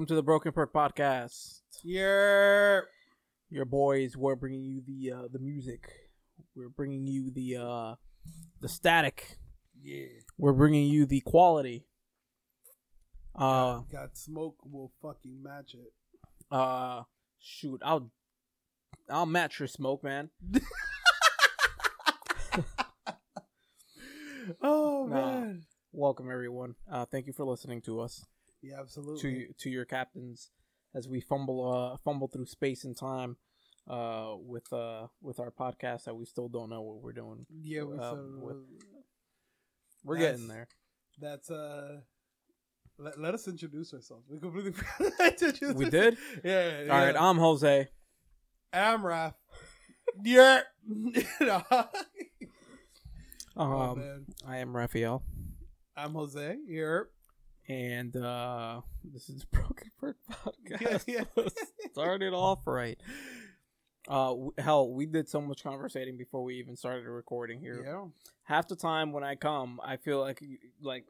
Welcome 0.00 0.14
to 0.14 0.14
the 0.14 0.22
Broken 0.22 0.52
Perk 0.52 0.72
Podcast. 0.72 1.60
Yeah. 1.84 2.80
Your 3.50 3.66
boys, 3.66 4.16
we're 4.16 4.34
bringing 4.34 4.64
you 4.64 4.80
the 4.80 5.12
uh, 5.12 5.28
the 5.30 5.38
music. 5.38 5.90
We're 6.54 6.70
bringing 6.70 7.06
you 7.06 7.30
the 7.30 7.56
uh, 7.58 7.94
the 8.62 8.68
static. 8.70 9.36
Yeah. 9.78 10.06
We're 10.38 10.54
bringing 10.54 10.88
you 10.88 11.04
the 11.04 11.20
quality. 11.20 11.84
Uh, 13.34 13.80
Got 13.92 14.16
smoke 14.16 14.56
will 14.64 14.90
fucking 15.02 15.42
match 15.42 15.74
it. 15.74 15.92
uh, 16.50 17.02
shoot, 17.38 17.82
I'll 17.84 18.10
I'll 19.10 19.26
match 19.26 19.58
your 19.58 19.68
smoke, 19.68 20.02
man. 20.02 20.30
Oh 24.62 25.06
man. 25.06 25.64
Welcome 25.92 26.30
everyone. 26.30 26.76
Uh, 26.90 27.04
thank 27.04 27.26
you 27.26 27.34
for 27.34 27.44
listening 27.44 27.82
to 27.82 28.00
us, 28.00 28.24
Yeah, 28.62 28.80
absolutely. 28.80 29.20
to 29.46 29.52
to 29.58 29.70
your 29.70 29.84
captains, 29.84 30.50
as 30.94 31.08
we 31.08 31.20
fumble 31.20 31.72
uh 31.72 31.96
fumble 32.04 32.28
through 32.28 32.46
space 32.46 32.84
and 32.84 32.96
time, 32.96 33.36
uh, 33.88 34.34
with 34.38 34.70
uh 34.72 35.06
with 35.22 35.40
our 35.40 35.50
podcast 35.50 36.04
that 36.04 36.14
we 36.14 36.24
still 36.26 36.48
don't 36.48 36.70
know 36.70 36.82
what 36.82 37.02
we're 37.02 37.12
doing. 37.12 37.46
yeah, 37.62 37.82
we 37.84 37.96
uh, 37.98 38.10
so, 38.10 38.28
with- 38.42 38.56
We're 40.04 40.18
That's- 40.18 40.32
getting 40.36 40.48
there. 40.48 40.68
that's 41.18 41.50
uh 41.50 42.00
let, 42.98 43.18
let 43.18 43.32
us 43.34 43.48
introduce 43.48 43.94
ourselves. 43.94 44.26
We 44.28 44.38
completely 44.38 44.72
forgot 44.72 45.76
We 45.76 45.88
did. 45.88 46.18
Yeah. 46.44 46.82
All 46.90 46.98
right, 46.98 47.16
I'm 47.16 47.38
Jose. 47.38 47.88
I'm 48.72 49.02
Raph. 49.02 49.34
Yeah. 50.24 50.60
Oh, 53.56 53.62
Um, 53.90 53.98
man. 53.98 54.26
I 54.46 54.58
am 54.58 54.74
Raphael, 54.76 55.22
I'm 55.96 56.12
Jose. 56.14 56.56
Here. 56.68 57.08
And 57.70 58.16
uh, 58.16 58.80
this 59.04 59.28
is 59.30 59.44
Broken 59.50 59.90
Yeah, 60.02 60.76
Podcast. 60.78 61.04
yeah. 61.06 61.24
Started 61.92 62.34
off 62.34 62.66
right. 62.66 62.98
Uh, 64.08 64.30
w- 64.30 64.52
hell, 64.58 64.90
we 64.92 65.06
did 65.06 65.28
so 65.28 65.40
much 65.40 65.62
conversating 65.62 66.16
before 66.16 66.42
we 66.42 66.56
even 66.56 66.74
started 66.76 67.06
recording 67.06 67.60
here. 67.60 67.82
Yeah. 67.84 68.04
Half 68.44 68.68
the 68.68 68.76
time 68.76 69.12
when 69.12 69.22
I 69.22 69.36
come, 69.36 69.80
I 69.84 69.96
feel 69.98 70.18
like 70.20 70.42
like, 70.82 71.04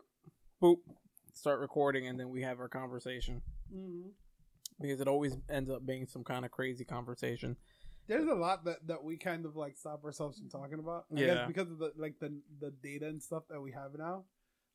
boop, 0.62 0.78
start 1.32 1.60
recording, 1.60 2.06
and 2.08 2.20
then 2.20 2.28
we 2.28 2.42
have 2.42 2.60
our 2.60 2.68
conversation 2.68 3.42
hmm 3.72 4.02
because 4.80 4.98
it 5.02 5.08
always 5.08 5.36
ends 5.50 5.68
up 5.68 5.84
being 5.84 6.06
some 6.06 6.24
kind 6.24 6.42
of 6.42 6.50
crazy 6.50 6.86
conversation. 6.86 7.54
there's 8.08 8.26
a 8.26 8.34
lot 8.34 8.64
that, 8.64 8.78
that 8.86 9.04
we 9.04 9.18
kind 9.18 9.44
of 9.44 9.54
like 9.54 9.76
stop 9.76 10.02
ourselves 10.04 10.38
from 10.38 10.48
talking 10.48 10.78
about. 10.78 11.04
I 11.14 11.20
Yeah. 11.20 11.26
guess 11.34 11.46
because 11.48 11.70
of 11.70 11.78
the 11.78 11.92
like 11.96 12.18
the 12.18 12.32
the 12.60 12.70
data 12.82 13.06
and 13.06 13.22
stuff 13.22 13.42
that 13.50 13.60
we 13.60 13.72
have 13.72 13.90
now. 13.98 14.24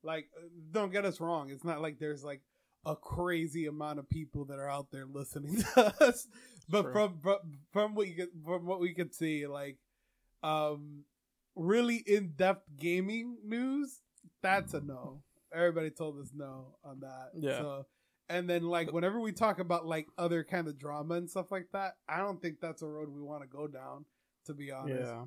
Like, 0.02 0.28
uh, 0.36 0.48
don't 0.70 0.92
get 0.92 1.04
us 1.04 1.20
wrong. 1.20 1.50
It's 1.50 1.64
not 1.64 1.82
like 1.82 1.98
there's 1.98 2.24
like 2.24 2.42
a 2.84 2.94
crazy 2.94 3.66
amount 3.66 3.98
of 3.98 4.08
people 4.08 4.44
that 4.46 4.58
are 4.58 4.70
out 4.70 4.90
there 4.90 5.06
listening 5.06 5.56
to 5.74 5.94
us. 6.00 6.28
But 6.68 6.82
True. 6.82 6.92
from, 6.92 7.18
from 7.20 7.38
from 7.72 7.94
what 7.94 8.08
you 8.08 8.28
from 8.44 8.66
what 8.66 8.80
we 8.80 8.94
could 8.94 9.14
see, 9.14 9.46
like, 9.46 9.78
um, 10.42 11.04
really 11.54 11.96
in 11.96 12.32
depth 12.36 12.68
gaming 12.76 13.36
news, 13.44 14.00
that's 14.42 14.74
a 14.74 14.80
no. 14.80 15.22
Everybody 15.54 15.90
told 15.90 16.20
us 16.20 16.30
no 16.34 16.76
on 16.84 17.00
that. 17.00 17.30
Yeah. 17.38 17.58
So, 17.58 17.86
and 18.28 18.48
then 18.50 18.64
like 18.64 18.92
whenever 18.92 19.20
we 19.20 19.32
talk 19.32 19.58
about 19.58 19.86
like 19.86 20.08
other 20.18 20.44
kind 20.44 20.68
of 20.68 20.78
drama 20.78 21.14
and 21.14 21.30
stuff 21.30 21.50
like 21.50 21.68
that, 21.72 21.94
I 22.08 22.18
don't 22.18 22.40
think 22.42 22.60
that's 22.60 22.82
a 22.82 22.86
road 22.86 23.08
we 23.08 23.22
want 23.22 23.42
to 23.42 23.48
go 23.48 23.66
down. 23.66 24.04
To 24.46 24.54
be 24.54 24.70
honest. 24.70 25.00
Yeah, 25.00 25.24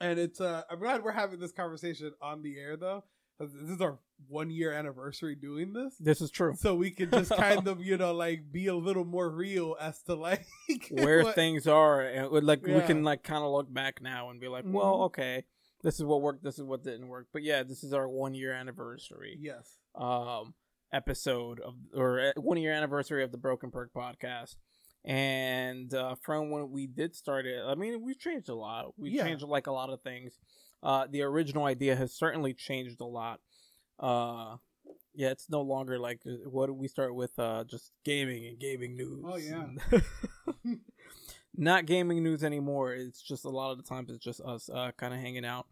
And 0.00 0.18
it's 0.18 0.40
uh, 0.40 0.62
I'm 0.68 0.80
glad 0.80 1.04
we're 1.04 1.12
having 1.12 1.38
this 1.38 1.52
conversation 1.52 2.12
on 2.20 2.42
the 2.42 2.58
air 2.58 2.76
though. 2.76 3.04
This 3.40 3.70
is 3.70 3.80
our 3.80 3.98
one 4.28 4.50
year 4.50 4.72
anniversary 4.72 5.34
doing 5.34 5.72
this. 5.72 5.94
this 5.98 6.20
is 6.20 6.30
true. 6.30 6.54
So 6.56 6.74
we 6.74 6.90
can 6.90 7.10
just 7.10 7.30
kind 7.36 7.66
of, 7.66 7.80
you 7.82 7.96
know, 7.96 8.12
like 8.12 8.52
be 8.52 8.66
a 8.66 8.74
little 8.76 9.04
more 9.06 9.30
real 9.30 9.76
as 9.80 10.02
to 10.02 10.14
like 10.14 10.44
where 10.90 11.22
what- 11.24 11.34
things 11.34 11.66
are 11.66 12.02
and 12.02 12.30
we- 12.30 12.40
like 12.42 12.64
we 12.66 12.80
can 12.82 13.02
like 13.02 13.22
kind 13.22 13.42
of 13.42 13.50
look 13.50 13.72
back 13.72 14.02
now 14.02 14.28
and 14.30 14.40
be 14.40 14.48
like 14.48 14.64
well 14.66 14.98
Mhm. 14.98 15.04
okay 15.06 15.44
this 15.82 15.94
is 15.98 16.04
what 16.04 16.20
worked 16.20 16.44
this 16.44 16.58
is 16.58 16.64
what 16.64 16.84
didn't 16.84 17.08
work 17.08 17.28
but 17.32 17.42
yeah 17.42 17.62
this 17.62 17.82
is 17.82 17.94
our 17.94 18.06
one 18.06 18.34
year 18.34 18.52
anniversary 18.52 19.38
Yes. 19.40 19.78
um 19.94 20.52
episode 20.92 21.60
of 21.60 21.74
or 21.94 22.20
uh, 22.20 22.32
one 22.36 22.58
year 22.58 22.72
anniversary 22.72 23.24
of 23.24 23.32
the 23.32 23.38
broken 23.38 23.70
perk 23.70 23.90
podcast 23.94 24.56
and 25.04 25.94
uh 25.94 26.14
from 26.22 26.50
when 26.50 26.70
we 26.70 26.86
did 26.86 27.14
start 27.16 27.46
it 27.46 27.62
i 27.66 27.74
mean 27.74 28.02
we've 28.02 28.18
changed 28.18 28.48
a 28.50 28.54
lot 28.54 28.92
we've 28.98 29.12
Yeah. 29.14 29.24
changed 29.24 29.44
like 29.44 29.66
a 29.66 29.72
lot 29.72 29.88
of 29.88 30.02
things 30.02 30.38
uh 30.82 31.06
the 31.10 31.22
original 31.22 31.64
idea 31.64 31.96
has 31.96 32.12
certainly 32.12 32.54
changed 32.54 33.00
a 33.00 33.04
lot. 33.04 33.40
Uh 33.98 34.56
yeah 35.14 35.30
it's 35.30 35.50
no 35.50 35.60
longer 35.60 35.98
like 35.98 36.20
uh, 36.26 36.48
what 36.48 36.66
did 36.66 36.76
we 36.76 36.86
start 36.88 37.14
with 37.14 37.36
uh 37.38 37.64
just 37.64 37.92
gaming 38.04 38.46
and 38.46 38.58
gaming 38.58 38.96
news. 38.96 39.24
Oh, 39.26 39.36
yeah. 39.36 39.66
not 41.56 41.86
gaming 41.86 42.22
news 42.22 42.44
anymore. 42.44 42.94
It's 42.94 43.20
just 43.20 43.44
a 43.44 43.48
lot 43.50 43.72
of 43.72 43.76
the 43.76 43.82
times 43.82 44.10
it's 44.10 44.24
just 44.24 44.40
us 44.40 44.70
uh 44.72 44.92
kind 44.96 45.12
of 45.12 45.20
hanging 45.20 45.44
out. 45.44 45.66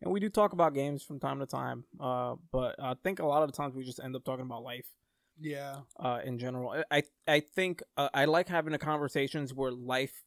And 0.00 0.12
we 0.12 0.20
do 0.20 0.28
talk 0.28 0.52
about 0.52 0.74
games 0.74 1.02
from 1.02 1.20
time 1.20 1.38
to 1.40 1.46
time 1.46 1.84
uh 2.00 2.34
but 2.52 2.76
i 2.82 2.94
think 3.02 3.18
a 3.20 3.26
lot 3.26 3.42
of 3.42 3.50
the 3.50 3.56
times 3.56 3.74
we 3.74 3.84
just 3.84 4.00
end 4.02 4.14
up 4.16 4.24
talking 4.24 4.44
about 4.44 4.62
life. 4.62 4.86
Yeah. 5.40 5.80
uh 5.98 6.20
in 6.24 6.38
general. 6.38 6.70
I 6.70 6.84
i, 6.98 7.02
I 7.26 7.40
think 7.40 7.82
uh, 7.96 8.10
i 8.14 8.26
like 8.26 8.48
having 8.48 8.72
the 8.72 8.78
conversations 8.78 9.52
where 9.54 9.72
life 9.72 10.22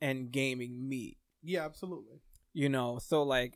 and 0.00 0.32
gaming 0.32 0.88
meet. 0.88 1.18
Yeah, 1.42 1.64
absolutely. 1.64 2.20
You 2.54 2.68
know 2.68 2.98
so 2.98 3.22
like 3.22 3.54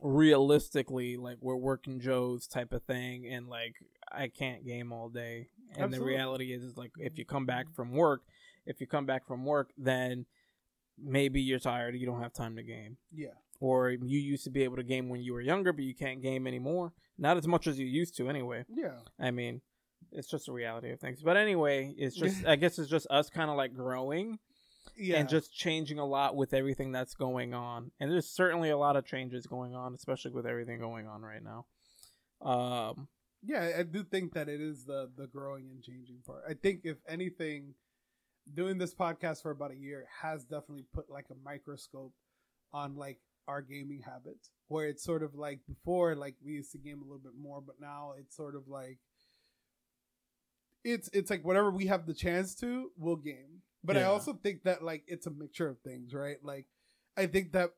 realistically 0.00 1.16
like 1.16 1.38
we're 1.40 1.56
working 1.56 1.98
joes 2.00 2.46
type 2.46 2.72
of 2.72 2.82
thing 2.84 3.26
and 3.26 3.48
like 3.48 3.74
i 4.12 4.28
can't 4.28 4.64
game 4.66 4.92
all 4.92 5.08
day 5.08 5.48
and 5.74 5.84
Absolutely. 5.84 5.98
the 5.98 6.04
reality 6.04 6.52
is, 6.52 6.62
is 6.62 6.76
like 6.76 6.92
if 6.98 7.18
you 7.18 7.24
come 7.24 7.46
back 7.46 7.66
from 7.74 7.92
work 7.92 8.22
if 8.66 8.80
you 8.80 8.86
come 8.86 9.06
back 9.06 9.26
from 9.26 9.44
work 9.44 9.70
then 9.76 10.26
maybe 11.02 11.40
you're 11.40 11.58
tired 11.58 11.96
you 11.96 12.06
don't 12.06 12.22
have 12.22 12.32
time 12.32 12.56
to 12.56 12.62
game 12.62 12.96
Yeah. 13.12 13.28
or 13.60 13.90
you 13.90 14.18
used 14.18 14.44
to 14.44 14.50
be 14.50 14.62
able 14.64 14.76
to 14.76 14.82
game 14.82 15.08
when 15.08 15.20
you 15.22 15.32
were 15.32 15.40
younger 15.40 15.72
but 15.72 15.84
you 15.84 15.94
can't 15.94 16.22
game 16.22 16.46
anymore 16.46 16.92
not 17.16 17.36
as 17.36 17.46
much 17.48 17.66
as 17.66 17.78
you 17.78 17.86
used 17.86 18.16
to 18.18 18.28
anyway 18.28 18.64
Yeah. 18.72 18.98
i 19.18 19.30
mean 19.30 19.60
it's 20.12 20.28
just 20.28 20.48
a 20.48 20.52
reality 20.52 20.90
of 20.90 21.00
things 21.00 21.22
but 21.22 21.36
anyway 21.36 21.94
it's 21.96 22.16
just 22.16 22.44
i 22.46 22.56
guess 22.56 22.78
it's 22.78 22.90
just 22.90 23.06
us 23.10 23.30
kind 23.30 23.50
of 23.50 23.56
like 23.56 23.74
growing 23.74 24.38
Yeah. 24.98 25.18
and 25.18 25.28
just 25.28 25.54
changing 25.54 25.98
a 25.98 26.04
lot 26.04 26.36
with 26.36 26.52
everything 26.52 26.92
that's 26.92 27.14
going 27.14 27.54
on. 27.54 27.92
And 28.00 28.10
there's 28.10 28.28
certainly 28.28 28.70
a 28.70 28.76
lot 28.76 28.96
of 28.96 29.06
changes 29.06 29.46
going 29.46 29.74
on, 29.74 29.94
especially 29.94 30.32
with 30.32 30.46
everything 30.46 30.78
going 30.80 31.06
on 31.06 31.22
right 31.22 31.42
now. 31.42 31.66
Um, 32.40 33.08
yeah, 33.42 33.70
I 33.78 33.82
do 33.84 34.02
think 34.02 34.34
that 34.34 34.48
it 34.48 34.60
is 34.60 34.84
the 34.84 35.10
the 35.16 35.26
growing 35.26 35.70
and 35.70 35.82
changing 35.82 36.18
part. 36.26 36.42
I 36.48 36.54
think 36.54 36.80
if 36.84 36.96
anything, 37.08 37.74
doing 38.52 38.78
this 38.78 38.94
podcast 38.94 39.42
for 39.42 39.50
about 39.50 39.70
a 39.70 39.76
year 39.76 40.06
has 40.22 40.44
definitely 40.44 40.86
put 40.92 41.10
like 41.10 41.26
a 41.30 41.34
microscope 41.44 42.12
on 42.72 42.96
like 42.96 43.18
our 43.46 43.62
gaming 43.62 44.02
habits, 44.04 44.50
where 44.66 44.88
it's 44.88 45.04
sort 45.04 45.22
of 45.22 45.34
like 45.34 45.60
before, 45.66 46.14
like 46.16 46.34
we 46.44 46.52
used 46.52 46.72
to 46.72 46.78
game 46.78 47.00
a 47.00 47.04
little 47.04 47.18
bit 47.18 47.32
more, 47.40 47.60
but 47.60 47.76
now 47.80 48.12
it's 48.18 48.36
sort 48.36 48.56
of 48.56 48.68
like 48.68 48.98
it's 50.84 51.08
it's 51.12 51.30
like 51.30 51.44
whatever 51.44 51.70
we 51.70 51.86
have 51.86 52.06
the 52.06 52.14
chance 52.14 52.54
to, 52.56 52.90
we'll 52.96 53.16
game. 53.16 53.62
But 53.84 53.96
I 53.96 54.02
also 54.04 54.32
think 54.32 54.64
that 54.64 54.82
like 54.82 55.04
it's 55.06 55.26
a 55.26 55.30
mixture 55.30 55.68
of 55.68 55.78
things, 55.80 56.12
right? 56.12 56.38
Like 56.42 56.66
I 57.16 57.26
think 57.26 57.52
that 57.52 57.70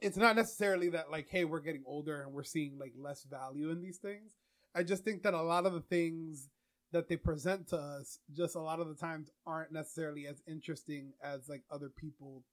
it's 0.00 0.16
not 0.16 0.36
necessarily 0.36 0.90
that 0.90 1.10
like 1.10 1.28
hey 1.28 1.44
we're 1.44 1.60
getting 1.60 1.82
older 1.86 2.22
and 2.22 2.32
we're 2.32 2.44
seeing 2.44 2.78
like 2.78 2.92
less 2.96 3.24
value 3.24 3.70
in 3.70 3.82
these 3.82 3.98
things. 3.98 4.34
I 4.74 4.82
just 4.82 5.04
think 5.04 5.22
that 5.24 5.34
a 5.34 5.42
lot 5.42 5.66
of 5.66 5.72
the 5.72 5.80
things 5.80 6.48
that 6.92 7.08
they 7.08 7.16
present 7.16 7.68
to 7.68 7.76
us 7.76 8.18
just 8.34 8.54
a 8.54 8.60
lot 8.60 8.80
of 8.80 8.88
the 8.88 8.94
times 8.94 9.30
aren't 9.46 9.72
necessarily 9.72 10.26
as 10.26 10.40
interesting 10.46 11.12
as 11.22 11.48
like 11.48 11.62
other 11.70 11.90
people 11.90 12.44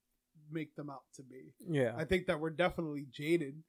make 0.52 0.76
them 0.76 0.90
out 0.90 1.04
to 1.16 1.24
be. 1.24 1.54
Yeah, 1.68 1.94
i 1.98 2.04
think 2.04 2.28
that 2.28 2.40
we're 2.40 2.50
definitely 2.50 3.06
jaded 3.12 3.64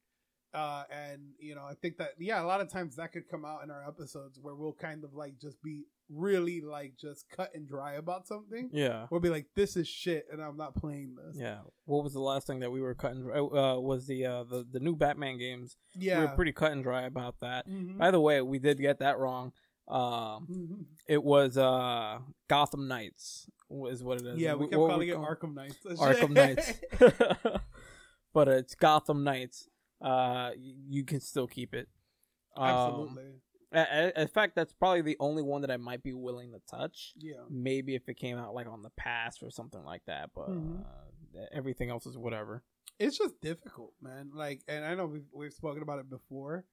uh 0.54 0.84
and 0.90 1.20
you 1.38 1.54
know 1.54 1.64
i 1.68 1.74
think 1.74 1.96
that 1.98 2.10
yeah 2.18 2.40
a 2.42 2.46
lot 2.46 2.60
of 2.60 2.68
times 2.70 2.96
that 2.96 3.12
could 3.12 3.28
come 3.28 3.44
out 3.44 3.62
in 3.64 3.70
our 3.70 3.86
episodes 3.86 4.38
where 4.40 4.54
we'll 4.54 4.72
kind 4.72 5.04
of 5.04 5.12
like 5.14 5.38
just 5.40 5.60
be 5.62 5.84
really 6.08 6.60
like 6.60 6.94
just 6.96 7.28
cut 7.28 7.50
and 7.54 7.66
dry 7.66 7.94
about 7.94 8.26
something 8.28 8.70
yeah, 8.72 9.06
we'll 9.10 9.20
be 9.20 9.28
like 9.28 9.46
this 9.56 9.76
is 9.76 9.88
shit 9.88 10.24
and 10.32 10.40
i'm 10.40 10.56
not 10.56 10.74
playing 10.76 11.16
this 11.16 11.36
yeah. 11.36 11.58
What 11.84 12.04
was 12.04 12.12
the 12.12 12.20
last 12.20 12.46
thing 12.46 12.60
that 12.60 12.70
we 12.70 12.80
were 12.80 12.94
cutting? 12.94 13.28
Uh, 13.28 13.78
was 13.80 14.06
the 14.06 14.24
uh 14.24 14.44
the 14.44 14.64
the 14.70 14.78
new 14.80 14.94
Batman 14.96 15.36
games? 15.38 15.76
yeah 15.96 16.20
We 16.20 16.26
were 16.26 16.32
pretty 16.32 16.52
cut 16.52 16.70
and 16.72 16.82
dry 16.82 17.02
about 17.02 17.36
that. 17.40 17.68
Mhm. 17.68 17.98
By 17.98 18.10
the 18.12 18.20
way, 18.20 18.40
we 18.42 18.58
did 18.60 18.78
get 18.78 19.00
that 19.00 19.18
wrong. 19.18 19.52
Um, 19.88 20.46
Mhm. 20.50 20.84
it 21.08 21.22
was 21.22 21.56
uh 21.58 22.18
Gotham 22.48 22.86
Knights 22.88 23.48
is 23.88 24.02
what 24.04 24.20
it 24.20 24.26
is. 24.26 24.38
Yeah, 24.38 24.54
we 24.54 24.66
kept 24.68 24.80
what 24.80 24.90
calling 24.90 25.08
it 25.08 25.16
Arkham 25.16 25.54
Knights. 25.54 25.78
Arkham 25.84 26.30
Knights. 26.30 26.72
but 28.32 28.48
it's 28.48 28.74
Gotham 28.74 29.24
Knights. 29.24 29.68
Uh, 30.00 30.50
you 30.56 31.04
can 31.04 31.20
still 31.20 31.46
keep 31.46 31.74
it. 31.74 31.88
Um, 32.56 32.66
Absolutely. 32.66 33.40
In 34.16 34.28
fact, 34.28 34.54
that's 34.54 34.72
probably 34.72 35.02
the 35.02 35.16
only 35.20 35.42
one 35.42 35.60
that 35.62 35.70
I 35.70 35.76
might 35.76 36.02
be 36.02 36.12
willing 36.14 36.52
to 36.52 36.60
touch. 36.70 37.12
Yeah. 37.16 37.42
Maybe 37.50 37.94
if 37.94 38.08
it 38.08 38.14
came 38.14 38.38
out 38.38 38.54
like 38.54 38.66
on 38.66 38.82
the 38.82 38.90
past 38.90 39.42
or 39.42 39.50
something 39.50 39.82
like 39.84 40.02
that, 40.06 40.30
but 40.34 40.48
Mhm. 40.48 40.84
uh, 40.84 41.44
everything 41.52 41.90
else 41.90 42.06
is 42.06 42.16
whatever. 42.16 42.62
It's 42.98 43.18
just 43.18 43.40
difficult, 43.40 43.92
man. 44.00 44.30
Like, 44.32 44.62
and 44.68 44.84
I 44.84 44.94
know 44.94 45.06
we've, 45.06 45.28
we've 45.32 45.52
spoken 45.52 45.82
about 45.82 45.98
it 45.98 46.08
before, 46.08 46.64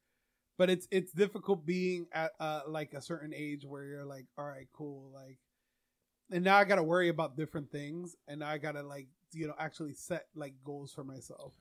but 0.58 0.70
it's 0.70 0.88
it's 0.92 1.12
difficult 1.12 1.66
being 1.66 2.08
at 2.14 2.32
uh 2.40 2.62
like 2.68 2.94
a 2.94 3.02
certain 3.02 3.34
age 3.34 3.66
where 3.66 3.84
you're 3.84 4.06
like, 4.06 4.28
all 4.38 4.46
right, 4.46 4.68
cool, 4.72 5.12
like, 5.14 5.40
and 6.32 6.44
now 6.46 6.56
I 6.58 6.64
got 6.64 6.76
to 6.76 6.84
worry 6.84 7.10
about 7.10 7.36
different 7.36 7.72
things, 7.72 8.16
and 8.28 8.40
now 8.40 8.50
I 8.50 8.58
got 8.60 8.74
to 8.74 8.84
like 8.84 9.08
you 9.34 9.48
know 9.48 9.56
actually 9.60 9.94
set 9.94 10.28
like 10.36 10.54
goals 10.64 10.94
for 10.94 11.04
myself 11.04 11.54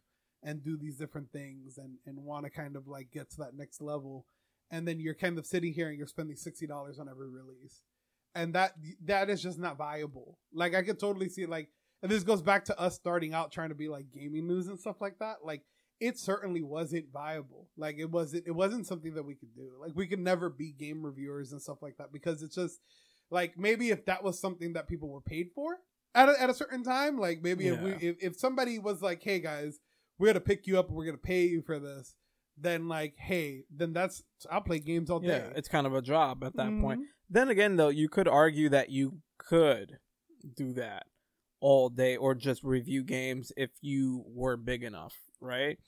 and 0.43 0.63
do 0.63 0.77
these 0.77 0.97
different 0.97 1.31
things 1.33 1.79
and 1.79 1.99
and 2.07 2.19
want 2.25 2.45
to 2.45 2.51
kind 2.51 2.77
of 2.77 2.89
like 2.89 3.11
get 3.11 3.31
to 3.31 3.39
that 3.39 3.55
next 3.57 3.81
level, 3.81 4.27
and 4.71 4.87
then 4.87 5.01
you're 5.01 5.15
kind 5.15 5.39
of 5.39 5.47
sitting 5.47 5.73
here 5.73 5.89
and 5.89 5.99
you're 5.99 6.07
spending 6.07 6.37
sixty 6.37 6.67
dollars 6.67 6.99
on 6.99 7.09
every 7.09 7.29
release, 7.29 7.83
and 8.35 8.55
that 8.55 8.73
that 9.05 9.31
is 9.31 9.43
just 9.43 9.59
not 9.59 9.77
viable. 9.77 10.39
Like 10.53 10.75
I 10.75 10.83
could 10.83 10.99
totally 10.99 11.29
see 11.29 11.47
like, 11.47 11.69
and 12.03 12.11
this 12.11 12.25
goes 12.25 12.43
back 12.43 12.65
to 12.67 12.79
us 12.79 12.95
starting 12.95 13.35
out 13.35 13.53
trying 13.53 13.71
to 13.71 13.75
be 13.75 13.89
like 13.89 14.07
gaming 14.13 14.47
news 14.47 14.69
and 14.69 14.79
stuff 14.79 15.01
like 15.01 15.19
that, 15.21 15.39
like 15.45 15.63
it 16.01 16.19
certainly 16.19 16.63
wasn't 16.63 17.13
viable. 17.13 17.69
Like 17.77 17.97
it 17.99 18.11
wasn't 18.11 18.45
it 18.47 18.53
wasn't 18.53 18.87
something 18.87 19.15
that 19.15 19.25
we 19.25 19.37
could 19.37 19.55
do. 19.55 19.71
Like 19.81 19.93
we 19.95 20.09
could 20.09 20.19
never 20.19 20.51
be 20.51 20.73
game 20.73 21.05
reviewers 21.05 21.53
and 21.53 21.63
stuff 21.63 21.81
like 21.81 21.97
that 21.99 22.13
because 22.13 22.43
it's 22.43 22.57
just 22.57 22.81
like 23.31 23.57
maybe 23.57 23.91
if 23.91 24.05
that 24.07 24.25
was 24.25 24.41
something 24.41 24.73
that 24.73 24.89
people 24.89 25.09
were 25.09 25.21
paid 25.21 25.51
for 25.55 25.79
at 26.15 26.29
a, 26.29 26.43
at 26.43 26.51
a 26.51 26.55
certain 26.55 26.83
time, 26.83 27.19
like 27.19 27.41
maybe 27.43 27.69
if 27.69 27.81
we 27.81 27.93
if, 27.93 28.17
if 28.21 28.37
somebody 28.37 28.79
was 28.79 29.01
like, 29.01 29.23
"Hey 29.23 29.39
guys, 29.39 29.79
we're 30.19 30.27
going 30.27 30.35
to 30.35 30.41
pick 30.41 30.67
you 30.67 30.79
up 30.79 30.89
and 30.89 30.97
we're 30.97 31.05
going 31.05 31.17
to 31.17 31.23
pay 31.23 31.45
you 31.47 31.63
for 31.63 31.79
this." 31.79 32.15
Then 32.57 32.89
like, 32.89 33.17
"Hey, 33.17 33.65
then 33.71 33.93
that's 33.93 34.23
I'll 34.51 34.61
play 34.61 34.79
games 34.79 35.11
all 35.11 35.23
Yeah, 35.25 35.39
day." 35.49 35.53
it's 35.57 35.69
kind 35.69 35.87
of 35.87 35.95
a 35.95 36.03
job 36.03 36.45
at 36.45 36.57
that 36.57 36.79
point. 36.81 37.01
Mhm. 37.01 37.05
Then 37.31 37.49
again, 37.49 37.77
though, 37.77 37.89
you 37.89 38.09
could 38.09 38.29
argue 38.29 38.69
that 38.69 38.91
you 38.91 39.21
could 39.39 39.99
do 40.55 40.73
that 40.75 41.07
all 41.61 41.89
day 41.89 42.17
or 42.17 42.35
just 42.35 42.63
review 42.65 43.03
games 43.05 43.53
if 43.57 43.71
you 43.81 44.25
were 44.27 44.57
big 44.57 44.83
enough, 44.83 45.15
right? 45.41 45.79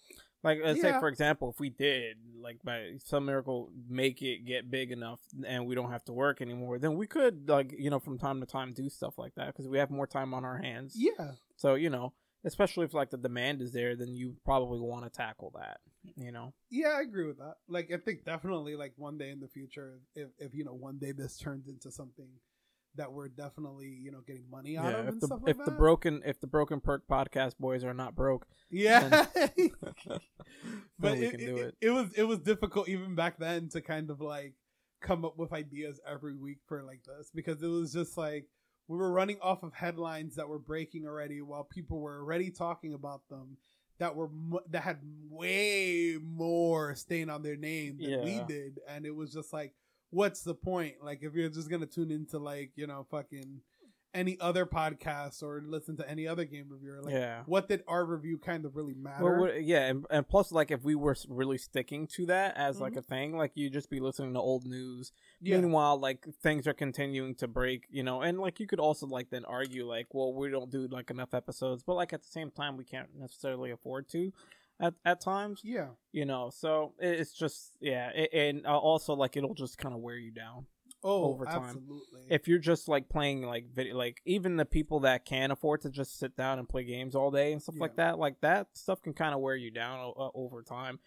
Like, 0.42 0.58
let's 0.62 0.80
say, 0.80 0.92
for 1.00 1.08
example, 1.08 1.50
if 1.50 1.58
we 1.58 1.70
did, 1.70 2.18
like, 2.38 2.62
by 2.62 2.92
some 3.02 3.24
miracle, 3.24 3.70
make 3.88 4.20
it 4.22 4.44
get 4.44 4.70
big 4.70 4.92
enough 4.92 5.20
and 5.46 5.66
we 5.66 5.74
don't 5.74 5.90
have 5.90 6.04
to 6.04 6.12
work 6.12 6.40
anymore, 6.42 6.78
then 6.78 6.96
we 6.96 7.06
could, 7.06 7.48
like, 7.48 7.72
you 7.78 7.88
know, 7.90 7.98
from 7.98 8.18
time 8.18 8.40
to 8.40 8.46
time 8.46 8.72
do 8.74 8.88
stuff 8.90 9.18
like 9.18 9.34
that 9.36 9.48
because 9.48 9.66
we 9.68 9.78
have 9.78 9.90
more 9.90 10.06
time 10.06 10.32
on 10.34 10.44
our 10.44 10.58
hands. 10.58 10.94
Yeah. 10.96 11.32
So, 11.56 11.74
you 11.76 11.88
know, 11.90 12.12
especially 12.44 12.85
if, 12.85 12.94
like, 12.94 13.11
the 13.11 13.17
demand 13.17 13.62
is 13.62 13.73
there, 13.73 13.96
then 13.96 14.14
you 14.14 14.37
probably 14.44 14.81
want 14.81 15.05
to 15.05 15.11
tackle 15.11 15.52
that, 15.58 15.79
you 16.17 16.32
know? 16.32 16.52
Yeah, 16.70 16.88
I 16.99 17.02
agree 17.02 17.26
with 17.26 17.38
that. 17.38 17.55
Like, 17.69 17.91
I 17.93 17.96
think 17.99 18.25
definitely, 18.25 18.76
like 18.76 18.93
one 18.96 19.19
day 19.19 19.31
in 19.31 19.41
the 19.41 19.49
future, 19.49 20.00
if, 20.14 20.29
if 20.38 20.55
you 20.55 20.64
know, 20.64 20.75
one 20.75 20.99
day 20.99 21.12
this 21.12 21.38
turns 21.38 21.69
into 21.69 21.91
something 21.91 22.29
that 22.96 23.12
we're 23.12 23.29
definitely, 23.29 23.88
you 23.88 24.11
know, 24.12 24.20
getting 24.26 24.44
money 24.50 24.76
out 24.76 24.87
Yeah, 24.87 25.00
of 25.00 25.08
if 25.08 25.08
and 25.08 25.20
the 25.20 25.26
stuff 25.26 25.41
if 25.46 25.56
like 25.56 25.67
the 25.67 25.73
broken 25.73 26.23
if 26.25 26.41
the 26.41 26.46
broken 26.46 26.81
perk 26.81 27.06
podcast 27.08 27.58
boys 27.58 27.85
are 27.85 27.94
not 27.94 28.14
broke, 28.14 28.46
yeah, 28.70 29.00
then 29.00 29.11
but 30.99 31.12
we 31.19 31.26
it, 31.26 31.31
can 31.31 31.41
it, 31.41 31.46
do 31.46 31.56
it, 31.56 31.61
it. 31.69 31.75
it 31.81 31.91
was 31.91 32.12
it 32.17 32.23
was 32.23 32.38
difficult 32.38 32.88
even 32.88 33.14
back 33.14 33.38
then 33.38 33.69
to 33.70 33.81
kind 33.81 34.11
of 34.11 34.20
like 34.20 34.55
come 35.00 35.25
up 35.25 35.37
with 35.37 35.52
ideas 35.52 36.00
every 36.08 36.35
week 36.37 36.58
for 36.67 36.82
like 36.82 37.00
this 37.05 37.31
because 37.35 37.62
it 37.62 37.67
was 37.69 37.93
just 37.93 38.17
like 38.17 38.46
we 38.88 38.98
were 38.98 39.10
running 39.12 39.38
off 39.40 39.62
of 39.62 39.72
headlines 39.75 40.36
that 40.36 40.48
were 40.48 40.58
breaking 40.58 41.06
already 41.06 41.40
while 41.40 41.64
people 41.64 42.00
were 42.00 42.19
already 42.20 42.50
talking 42.50 42.92
about 42.94 43.22
them 43.28 43.56
that 43.98 44.14
were 44.14 44.31
that 44.70 44.82
had 44.82 44.98
way 45.31 46.19
more 46.22 46.94
stain 46.94 47.31
on 47.31 47.42
their 47.42 47.56
name 47.56 47.98
than 47.98 48.10
we 48.25 48.40
did. 48.46 48.81
And 48.88 49.06
it 49.06 49.14
was 49.14 49.32
just 49.32 49.52
like 49.52 49.72
what's 50.10 50.42
the 50.42 50.54
point? 50.54 50.94
Like 51.02 51.22
if 51.22 51.34
you're 51.34 51.48
just 51.48 51.70
gonna 51.70 51.86
tune 51.86 52.10
into 52.10 52.38
like 52.38 52.72
you 52.76 52.86
know 52.86 53.06
fucking 53.10 53.60
any 54.14 54.38
other 54.40 54.64
podcast 54.64 55.43
or 55.43 55.62
listen 55.66 55.96
to 55.96 56.08
any 56.08 56.26
other 56.28 56.44
game 56.44 56.66
reviewer 56.69 57.02
like 57.02 57.12
yeah. 57.12 57.43
what 57.46 57.69
did 57.69 57.82
our 57.88 58.05
review 58.05 58.38
kind 58.38 58.64
of 58.64 58.76
really 58.76 58.94
matter 58.94 59.40
Well, 59.40 59.55
yeah, 59.56 59.87
and, 59.87 60.06
and 60.11 60.26
plus, 60.26 60.52
like, 60.52 60.70
if 60.70 60.84
we 60.84 60.94
were 60.94 61.16
really 61.28 61.58
sticking 61.58 62.06
to 62.08 62.26
that 62.26 62.56
as 62.56 62.81
like 62.81 62.94
Mhm. 62.94 62.99
a 62.99 63.02
thing, 63.02 63.37
like 63.37 63.52
you 63.55 63.69
just 63.70 63.90
be 63.90 64.00
listening 64.00 64.32
to 64.34 64.40
old 64.40 64.64
news. 64.66 65.12
yeah 65.40 65.56
Meanwhile, 65.58 65.99
like 65.99 66.26
things 66.43 66.66
are 66.66 66.72
continuing 66.75 67.34
to 67.37 67.49
break, 67.49 67.87
you 67.90 68.02
know, 68.02 68.22
and 68.22 68.38
like 68.38 68.61
you 68.61 68.66
could 68.66 68.81
also 68.81 69.06
like 69.06 69.31
then 69.31 69.44
argue 69.44 69.84
like, 69.87 70.06
well, 70.14 70.32
we 70.32 70.49
don't 70.50 70.70
do 70.70 70.87
like 70.88 71.10
enough 71.10 71.34
episodes, 71.34 71.82
but 71.82 71.94
like 71.94 72.12
at 72.12 72.22
the 72.22 72.28
same 72.28 72.50
time, 72.50 72.76
we 72.76 72.84
can't 72.84 73.08
necessarily 73.19 73.70
afford 73.70 74.08
to, 74.10 74.32
at 74.81 74.94
at 75.05 75.20
times, 75.20 75.60
yeah 75.64 75.88
you 76.12 76.25
know. 76.25 76.50
So 76.50 76.94
it's 76.99 77.32
just 77.32 77.76
yeah, 77.81 78.10
it, 78.10 78.31
and 78.32 78.67
uh, 78.67 78.76
also 78.78 79.14
like 79.14 79.37
it'll 79.37 79.55
just 79.55 79.78
kind 79.78 79.94
of 79.94 80.00
wear 80.00 80.17
you 80.17 80.31
down. 80.31 80.67
Oh, 81.06 81.34
over 81.34 81.44
time. 81.44 81.62
absolutely. 81.64 82.22
if 82.30 82.48
you're 82.48 82.58
just 82.58 82.88
like 82.88 83.10
playing 83.10 83.42
like 83.42 83.66
video 83.74 83.94
like 83.94 84.22
even 84.24 84.56
the 84.56 84.64
people 84.64 85.00
that 85.00 85.26
can 85.26 85.50
afford 85.50 85.82
to 85.82 85.90
just 85.90 86.18
sit 86.18 86.34
down 86.34 86.58
and 86.58 86.66
play 86.66 86.82
games 86.82 87.14
all 87.14 87.30
day 87.30 87.52
and 87.52 87.60
stuff 87.62 87.74
like 87.78 87.96
that 87.96 88.18
like 88.18 88.40
that 88.40 88.68
stuff 88.72 89.02
can 89.02 89.12
kind 89.12 89.34
of 89.34 89.40
wear 89.40 89.54
you 89.54 89.70
down 89.70 90.12
uh, 90.16 90.28
over 90.34 90.62
time 90.62 90.98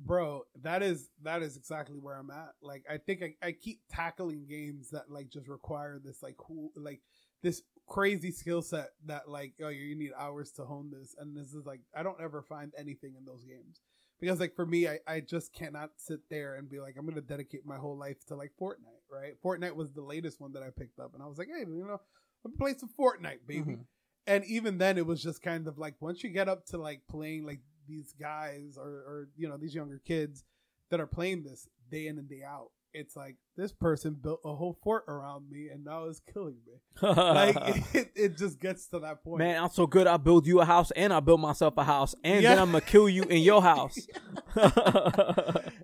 Bro, 0.00 0.42
that 0.62 0.82
is 0.82 1.08
that 1.22 1.42
is 1.42 1.56
exactly 1.56 1.98
where 1.98 2.16
I'm 2.16 2.30
at. 2.30 2.54
Like, 2.60 2.84
I 2.90 2.98
think 2.98 3.22
I, 3.22 3.46
I 3.46 3.52
keep 3.52 3.80
tackling 3.88 4.44
games 4.48 4.90
that 4.90 5.08
like 5.08 5.28
just 5.28 5.46
require 5.46 6.00
this 6.04 6.22
like 6.22 6.36
cool 6.36 6.72
like 6.74 7.00
this 7.42 7.62
crazy 7.86 8.32
skill 8.32 8.60
set 8.60 8.88
that 9.06 9.28
like 9.28 9.54
oh 9.62 9.68
you 9.68 9.94
need 9.94 10.10
hours 10.18 10.50
to 10.52 10.64
hone 10.64 10.90
this, 10.90 11.14
and 11.16 11.36
this 11.36 11.54
is 11.54 11.64
like 11.64 11.80
I 11.96 12.02
don't 12.02 12.20
ever 12.20 12.42
find 12.42 12.72
anything 12.76 13.14
in 13.16 13.24
those 13.24 13.44
games 13.44 13.80
because 14.24 14.40
like 14.40 14.54
for 14.56 14.66
me 14.66 14.88
I 14.88 14.98
I 15.06 15.20
just 15.20 15.52
cannot 15.52 15.90
sit 15.96 16.20
there 16.30 16.54
and 16.56 16.68
be 16.70 16.80
like 16.80 16.96
I'm 16.98 17.06
gonna 17.06 17.20
dedicate 17.20 17.64
my 17.66 17.76
whole 17.76 17.96
life 17.96 18.24
to 18.26 18.36
like 18.36 18.52
Fortnite, 18.60 19.04
right? 19.10 19.34
Fortnite 19.44 19.74
was 19.76 19.92
the 19.92 20.02
latest 20.02 20.40
one 20.40 20.52
that 20.54 20.62
I 20.62 20.70
picked 20.70 20.98
up, 20.98 21.14
and 21.14 21.22
I 21.22 21.26
was 21.26 21.38
like, 21.38 21.48
hey, 21.48 21.60
you 21.60 21.84
know, 21.86 22.00
I'm 22.44 22.52
play 22.56 22.74
some 22.74 22.90
Fortnite, 22.98 23.46
baby. 23.46 23.72
Mhm. 23.72 23.86
and 24.26 24.44
even 24.46 24.78
then 24.78 24.96
it 24.98 25.06
was 25.06 25.22
just 25.22 25.42
kind 25.42 25.68
of 25.68 25.78
like 25.78 25.94
once 26.00 26.22
you 26.24 26.30
get 26.30 26.48
up 26.48 26.64
to 26.66 26.78
like 26.78 27.02
playing 27.08 27.44
like 27.44 27.60
these 27.86 28.14
guys 28.18 28.78
or 28.78 28.88
or 28.88 29.28
you 29.36 29.48
know 29.48 29.58
these 29.58 29.74
younger 29.74 30.00
kids 30.04 30.44
that 30.90 31.00
are 31.00 31.06
playing 31.06 31.42
this 31.42 31.68
day 31.90 32.06
in 32.06 32.18
and 32.18 32.28
day 32.28 32.42
out 32.42 32.70
it's 32.94 33.16
like 33.16 33.36
this 33.56 33.72
person 33.72 34.14
built 34.20 34.40
a 34.44 34.54
whole 34.54 34.78
fort 34.82 35.04
around 35.08 35.50
me 35.50 35.68
and 35.72 35.84
now 35.84 36.04
it's 36.04 36.20
killing 36.32 36.56
me. 36.66 36.74
Like 37.02 37.56
it, 37.94 38.10
it 38.14 38.38
just 38.38 38.60
gets 38.60 38.86
to 38.88 39.00
that 39.00 39.22
point. 39.24 39.40
Man 39.40 39.62
i'm 39.62 39.70
so 39.70 39.86
good 39.86 40.06
i 40.06 40.16
build 40.16 40.46
you 40.46 40.60
a 40.60 40.64
house 40.64 40.90
and 40.92 41.12
i 41.12 41.20
build 41.20 41.40
myself 41.40 41.74
a 41.76 41.84
house 41.84 42.14
and 42.24 42.44
then 42.44 42.58
i'm 42.58 42.66
gonna 42.70 42.80
kill 42.80 43.08
you 43.08 43.24
in 43.24 43.42
your 43.42 43.60
house. 43.70 43.98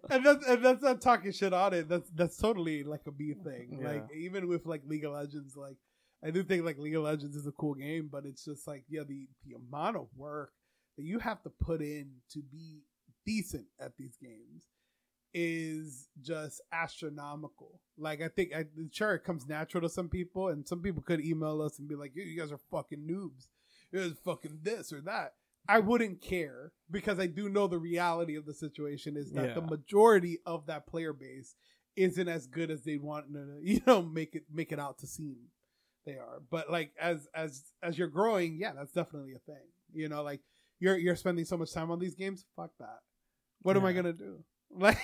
And 0.08 0.24
that's 0.24 0.46
and 0.46 0.64
that's 0.64 0.82
not 0.82 1.00
talking 1.00 1.32
shit 1.32 1.52
on 1.52 1.74
it. 1.74 1.88
That's 1.88 2.08
that's 2.10 2.36
totally 2.36 2.82
like 2.84 3.02
a 3.06 3.12
b 3.12 3.34
thing. 3.44 3.78
Yeah. 3.80 3.88
like 3.88 4.06
even 4.16 4.48
with 4.48 4.66
like 4.66 4.82
league 4.86 5.04
of 5.04 5.12
legends 5.12 5.56
like 5.56 5.76
i 6.24 6.30
do 6.30 6.42
think 6.42 6.64
like 6.64 6.78
league 6.78 6.96
of 6.96 7.02
legends 7.02 7.36
is 7.36 7.46
a 7.46 7.52
cool 7.52 7.74
game 7.74 8.08
but 8.10 8.24
it's 8.26 8.44
just 8.44 8.66
like 8.66 8.84
yeah 8.88 9.02
the 9.06 9.28
the 9.46 9.54
amount 9.54 9.96
of 9.96 10.06
work 10.16 10.52
that 10.96 11.04
you 11.04 11.18
have 11.18 11.42
to 11.42 11.50
put 11.50 11.80
in 11.80 12.10
to 12.32 12.40
be 12.50 12.80
decent 13.26 13.66
at 13.80 13.92
these 13.98 14.16
games 14.20 14.64
is 15.32 16.08
just 16.20 16.60
astronomical 16.72 17.80
like 17.98 18.20
i 18.20 18.28
think 18.28 18.52
I, 18.54 18.64
sure 18.90 19.14
it 19.14 19.24
comes 19.24 19.46
natural 19.46 19.82
to 19.82 19.88
some 19.88 20.08
people 20.08 20.48
and 20.48 20.66
some 20.66 20.82
people 20.82 21.02
could 21.02 21.24
email 21.24 21.62
us 21.62 21.78
and 21.78 21.88
be 21.88 21.94
like 21.94 22.12
you, 22.14 22.22
you 22.22 22.38
guys 22.38 22.52
are 22.52 22.60
fucking 22.70 23.06
noobs 23.08 23.46
it 23.92 23.98
was 23.98 24.14
fucking 24.24 24.60
this 24.62 24.92
or 24.92 25.00
that 25.02 25.34
I 25.68 25.78
wouldn't 25.78 26.20
care 26.20 26.72
because 26.90 27.18
I 27.18 27.26
do 27.26 27.48
know 27.48 27.66
the 27.66 27.78
reality 27.78 28.34
of 28.34 28.46
the 28.46 28.54
situation 28.54 29.16
is 29.16 29.30
that 29.32 29.54
the 29.54 29.60
majority 29.60 30.38
of 30.46 30.66
that 30.66 30.86
player 30.86 31.12
base 31.12 31.54
isn't 31.96 32.28
as 32.28 32.46
good 32.46 32.70
as 32.70 32.82
they 32.82 32.96
want 32.96 33.32
to, 33.32 33.40
uh, 33.40 33.44
you 33.62 33.80
know, 33.86 34.02
make 34.02 34.34
it 34.34 34.44
make 34.52 34.72
it 34.72 34.80
out 34.80 34.98
to 34.98 35.06
seem 35.06 35.36
they 36.06 36.12
are. 36.12 36.42
But 36.50 36.70
like 36.70 36.92
as 37.00 37.28
as 37.34 37.62
as 37.82 37.98
you're 37.98 38.08
growing, 38.08 38.58
yeah, 38.60 38.72
that's 38.72 38.92
definitely 38.92 39.34
a 39.34 39.38
thing. 39.38 39.64
You 39.92 40.08
know, 40.08 40.22
like 40.22 40.40
you're 40.78 40.96
you're 40.96 41.16
spending 41.16 41.44
so 41.44 41.56
much 41.56 41.72
time 41.72 41.90
on 41.90 41.98
these 41.98 42.14
games. 42.14 42.44
Fuck 42.56 42.70
that. 42.78 43.00
What 43.62 43.76
am 43.76 43.84
I 43.84 43.92
gonna 43.92 44.12
do? 44.12 44.42
Like, 44.72 44.98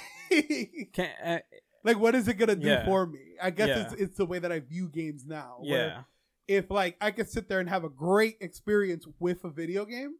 uh, 1.25 1.39
like 1.85 1.99
what 1.99 2.15
is 2.15 2.29
it 2.29 2.35
gonna 2.35 2.57
do 2.57 2.69
Yeah. 2.69 2.85
for 2.85 3.07
me? 3.07 3.37
I 3.43 3.51
guess 3.51 3.69
Yeah. 3.69 3.83
it's 3.83 3.93
it's 4.01 4.17
the 4.17 4.27
way 4.27 4.39
that 4.39 4.51
I 4.53 4.61
view 4.61 4.89
games 4.89 5.25
now. 5.27 5.59
where 5.61 5.89
yeah 5.89 6.03
if 6.49 6.71
like 6.71 6.97
I 7.01 7.11
could 7.11 7.29
sit 7.29 7.49
there 7.49 7.59
and 7.59 7.69
have 7.69 7.83
a 7.83 7.89
great 7.89 8.37
experience 8.41 9.05
with 9.19 9.43
a 9.45 9.51
video 9.51 9.85
game. 9.85 10.15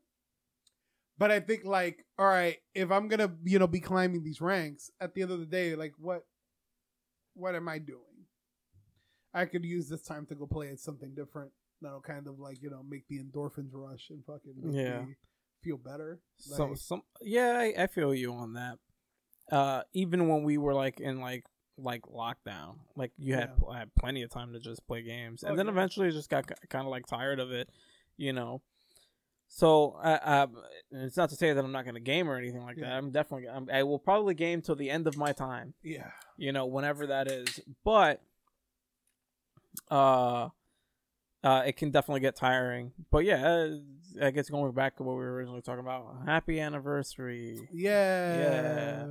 But 1.19 1.31
I 1.31 1.39
think 1.41 1.65
like, 1.65 2.05
all 2.19 2.27
right, 2.27 2.59
if 2.75 2.91
I'm 2.91 3.07
gonna, 3.09 3.33
you 3.45 3.59
know, 3.61 3.67
be 3.69 3.79
climbing 3.81 4.23
these 4.25 4.41
ranks, 4.41 4.91
at 5.01 5.15
the 5.15 5.23
end 5.23 5.31
of 5.31 5.39
the 5.39 5.47
day, 5.47 5.77
like 5.77 5.95
what 5.99 6.27
what 7.35 7.55
am 7.55 7.69
I 7.69 7.79
doing? 7.79 8.27
I 9.33 9.45
could 9.45 9.65
use 9.65 9.89
this 9.89 10.03
time 10.03 10.27
to 10.27 10.35
go 10.35 10.47
play 10.47 10.69
at 10.71 10.81
something 10.81 11.15
different 11.15 11.53
that'll 11.81 12.01
kind 12.01 12.27
of 12.27 12.39
like, 12.41 12.61
you 12.63 12.71
know, 12.71 12.83
make 12.83 13.07
the 13.09 13.19
endorphins 13.23 13.71
rush 13.73 14.11
and 14.11 14.25
fucking 14.25 14.55
make 14.63 14.75
Yeah. 14.75 15.03
me 15.03 15.15
feel 15.63 15.77
better. 15.79 16.21
so 16.37 16.75
some 16.75 17.03
yeah 17.23 17.53
I, 17.59 17.85
I 17.85 17.87
feel 17.87 18.15
you 18.15 18.33
on 18.33 18.53
that 18.55 18.79
uh 19.53 19.83
even 19.93 20.29
when 20.29 20.43
we 20.43 20.59
were 20.59 20.75
like 20.75 21.01
in 21.01 21.21
like 21.21 21.45
like 21.79 22.03
lockdown 22.03 22.77
like 22.97 23.13
you 23.19 23.35
had, 23.35 23.51
Yeah. 23.69 23.79
had 23.79 23.95
plenty 23.95 24.23
of 24.23 24.31
time 24.31 24.53
to 24.55 24.59
just 24.59 24.87
play 24.87 25.03
games 25.03 25.43
and 25.43 25.53
Oh, 25.53 25.57
then 25.57 25.67
yeah. 25.67 25.73
eventually 25.73 26.11
just 26.11 26.31
got 26.31 26.47
kind 26.69 26.85
of 26.87 26.91
like 26.91 27.07
tired 27.07 27.39
of 27.39 27.53
it 27.53 27.69
you 28.17 28.33
know 28.33 28.63
so 29.49 29.97
I, 30.03 30.15
I 30.43 30.47
it's 30.91 31.17
not 31.17 31.29
to 31.31 31.37
say 31.37 31.53
that 31.53 31.65
i'm 31.65 31.71
not 31.73 31.85
gonna 31.85 32.01
game 32.01 32.29
or 32.29 32.37
anything 32.37 32.63
like 32.65 32.79
that 32.79 32.93
i'm 32.93 33.11
definitely 33.11 33.49
I'm, 33.49 33.69
i 33.73 33.83
will 33.83 33.99
probably 33.99 34.35
game 34.35 34.63
till 34.63 34.75
the 34.75 34.91
end 34.91 35.07
of 35.07 35.17
my 35.17 35.33
time 35.33 35.75
yeah. 35.83 36.11
you 36.37 36.51
know 36.51 36.67
whenever 36.67 37.07
that 37.09 37.31
is 37.31 37.61
but 37.85 38.23
uh 39.91 40.49
uh, 41.45 41.63
it 41.65 41.77
can 41.77 41.91
definitely 41.93 42.21
get 42.21 42.35
tiring, 42.35 42.91
but 43.11 43.25
yeah, 43.25 43.47
uh, 43.47 43.69
I 44.21 44.31
guess 44.33 44.51
going 44.51 44.73
back 44.73 44.97
to 44.97 45.05
what 45.05 45.13
we 45.13 45.21
were 45.21 45.35
originally 45.35 45.63
talking 45.63 45.79
about. 45.81 46.23
Happy 46.27 46.59
anniversary! 46.59 47.69
Yeah. 47.73 48.37
Yeah. 48.37 49.07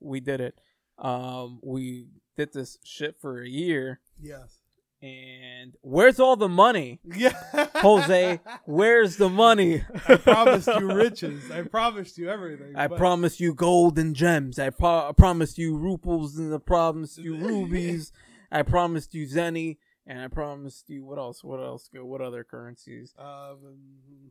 We 0.00 0.20
did 0.20 0.40
it. 0.40 0.58
Um, 0.98 1.60
we 1.62 2.06
did 2.36 2.52
this 2.52 2.78
shit 2.84 3.16
for 3.20 3.40
a 3.42 3.48
year, 3.48 4.00
Yes. 4.20 4.58
and 5.02 5.74
where's 5.82 6.18
all 6.18 6.36
the 6.36 6.48
money, 6.48 7.00
Yeah. 7.04 7.38
Jose? 7.76 8.40
Where's 8.64 9.16
the 9.16 9.28
money? 9.28 9.82
I 10.08 10.16
promised 10.16 10.68
you 10.68 10.92
riches. 10.92 11.50
I 11.50 11.62
promised 11.62 12.16
you 12.18 12.30
everything. 12.30 12.74
I 12.76 12.86
but- 12.88 12.98
promised 12.98 13.40
you 13.40 13.52
gold 13.54 13.98
and 13.98 14.14
gems. 14.16 14.58
I, 14.58 14.70
pro- 14.70 15.08
I 15.08 15.12
promised 15.12 15.58
you 15.58 15.76
ruples 15.76 16.38
and 16.38 16.52
I 16.54 16.58
promised 16.58 17.18
you 17.18 17.36
rubies. 17.48 18.12
I 18.50 18.62
promised 18.62 19.12
you 19.14 19.26
zenny 19.26 19.76
and 20.06 20.20
I 20.20 20.28
promised 20.28 20.88
you 20.88 21.04
what 21.04 21.18
else? 21.18 21.42
What 21.44 21.60
else? 21.60 21.88
Go 21.92 22.04
what 22.06 22.20
other 22.22 22.44
currencies? 22.44 23.14
Um, 23.18 24.30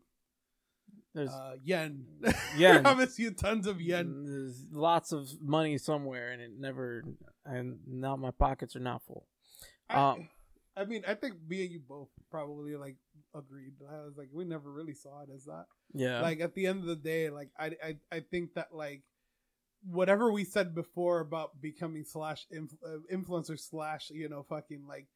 There's 1.15 1.31
uh, 1.31 1.55
yen. 1.63 2.05
Yen. 2.57 2.77
I 2.77 2.81
promised 2.81 3.17
you 3.17 3.31
tons 3.31 3.65
of 3.67 3.79
yen. 3.81 4.25
there's 4.27 4.67
lots 4.71 5.11
of 5.13 5.29
money 5.41 5.77
somewhere 5.77 6.31
and 6.31 6.41
it 6.41 6.51
never 6.59 7.03
and 7.45 7.79
now 7.87 8.15
my 8.17 8.31
pockets 8.31 8.75
are 8.75 8.81
not 8.81 9.01
full. 9.07 9.25
I, 9.89 9.95
Um, 10.11 10.29
I 10.77 10.83
mean, 10.83 11.03
I 11.07 11.13
think 11.13 11.35
me 11.47 11.63
and 11.63 11.71
you 11.71 11.79
both 11.79 12.09
probably 12.29 12.75
like 12.75 12.97
agreed. 13.33 13.75
I 13.89 14.03
was 14.03 14.17
like, 14.17 14.27
we 14.33 14.43
never 14.43 14.69
really 14.71 14.93
saw 14.93 15.21
it 15.21 15.29
as 15.33 15.45
that. 15.45 15.65
Yeah. 15.93 16.19
Like 16.21 16.41
at 16.41 16.53
the 16.53 16.67
end 16.67 16.79
of 16.81 16.85
the 16.87 16.95
day, 16.97 17.29
like 17.29 17.49
I, 17.57 17.71
I, 17.83 17.95
I 18.11 18.19
think 18.19 18.55
that 18.55 18.73
like 18.73 19.03
whatever 19.87 20.31
we 20.31 20.43
said 20.43 20.75
before 20.75 21.21
about 21.21 21.61
becoming 21.61 22.03
slash 22.03 22.45
inf- 22.51 22.73
uh, 22.85 22.97
influencer 23.13 23.57
slash 23.57 24.09
you 24.09 24.27
know 24.27 24.43
fucking 24.49 24.85
like 24.87 25.07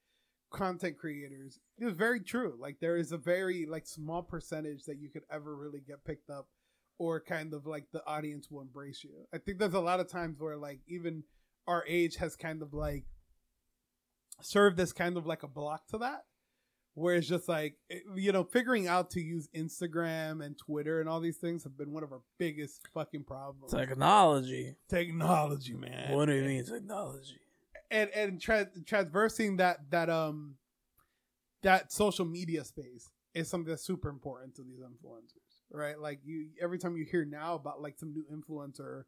content 0.51 0.97
creators 0.97 1.59
it 1.77 1.85
was 1.85 1.93
very 1.93 2.19
true 2.19 2.55
like 2.59 2.77
there 2.79 2.97
is 2.97 3.11
a 3.11 3.17
very 3.17 3.65
like 3.65 3.85
small 3.85 4.23
percentage 4.23 4.83
that 4.85 4.97
you 4.99 5.09
could 5.09 5.23
ever 5.31 5.55
really 5.55 5.81
get 5.85 6.03
picked 6.03 6.29
up 6.29 6.47
or 6.97 7.19
kind 7.21 7.53
of 7.53 7.65
like 7.65 7.85
the 7.93 8.05
audience 8.07 8.49
will 8.49 8.61
embrace 8.61 9.03
you 9.03 9.11
i 9.33 9.37
think 9.37 9.59
there's 9.59 9.73
a 9.73 9.79
lot 9.79 9.99
of 9.99 10.09
times 10.09 10.39
where 10.39 10.57
like 10.57 10.79
even 10.87 11.23
our 11.67 11.83
age 11.87 12.15
has 12.15 12.35
kind 12.35 12.61
of 12.61 12.73
like 12.73 13.05
served 14.41 14.79
as 14.79 14.91
kind 14.91 15.17
of 15.17 15.25
like 15.25 15.43
a 15.43 15.47
block 15.47 15.87
to 15.87 15.97
that 15.97 16.23
where 16.95 17.15
it's 17.15 17.27
just 17.27 17.47
like 17.47 17.75
you 18.15 18.31
know 18.31 18.43
figuring 18.43 18.87
out 18.87 19.11
to 19.11 19.21
use 19.21 19.47
instagram 19.55 20.43
and 20.43 20.57
twitter 20.57 20.99
and 20.99 21.07
all 21.07 21.19
these 21.19 21.37
things 21.37 21.63
have 21.63 21.77
been 21.77 21.91
one 21.91 22.03
of 22.03 22.11
our 22.11 22.21
biggest 22.37 22.87
fucking 22.93 23.23
problems 23.23 23.71
Technology. 23.71 24.75
technology 24.89 25.73
man 25.75 26.11
What 26.13 26.25
do 26.25 26.33
you 26.33 26.43
mean 26.43 26.65
technology? 26.65 27.39
And 27.91 28.09
and 28.11 28.41
tra- 28.41 28.69
traversing 28.85 29.57
that 29.57 29.79
that 29.89 30.09
um 30.09 30.55
that 31.63 31.91
social 31.91 32.25
media 32.25 32.63
space 32.63 33.11
is 33.33 33.49
something 33.49 33.69
that's 33.69 33.85
super 33.85 34.09
important 34.09 34.55
to 34.55 34.63
these 34.63 34.79
influencers 34.79 35.49
right? 35.71 35.99
Like 35.99 36.19
you 36.23 36.49
every 36.61 36.77
time 36.77 36.95
you 36.97 37.05
hear 37.05 37.25
now 37.25 37.55
about 37.55 37.81
like 37.81 37.97
some 37.97 38.13
new 38.13 38.25
influencer 38.31 39.03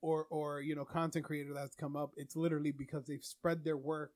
or 0.00 0.26
or 0.30 0.60
you 0.60 0.74
know 0.74 0.84
content 0.84 1.24
creator 1.24 1.52
that's 1.54 1.74
come 1.74 1.96
up 1.96 2.12
it's 2.16 2.36
literally 2.36 2.72
because 2.72 3.06
they've 3.06 3.24
spread 3.24 3.64
their 3.64 3.76
work 3.76 4.12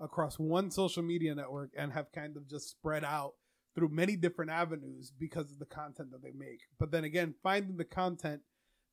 across 0.00 0.38
one 0.38 0.70
social 0.70 1.02
media 1.02 1.34
network 1.34 1.70
and 1.76 1.92
have 1.92 2.10
kind 2.12 2.36
of 2.36 2.48
just 2.48 2.70
spread 2.70 3.04
out 3.04 3.32
through 3.74 3.88
many 3.88 4.16
different 4.16 4.50
avenues 4.50 5.12
because 5.18 5.50
of 5.50 5.58
the 5.58 5.64
content 5.64 6.10
that 6.10 6.22
they 6.22 6.32
make. 6.36 6.60
But 6.78 6.90
then 6.90 7.04
again 7.04 7.34
finding 7.42 7.76
the 7.76 7.84
content 7.84 8.42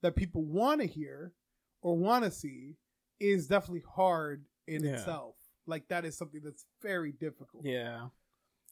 that 0.02 0.16
people 0.16 0.44
want 0.44 0.82
to 0.82 0.88
hear 0.88 1.34
or 1.82 1.98
want 1.98 2.24
to 2.24 2.32
see 2.32 2.76
is 3.20 3.48
definitely 3.48 3.84
hard 3.96 4.46
in 4.70 4.84
Yeah. 4.84 4.92
itself 4.94 5.36
like 5.66 5.88
that 5.90 6.06
is 6.06 6.18
something 6.18 6.42
that's 6.44 6.66
very 6.82 7.12
difficult 7.12 7.66
Yeah. 7.66 8.10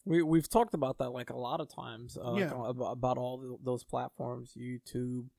We 0.05 0.23
we've 0.23 0.47
talked 0.49 0.73
about 0.73 0.97
that 0.99 1.09
like 1.09 1.29
a 1.31 1.35
lot 1.37 1.59
of 1.59 1.67
times. 1.69 2.17
Uh, 2.17 2.35
Yeah. 2.37 2.51
About, 2.69 2.91
about 2.93 3.17
all 3.17 3.39
th- 3.41 3.59
those 3.63 3.83
platforms, 3.83 4.53
YouTube, 4.57 5.29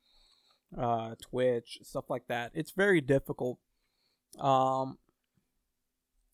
uh, 0.76 1.14
Twitch, 1.22 1.78
stuff 1.82 2.10
like 2.10 2.26
that. 2.28 2.50
It's 2.54 2.72
very 2.72 3.00
difficult. 3.00 3.58
Um. 4.38 4.98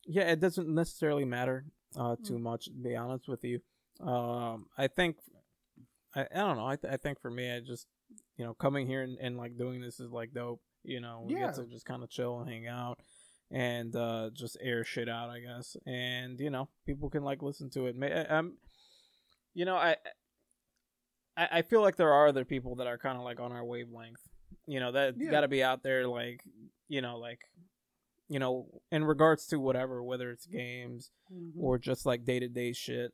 Yeah, 0.06 0.24
it 0.24 0.40
doesn't 0.40 0.68
necessarily 0.68 1.24
matter 1.24 1.64
uh 1.96 2.16
too 2.24 2.38
much. 2.38 2.64
To 2.66 2.72
be 2.72 2.96
honest 2.96 3.28
with 3.28 3.44
you, 3.44 3.60
um, 4.06 4.66
I 4.76 4.88
think 4.88 5.16
I, 6.14 6.22
I 6.34 6.38
don't 6.38 6.56
know. 6.56 6.66
I 6.66 6.76
th- 6.76 6.92
I 6.92 6.96
think 6.96 7.20
for 7.20 7.30
me, 7.30 7.50
I 7.54 7.60
just 7.60 7.86
you 8.36 8.44
know 8.44 8.52
coming 8.54 8.86
here 8.86 9.02
and, 9.02 9.16
and 9.20 9.36
like 9.36 9.56
doing 9.56 9.80
this 9.80 10.00
is 10.00 10.10
like 10.10 10.34
dope. 10.34 10.60
You 10.82 11.00
know, 11.00 11.22
we 11.26 11.34
Yeah. 11.34 11.46
get 11.46 11.54
to 11.56 11.66
just 11.66 11.86
kind 11.86 12.02
of 12.02 12.10
chill 12.10 12.40
and 12.40 12.50
hang 12.50 12.66
out 12.66 12.98
and 13.50 13.94
uh 13.94 14.30
just 14.32 14.56
air 14.60 14.84
shit 14.84 15.08
out 15.08 15.30
i 15.30 15.38
guess. 15.40 15.76
And 15.86 16.38
you 16.40 16.50
know 16.50 16.68
people 16.86 17.10
can 17.10 17.22
like 17.24 17.42
listen 17.42 17.70
to 17.70 17.86
it. 17.86 17.96
I'm 18.30 18.54
you 19.54 19.64
know 19.64 19.76
i 19.76 19.96
i, 21.36 21.48
I 21.58 21.62
feel 21.62 21.80
like 21.82 21.96
there 21.96 22.12
are 22.12 22.26
other 22.28 22.44
people 22.44 22.76
that 22.76 22.86
are 22.86 22.98
kind 22.98 23.16
of 23.18 23.24
like 23.24 23.40
on 23.40 23.52
our 23.52 23.64
wavelength. 23.64 24.20
You 24.66 24.80
know 24.80 24.92
that 24.92 25.14
Yeah. 25.18 25.30
got 25.30 25.40
to 25.42 25.48
be 25.48 25.62
out 25.62 25.82
there 25.82 26.06
like 26.08 26.42
you 26.88 27.00
know 27.02 27.18
like 27.18 27.40
you 28.28 28.38
know 28.38 28.66
in 28.90 29.04
regards 29.04 29.46
to 29.48 29.58
whatever 29.60 30.02
whether 30.02 30.30
it's 30.30 30.46
games 30.46 31.10
or 31.58 31.78
just 31.78 32.06
like 32.06 32.24
day-to-day 32.24 32.72
shit. 32.72 33.12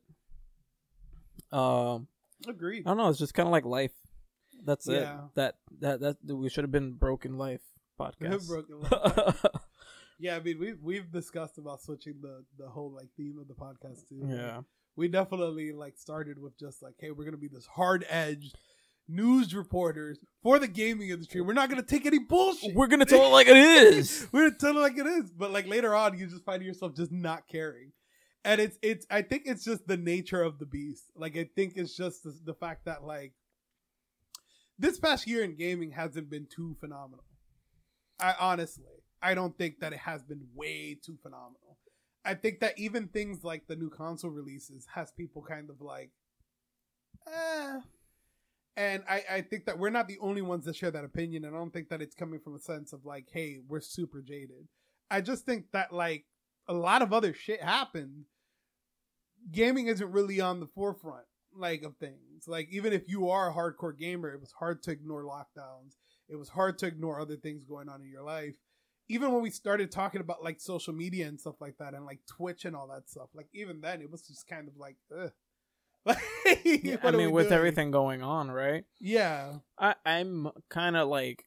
Um 1.51 2.07
agreed 2.47 2.87
i 2.87 2.89
don't 2.89 2.97
know 2.97 3.09
it's 3.09 3.19
just 3.19 3.33
kind 3.33 3.47
of 3.47 3.51
like 3.51 3.65
life. 3.65 3.91
That's 4.63 4.87
it. 4.87 5.07
That 5.35 5.55
that 5.79 5.99
that 5.99 6.17
we 6.35 6.49
should 6.49 6.63
have 6.63 6.71
been 6.71 6.93
broken 6.93 7.37
life 7.37 7.61
podcast. 7.99 8.47
Broken 8.47 8.79
life. 8.81 9.45
yeah 10.21 10.35
i 10.35 10.39
mean 10.39 10.59
we've, 10.59 10.81
we've 10.81 11.11
discussed 11.11 11.57
about 11.57 11.81
switching 11.81 12.15
the 12.21 12.43
the 12.57 12.69
whole 12.69 12.93
like 12.93 13.09
theme 13.17 13.37
of 13.39 13.47
the 13.47 13.53
podcast 13.53 14.07
too 14.07 14.21
yeah. 14.27 14.61
we 14.95 15.07
definitely 15.07 15.71
like 15.71 15.97
started 15.97 16.39
with 16.39 16.57
just 16.57 16.81
like 16.81 16.93
hey 16.99 17.11
we're 17.11 17.25
gonna 17.25 17.37
be 17.37 17.49
this 17.49 17.65
hard 17.65 18.05
edge 18.09 18.53
news 19.07 19.53
reporters 19.53 20.19
for 20.41 20.57
the 20.57 20.67
gaming 20.67 21.09
industry. 21.09 21.41
We're 21.41 21.53
not 21.53 21.69
gonna 21.69 21.83
take 21.83 22.05
any 22.05 22.19
bullshit. 22.19 22.73
We're 22.73 22.87
gonna 22.87 23.05
tell 23.05 23.25
it 23.25 23.29
like 23.29 23.47
it 23.47 23.57
is. 23.57 24.27
We're 24.31 24.49
gonna 24.49 24.57
tell 24.57 24.77
it 24.77 24.81
like 24.81 24.97
it 24.97 25.05
is. 25.05 25.31
But 25.31 25.51
like 25.51 25.67
later 25.67 25.93
on 25.93 26.17
you 26.17 26.27
just 26.27 26.45
find 26.45 26.63
yourself 26.63 26.95
just 26.95 27.11
not 27.11 27.47
caring. 27.47 27.91
And 28.43 28.59
it's 28.59 28.77
it's 28.81 29.05
i 29.11 29.21
think 29.21 29.43
it's 29.45 29.63
just 29.63 29.85
the 29.87 29.97
nature 29.97 30.41
of 30.41 30.59
the 30.59 30.65
beast. 30.65 31.11
Like 31.15 31.37
i 31.37 31.47
think 31.55 31.73
it's 31.75 31.95
just 31.95 32.23
the, 32.23 32.33
the 32.45 32.53
fact 32.53 32.85
that 32.85 33.03
like 33.03 33.33
this 34.79 34.99
past 34.99 35.27
year 35.27 35.43
in 35.43 35.55
gaming 35.55 35.91
hasn't 35.91 36.29
been 36.29 36.47
too 36.47 36.75
phenomenal. 36.79 37.25
I 38.19 38.35
honestly 38.39 39.00
i 39.21 39.33
don't 39.33 39.57
think 39.57 39.79
that 39.79 39.93
it 39.93 39.99
has 39.99 40.23
been 40.23 40.47
way 40.55 40.97
too 41.01 41.17
phenomenal. 41.21 41.77
I 42.23 42.35
think 42.35 42.59
that 42.59 42.77
even 42.77 43.07
things 43.07 43.43
like 43.43 43.67
the 43.67 43.75
new 43.75 43.89
console 43.89 44.31
releases 44.31 44.85
has 44.93 45.11
people 45.11 45.41
kind 45.41 45.69
of 45.69 45.81
like 45.81 46.11
eh. 47.27 47.79
and 48.77 49.03
I, 49.09 49.23
I 49.29 49.41
think 49.41 49.65
that 49.65 49.79
we're 49.79 49.89
not 49.89 50.07
the 50.07 50.19
only 50.19 50.41
ones 50.41 50.65
that 50.65 50.75
share 50.75 50.91
that 50.91 51.03
opinion. 51.03 51.45
And 51.45 51.55
i 51.55 51.59
don't 51.59 51.73
think 51.73 51.89
that 51.89 52.01
it's 52.01 52.15
coming 52.15 52.39
from 52.39 52.55
a 52.55 52.59
sense 52.59 52.93
of 52.93 53.05
like 53.05 53.27
hey 53.31 53.59
we're 53.67 53.81
super 53.81 54.21
jaded. 54.21 54.67
I 55.09 55.21
just 55.21 55.45
think 55.45 55.65
that 55.73 55.91
like 55.91 56.25
a 56.67 56.73
lot 56.73 57.01
of 57.01 57.11
other 57.11 57.33
shit 57.33 57.61
happened. 57.61 58.25
Gaming 59.51 59.87
isn't 59.87 60.11
really 60.11 60.39
on 60.39 60.59
the 60.59 60.67
forefront 60.67 61.25
like 61.53 61.81
of 61.83 61.97
things. 61.97 62.47
Like 62.47 62.69
even 62.71 62.93
if 62.93 63.09
you 63.09 63.29
are 63.29 63.49
a 63.49 63.53
hardcore 63.53 63.97
gamer 63.97 64.31
it 64.31 64.39
was 64.39 64.51
hard 64.51 64.83
to 64.83 64.91
ignore 64.91 65.23
lockdowns. 65.23 65.95
It 66.29 66.35
was 66.35 66.49
hard 66.49 66.77
to 66.77 66.85
ignore 66.85 67.19
other 67.19 67.35
things 67.35 67.65
going 67.65 67.89
on 67.89 68.01
in 68.01 68.09
your 68.09 68.23
life 68.23 68.55
even 69.11 69.31
when 69.31 69.41
we 69.41 69.49
started 69.49 69.91
talking 69.91 70.21
about 70.21 70.43
like 70.43 70.59
social 70.61 70.93
media 70.93 71.27
and 71.27 71.39
stuff 71.39 71.59
like 71.59 71.77
that 71.77 71.93
and 71.93 72.05
like 72.05 72.19
twitch 72.27 72.65
and 72.65 72.75
all 72.75 72.87
that 72.87 73.09
stuff 73.09 73.27
like 73.33 73.47
even 73.53 73.81
then 73.81 74.01
it 74.01 74.09
was 74.11 74.21
just 74.21 74.47
kind 74.47 74.67
of 74.67 74.77
like 74.77 74.95
Ugh. 75.15 75.31
Yeah, 76.65 76.97
I 77.03 77.11
mean, 77.11 77.31
with 77.31 77.47
doing? 77.47 77.57
everything 77.57 77.91
going 77.91 78.21
on, 78.23 78.49
right? 78.49 78.85
yeah 78.99 79.55
I, 79.77 79.95
I'm 80.05 80.49
kind 80.69 80.95
of 80.97 81.07
like, 81.07 81.45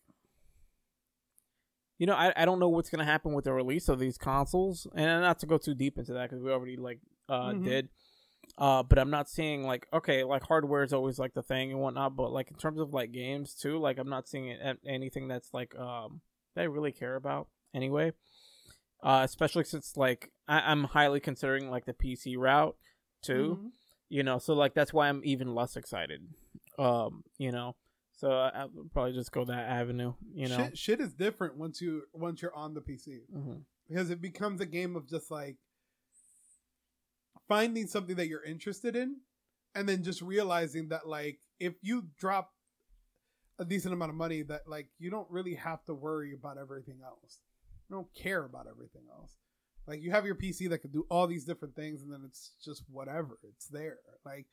you 1.99 2.07
know, 2.07 2.15
I, 2.15 2.33
I 2.37 2.45
don't 2.45 2.59
know 2.59 2.69
what's 2.69 2.91
gonna 2.91 3.05
happen 3.05 3.33
with 3.35 3.45
the 3.45 3.53
release 3.53 3.89
of 3.89 3.99
these 3.99 4.19
consoles, 4.19 4.87
and 4.95 5.23
not 5.23 5.39
to 5.41 5.47
go 5.47 5.59
too 5.59 5.75
deep 5.75 5.99
into 5.99 6.13
that 6.15 6.29
because 6.31 6.43
we 6.43 6.51
already 6.51 6.77
like 6.77 7.01
uh 7.29 7.53
Mhm. 7.53 7.65
did. 7.65 7.89
Uh, 8.57 8.83
but 8.85 8.99
I'm 8.99 9.11
not 9.11 9.29
seeing 9.29 9.65
like 9.65 9.87
okay, 9.93 10.23
like 10.25 10.43
hardware 10.45 10.83
is 10.83 10.93
always 10.93 11.19
like 11.19 11.35
the 11.35 11.43
thing 11.43 11.73
and 11.73 11.81
whatnot, 11.81 12.15
but 12.17 12.33
like 12.33 12.51
in 12.51 12.57
terms 12.57 12.81
of 12.81 12.93
like 12.93 13.11
games 13.13 13.55
too, 13.55 13.79
like 13.79 13.99
I'm 13.99 14.09
not 14.09 14.29
seeing 14.29 14.49
it, 14.49 14.79
anything 14.87 15.29
that's 15.29 15.53
like 15.53 15.75
um 15.77 16.21
that 16.55 16.63
I 16.63 16.65
really 16.65 16.93
care 16.93 17.17
about 17.17 17.49
anyway. 17.75 18.13
Uh, 19.03 19.21
especially 19.23 19.65
since 19.65 19.97
like 19.99 20.31
I, 20.49 20.61
I'm 20.61 20.85
highly 20.85 21.21
considering 21.21 21.69
like 21.71 21.85
the 21.85 21.93
PC 21.93 22.37
route 22.39 22.77
too 23.23 23.59
Mhm. 23.63 23.71
you 24.11 24.23
know 24.23 24.39
so 24.39 24.53
like 24.55 24.75
that's 24.75 24.93
why 24.93 25.09
i'm 25.09 25.23
even 25.25 25.55
less 25.55 25.77
excited 25.77 26.21
um 26.79 27.23
you 27.39 27.51
know 27.51 27.75
so 28.13 28.31
I, 28.33 28.51
i'll 28.61 28.71
probably 28.93 29.13
just 29.15 29.33
go 29.33 29.47
that 29.47 29.67
avenue 29.67 30.13
you 30.35 30.47
know 30.49 30.57
shit, 30.59 30.77
shit 30.79 31.01
is 31.01 31.15
different 31.15 31.57
once 31.57 31.81
you 31.81 32.03
once 32.13 32.43
you're 32.43 32.55
on 32.55 32.75
the 32.75 32.83
pc 32.83 33.21
Mhm. 33.35 33.63
because 33.89 34.11
it 34.11 34.21
becomes 34.21 34.61
a 34.61 34.67
game 34.67 34.95
of 34.95 35.09
just 35.09 35.31
like 35.31 35.57
finding 37.49 37.87
something 37.87 38.17
that 38.17 38.29
you're 38.29 38.45
interested 38.45 38.97
in 38.97 39.17
and 39.75 39.89
then 39.89 40.03
just 40.03 40.23
realizing 40.23 40.89
that 40.89 41.07
like 41.09 41.39
if 41.59 41.75
you 41.83 42.05
drop 42.19 42.53
a 43.59 43.65
decent 43.65 43.95
amount 43.95 44.11
of 44.11 44.17
money 44.17 44.43
that 44.43 44.63
like 44.69 44.89
you 44.99 45.11
don't 45.11 45.31
really 45.31 45.55
have 45.55 45.83
to 45.85 45.95
worry 45.95 46.33
about 46.35 46.59
everything 46.59 46.99
else 47.05 47.41
don't 47.91 48.13
care 48.15 48.45
about 48.45 48.67
everything 48.69 49.03
else 49.11 49.33
like 49.87 50.03
you 50.03 50.11
have 50.11 50.27
your 50.27 50.35
pc 50.35 50.69
that 50.69 50.79
can 50.79 50.91
do 50.91 51.07
all 51.11 51.27
these 51.27 51.45
different 51.45 51.75
things 51.75 52.03
and 52.03 52.13
then 52.13 52.23
it's 52.25 52.53
just 52.65 52.83
whatever 52.91 53.39
it's 53.43 53.67
there 53.67 53.99
like 54.25 54.47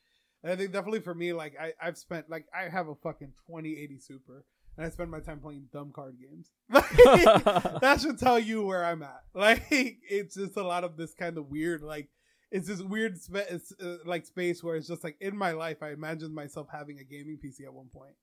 and 0.44 0.52
i 0.52 0.56
think 0.56 0.72
definitely 0.72 1.00
for 1.00 1.16
me 1.16 1.34
like 1.34 1.56
I, 1.60 1.74
i've 1.82 1.98
spent 1.98 2.30
like 2.30 2.46
i 2.58 2.70
have 2.70 2.88
a 2.88 2.96
fucking 2.96 3.34
2080 3.48 4.00
super 4.00 4.46
and 4.78 4.86
I 4.86 4.90
spend 4.90 5.12
my 5.12 5.20
time 5.20 5.40
playing 5.40 5.68
dumb 5.74 5.92
card 5.94 6.16
games. 6.20 6.50
that 6.70 8.00
should 8.02 8.18
tell 8.18 8.40
you 8.40 8.66
where 8.66 8.86
I'm 8.86 9.04
at. 9.04 9.22
Like 9.34 9.66
it's 9.70 10.36
just 10.36 10.58
a 10.58 10.64
lot 10.64 10.84
of 10.84 10.98
this 10.98 11.14
kind 11.14 11.38
of 11.38 11.48
weird 11.48 11.82
like 11.82 12.10
it's 12.52 12.68
this 12.68 12.82
weird 12.82 13.20
spa- 13.22 13.46
it's, 13.50 13.72
uh, 13.82 13.98
like 14.06 14.26
space 14.26 14.62
where 14.62 14.76
it's 14.76 14.88
just 14.88 15.04
like 15.04 15.16
in 15.22 15.36
my 15.36 15.52
life 15.52 15.78
I 15.82 15.92
imagined 15.92 16.36
myself 16.36 16.68
having 16.72 17.00
a 17.00 17.04
gaming 17.04 17.40
PC 17.44 17.66
at 17.66 17.74
one 17.74 17.88
point, 17.88 18.14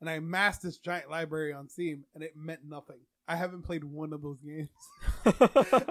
and 0.00 0.08
I 0.08 0.14
amassed 0.14 0.62
this 0.62 0.78
giant 0.78 1.10
library 1.10 1.52
on 1.52 1.68
Steam, 1.68 2.04
and 2.14 2.24
it 2.24 2.32
meant 2.34 2.60
nothing. 2.66 3.00
I 3.26 3.36
haven't 3.36 3.62
played 3.62 3.84
one 3.84 4.12
of 4.12 4.22
those 4.22 4.38
games. 4.40 4.68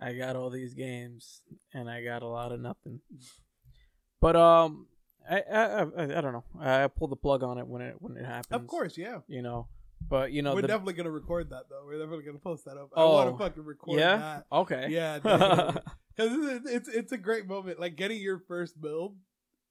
I 0.00 0.12
got 0.12 0.36
all 0.36 0.50
these 0.50 0.74
games 0.74 1.40
and 1.72 1.88
I 1.90 2.02
got 2.04 2.22
a 2.22 2.26
lot 2.28 2.52
of 2.52 2.60
nothing. 2.60 3.00
But 4.20 4.36
um, 4.36 4.86
I 5.28 5.40
I 5.40 5.62
I, 5.62 5.82
I 6.18 6.20
don't 6.20 6.32
know. 6.32 6.44
I 6.60 6.86
pulled 6.88 7.10
the 7.12 7.16
plug 7.16 7.42
on 7.42 7.58
it 7.58 7.66
when 7.66 7.82
it 7.82 7.96
when 7.98 8.16
it 8.16 8.24
happens. 8.24 8.60
of 8.60 8.66
course, 8.66 8.96
yeah. 8.96 9.18
you 9.26 9.42
know. 9.42 9.68
But 10.08 10.30
you 10.32 10.42
know, 10.42 10.54
We're 10.54 10.62
the, 10.62 10.68
definitely 10.68 10.92
gonna 10.94 11.10
record 11.10 11.50
that 11.50 11.64
though. 11.70 11.82
We're 11.86 11.98
definitely 11.98 12.24
gonna 12.24 12.38
post 12.38 12.66
that 12.66 12.76
up. 12.76 12.90
I 12.96 13.00
Oh, 13.02 13.12
want 13.14 13.30
to 13.38 13.44
fucking 13.44 13.64
record 13.64 13.98
yeah, 13.98 14.16
that. 14.16 14.46
okay, 14.52 14.88
Yeah, 14.90 15.18
because 15.18 15.80
it's, 16.16 16.70
it's 16.70 16.88
it's 16.88 17.12
a 17.12 17.18
great 17.18 17.46
moment. 17.46 17.80
Like 17.80 17.96
getting 17.96 18.20
your 18.20 18.38
first 18.46 18.80
build 18.80 19.16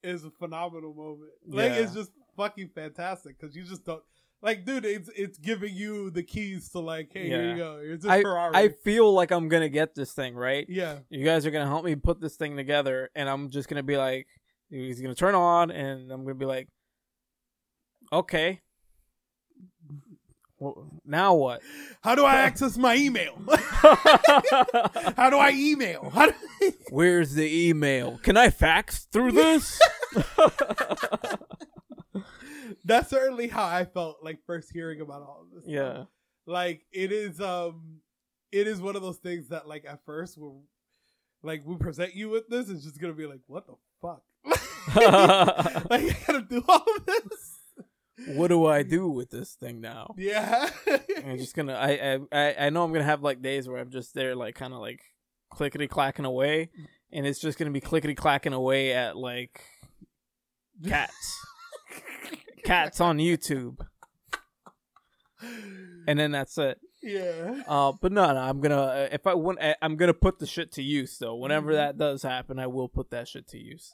is 0.03 0.25
a 0.25 0.31
phenomenal 0.31 0.93
moment. 0.93 1.31
Like 1.47 1.71
Yeah. 1.73 1.83
it's 1.83 1.93
just 1.93 2.11
fucking 2.35 2.69
fantastic 2.73 3.39
because 3.39 3.55
you 3.55 3.63
just 3.63 3.85
don't 3.85 4.03
like, 4.45 4.63
dude. 4.63 4.85
It's 4.85 5.09
it's 5.15 5.37
giving 5.37 5.73
you 5.73 6.11
the 6.11 6.23
keys 6.23 6.69
to 6.69 6.79
like, 6.79 7.09
hey, 7.11 7.27
here 7.27 7.49
you 7.49 7.57
go. 7.57 7.79
Here's 7.81 8.01
this 8.01 8.11
I 8.11 8.21
Ferrari. 8.21 8.55
I 8.55 8.69
feel 8.69 9.11
like 9.11 9.31
I'm 9.31 9.49
gonna 9.49 9.69
get 9.69 9.95
this 9.95 10.13
thing 10.13 10.35
right. 10.35 10.65
yeah, 10.69 10.99
You 11.09 11.25
guys 11.25 11.45
are 11.45 11.51
gonna 11.51 11.65
help 11.65 11.83
me 11.83 11.95
put 11.95 12.21
this 12.21 12.35
thing 12.35 12.55
together, 12.55 13.09
and 13.15 13.27
I'm 13.27 13.49
just 13.49 13.67
gonna 13.67 13.83
be 13.83 13.97
like, 13.97 14.27
he's 14.69 15.01
gonna 15.01 15.15
turn 15.15 15.35
on, 15.35 15.71
and 15.71 16.11
I'm 16.11 16.23
gonna 16.23 16.35
be 16.35 16.45
like, 16.45 16.69
okay. 18.13 18.61
Well, 20.57 21.01
now 21.03 21.33
what? 21.33 21.61
how 22.01 22.15
do 22.15 22.23
I 22.23 22.35
access 22.47 22.77
my 22.77 22.95
email? 22.95 23.37
how 23.49 25.29
do 25.29 25.37
I 25.37 25.51
email? 25.53 26.11
How 26.13 26.27
do 26.27 26.71
Where's 26.89 27.33
the 27.33 27.67
email? 27.69 28.19
Can 28.23 28.37
I 28.37 28.51
fax 28.51 29.05
through 29.11 29.33
this? 29.33 29.81
That's 32.85 33.09
certainly 33.09 33.47
how 33.47 33.65
I 33.65 33.83
felt 33.85 34.17
like 34.23 34.39
first 34.45 34.71
hearing 34.71 35.01
about 35.01 35.21
all 35.23 35.41
of 35.43 35.51
this. 35.53 35.63
stuff. 35.63 35.73
yeah. 35.73 36.03
like 36.45 36.85
it 36.93 37.11
is 37.11 37.41
um 37.41 37.97
it 38.51 38.67
is 38.67 38.79
one 38.79 38.95
of 38.95 39.01
those 39.01 39.17
things 39.17 39.49
that 39.49 39.67
like 39.67 39.83
at 39.85 40.05
first 40.05 40.37
we're 40.37 40.51
like 41.43 41.63
we 41.65 41.75
present 41.75 42.15
you 42.15 42.29
with 42.29 42.47
this 42.47 42.69
it's 42.69 42.83
just 42.83 43.01
gonna 43.01 43.13
be 43.13 43.25
like 43.25 43.41
what 43.47 43.65
the 43.67 43.73
fuck 44.01 44.21
like 45.89 46.03
I 46.03 46.17
gotta 46.27 46.41
do 46.41 46.63
all 46.67 46.85
of 46.97 47.05
this 47.05 47.51
what 48.35 48.47
do 48.47 48.65
I 48.65 48.83
do 48.83 49.09
with 49.09 49.29
this 49.29 49.53
thing 49.55 49.81
now? 49.81 50.13
yeah 50.17 50.69
I'm 51.25 51.37
just 51.37 51.53
gonna. 51.55 51.73
I 51.73 51.91
I 51.91 52.19
I 52.31 52.55
I 52.67 52.69
know 52.69 52.83
I'm 52.83 52.93
gonna 52.93 53.03
have 53.03 53.21
like 53.23 53.41
days 53.41 53.67
where 53.67 53.77
I'm 53.79 53.89
just 53.89 54.13
there, 54.13 54.35
like 54.35 54.55
kind 54.55 54.73
of 54.73 54.79
like 54.79 55.01
clickety 55.51 55.87
clacking 55.87 56.23
away, 56.23 56.69
and 57.11 57.25
it's 57.27 57.39
just 57.39 57.57
gonna 57.57 57.71
be 57.71 57.81
clickety 57.81 58.15
clacking 58.15 58.53
away 58.53 58.93
at 58.93 59.17
like 59.17 59.61
cats, 60.87 61.37
cats 62.65 62.99
on 63.01 63.17
YouTube, 63.17 63.77
and 66.07 66.19
then 66.19 66.31
that's 66.31 66.57
it. 66.57 66.79
yeah 67.01 67.61
Uh, 67.67 67.91
but 68.01 68.11
no, 68.11 68.33
no, 68.33 68.39
I'm 68.39 68.61
gonna 68.61 69.09
if 69.11 69.27
I 69.27 69.33
want, 69.35 69.59
I'm 69.81 69.95
gonna 69.95 70.13
put 70.13 70.39
the 70.39 70.45
shit 70.47 70.71
to 70.73 70.81
use 70.83 71.17
though. 71.17 71.35
Whenever 71.35 71.71
Mhm. 71.71 71.75
that 71.75 71.97
does 71.97 72.23
happen, 72.23 72.59
I 72.59 72.67
will 72.67 72.89
put 72.89 73.09
that 73.11 73.27
shit 73.27 73.47
to 73.49 73.57
use. 73.59 73.93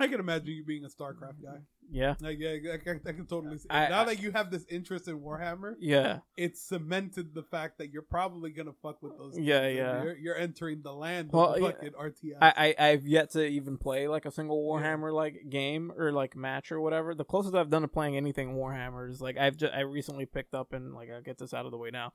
I 0.00 0.06
can 0.08 0.20
imagine 0.20 0.48
you 0.54 0.64
being 0.64 0.84
a 0.84 0.88
StarCraft 0.88 1.42
guy 1.42 1.58
Yeah, 1.90 2.14
like 2.20 2.38
yeah 2.38 2.72
I, 2.74 2.76
can- 2.78 3.00
I 3.06 3.12
can 3.12 3.26
totally 3.26 3.58
see. 3.58 3.66
I- 3.70 3.88
now 3.88 4.04
that 4.04 4.20
you 4.22 4.30
have 4.32 4.50
this 4.50 4.64
interest 4.70 5.08
in 5.08 5.20
Warhammer 5.20 5.74
yeah, 5.80 6.18
it's 6.36 6.60
cemented 6.62 7.34
the 7.34 7.42
fact 7.42 7.78
that 7.78 7.90
you're 7.92 8.02
probably 8.02 8.50
gonna 8.50 8.72
fuck 8.82 9.02
with 9.02 9.16
those 9.18 9.36
Yeah, 9.38 9.66
yeah. 9.68 10.02
you're, 10.02 10.16
you're 10.16 10.36
entering 10.36 10.82
the 10.82 10.92
land 10.92 11.30
Well, 11.32 11.54
of 11.54 11.54
the 11.56 11.60
yeah. 11.66 11.70
fucking 11.72 11.92
RTS 11.92 12.38
I, 12.40 12.74
I 12.78 12.88
I've 12.88 13.06
yet 13.06 13.30
to 13.32 13.44
even 13.44 13.76
play 13.78 14.06
like 14.08 14.24
a 14.26 14.30
single 14.30 14.62
Warhammer 14.64 15.12
like 15.12 15.44
game 15.50 15.92
or 15.96 16.12
like 16.12 16.36
match 16.36 16.70
or 16.70 16.80
whatever. 16.80 17.14
The 17.14 17.24
closest 17.24 17.54
I've 17.54 17.70
done 17.70 17.82
to 17.82 17.88
playing 17.88 18.16
anything 18.16 18.54
Warhammer 18.54 19.10
is 19.10 19.20
like 19.20 19.36
I've 19.36 19.56
just 19.56 19.72
I 19.74 19.80
recently 19.80 20.26
picked 20.26 20.54
up 20.54 20.72
and 20.72 20.94
like 20.94 21.08
I'll 21.10 21.22
get 21.22 21.38
this 21.38 21.52
out 21.54 21.64
of 21.66 21.72
the 21.72 21.78
way 21.78 21.90
now. 21.90 22.12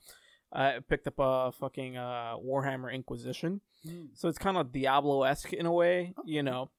I 0.56 0.80
picked 0.88 1.08
up 1.08 1.16
a 1.18 1.52
fucking 1.52 1.98
uh 1.98 2.36
Warhammer 2.38 2.94
Inquisitor, 2.94 3.60
Hmm. 3.84 4.06
so 4.14 4.30
it's 4.30 4.38
kind 4.38 4.56
of 4.56 4.72
Diablo 4.72 5.24
esque 5.24 5.52
in 5.52 5.66
a 5.66 5.72
way, 5.74 6.14
you 6.26 6.44
know. 6.44 6.70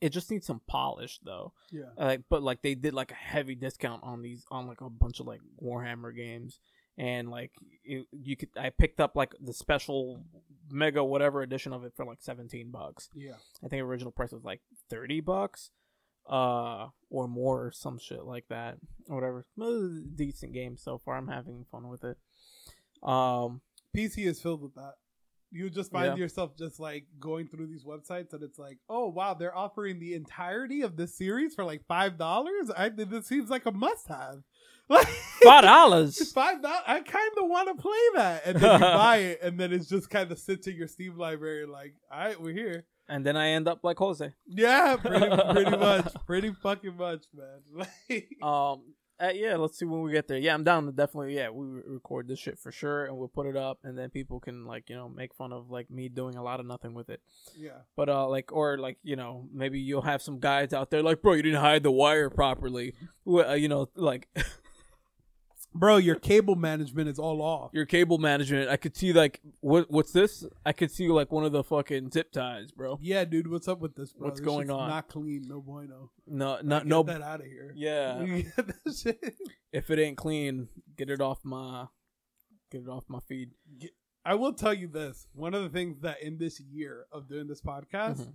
It 0.00 0.10
just 0.10 0.30
needs 0.30 0.46
some 0.46 0.60
polish 0.66 1.18
though, 1.24 1.52
yeah 1.72 1.84
like 1.96 2.22
but 2.28 2.42
like 2.42 2.60
they 2.62 2.74
did 2.74 2.92
like 2.94 3.10
a 3.12 3.14
heavy 3.14 3.54
discount 3.54 4.02
on 4.04 4.22
these 4.22 4.44
on 4.50 4.66
like 4.66 4.80
a 4.82 4.90
bunch 4.90 5.20
of 5.20 5.26
like 5.26 5.40
Warhammer 5.62 6.14
games, 6.14 6.60
and 6.98 7.30
like 7.30 7.52
it, 7.84 8.06
you 8.12 8.36
could 8.36 8.50
I 8.58 8.70
picked 8.70 9.00
up 9.00 9.16
like 9.16 9.34
the 9.40 9.54
special 9.54 10.22
mega 10.70 11.02
whatever 11.02 11.42
edition 11.42 11.72
of 11.72 11.84
it 11.84 11.92
for 11.96 12.04
like 12.04 12.18
seventeen 12.20 12.70
bucks. 12.70 13.08
yeah 13.14 13.36
I 13.64 13.68
think 13.68 13.82
original 13.82 14.12
price 14.12 14.32
was 14.32 14.44
like 14.44 14.60
thirty 14.90 15.20
bucks, 15.20 15.70
uh, 16.28 16.88
or 17.08 17.26
more, 17.26 17.66
or 17.66 17.72
some 17.72 17.98
shit 17.98 18.24
like 18.24 18.48
that, 18.48 18.76
or 19.08 19.14
whatever. 19.16 19.46
Well, 19.56 19.70
it 19.70 19.80
was 19.82 19.96
a 19.98 20.16
decent 20.16 20.52
game 20.52 20.76
so 20.76 20.98
far. 20.98 21.16
I'm 21.16 21.28
having 21.28 21.64
fun 21.70 21.88
with 21.88 22.04
it. 22.04 22.18
Um, 23.02 23.62
PC 23.96 24.26
is 24.26 24.40
filled 24.42 24.60
with 24.62 24.74
that. 24.74 24.94
You 25.56 25.70
just 25.70 25.90
find 25.90 26.06
Yeah. 26.06 26.16
yourself 26.16 26.56
just 26.56 26.78
like 26.78 27.06
going 27.18 27.48
through 27.48 27.66
these 27.68 27.84
websites 27.84 28.32
and 28.32 28.42
it's 28.42 28.58
like, 28.58 28.78
oh 28.88 29.08
wow, 29.08 29.34
they're 29.34 29.56
offering 29.56 29.98
the 29.98 30.14
entirety 30.14 30.82
of 30.82 30.96
this 30.96 31.16
series 31.16 31.54
for 31.54 31.64
like 31.64 31.82
five 31.86 32.18
dollars. 32.18 32.70
I 32.76 32.90
this 32.90 33.26
seems 33.26 33.48
like 33.50 33.66
a 33.66 33.72
must 33.72 34.08
have. 34.08 34.36
Like 34.88 35.08
five 35.42 35.64
dollars. 35.64 36.30
Five 36.32 36.62
dollars. 36.62 36.82
I 36.86 37.00
kind 37.00 37.32
of 37.42 37.48
want 37.48 37.66
to 37.76 37.82
play 37.82 37.98
that, 38.14 38.42
and 38.46 38.56
then 38.60 38.72
you 38.74 38.78
buy 39.02 39.16
it, 39.16 39.40
and 39.42 39.58
then 39.58 39.72
it's 39.72 39.88
just 39.88 40.08
kind 40.10 40.30
of 40.30 40.38
sits 40.38 40.68
in 40.68 40.76
your 40.76 40.86
Steam 40.86 41.18
library. 41.18 41.66
Like, 41.66 41.94
all 42.08 42.20
right, 42.20 42.40
we're 42.40 42.52
here. 42.54 42.84
and 43.08 43.26
then 43.26 43.36
I 43.36 43.48
end 43.48 43.66
up 43.66 43.80
like 43.82 43.98
Jose. 43.98 44.32
Yeah, 44.46 44.94
pretty, 44.96 45.26
pretty 45.52 45.70
much, 45.76 46.14
pretty 46.24 46.52
fucking 46.62 46.96
much, 46.96 47.24
man. 47.34 47.86
Like, 48.08 48.28
Um, 48.40 48.82
uh, 49.20 49.30
yeah, 49.34 49.56
let's 49.56 49.78
see 49.78 49.84
when 49.84 50.02
we 50.02 50.12
get 50.12 50.28
there. 50.28 50.38
Yeah, 50.38 50.54
I'm 50.54 50.64
down 50.64 50.86
to 50.86 50.92
definitely. 50.92 51.34
Yeah, 51.34 51.50
we 51.50 51.64
record 51.66 52.28
this 52.28 52.38
shit 52.38 52.58
for 52.58 52.70
sure, 52.70 53.06
and 53.06 53.16
we'll 53.16 53.28
put 53.28 53.46
it 53.46 53.56
up, 53.56 53.78
and 53.82 53.96
then 53.96 54.10
people 54.10 54.40
can 54.40 54.66
like 54.66 54.90
you 54.90 54.96
know 54.96 55.08
make 55.08 55.34
fun 55.34 55.52
of 55.52 55.70
like 55.70 55.90
me 55.90 56.08
doing 56.08 56.34
a 56.36 56.42
lot 56.42 56.60
of 56.60 56.66
nothing 56.66 56.92
with 56.94 57.08
it. 57.08 57.20
yeah, 57.56 57.70
But 57.96 58.08
uh, 58.08 58.28
like 58.28 58.52
or 58.52 58.78
like 58.78 58.98
you 59.02 59.16
know 59.16 59.48
maybe 59.52 59.80
you'll 59.80 60.02
have 60.02 60.20
some 60.20 60.38
guys 60.38 60.72
out 60.72 60.90
there 60.90 61.02
like, 61.02 61.22
bro, 61.22 61.32
you 61.32 61.42
didn't 61.42 61.60
hide 61.60 61.82
the 61.82 61.90
wire 61.90 62.28
properly. 62.30 62.94
Well, 63.24 63.50
uh, 63.50 63.54
you 63.54 63.68
know, 63.68 63.88
like 63.96 64.28
bro, 65.74 65.96
your 65.98 66.16
cable 66.16 66.54
management 66.56 67.08
is 67.08 67.18
all 67.18 67.42
off. 67.42 67.70
your 67.74 67.86
cable 67.86 68.18
management. 68.18 68.68
I 68.70 68.76
could 68.76 68.96
see 68.96 69.12
like 69.12 69.40
what 69.60 69.90
what's 69.90 70.12
this? 70.12 70.44
I 70.64 70.72
could 70.72 70.90
see 70.90 71.08
like 71.08 71.30
one 71.32 71.44
of 71.44 71.52
the 71.52 71.62
fucking 71.64 72.10
zip 72.10 72.32
ties, 72.32 72.70
bro. 72.72 72.98
Yeah, 73.00 73.24
dude, 73.24 73.50
what's 73.50 73.68
up 73.68 73.80
with 73.80 73.94
this? 73.94 74.12
Bro? 74.12 74.28
What's 74.28 74.40
This 74.40 74.46
going 74.46 74.68
shit's 74.68 74.72
on? 74.78 74.88
Not 74.88 75.08
clean, 75.08 75.44
no 75.48 75.60
bueno. 75.60 76.10
No, 76.26 76.58
no, 76.62 76.78
Get 76.78 76.86
no. 76.86 77.02
that 77.04 77.22
out 77.22 77.40
of 77.40 77.46
here. 77.46 77.72
Yeah, 77.76 78.24
Get 78.56 78.56
that 78.56 78.94
shit. 78.96 79.34
if 79.72 79.90
it 79.90 79.98
ain't 79.98 80.16
clean, 80.16 80.68
get 80.96 81.10
it 81.10 81.20
off 81.20 81.38
my, 81.44 81.86
get 82.70 82.82
it 82.82 82.88
off 82.88 83.04
my 83.08 83.20
feed. 83.28 83.50
I 84.24 84.34
will 84.34 84.52
tell 84.54 84.74
you 84.74 84.88
this. 84.88 85.26
One 85.34 85.54
of 85.54 85.62
the 85.62 85.68
things 85.68 86.00
that 86.00 86.20
in 86.22 86.38
this 86.38 86.58
year 86.58 87.06
of 87.12 87.28
doing 87.28 87.46
this 87.46 87.60
podcast 87.62 88.20
Mhm. 88.26 88.34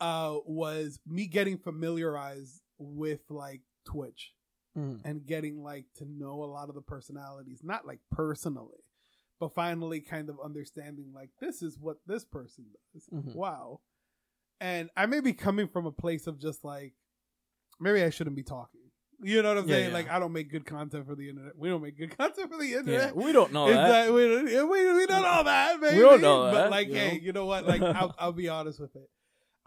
uh 0.00 0.38
was 0.46 1.00
me 1.06 1.26
getting 1.26 1.58
familiarized 1.58 2.62
with 2.78 3.20
like 3.28 3.62
Twitch 3.84 4.32
Mhm. 4.76 5.00
and 5.04 5.26
getting 5.26 5.62
like 5.62 5.86
to 5.96 6.04
know 6.04 6.44
a 6.44 6.46
lot 6.46 6.68
of 6.68 6.74
the 6.74 6.80
personalities, 6.82 7.60
not 7.64 7.86
like 7.86 8.00
personally, 8.10 8.84
but 9.40 9.52
finally 9.52 10.00
kind 10.00 10.28
of 10.28 10.38
understanding 10.44 11.12
like 11.14 11.30
this 11.40 11.60
is 11.62 11.78
what 11.78 11.96
this 12.06 12.24
person 12.24 12.66
does. 12.94 13.08
Mhm. 13.12 13.34
Wow. 13.34 13.80
And 14.60 14.90
I 14.96 15.06
may 15.06 15.20
be 15.20 15.32
coming 15.32 15.66
from 15.68 15.86
a 15.86 15.92
place 15.92 16.26
of 16.26 16.38
just 16.38 16.64
like 16.64 16.94
maybe 17.80 18.02
I 18.02 18.10
shouldn't 18.10 18.36
be 18.36 18.42
talking. 18.42 18.80
You 19.22 19.42
know 19.42 19.50
what 19.50 19.58
I'm 19.58 19.68
Yeah, 19.68 19.74
saying? 19.74 19.88
yeah. 19.88 19.94
Like 19.94 20.08
I 20.10 20.18
don't 20.18 20.32
make 20.32 20.50
good 20.50 20.64
content 20.66 21.06
for 21.06 21.14
the 21.14 21.28
internet. 21.28 21.56
We 21.58 21.68
don't 21.68 21.82
make 21.82 21.96
good 21.98 22.10
content 22.18 22.50
for 22.50 22.56
the 22.58 22.66
Yeah, 22.66 22.78
internet. 22.78 23.16
we 23.16 23.32
don't 23.32 23.52
know 23.52 23.66
that. 23.66 23.86
Exactly. 23.86 24.14
We, 24.14 24.28
don't- 24.54 24.68
we, 24.70 24.92
we 24.96 25.06
don't 25.06 25.22
know 25.22 25.42
that, 25.44 25.80
baby. 25.80 26.00
don't 26.00 26.20
know 26.20 26.44
that, 26.46 26.52
But 26.54 26.70
like, 26.70 26.88
you 26.88 26.94
hey, 26.94 27.08
know? 27.12 27.20
you 27.22 27.32
know 27.32 27.46
what? 27.46 27.66
Like, 27.66 27.82
I'll, 27.82 28.14
I'll 28.18 28.32
be 28.32 28.48
honest 28.48 28.78
with 28.80 28.94
it. 28.96 29.10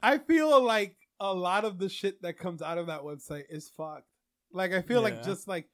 I 0.01 0.17
feel 0.17 0.61
like 0.63 0.95
a 1.19 1.33
lot 1.33 1.65
of 1.65 1.77
the 1.77 1.87
shit 1.89 2.21
that 2.23 2.37
comes 2.37 2.61
out 2.61 2.77
of 2.77 2.87
that 2.87 3.01
website 3.01 3.43
is 3.49 3.69
fucked. 3.69 4.07
Like, 4.53 4.71
I 4.71 4.81
feel 4.81 5.01
like 5.01 5.23
just 5.23 5.47
like 5.47 5.67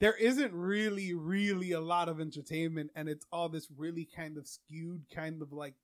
there 0.00 0.14
isn't 0.16 0.52
really, 0.52 1.14
really 1.14 1.72
a 1.72 1.80
lot 1.80 2.08
of 2.08 2.20
entertainment, 2.20 2.90
and 2.94 3.08
it's 3.08 3.24
all 3.32 3.48
this 3.48 3.68
really 3.76 4.06
kind 4.14 4.36
of 4.36 4.46
skewed, 4.46 5.02
kind 5.14 5.40
of 5.40 5.52
like. 5.52 5.74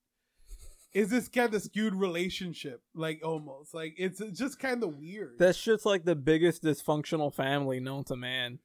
Is 0.93 1.09
this 1.09 1.29
kind 1.29 1.55
of 1.55 1.63
skewed 1.63 1.95
relationship? 1.95 2.83
Like 2.95 3.21
almost 3.25 3.73
like 3.75 3.95
it's 3.97 4.21
just 4.33 4.59
kind 4.59 4.83
of 4.83 4.97
weird. 4.97 5.39
That 5.39 5.55
shit's 5.55 5.87
like 5.87 6.05
the 6.05 6.17
biggest 6.17 6.65
dysfunctional 6.65 7.33
family 7.33 7.79
known 7.79 8.03
to 8.05 8.17
man. 8.17 8.59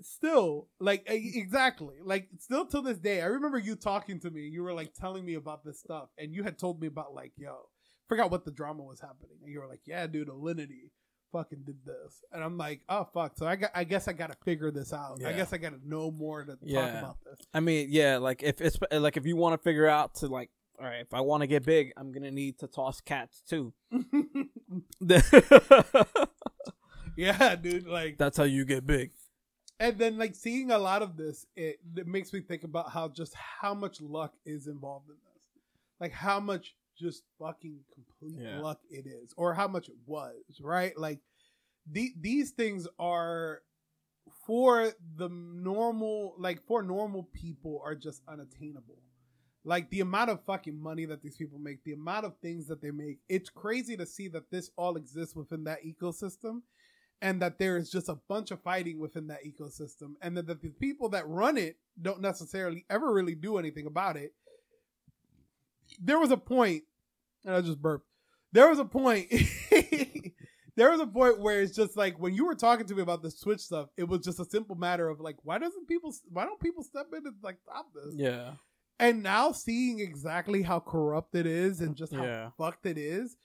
still 0.00 0.68
like 0.78 1.02
exactly 1.08 1.96
like 2.04 2.28
still 2.38 2.64
to 2.64 2.80
this 2.80 2.98
day 2.98 3.20
i 3.20 3.24
remember 3.26 3.58
you 3.58 3.74
talking 3.74 4.20
to 4.20 4.30
me 4.30 4.42
you 4.42 4.62
were 4.62 4.72
like 4.72 4.94
telling 4.94 5.24
me 5.24 5.34
about 5.34 5.64
this 5.64 5.80
stuff 5.80 6.08
and 6.16 6.32
you 6.32 6.44
had 6.44 6.56
told 6.56 6.80
me 6.80 6.86
about 6.86 7.12
like 7.14 7.32
yo 7.36 7.56
forgot 8.08 8.30
what 8.30 8.44
the 8.44 8.50
drama 8.52 8.80
was 8.82 9.00
happening 9.00 9.36
and 9.42 9.50
you 9.52 9.58
were 9.58 9.66
like 9.66 9.80
yeah 9.86 10.06
dude 10.06 10.28
alinity 10.28 10.90
fucking 11.32 11.62
did 11.64 11.76
this, 11.84 12.22
and 12.32 12.42
I'm 12.42 12.56
like, 12.58 12.82
oh 12.88 13.06
fuck. 13.12 13.36
So 13.36 13.46
I 13.46 13.56
got, 13.56 13.70
I 13.74 13.84
guess 13.84 14.08
I 14.08 14.12
got 14.12 14.30
to 14.30 14.36
figure 14.44 14.70
this 14.70 14.92
out. 14.92 15.22
I 15.24 15.32
guess 15.32 15.52
I 15.52 15.58
got 15.58 15.70
to 15.70 15.88
know 15.88 16.10
more 16.10 16.44
to 16.44 16.52
talk 16.56 16.60
about 16.98 17.16
this. 17.24 17.46
I 17.54 17.60
mean, 17.60 17.88
yeah, 17.90 18.18
like 18.18 18.42
if 18.42 18.60
it's 18.60 18.78
like 18.90 19.16
if 19.16 19.26
you 19.26 19.36
want 19.36 19.60
to 19.60 19.62
figure 19.62 19.86
out 19.86 20.16
to 20.16 20.28
like, 20.28 20.50
all 20.78 20.86
right, 20.86 21.00
if 21.00 21.12
I 21.12 21.20
want 21.20 21.42
to 21.42 21.46
get 21.46 21.64
big, 21.64 21.92
I'm 21.96 22.12
gonna 22.12 22.30
need 22.30 22.58
to 22.60 22.66
toss 22.66 23.00
cats 23.00 23.42
too. 23.48 23.72
yeah, 27.16 27.56
dude. 27.56 27.86
Like, 27.86 28.18
That's 28.18 28.36
how 28.36 28.44
you 28.44 28.64
get 28.64 28.86
big. 28.86 29.10
and 29.80 29.98
then 29.98 30.18
like 30.18 30.34
seeing 30.34 30.70
a 30.70 30.78
lot 30.78 31.02
of 31.02 31.16
this, 31.16 31.46
it, 31.56 31.78
it 31.96 32.06
makes 32.06 32.32
me 32.32 32.40
think 32.40 32.64
about 32.64 32.90
how 32.90 33.08
just 33.08 33.34
how 33.34 33.74
much 33.74 34.00
luck 34.00 34.34
is 34.44 34.66
involved 34.66 35.08
in 35.08 35.14
this, 35.14 35.42
like 36.00 36.12
how 36.12 36.40
much 36.40 36.74
just 36.98 37.22
fucking 37.38 37.80
complete 37.94 38.38
Yeah. 38.40 38.60
luck 38.60 38.80
it 38.90 39.06
is, 39.06 39.32
or 39.36 39.54
how 39.54 39.68
much 39.68 39.88
it 39.88 39.96
was, 40.06 40.60
right? 40.60 40.96
Like, 40.98 41.20
the, 41.90 42.12
these 42.20 42.50
things 42.50 42.86
are 42.98 43.62
for 44.46 44.92
the 45.16 45.28
normal, 45.28 46.34
like 46.38 46.62
for 46.66 46.82
normal 46.82 47.24
people, 47.32 47.80
are 47.84 47.94
just 47.94 48.22
unattainable. 48.28 48.98
Like 49.64 49.90
the 49.90 50.00
amount 50.00 50.30
of 50.30 50.44
fucking 50.44 50.80
money 50.80 51.04
that 51.06 51.22
these 51.22 51.36
people 51.36 51.58
make, 51.58 51.82
the 51.84 51.92
amount 51.92 52.24
of 52.26 52.36
things 52.38 52.66
that 52.68 52.80
they 52.80 52.90
make, 52.90 53.18
it's 53.28 53.50
crazy 53.50 53.96
to 53.96 54.06
see 54.06 54.28
that 54.28 54.50
this 54.50 54.70
all 54.76 54.96
exists 54.96 55.34
within 55.34 55.64
that 55.64 55.78
ecosystem 55.84 56.62
and 57.20 57.42
that 57.42 57.58
there 57.58 57.76
is 57.76 57.90
just 57.90 58.08
a 58.08 58.18
bunch 58.28 58.50
of 58.50 58.62
fighting 58.62 58.98
within 58.98 59.26
that 59.26 59.44
ecosystem 59.44 60.12
and 60.22 60.36
that 60.36 60.46
the 60.46 60.54
people 60.54 61.08
that 61.10 61.28
run 61.28 61.58
it 61.58 61.76
don't 62.00 62.20
necessarily 62.20 62.84
ever 62.88 63.12
really 63.12 63.34
do 63.34 63.58
anything 63.58 63.86
about 63.86 64.16
it 64.16 64.32
there 66.00 66.18
was 66.18 66.30
a 66.30 66.36
point 66.36 66.84
and 67.44 67.54
i 67.54 67.60
just 67.60 67.80
burped. 67.80 68.06
There 68.52 68.68
was 68.68 68.78
a 68.78 68.84
point 68.84 69.30
there 70.76 70.90
was 70.90 71.00
a 71.00 71.06
point 71.06 71.40
where 71.40 71.60
it's 71.60 71.74
just 71.76 71.96
like 71.96 72.18
when 72.18 72.34
you 72.34 72.46
were 72.46 72.54
talking 72.54 72.86
to 72.86 72.94
me 72.94 73.02
about 73.02 73.22
the 73.22 73.30
Twitch 73.30 73.60
stuff 73.60 73.88
it 73.96 74.04
was 74.08 74.20
just 74.20 74.40
a 74.40 74.44
simple 74.44 74.76
matter 74.76 75.08
of 75.08 75.20
like 75.20 75.36
why 75.42 75.58
doesn't 75.58 75.86
people 75.88 76.14
why 76.30 76.44
don't 76.44 76.60
people 76.60 76.82
step 76.82 77.06
in 77.16 77.26
and 77.26 77.36
like 77.42 77.58
stop 77.62 77.86
this? 77.94 78.14
Yeah, 78.16 78.52
and 78.98 79.22
now 79.22 79.52
seeing 79.52 80.00
exactly 80.00 80.62
how 80.62 80.80
corrupt 80.80 81.34
it 81.34 81.46
is 81.46 81.80
and 81.80 81.94
just 81.96 82.12
how 82.14 82.24
Yeah. 82.24 82.50
fucked 82.56 82.86
it 82.86 82.96
is 82.98 83.36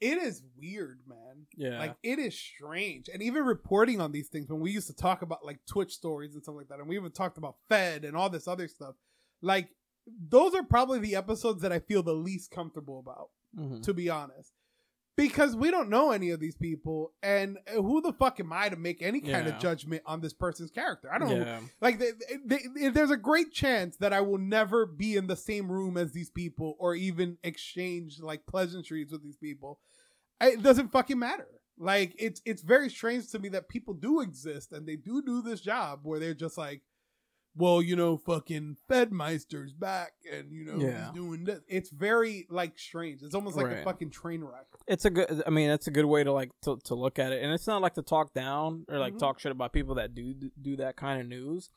it 0.00 0.18
is 0.18 0.42
weird 0.60 0.98
man. 1.06 1.46
Yeah, 1.56 1.78
like 1.78 1.94
it 2.02 2.18
is 2.18 2.36
strange. 2.36 3.08
And 3.08 3.22
even 3.22 3.44
reporting 3.44 4.00
on 4.00 4.10
these 4.10 4.28
things 4.28 4.50
when 4.50 4.58
we 4.60 4.72
used 4.72 4.88
to 4.88 4.94
talk 4.96 5.22
about 5.22 5.44
like 5.46 5.60
Twitch 5.64 5.92
stories 5.92 6.34
and 6.34 6.42
stuff 6.42 6.56
like 6.56 6.68
that, 6.68 6.80
and 6.80 6.88
we 6.88 6.96
even 6.96 7.12
talked 7.12 7.38
about 7.38 7.54
Fed 7.68 8.04
and 8.04 8.16
all 8.16 8.28
this 8.28 8.48
other 8.48 8.66
stuff, 8.66 8.96
like 9.42 9.68
those 10.06 10.54
are 10.54 10.62
probably 10.64 10.98
the 10.98 11.16
episodes 11.16 11.62
that 11.62 11.72
I 11.72 11.78
feel 11.78 12.02
the 12.02 12.14
least 12.14 12.50
comfortable 12.50 12.98
about, 12.98 13.30
Mhm. 13.56 13.82
to 13.84 13.94
be 13.94 14.08
honest. 14.10 14.52
Because 15.14 15.54
we 15.54 15.70
don't 15.70 15.90
know 15.90 16.10
any 16.10 16.30
of 16.30 16.40
these 16.40 16.56
people, 16.56 17.12
and 17.22 17.58
who 17.70 18.00
the 18.00 18.14
fuck 18.14 18.40
am 18.40 18.50
I 18.50 18.70
to 18.70 18.76
make 18.76 19.02
any 19.02 19.20
kind 19.20 19.46
Yeah. 19.46 19.54
of 19.54 19.60
judgment 19.60 20.02
on 20.06 20.22
this 20.22 20.32
person's 20.32 20.70
character? 20.70 21.12
I 21.12 21.18
don't 21.18 21.28
know. 21.28 21.36
yeah, 21.44 21.60
Like, 21.82 21.98
they, 21.98 22.12
they, 22.46 22.60
they- 22.74 22.88
there's 22.88 23.10
a 23.10 23.16
great 23.18 23.52
chance 23.52 23.98
that 23.98 24.14
I 24.14 24.22
will 24.22 24.38
never 24.38 24.86
be 24.86 25.16
in 25.16 25.26
the 25.26 25.36
same 25.36 25.70
room 25.70 25.98
as 25.98 26.12
these 26.12 26.30
people 26.30 26.76
or 26.78 26.94
even 26.94 27.36
exchange 27.44 28.20
like 28.20 28.46
pleasantries 28.46 29.12
with 29.12 29.22
these 29.22 29.36
people. 29.36 29.80
I- 30.40 30.52
It 30.52 30.62
doesn't 30.62 30.92
fucking 30.92 31.18
matter. 31.18 31.60
Like, 31.76 32.14
it's 32.18 32.40
it's 32.46 32.62
very 32.62 32.88
strange 32.88 33.28
to 33.32 33.38
me 33.38 33.50
that 33.50 33.68
people 33.68 33.92
do 33.94 34.20
exist 34.20 34.72
and 34.72 34.88
they 34.88 34.96
do 34.96 35.20
do 35.22 35.42
this 35.42 35.60
job 35.60 36.00
where 36.04 36.18
they're 36.20 36.32
just 36.34 36.56
like, 36.56 36.82
well, 37.54 37.82
you 37.82 37.96
know, 37.96 38.16
fucking 38.16 38.76
Fedmyster's 38.88 39.72
back 39.74 40.12
and 40.32 40.50
you 40.52 40.64
know 40.64 40.76
Yeah. 40.76 41.04
he's 41.06 41.12
doing 41.14 41.44
this. 41.44 41.60
It's 41.68 41.90
very 41.90 42.46
like 42.50 42.78
strange. 42.78 43.22
It's 43.22 43.34
almost 43.34 43.56
like 43.56 43.66
a 43.70 43.82
fucking 43.84 44.10
train 44.10 44.42
wreck. 44.42 44.66
it's 44.86 45.04
a 45.04 45.10
good. 45.10 45.42
I 45.46 45.50
mean, 45.50 45.70
it's 45.70 45.86
a 45.86 45.90
good 45.90 46.06
way 46.06 46.24
to 46.24 46.32
like 46.32 46.50
to, 46.62 46.78
to 46.84 46.94
look 46.94 47.18
at 47.18 47.32
it, 47.32 47.42
and 47.42 47.52
it's 47.52 47.66
not 47.66 47.82
like 47.82 47.94
to 47.94 48.02
talk 48.02 48.32
down 48.34 48.84
or 48.88 48.98
like 48.98 49.14
Mhm. 49.14 49.18
talk 49.18 49.38
shit 49.38 49.52
about 49.52 49.72
people 49.72 49.94
that 49.96 50.14
do 50.14 50.34
do 50.60 50.76
that 50.76 50.96
kind 50.96 51.20
of 51.20 51.26
news, 51.28 51.70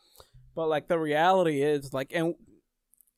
but 0.55 0.67
like 0.67 0.87
the 0.87 0.97
reality 0.97 1.61
is 1.61 1.93
like, 1.93 2.11
and 2.13 2.35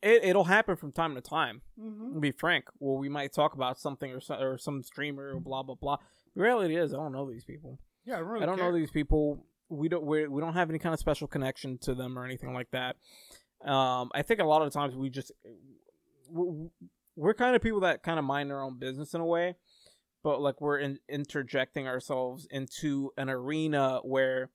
it 0.02 0.24
it'll 0.24 0.44
happen 0.46 0.76
from 0.76 0.92
time 0.92 1.16
to 1.16 1.22
time. 1.22 1.62
Mm-hmm. 1.80 2.20
be 2.20 2.32
frank, 2.32 2.66
well, 2.80 2.98
we 2.98 3.10
might 3.10 3.34
talk 3.34 3.54
about 3.54 3.80
something 3.80 4.12
or 4.12 4.20
some, 4.20 4.42
or 4.42 4.58
some 4.58 4.82
streamer 4.84 5.36
or 5.36 5.40
blah 5.40 5.64
blah 5.64 5.76
blah. 5.76 5.98
The 6.36 6.42
reality 6.42 6.76
is, 6.76 6.94
I 6.94 6.98
don't 6.98 7.12
know 7.14 7.30
these 7.30 7.46
people. 7.46 7.80
Yeah, 8.06 8.16
I 8.16 8.20
don't, 8.20 8.28
really 8.30 8.44
I 8.44 8.46
don't 8.46 8.58
care. 8.58 8.72
know 8.72 8.78
these 8.78 8.92
people. 8.92 9.46
We 9.70 9.90
don't 9.90 10.06
we 10.06 10.28
we 10.28 10.42
don't 10.42 10.54
have 10.54 10.70
any 10.70 10.80
kind 10.80 10.94
of 10.94 11.00
special 11.00 11.28
connection 11.28 11.78
to 11.80 11.94
them 11.94 12.18
or 12.18 12.24
anything 12.26 12.54
like 12.54 12.70
that. 12.72 12.96
Um, 13.66 14.10
I 14.14 14.22
think 14.22 14.40
a 14.40 14.46
lot 14.46 14.62
of 14.62 14.72
times 14.72 14.96
we 14.96 15.10
just 15.10 15.32
we're, 16.30 16.68
we're 17.16 17.34
kind 17.34 17.56
of 17.56 17.62
people 17.62 17.82
that 17.82 18.04
kind 18.04 18.20
of 18.20 18.26
mind 18.26 18.50
their 18.50 18.62
own 18.62 18.78
business 18.78 19.14
in 19.14 19.22
a 19.22 19.26
way, 19.26 19.56
but 20.24 20.40
like 20.42 20.62
we're 20.62 20.78
in, 20.78 21.00
interjecting 21.10 21.88
ourselves 21.88 22.48
into 22.52 23.12
an 23.18 23.30
arena 23.30 24.00
where 24.04 24.50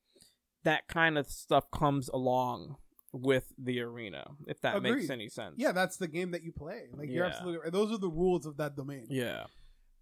that 0.64 0.87
kind 0.88 1.18
of 1.18 1.27
stuff 1.27 1.70
comes 1.72 2.09
along 2.09 2.77
with 3.12 3.53
the 3.59 3.81
arena. 3.81 4.25
If 4.46 4.61
that 4.62 4.81
makes 4.83 5.11
any 5.11 5.29
sense. 5.29 5.57
Yeah, 5.59 5.72
that's 5.72 5.96
the 5.98 6.09
game 6.09 6.31
that 6.31 6.42
you 6.44 6.53
play. 6.53 6.85
Like 6.96 7.11
you're 7.11 7.25
Yeah. 7.27 7.33
absolutely 7.33 7.61
right. 7.61 7.72
Those 7.72 7.92
are 7.92 7.98
the 7.98 8.09
rules 8.09 8.46
of 8.46 8.57
that 8.59 8.77
domain. 8.77 9.07
Yeah. 9.11 9.44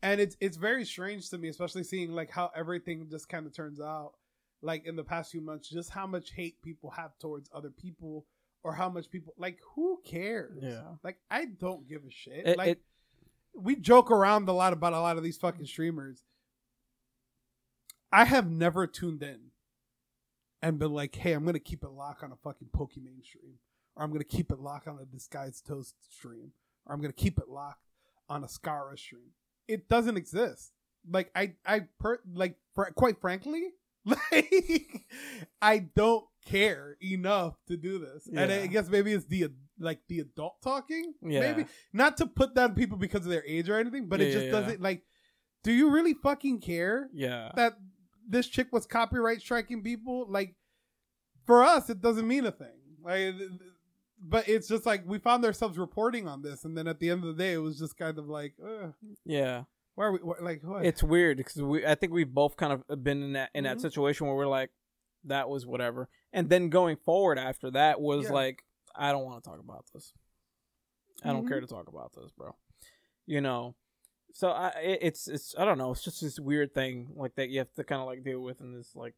and 0.03 0.21
it's 0.21 0.37
it's 0.41 0.57
very 0.57 0.85
strange 0.85 1.29
to 1.31 1.37
me 1.37 1.49
especially 1.49 1.85
seeing 1.85 2.13
like 2.13 2.31
how 2.31 2.51
everything 2.57 3.07
just 3.11 3.29
kind 3.29 3.47
of 3.47 3.55
turns 3.55 3.81
out 3.81 4.13
like 4.63 4.85
in 4.87 4.97
the 4.97 5.05
past 5.05 5.31
few 5.33 5.41
months 5.41 5.69
just 5.69 5.91
how 5.91 6.07
much 6.07 6.33
hate 6.33 6.61
people 6.63 6.91
have 6.91 7.19
towards 7.19 7.49
other 7.55 7.71
people 7.71 8.27
or 8.63 8.75
how 8.75 8.89
much 8.89 9.11
people 9.11 9.33
like 9.39 9.59
who 9.75 10.01
cares 10.05 10.59
Yeah. 10.63 10.83
like 11.03 11.19
i 11.31 11.47
don't 11.47 11.89
give 11.89 12.03
a 12.07 12.11
shit 12.11 12.47
It- 12.47 12.59
like 12.59 12.69
it- 12.69 12.83
we 13.55 13.75
joke 13.77 14.11
around 14.11 14.49
a 14.49 14.53
lot 14.53 14.73
about 14.73 14.93
a 14.93 15.01
lot 15.01 15.17
of 15.17 15.23
these 15.25 15.37
fucking 15.39 15.67
streamers 15.67 16.25
i 18.13 18.25
have 18.25 18.51
never 18.51 18.87
tuned 18.87 19.23
in 19.23 19.39
and 20.63 20.79
been 20.79 20.93
like 20.93 21.15
hey 21.17 21.33
i'm 21.33 21.45
gonna 21.45 21.59
keep 21.59 21.83
it 21.83 21.91
locked 21.91 22.23
on 22.23 22.33
a 22.33 22.37
fucking 22.37 22.69
Pokimane 22.75 23.25
stream 23.25 23.55
or 23.97 24.05
i'm 24.05 24.13
gonna 24.13 24.25
keep 24.25 24.51
it 24.51 24.59
locked 24.61 24.89
on 24.89 24.99
a 25.01 25.05
disguised 25.05 25.67
toast 25.67 25.95
stream 26.11 26.53
or 26.87 26.95
i'm 26.95 27.01
gonna 27.01 27.13
keep 27.13 27.39
it 27.39 27.49
locked 27.49 27.87
on 28.29 28.45
a 28.45 28.47
Scarra 28.47 28.99
stream 28.99 29.31
it 29.69 29.89
doesn't 29.89 30.17
exist. 30.17 30.73
Like 31.09 31.31
I, 31.35 31.55
I 31.65 31.83
per 32.01 32.19
like 32.35 32.57
fr- 32.75 32.91
quite 32.97 33.21
frankly, 33.21 33.69
like 34.33 35.07
I 35.61 35.79
don't 35.95 36.25
care 36.47 36.97
enough 37.03 37.55
to 37.69 37.77
do 37.77 37.99
this. 37.99 38.29
And 38.35 38.51
I 38.51 38.67
guess 38.67 38.89
maybe 38.89 39.13
it's 39.13 39.27
the 39.27 39.49
like 39.79 40.01
the 40.09 40.21
adult 40.21 40.61
talking. 40.63 41.15
Yeah. 41.23 41.41
Maybe 41.41 41.67
not 41.93 42.17
to 42.19 42.27
put 42.27 42.55
down 42.55 42.75
people 42.75 42.99
because 42.99 43.25
of 43.25 43.31
their 43.31 43.45
age 43.47 43.69
or 43.69 43.79
anything, 43.79 44.07
but 44.07 44.21
it 44.21 44.33
just 44.33 44.47
yeah. 44.47 44.53
doesn't 44.53 44.81
like. 44.81 45.03
Do 45.63 45.73
you 45.73 45.91
really 45.91 46.15
fucking 46.15 46.61
care 46.61 47.11
Yeah. 47.13 47.53
that 47.55 47.75
this 48.27 48.47
chick 48.47 48.73
was 48.73 48.87
copyright 48.87 49.43
striking 49.43 49.83
people? 49.83 50.27
Like 50.29 50.55
for 51.45 51.63
us, 51.63 51.91
it 51.91 52.01
doesn't 52.01 52.27
mean 52.27 52.47
a 52.47 52.53
thing. 52.53 52.79
Like. 53.03 53.35
But 54.23 54.51
it's 54.51 54.69
just 54.69 54.85
like 54.85 55.03
we 55.07 55.19
found 55.19 55.47
ourselves 55.47 55.79
reporting 55.79 56.29
on 56.29 56.43
this, 56.43 56.67
and 56.67 56.77
then 56.77 56.87
at 56.87 57.01
the 57.01 57.09
end 57.09 57.25
of 57.25 57.35
the 57.35 57.43
day, 57.43 57.55
it 57.55 57.59
was 57.59 57.79
just 57.79 57.97
kind 57.97 58.19
of 58.19 58.29
like, 58.29 58.53
Ugh. 58.63 58.93
Yeah. 59.25 59.65
Why 60.01 60.07
are 60.07 60.13
we 60.13 60.19
why, 60.21 60.37
like? 60.41 60.63
What? 60.63 60.87
It's 60.87 61.03
weird 61.03 61.37
because 61.37 61.61
we 61.61 61.85
I 61.85 61.95
think 61.95 62.11
we've 62.11 62.33
both 62.33 62.57
kind 62.57 62.73
of 62.73 63.05
been 63.05 63.23
in 63.23 63.33
that 63.35 63.51
in 63.55 63.65
that 63.65 63.77
Mhm. 63.77 63.81
situation 63.83 64.27
where 64.27 64.35
we're 64.35 64.47
like, 64.47 64.71
that 65.25 65.51
was 65.51 65.67
whatever, 65.67 66.09
and 66.33 66.49
then 66.49 66.71
going 66.71 66.97
forward 66.97 67.39
after 67.39 67.71
that 67.73 68.01
was 68.01 68.25
Yeah. 68.25 68.33
like, 68.33 68.65
I 68.95 69.13
don't 69.13 69.27
want 69.27 69.45
to 69.45 69.51
talk 69.51 69.59
about 69.61 69.85
this. 69.93 70.15
I 71.23 71.35
don't 71.35 71.45
Mhm. 71.45 71.49
care 71.49 71.61
to 71.61 71.67
talk 71.67 71.87
about 71.89 72.15
this, 72.15 72.31
bro. 72.33 72.57
You 73.27 73.43
know, 73.43 73.75
so 74.33 74.49
I 74.49 74.69
it, 74.81 74.99
it's 75.03 75.29
it's 75.29 75.55
I 75.59 75.67
don't 75.67 75.77
know. 75.77 75.91
It's 75.91 76.03
just 76.03 76.23
this 76.23 76.41
weird 76.41 76.73
thing 76.73 77.13
like 77.15 77.35
that 77.35 77.51
you 77.51 77.59
have 77.59 77.73
to 77.75 77.85
kind 77.85 78.01
of 78.01 78.07
like 78.07 78.25
deal 78.25 78.41
with 78.41 78.63
in 78.63 78.73
this 78.73 78.97
like 78.97 79.17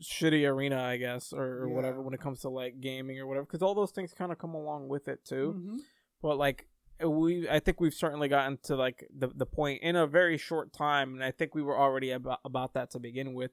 shitty 0.00 0.48
arena, 0.50 0.80
I 0.82 0.96
guess, 0.96 1.34
or, 1.34 1.64
or 1.64 1.68
Yeah. 1.68 1.74
whatever 1.74 2.00
when 2.00 2.14
it 2.14 2.20
comes 2.20 2.40
to 2.40 2.48
like 2.48 2.80
gaming 2.80 3.18
or 3.20 3.26
whatever, 3.26 3.44
because 3.44 3.60
all 3.60 3.74
those 3.74 3.92
things 3.92 4.14
kind 4.14 4.32
of 4.32 4.38
come 4.38 4.54
along 4.54 4.88
with 4.88 5.06
it 5.06 5.22
too 5.26 5.52
Mhm. 5.54 5.80
but 6.22 6.38
like 6.38 6.66
we 7.04 7.48
i 7.48 7.58
think 7.58 7.80
we've 7.80 7.94
certainly 7.94 8.28
gotten 8.28 8.58
to 8.62 8.76
like 8.76 9.06
the, 9.16 9.28
the 9.28 9.46
point 9.46 9.82
in 9.82 9.96
a 9.96 10.06
very 10.06 10.38
short 10.38 10.72
time 10.72 11.14
and 11.14 11.22
i 11.24 11.30
think 11.30 11.54
we 11.54 11.62
were 11.62 11.78
already 11.78 12.10
about, 12.10 12.40
about 12.44 12.74
that 12.74 12.90
to 12.90 12.98
begin 12.98 13.34
with 13.34 13.50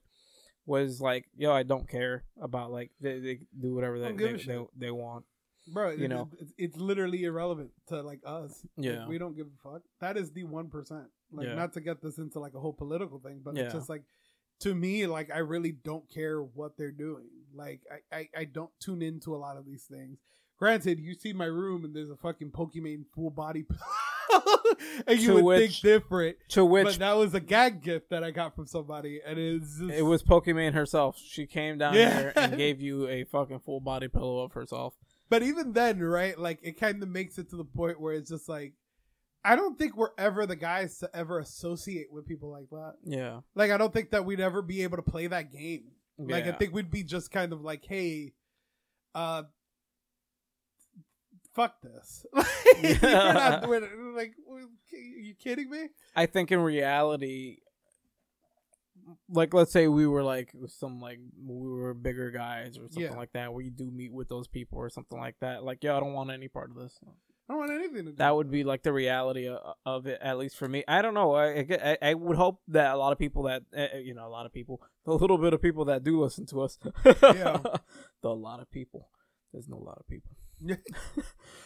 was 0.66 1.00
like 1.00 1.26
yo 1.36 1.52
i 1.52 1.62
don't 1.62 1.88
care 1.88 2.24
about 2.40 2.70
like 2.72 2.90
they, 3.00 3.18
they 3.18 3.38
do 3.60 3.74
whatever 3.74 3.98
they 3.98 4.06
Don't 4.08 4.16
give 4.16 4.34
a 4.34 4.36
they, 4.38 4.44
they, 4.46 4.64
they 4.86 4.90
want 4.90 5.24
bro. 5.72 5.90
you 5.90 6.04
it- 6.04 6.08
know. 6.08 6.30
it- 6.38 6.48
it's, 6.58 6.76
literally 6.76 7.24
irrelevant 7.24 7.70
to 7.88 8.02
like 8.02 8.20
us. 8.26 8.64
Like, 8.76 8.86
Yeah. 8.86 9.06
we 9.08 9.18
don't 9.18 9.34
give 9.36 9.46
a 9.46 9.68
fuck. 9.72 9.82
That 10.00 10.16
is 10.18 10.30
the 10.32 10.44
one 10.44 10.68
percent. 10.68 11.06
Like, 11.32 11.46
Yeah. 11.46 11.54
not 11.54 11.72
to 11.74 11.80
get 11.80 12.02
this 12.02 12.18
into 12.18 12.38
like 12.38 12.52
a 12.54 12.60
whole 12.60 12.72
political 12.74 13.18
thing, 13.18 13.40
but 13.42 13.56
it's 13.56 13.72
just 13.72 13.88
like 13.88 14.02
to 14.60 14.74
me, 14.74 15.06
like 15.06 15.30
I 15.34 15.38
really 15.38 15.72
don't 15.72 16.08
care 16.12 16.42
what 16.42 16.76
they're 16.76 16.92
doing. 16.92 17.28
Like 17.54 17.80
I, 18.12 18.16
I, 18.16 18.28
I 18.40 18.44
don't 18.44 18.70
tune 18.80 19.02
into 19.02 19.34
a 19.34 19.38
lot 19.38 19.56
of 19.56 19.64
these 19.66 19.84
things. 19.84 20.18
Granted, 20.64 20.98
you 20.98 21.12
see 21.12 21.34
my 21.34 21.44
room 21.44 21.84
and 21.84 21.94
there's 21.94 22.08
a 22.08 22.16
fucking 22.16 22.50
Pokimane 22.50 23.04
full 23.14 23.28
body, 23.28 23.66
and 25.06 25.20
you 25.20 25.26
To 25.28 25.34
would 25.34 25.44
which- 25.44 25.82
think 25.82 25.82
different. 25.82 26.36
to 26.48 26.64
which 26.64 26.86
but 26.86 26.98
that 27.00 27.12
was 27.18 27.34
a 27.34 27.40
gag 27.40 27.82
gift 27.82 28.08
that 28.08 28.24
I 28.24 28.30
got 28.30 28.54
from 28.56 28.66
somebody, 28.66 29.20
and 29.26 29.38
it's 29.38 29.78
just, 29.78 29.92
it 29.92 30.00
was 30.00 30.22
Pokimane 30.22 30.72
herself 30.72 31.18
she 31.18 31.46
came 31.46 31.76
down 31.76 31.92
Yeah. 31.92 32.18
here 32.18 32.32
and 32.36 32.56
gave 32.56 32.80
you 32.80 33.06
a 33.08 33.24
fucking 33.24 33.58
full 33.60 33.80
body 33.80 34.08
pillow 34.08 34.38
of 34.42 34.52
herself 34.52 34.94
But 35.28 35.42
even 35.42 35.74
then, 35.74 36.00
right? 36.00 36.38
Like 36.38 36.60
it 36.62 36.80
kind 36.80 37.02
of 37.02 37.10
makes 37.10 37.36
it 37.36 37.50
to 37.50 37.56
the 37.56 37.64
point 37.64 38.00
where 38.00 38.14
it's 38.14 38.30
just 38.30 38.48
like, 38.48 38.72
I 39.44 39.56
don't 39.56 39.78
think 39.78 39.94
we're 39.98 40.14
ever 40.16 40.46
the 40.46 40.56
guys 40.56 40.96
to 41.00 41.10
ever 41.14 41.38
associate 41.40 42.06
with 42.10 42.26
people 42.26 42.50
like 42.50 42.70
that. 42.70 42.94
Yeah. 43.04 43.40
Like 43.54 43.70
I 43.70 43.76
don't 43.76 43.92
think 43.92 44.12
that 44.12 44.24
we'd 44.24 44.40
ever 44.40 44.62
be 44.62 44.82
able 44.82 44.96
to 44.96 45.02
play 45.02 45.26
that 45.26 45.52
game. 45.52 45.88
Like 46.16 46.46
I 46.46 46.52
think 46.52 46.72
we'd 46.72 46.90
be 46.90 47.02
just 47.02 47.30
kind 47.30 47.52
of 47.52 47.60
like, 47.60 47.84
hey, 47.86 48.32
uh 49.14 49.42
fuck 51.54 51.80
this. 51.82 52.26
Like, 52.82 53.66
We're 53.66 53.80
not. 53.80 54.14
Like 54.14 54.32
are 54.52 54.60
you 55.20 55.34
kidding 55.34 55.70
me? 55.70 55.88
I 56.16 56.26
think 56.26 56.50
in 56.52 56.60
reality, 56.60 57.58
like 59.28 59.52
let's 59.54 59.70
say 59.72 59.86
we 59.88 60.06
were 60.06 60.22
like 60.22 60.52
some 60.68 60.98
like 61.00 61.18
we 61.44 61.68
were 61.70 61.94
bigger 61.94 62.30
guys 62.30 62.76
or 62.78 62.88
something 62.90 63.02
Yeah. 63.02 63.16
like 63.16 63.32
that, 63.32 63.52
where 63.52 63.62
you 63.64 63.70
do 63.70 63.90
meet 63.90 64.12
with 64.12 64.28
those 64.28 64.48
people 64.48 64.78
or 64.78 64.88
something 64.90 65.18
like 65.18 65.36
that. 65.40 65.62
Like, 65.64 65.78
yeah, 65.82 65.96
I 65.96 66.00
don't 66.00 66.12
want 66.14 66.30
any 66.30 66.48
part 66.48 66.70
of 66.70 66.76
this. 66.76 66.98
I 67.48 67.52
don't 67.52 67.58
want 67.58 67.72
anything 67.72 68.06
to 68.06 68.10
do. 68.12 68.16
That 68.16 68.34
would 68.34 68.50
be 68.50 68.64
like 68.64 68.82
the 68.82 68.92
reality 68.92 69.48
of, 69.48 69.58
of 69.84 70.06
it, 70.06 70.18
at 70.22 70.38
least 70.38 70.56
for 70.56 70.66
me. 70.66 70.82
I 70.88 71.02
don't 71.02 71.12
know. 71.12 71.34
I, 71.34 71.66
I, 71.70 71.98
I 72.00 72.14
would 72.14 72.36
hope 72.38 72.60
that 72.68 72.94
a 72.94 72.96
lot 72.96 73.12
of 73.12 73.18
people 73.18 73.42
that 73.44 73.64
uh, 73.76 73.98
you 73.98 74.14
know, 74.14 74.26
a 74.26 74.30
lot 74.30 74.46
of 74.46 74.52
people, 74.52 74.80
a 75.06 75.12
little 75.12 75.36
bit 75.36 75.52
of 75.52 75.60
people 75.60 75.84
that 75.86 76.02
do 76.04 76.20
listen 76.22 76.46
to 76.46 76.62
us, 76.62 76.78
Yeah. 77.04 77.58
the 78.22 78.30
lot 78.34 78.60
of 78.60 78.70
people. 78.70 79.08
There's 79.52 79.68
no 79.68 79.76
lot 79.76 79.98
of 80.00 80.06
people. 80.08 80.30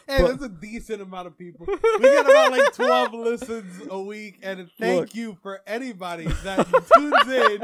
hey, 0.07 0.23
But- 0.23 0.29
that's 0.29 0.43
a 0.45 0.49
decent 0.49 1.03
amount 1.03 1.27
of 1.27 1.37
people. 1.39 1.67
We 1.99 2.01
get 2.01 2.25
about 2.29 2.53
like 2.53 2.73
twelve 2.75 3.13
listens 3.13 3.87
a 3.91 4.01
week, 4.01 4.39
and 4.43 4.69
thank 4.79 5.01
Look. 5.01 5.15
you 5.15 5.37
for 5.43 5.61
anybody 5.67 6.25
that 6.45 6.67
tunes 6.95 7.29
in 7.29 7.61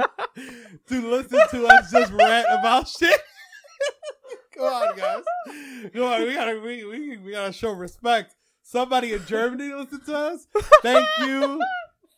to 0.88 1.10
listen 1.10 1.38
to 1.50 1.66
us 1.66 1.90
just 1.90 2.12
rant 2.12 2.46
about 2.50 2.88
shit. 2.88 3.20
Come 4.56 4.64
on, 4.64 4.96
guys. 4.96 5.22
Come 5.92 6.02
on, 6.02 6.22
we 6.22 6.34
gotta 6.34 6.60
we, 6.60 6.84
we, 6.84 7.16
we 7.18 7.32
gotta 7.32 7.52
show 7.52 7.72
respect. 7.72 8.34
Somebody 8.62 9.12
in 9.12 9.24
Germany 9.26 9.72
listened 9.74 10.06
to 10.06 10.14
us. 10.16 10.46
Thank 10.82 11.06
you, 11.26 11.60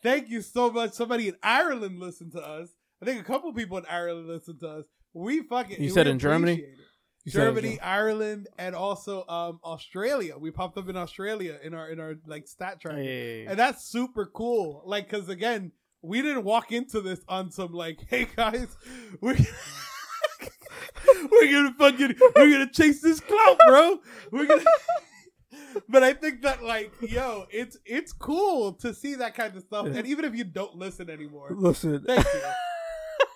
thank 0.01 0.29
you 0.29 0.41
so 0.41 0.71
much. 0.71 0.93
Somebody 0.93 1.27
in 1.29 1.35
Ireland 1.43 1.99
listened 1.99 2.31
to 2.33 2.39
us. 2.41 2.69
I 3.01 3.05
think 3.05 3.19
a 3.19 3.23
couple 3.23 3.51
people 3.53 3.77
in 3.77 3.85
Ireland 3.89 4.27
listened 4.27 4.59
to 4.61 4.67
us. 4.69 4.85
We 5.13 5.41
fucking 5.43 5.81
You 5.83 5.89
said 5.89 6.07
in 6.07 6.19
Germany? 6.19 6.55
it. 6.55 6.69
You 7.27 7.31
said 7.31 7.41
in 7.49 7.55
Germany, 7.55 7.79
Ireland, 7.81 8.47
and 8.57 8.73
also 8.73 9.25
um 9.27 9.59
Australia. 9.61 10.37
We 10.37 10.49
popped 10.49 10.77
up 10.77 10.87
in 10.87 10.95
Australia 10.95 11.59
in 11.61 11.73
our 11.73 11.89
in 11.89 11.99
our 11.99 12.15
like 12.25 12.47
stat 12.47 12.79
track, 12.79 12.95
Hey. 12.95 13.45
and 13.45 13.59
that's 13.59 13.83
super 13.83 14.25
cool. 14.27 14.81
Like, 14.85 15.09
cause 15.09 15.27
again, 15.27 15.73
we 16.01 16.21
didn't 16.21 16.45
walk 16.45 16.71
into 16.71 17.01
this 17.01 17.19
on 17.27 17.51
some 17.51 17.73
like, 17.73 17.99
hey 18.09 18.27
guys, 18.33 18.77
we're 19.19 19.35
we're 21.31 21.51
gonna 21.51 21.73
fucking 21.77 22.15
we're 22.33 22.51
gonna 22.51 22.71
chase 22.71 23.01
this 23.01 23.19
clout, 23.19 23.57
bro. 23.67 23.99
We're 24.31 24.45
gonna. 24.45 24.63
But 25.89 26.01
I 26.01 26.13
think 26.13 26.41
that 26.41 26.63
like, 26.63 26.91
yo, 27.01 27.45
it's 27.51 27.77
it's 27.85 28.11
cool 28.11 28.73
to 28.75 28.93
see 28.95 29.15
that 29.15 29.35
kind 29.35 29.55
of 29.55 29.61
stuff, 29.61 29.85
and 29.85 30.07
even 30.07 30.25
if 30.25 30.33
you 30.33 30.43
don't 30.43 30.75
listen 30.75 31.07
anymore, 31.09 31.49
Listen, 31.51 32.03
thank 32.03 32.25
you. 32.25 32.41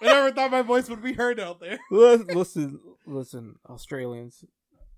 I 0.01 0.05
never 0.05 0.31
thought 0.31 0.51
my 0.51 0.61
voice 0.61 0.89
would 0.89 1.01
be 1.03 1.13
heard 1.13 1.39
out 1.39 1.59
there. 1.59 1.79
Listen, 1.91 2.79
listen, 3.05 3.55
Australians. 3.69 4.43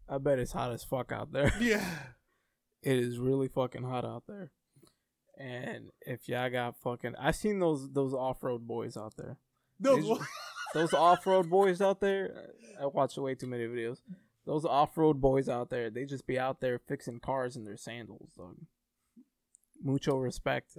I 0.07 0.17
bet 0.17 0.39
it's 0.39 0.51
hot 0.53 0.71
as 0.71 0.83
fuck 0.83 1.11
out 1.11 1.31
there. 1.31 1.51
Yeah. 1.59 1.85
It 2.85 2.97
is 2.99 3.17
really 3.17 3.47
fucking 3.47 3.83
hot 3.83 4.03
out 4.03 4.23
there. 4.27 4.51
And 5.39 5.91
if 6.01 6.27
y'all 6.27 6.49
got 6.49 6.75
fucking, 6.83 7.15
I 7.17 7.31
seen 7.31 7.59
those 7.59 7.89
those 7.89 8.13
off 8.13 8.43
road 8.43 8.67
boys 8.67 8.97
out 8.97 9.13
there. 9.17 9.37
No, 9.79 9.95
These- 9.95 10.27
Those 10.73 10.93
off 10.93 11.25
road 11.25 11.49
boys 11.49 11.79
out 11.81 12.01
there. 12.01 12.49
I 12.81 12.87
watch 12.87 13.15
way 13.15 13.35
too 13.35 13.47
many 13.47 13.63
videos. 13.67 13.99
Those 14.45 14.65
off 14.65 14.97
road 14.97 15.21
boys 15.21 15.47
out 15.47 15.69
there, 15.69 15.89
they 15.89 16.03
just 16.03 16.27
be 16.27 16.37
out 16.37 16.59
there 16.59 16.77
fixing 16.77 17.21
cars 17.21 17.55
in 17.55 17.63
their 17.63 17.77
sandals, 17.77 18.31
dog. 18.35 18.57
Mucho 19.81 20.17
respect. 20.17 20.75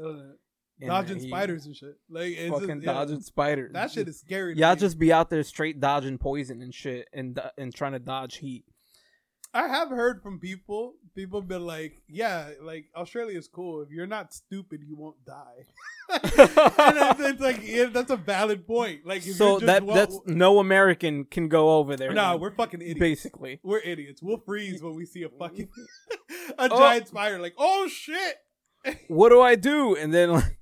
In 0.80 0.88
dodging 0.88 1.18
heat. 1.20 1.28
spiders 1.28 1.66
and 1.66 1.76
shit. 1.76 1.94
Like 2.10 2.32
it's 2.32 2.48
just- 2.50 2.60
fucking 2.60 2.82
yeah. 2.82 2.92
dodging 2.92 3.20
spiders. 3.20 3.72
That 3.72 3.90
shit 3.90 4.08
is 4.08 4.18
scary. 4.20 4.54
to 4.54 4.60
Y'all 4.60 4.74
me. 4.74 4.80
just 4.80 4.98
be 4.98 5.12
out 5.12 5.30
there 5.30 5.42
straight 5.42 5.80
dodging 5.80 6.18
poison 6.18 6.62
and 6.62 6.74
shit, 6.74 7.08
and 7.12 7.40
and 7.58 7.74
trying 7.74 7.92
to 7.92 7.98
dodge 7.98 8.36
heat. 8.38 8.64
I 9.56 9.68
have 9.68 9.88
heard 9.90 10.20
from 10.20 10.40
people. 10.40 10.94
People 11.14 11.40
have 11.40 11.48
been 11.48 11.64
like, 11.64 12.02
"Yeah, 12.08 12.48
like 12.60 12.86
Australia's 12.96 13.46
cool. 13.46 13.82
If 13.82 13.90
you're 13.90 14.04
not 14.08 14.34
stupid, 14.34 14.80
you 14.84 14.96
won't 14.96 15.24
die." 15.24 15.66
and 16.10 17.20
it's, 17.20 17.40
like 17.40 17.60
yeah, 17.62 17.84
that's 17.84 18.10
a 18.10 18.16
valid 18.16 18.66
point. 18.66 19.06
Like, 19.06 19.24
if 19.24 19.36
so 19.36 19.54
just 19.60 19.66
that 19.66 19.84
wa- 19.84 19.94
that's 19.94 20.18
no 20.26 20.58
American 20.58 21.24
can 21.24 21.48
go 21.48 21.76
over 21.76 21.96
there. 21.96 22.12
nah, 22.12 22.34
we're 22.34 22.50
fucking 22.54 22.80
idiots. 22.82 22.98
basically. 22.98 23.60
We're 23.62 23.78
idiots. 23.78 24.20
We'll 24.20 24.42
freeze 24.44 24.82
when 24.82 24.96
we 24.96 25.06
see 25.06 25.22
a 25.22 25.28
fucking 25.28 25.68
a 26.58 26.68
Oh. 26.70 26.76
giant 26.78 27.06
spider. 27.06 27.38
Like, 27.38 27.54
oh 27.56 27.86
shit! 27.88 28.34
What 29.06 29.28
do 29.28 29.40
I 29.40 29.54
do? 29.54 29.94
And 29.94 30.12
then 30.12 30.32
like, 30.32 30.58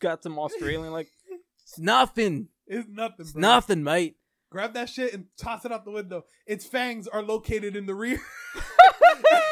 got 0.00 0.22
some 0.22 0.38
Australian 0.38 0.92
like, 0.92 1.08
it's 1.62 1.78
nothing. 1.78 2.48
It's 2.66 2.88
nothing. 2.88 3.16
It's 3.20 3.32
bro. 3.32 3.40
nothing, 3.40 3.84
mate. 3.84 4.16
Grab 4.50 4.74
that 4.74 4.88
shit 4.88 5.14
and 5.14 5.26
toss 5.36 5.64
it 5.64 5.70
out 5.70 5.84
the 5.84 5.92
window. 5.92 6.24
Its 6.46 6.66
fangs 6.66 7.06
are 7.06 7.22
located 7.22 7.76
in 7.76 7.86
the 7.86 7.94
rear. 7.94 8.20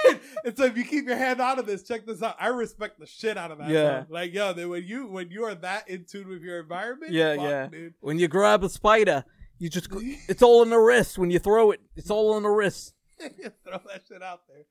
and 0.45 0.57
so 0.57 0.65
if 0.65 0.77
you 0.77 0.85
keep 0.85 1.07
your 1.07 1.17
hand 1.17 1.41
out 1.41 1.59
of 1.59 1.67
this, 1.67 1.83
check 1.83 2.07
this 2.07 2.23
out. 2.23 2.37
I 2.41 2.49
respect 2.49 2.99
the 2.99 3.07
shit 3.07 3.37
out 3.37 3.51
of 3.51 3.59
that. 3.59 3.69
Yeah. 3.69 4.03
bro. 4.03 4.21
Like 4.21 4.35
yo, 4.35 4.53
then 4.53 4.69
when 4.69 4.85
you 4.85 5.07
when 5.07 5.31
you 5.31 5.45
are 5.45 5.55
that 5.55 5.89
in 5.89 6.05
tune 6.05 6.29
with 6.29 6.43
your 6.43 6.61
environment, 6.61 7.13
Yeah, 7.13 7.37
fuck, 7.37 7.45
yeah. 7.45 7.67
dude. 7.69 7.95
When 8.01 8.19
you 8.19 8.29
grab 8.29 8.65
a 8.65 8.69
spider, 8.69 9.25
you 9.59 9.69
just 9.69 9.89
it's 10.29 10.43
all 10.43 10.63
in 10.63 10.71
the 10.71 10.79
wrist. 10.79 11.19
When 11.19 11.31
you 11.31 11.39
throw 11.39 11.71
it, 11.71 11.81
it's 11.97 12.11
all 12.11 12.37
in 12.37 12.43
the 12.43 12.49
wrist. 12.49 12.95
Throw 13.21 13.81
that 13.87 14.03
shit 14.09 14.23
out 14.23 14.43
there. 14.49 14.65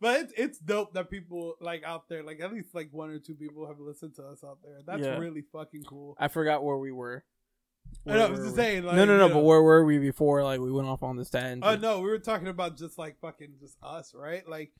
But 0.00 0.20
it's 0.20 0.32
it's 0.36 0.58
dope 0.58 0.92
that 0.94 1.10
people 1.10 1.54
like 1.60 1.82
out 1.84 2.08
there, 2.08 2.22
like 2.22 2.40
at 2.40 2.52
least 2.52 2.74
like 2.74 2.88
one 2.92 3.10
or 3.10 3.18
two 3.18 3.34
people 3.34 3.66
have 3.66 3.78
listened 3.80 4.14
to 4.16 4.24
us 4.26 4.44
out 4.44 4.58
there. 4.62 4.80
That's 4.86 5.02
Yeah. 5.02 5.18
really 5.18 5.42
fucking 5.52 5.84
cool. 5.84 6.14
I 6.18 6.28
forgot 6.28 6.62
where 6.62 6.76
we 6.76 6.92
were. 6.92 7.24
I 8.06 8.12
know, 8.14 8.26
I 8.26 8.30
was 8.30 8.38
just 8.40 8.50
were 8.50 8.52
we? 8.52 8.56
saying, 8.56 8.82
like, 8.84 8.96
no, 8.96 9.04
no, 9.06 9.16
no. 9.16 9.26
you 9.28 9.32
But 9.32 9.38
know. 9.40 9.44
where 9.44 9.62
were 9.62 9.84
we 9.84 9.98
before? 9.98 10.42
Like 10.44 10.60
we 10.60 10.70
went 10.70 10.88
off 10.88 11.02
on 11.02 11.16
this 11.16 11.30
tangent. 11.30 11.64
Oh 11.64 11.76
no, 11.76 12.00
we 12.00 12.08
were 12.10 12.18
talking 12.18 12.48
about 12.48 12.76
just 12.76 12.98
like 12.98 13.18
fucking 13.20 13.54
just 13.60 13.76
us, 13.82 14.12
right? 14.14 14.46
Like, 14.46 14.72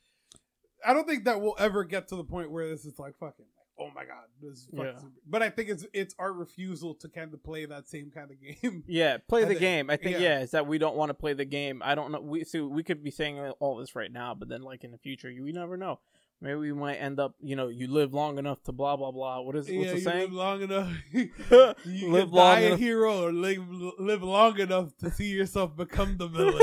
I 0.85 0.93
don't 0.93 1.07
think 1.09 1.25
that 1.25 1.41
we'll 1.41 1.57
ever 1.59 1.85
get 1.85 2.09
to 2.09 2.17
the 2.17 2.25
point 2.25 2.51
where 2.51 2.69
this 2.69 2.85
is 2.85 2.99
like 2.99 3.17
fucking. 3.19 3.47
Oh 3.81 3.91
my 3.95 4.05
god, 4.05 4.25
this 4.43 4.59
is 4.59 4.67
fucking. 4.71 4.85
Yeah. 4.85 4.97
Super. 4.97 5.13
But 5.27 5.43
I 5.43 5.51
think 5.51 5.69
it's 5.69 5.87
it's 5.93 6.15
our 6.19 6.33
refusal 6.33 6.95
to 6.97 7.09
kind 7.09 7.33
of 7.33 7.43
play 7.45 7.65
that 7.65 7.89
same 7.89 8.11
kind 8.11 8.31
of 8.31 8.37
game. 8.63 8.83
Yeah, 8.87 9.19
play 9.29 9.43
the 9.43 9.49
think- 9.49 9.61
game. 9.61 9.91
I 9.91 9.97
think 9.97 10.17
yeah. 10.19 10.23
yeah. 10.23 10.41
it's 10.41 10.53
that 10.53 10.67
we 10.67 10.79
don't 10.79 10.97
want 10.97 11.11
to 11.11 11.15
play 11.15 11.33
the 11.33 11.45
game. 11.45 11.81
I 11.85 11.95
don't 11.95 12.11
know. 12.11 12.21
We 12.21 12.45
so 12.45 12.67
we 12.67 12.83
could 12.83 13.05
be 13.05 13.11
saying 13.11 13.39
all 13.61 13.77
this 13.77 13.95
right 13.95 14.13
now, 14.13 14.35
but 14.35 14.49
then 14.49 14.63
like 14.63 14.83
in 14.85 14.91
the 14.91 14.99
future, 14.99 15.31
you 15.31 15.45
we 15.45 15.53
never 15.53 15.77
know. 15.77 16.01
Maybe 16.41 16.57
we 16.57 16.73
might 16.73 16.97
end 16.97 17.19
up. 17.19 17.35
You 17.41 17.57
know, 17.57 17.69
you 17.69 17.89
live 17.89 18.15
long 18.15 18.39
enough 18.39 18.63
to 18.65 18.73
blah 18.73 18.97
blah 18.97 19.11
blah. 19.13 19.41
What 19.41 19.57
is 19.57 19.69
what's 19.69 19.73
yeah, 19.73 19.93
the 19.95 19.99
you 20.01 20.21
live 20.21 20.33
long 20.33 20.63
enough. 20.63 20.93
you 21.13 21.31
live 22.13 22.33
long 22.33 22.55
die 22.57 22.61
a 22.61 22.67
enough. 22.69 22.79
hero 22.79 23.25
or 23.27 23.33
live 23.33 23.69
live 23.99 24.23
long 24.23 24.59
enough 24.59 24.97
to 24.99 25.11
see 25.11 25.27
yourself 25.29 25.77
become 25.77 26.17
the 26.17 26.29
villain. 26.29 26.61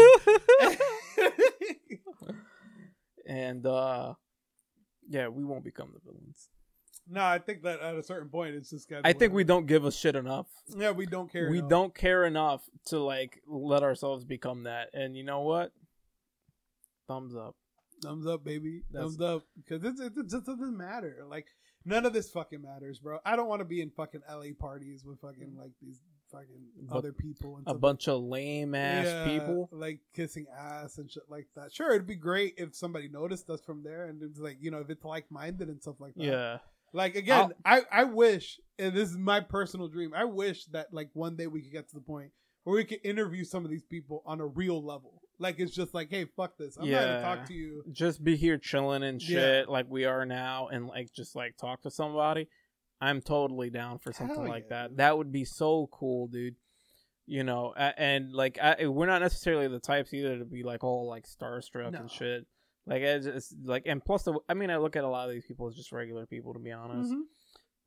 and 3.27 3.65
uh 3.65 4.13
yeah, 5.07 5.27
we 5.27 5.43
won't 5.43 5.63
become 5.63 5.91
the 5.93 5.99
villains. 6.03 6.49
No, 7.09 7.23
I 7.23 7.39
think 7.39 7.63
that 7.63 7.79
at 7.81 7.95
a 7.95 8.03
certain 8.03 8.29
point, 8.29 8.55
it's 8.55 8.69
just. 8.69 8.91
I 9.03 9.13
think 9.13 9.33
we 9.33 9.43
don't 9.43 9.67
give 9.67 9.85
a 9.85 9.91
shit 9.91 10.15
enough. 10.15 10.47
Yeah, 10.75 10.91
we 10.91 11.05
don't 11.05 11.31
care. 11.31 11.49
we 11.49 11.59
enough. 11.59 11.69
don't 11.69 11.95
care 11.95 12.25
enough 12.25 12.61
to 12.87 12.99
like 12.99 13.41
let 13.47 13.83
ourselves 13.83 14.23
become 14.23 14.63
that. 14.63 14.89
And 14.93 15.15
you 15.15 15.23
know 15.23 15.41
what? 15.41 15.71
Thumbs 17.07 17.35
up. 17.35 17.55
Thumbs 18.01 18.27
up, 18.27 18.43
baby. 18.43 18.83
That's- 18.91 19.15
Thumbs 19.15 19.21
up. 19.21 19.43
Because 19.55 19.83
it's, 19.83 19.99
it 19.99 20.13
just 20.29 20.45
doesn't 20.45 20.77
matter. 20.77 21.23
Like, 21.27 21.47
none 21.85 22.05
of 22.05 22.13
this 22.13 22.29
fucking 22.29 22.61
matters, 22.61 22.99
bro. 22.99 23.19
I 23.25 23.35
don't 23.35 23.47
want 23.47 23.59
to 23.59 23.65
be 23.65 23.81
in 23.81 23.89
fucking 23.89 24.21
LA 24.29 24.53
parties 24.57 25.05
with 25.05 25.19
fucking, 25.21 25.55
like, 25.57 25.71
these 25.81 26.01
fucking 26.31 26.47
But 26.89 26.97
other 26.97 27.13
people 27.13 27.57
and 27.57 27.67
A 27.67 27.73
bunch 27.73 28.07
of 28.07 28.21
lame 28.21 28.75
ass 28.75 29.05
Yeah, 29.05 29.25
people. 29.25 29.69
Like, 29.71 29.99
kissing 30.13 30.45
ass 30.57 30.97
and 30.97 31.09
shit 31.09 31.23
like 31.29 31.47
that. 31.55 31.73
Sure, 31.73 31.91
it'd 31.91 32.07
be 32.07 32.15
great 32.15 32.55
if 32.57 32.75
somebody 32.75 33.07
noticed 33.07 33.49
us 33.49 33.61
from 33.61 33.83
there 33.83 34.05
and 34.05 34.21
it's 34.21 34.39
like, 34.39 34.57
you 34.59 34.71
know, 34.71 34.79
if 34.79 34.89
it's 34.89 35.05
like 35.05 35.29
minded 35.31 35.69
and 35.69 35.81
stuff 35.81 35.99
like 35.99 36.15
that. 36.15 36.23
Yeah. 36.23 36.57
Like, 36.95 37.15
again, 37.15 37.51
I, 37.65 37.81
I 37.91 38.03
wish, 38.05 38.59
and 38.79 38.93
this 38.95 39.09
is 39.09 39.17
my 39.17 39.41
personal 39.41 39.87
dream, 39.89 40.13
I 40.15 40.23
wish 40.23 40.65
that, 40.67 40.93
like, 40.93 41.09
one 41.13 41.35
day 41.35 41.47
we 41.47 41.61
could 41.61 41.71
get 41.73 41.89
to 41.89 41.95
the 41.95 42.01
point 42.01 42.31
where 42.63 42.75
we 42.77 42.85
could 42.85 42.99
interview 43.03 43.43
some 43.43 43.65
of 43.65 43.69
these 43.69 43.83
people 43.83 44.23
on 44.25 44.39
a 44.39 44.45
real 44.47 44.81
level. 44.83 45.21
Like, 45.37 45.59
it's 45.59 45.75
just 45.75 45.93
like, 45.93 46.09
hey, 46.09 46.25
fuck 46.37 46.57
this. 46.57 46.77
I'm 46.77 46.89
not 46.89 46.95
going 46.95 47.07
to 47.09 47.13
Yeah. 47.15 47.35
talk 47.35 47.47
to 47.47 47.53
you. 47.53 47.83
just 47.91 48.23
be 48.23 48.37
here 48.37 48.57
chilling 48.57 49.03
and 49.03 49.21
Yeah. 49.21 49.27
shit 49.27 49.69
like 49.69 49.87
we 49.89 50.05
are 50.05 50.25
now 50.25 50.67
and 50.69 50.87
like 50.87 51.11
just 51.13 51.35
like 51.35 51.57
talk 51.57 51.81
to 51.83 51.91
somebody 51.91 52.47
i'm 53.01 53.21
totally 53.21 53.69
down 53.69 53.99
for 53.99 54.13
something 54.13 54.37
Hell 54.37 54.47
like 54.47 54.63
yeah, 54.71 54.87
that 54.87 54.97
that 54.97 55.17
would 55.17 55.31
be 55.33 55.43
so 55.45 55.87
cool 55.91 56.27
dude 56.27 56.55
you 57.27 57.43
know 57.43 57.73
and 57.75 58.31
like 58.33 58.57
I, 58.57 58.87
we're 58.87 59.05
not 59.05 59.21
necessarily 59.21 59.67
the 59.67 59.79
types 59.79 60.13
either 60.13 60.39
to 60.39 60.45
be 60.45 60.63
like 60.63 60.83
all 60.83 61.07
like 61.09 61.25
starstruck 61.27 61.91
No. 61.91 61.99
and 61.99 62.09
shit 62.11 62.47
like 62.85 63.01
it's 63.01 63.25
just 63.25 63.55
like 63.63 63.83
and 63.85 64.03
plus 64.03 64.23
the 64.23 64.37
i 64.49 64.53
mean 64.53 64.69
i 64.69 64.77
look 64.77 64.95
at 64.95 65.03
a 65.03 65.07
lot 65.07 65.27
of 65.27 65.33
these 65.33 65.45
people 65.45 65.67
as 65.67 65.75
just 65.75 65.91
regular 65.91 66.25
people 66.25 66.53
to 66.53 66.59
be 66.59 66.71
honest 66.71 67.11
Mhm. 67.11 67.21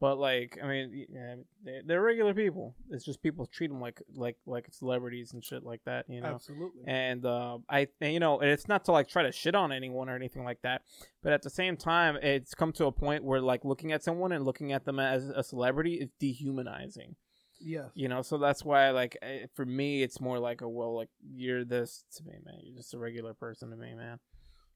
But 0.00 0.16
like, 0.20 0.56
I 0.62 0.68
mean, 0.68 1.06
yeah, 1.10 1.34
they- 1.64 1.80
they're 1.84 2.00
regular 2.00 2.32
people. 2.32 2.76
It's 2.88 3.04
just 3.04 3.20
people 3.20 3.46
treat 3.46 3.66
them 3.66 3.80
like 3.80 4.00
like 4.14 4.36
like 4.46 4.68
celebrities 4.72 5.32
and 5.32 5.44
shit 5.44 5.64
like 5.64 5.82
that, 5.86 6.08
you 6.08 6.20
know. 6.20 6.34
Absolutely. 6.36 6.84
And 6.86 7.26
uh, 7.26 7.58
I, 7.68 7.88
and, 8.00 8.12
you 8.14 8.20
know, 8.20 8.38
and 8.38 8.48
it's 8.48 8.68
not 8.68 8.84
to 8.84 8.92
like 8.92 9.08
try 9.08 9.24
to 9.24 9.32
shit 9.32 9.56
on 9.56 9.72
anyone 9.72 10.08
or 10.08 10.14
anything 10.14 10.44
like 10.44 10.62
that, 10.62 10.82
but 11.20 11.32
at 11.32 11.42
the 11.42 11.50
same 11.50 11.76
time, 11.76 12.14
it's 12.22 12.54
come 12.54 12.70
to 12.74 12.86
a 12.86 12.92
point 12.92 13.24
where 13.24 13.40
like 13.40 13.64
looking 13.64 13.90
at 13.90 14.04
someone 14.04 14.30
and 14.30 14.44
looking 14.44 14.70
at 14.72 14.84
them 14.84 15.00
as 15.00 15.30
a 15.30 15.42
celebrity 15.42 15.94
is 15.94 16.10
dehumanizing. 16.20 17.16
Yeah. 17.58 17.88
You 17.94 18.06
know, 18.08 18.22
so 18.22 18.38
that's 18.38 18.64
why 18.64 18.90
like 18.90 19.16
for 19.56 19.66
me, 19.66 20.04
it's 20.04 20.20
more 20.20 20.38
like 20.38 20.60
a 20.60 20.68
well, 20.68 20.94
like 20.94 21.08
you're 21.28 21.64
this 21.64 22.04
to 22.18 22.22
me, 22.22 22.34
man. 22.44 22.60
You're 22.62 22.76
just 22.76 22.94
a 22.94 22.98
regular 22.98 23.34
person 23.34 23.70
to 23.70 23.76
me, 23.76 23.94
man. 23.96 24.20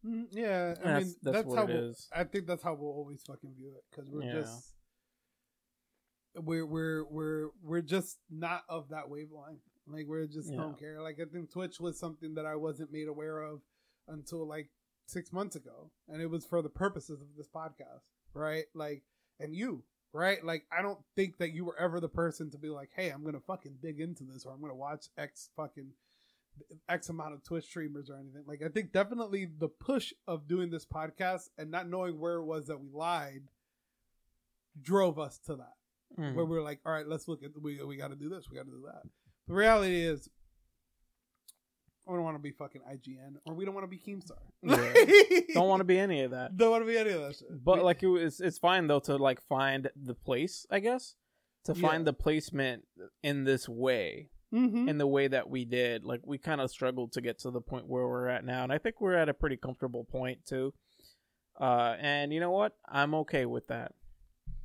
Mm, 0.04 0.26
yeah, 0.32 0.74
I 0.80 0.82
That's- 0.84 1.04
mean 1.04 1.14
that's 1.22 1.36
that's, 1.36 1.54
how 1.54 1.62
it 1.62 1.68
we'll, 1.68 1.90
is. 1.90 2.08
I 2.12 2.24
think 2.24 2.46
that's 2.46 2.62
how 2.62 2.74
we'll 2.74 2.90
always 2.90 3.22
fucking 3.22 3.54
view 3.54 3.72
it 3.76 3.84
because 3.90 4.10
we're 4.10 4.24
Yeah. 4.24 4.32
just 4.40 4.74
we're 6.36 6.66
we're 6.66 7.04
we're 7.04 7.48
we're 7.62 7.82
just 7.82 8.18
not 8.30 8.64
of 8.68 8.88
that 8.88 9.08
wavelength. 9.10 9.60
Like 9.86 10.06
we're 10.06 10.26
just 10.26 10.50
Yeah. 10.50 10.56
don't 10.58 10.78
care. 10.78 11.00
Like 11.02 11.18
I 11.20 11.24
think 11.26 11.50
Twitch 11.50 11.78
was 11.78 11.98
something 11.98 12.34
that 12.34 12.46
I 12.46 12.56
wasn't 12.56 12.92
made 12.92 13.08
aware 13.08 13.42
of 13.42 13.60
until 14.08 14.46
like 14.46 14.70
six 15.06 15.32
months 15.32 15.56
ago, 15.56 15.90
and 16.08 16.22
it 16.22 16.26
was 16.26 16.44
for 16.44 16.62
the 16.62 16.68
purposes 16.70 17.20
of 17.20 17.28
this 17.36 17.48
podcast, 17.48 18.02
right? 18.34 18.64
Like, 18.74 19.02
and 19.40 19.54
you, 19.54 19.84
right? 20.12 20.42
Like 20.44 20.64
I 20.76 20.80
don't 20.82 21.00
think 21.16 21.38
that 21.38 21.52
you 21.52 21.64
were 21.64 21.78
ever 21.78 22.00
the 22.00 22.08
person 22.08 22.50
to 22.52 22.58
be 22.58 22.68
like, 22.70 22.90
hey, 22.96 23.10
I'm 23.10 23.24
gonna 23.24 23.40
fucking 23.40 23.78
dig 23.82 24.00
into 24.00 24.24
this, 24.24 24.46
or 24.46 24.52
I'm 24.52 24.60
gonna 24.60 24.74
watch 24.74 25.06
X 25.18 25.50
fucking 25.56 25.92
X 26.88 27.08
amount 27.08 27.34
of 27.34 27.42
Twitch 27.44 27.64
streamers 27.64 28.10
or 28.10 28.16
anything. 28.16 28.44
Like 28.46 28.62
I 28.64 28.68
think 28.68 28.92
definitely 28.92 29.46
the 29.58 29.68
push 29.68 30.12
of 30.26 30.46
doing 30.48 30.70
this 30.70 30.84
podcast 30.86 31.48
and 31.58 31.70
not 31.70 31.88
knowing 31.88 32.18
where 32.18 32.36
it 32.36 32.44
was 32.44 32.66
that 32.66 32.80
we 32.80 32.88
lied 32.92 33.42
drove 34.80 35.18
us 35.18 35.38
to 35.46 35.56
that. 35.56 35.74
Mhm. 36.18 36.34
Where 36.34 36.44
we 36.44 36.56
are 36.58 36.62
like, 36.62 36.80
all 36.84 36.92
right, 36.92 37.06
let's 37.06 37.28
look 37.28 37.42
at 37.42 37.50
we 37.60 37.82
we 37.84 37.96
got 37.96 38.08
to 38.08 38.16
do 38.16 38.28
this, 38.28 38.48
we 38.50 38.56
got 38.56 38.64
to 38.64 38.70
do 38.70 38.82
that. 38.86 39.02
The 39.48 39.54
reality 39.54 40.00
is, 40.02 40.28
we 42.06 42.14
don't 42.14 42.24
want 42.24 42.36
to 42.36 42.42
be 42.42 42.50
fucking 42.50 42.82
IGN 42.82 43.36
or 43.46 43.54
we 43.54 43.64
don't 43.64 43.74
want 43.74 43.84
to 43.84 43.88
be 43.88 43.98
Keemstar. 43.98 44.38
Yeah. 44.62 45.40
Don't 45.54 45.68
want 45.68 45.80
to 45.80 45.84
be 45.84 45.98
any 45.98 46.22
of 46.22 46.30
that. 46.32 46.56
Don't 46.56 46.70
want 46.70 46.82
to 46.82 46.86
be 46.86 46.96
any 46.98 47.10
of 47.10 47.20
that 47.22 47.36
shit. 47.36 47.48
But 47.64 47.78
We- 47.78 47.82
like 47.84 48.02
it 48.02 48.06
was, 48.08 48.40
it's 48.40 48.58
fine 48.58 48.86
though 48.86 49.00
to 49.00 49.16
like 49.16 49.40
find 49.42 49.88
the 49.96 50.14
place, 50.14 50.66
I 50.70 50.80
guess, 50.80 51.14
to 51.64 51.74
Yeah. 51.74 51.88
find 51.88 52.06
the 52.06 52.12
placement 52.12 52.84
in 53.22 53.44
this 53.44 53.68
way, 53.68 54.30
Mhm. 54.52 54.88
in 54.88 54.98
the 54.98 55.06
way 55.06 55.28
that 55.28 55.48
we 55.48 55.64
did. 55.64 56.04
Like 56.04 56.20
we 56.24 56.36
kind 56.38 56.60
of 56.60 56.70
struggled 56.70 57.12
to 57.12 57.20
get 57.20 57.38
to 57.40 57.50
the 57.50 57.60
point 57.60 57.86
where 57.88 58.06
we're 58.06 58.28
at 58.28 58.44
now, 58.44 58.62
and 58.64 58.72
I 58.72 58.78
think 58.78 59.00
we're 59.00 59.14
at 59.16 59.28
a 59.28 59.34
pretty 59.34 59.56
comfortable 59.56 60.04
point 60.04 60.44
too. 60.46 60.74
Uh, 61.60 61.96
and 62.00 62.32
you 62.32 62.40
know 62.40 62.50
what? 62.50 62.76
I'm 62.88 63.14
okay 63.14 63.46
with 63.46 63.66
that. 63.68 63.94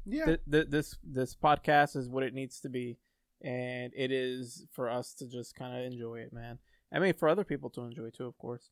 yeah, 0.06 0.26
Th- 0.26 0.40
th- 0.50 0.68
this 0.70 0.98
this 1.04 1.36
podcast 1.36 1.96
is 1.96 2.10
what 2.10 2.24
it 2.24 2.34
needs 2.34 2.60
to 2.62 2.70
be, 2.70 2.98
and 3.42 3.92
it 3.96 4.12
is 4.12 4.66
for 4.72 4.90
us 4.90 5.14
to 5.16 5.28
just 5.28 5.56
kind 5.56 5.78
of 5.78 5.92
enjoy 5.92 6.20
it, 6.20 6.32
man. 6.34 6.60
I 6.92 7.00
mean, 7.00 7.14
for 7.14 7.28
other 7.28 7.44
people 7.44 7.70
to 7.72 7.82
enjoy 7.82 8.10
too, 8.12 8.26
of 8.26 8.38
course. 8.38 8.70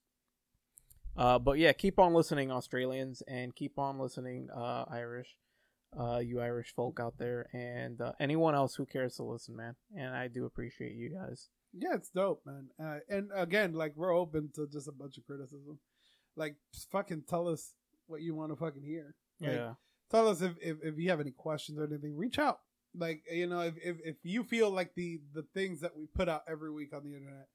Uh, 1.17 1.39
but 1.39 1.57
yeah, 1.57 1.71
keep 1.73 1.97
on 1.99 2.13
listening, 2.13 2.51
Australians, 2.51 3.21
and 3.27 3.55
keep 3.55 3.77
on 3.79 3.99
listening, 3.99 4.49
uh, 4.55 4.83
Irish, 4.89 5.35
uh, 5.99 6.19
you 6.19 6.39
Irish 6.41 6.73
folk 6.75 6.99
out 6.99 7.17
there, 7.17 7.47
and 7.53 7.99
uh, 8.01 8.13
anyone 8.19 8.55
else 8.55 8.75
who 8.75 8.85
cares 8.85 9.15
to 9.17 9.23
listen, 9.23 9.55
man. 9.55 9.75
And 9.97 10.13
I 10.15 10.27
do 10.27 10.45
appreciate 10.45 10.93
you 10.93 11.09
guys. 11.09 11.49
Yeah, 11.73 11.93
it's 11.95 12.09
dope, 12.09 12.41
man. 12.45 12.67
Uh, 12.81 12.99
and 13.09 13.29
again, 13.35 13.73
like 13.73 13.93
we're 13.95 14.15
open 14.15 14.49
to 14.55 14.67
just 14.67 14.87
a 14.87 14.91
bunch 14.91 15.17
of 15.17 15.25
criticism. 15.25 15.79
Like, 16.37 16.55
fucking 16.91 17.23
tell 17.29 17.47
us 17.47 17.73
what 18.07 18.21
you 18.21 18.35
want 18.35 18.51
to 18.51 18.55
fucking 18.55 18.83
hear. 18.83 19.15
Like, 19.39 19.51
Yeah, 19.51 19.73
Tell 20.11 20.27
us 20.27 20.41
if, 20.41 20.53
if 20.61 20.77
if 20.83 20.97
you 20.97 21.09
have 21.09 21.19
any 21.19 21.31
questions 21.31 21.79
or 21.79 21.85
anything. 21.85 22.15
Reach 22.15 22.39
out. 22.39 22.59
Like 22.97 23.23
you 23.31 23.47
know, 23.47 23.61
if, 23.61 23.73
if 23.83 23.97
if 24.05 24.15
you 24.23 24.43
feel 24.43 24.69
like 24.71 24.93
the 24.95 25.19
the 25.33 25.43
things 25.53 25.81
that 25.81 25.97
we 25.97 26.05
put 26.05 26.29
out 26.29 26.43
every 26.47 26.71
week 26.71 26.93
on 26.93 27.03
the 27.03 27.13
internet 27.13 27.47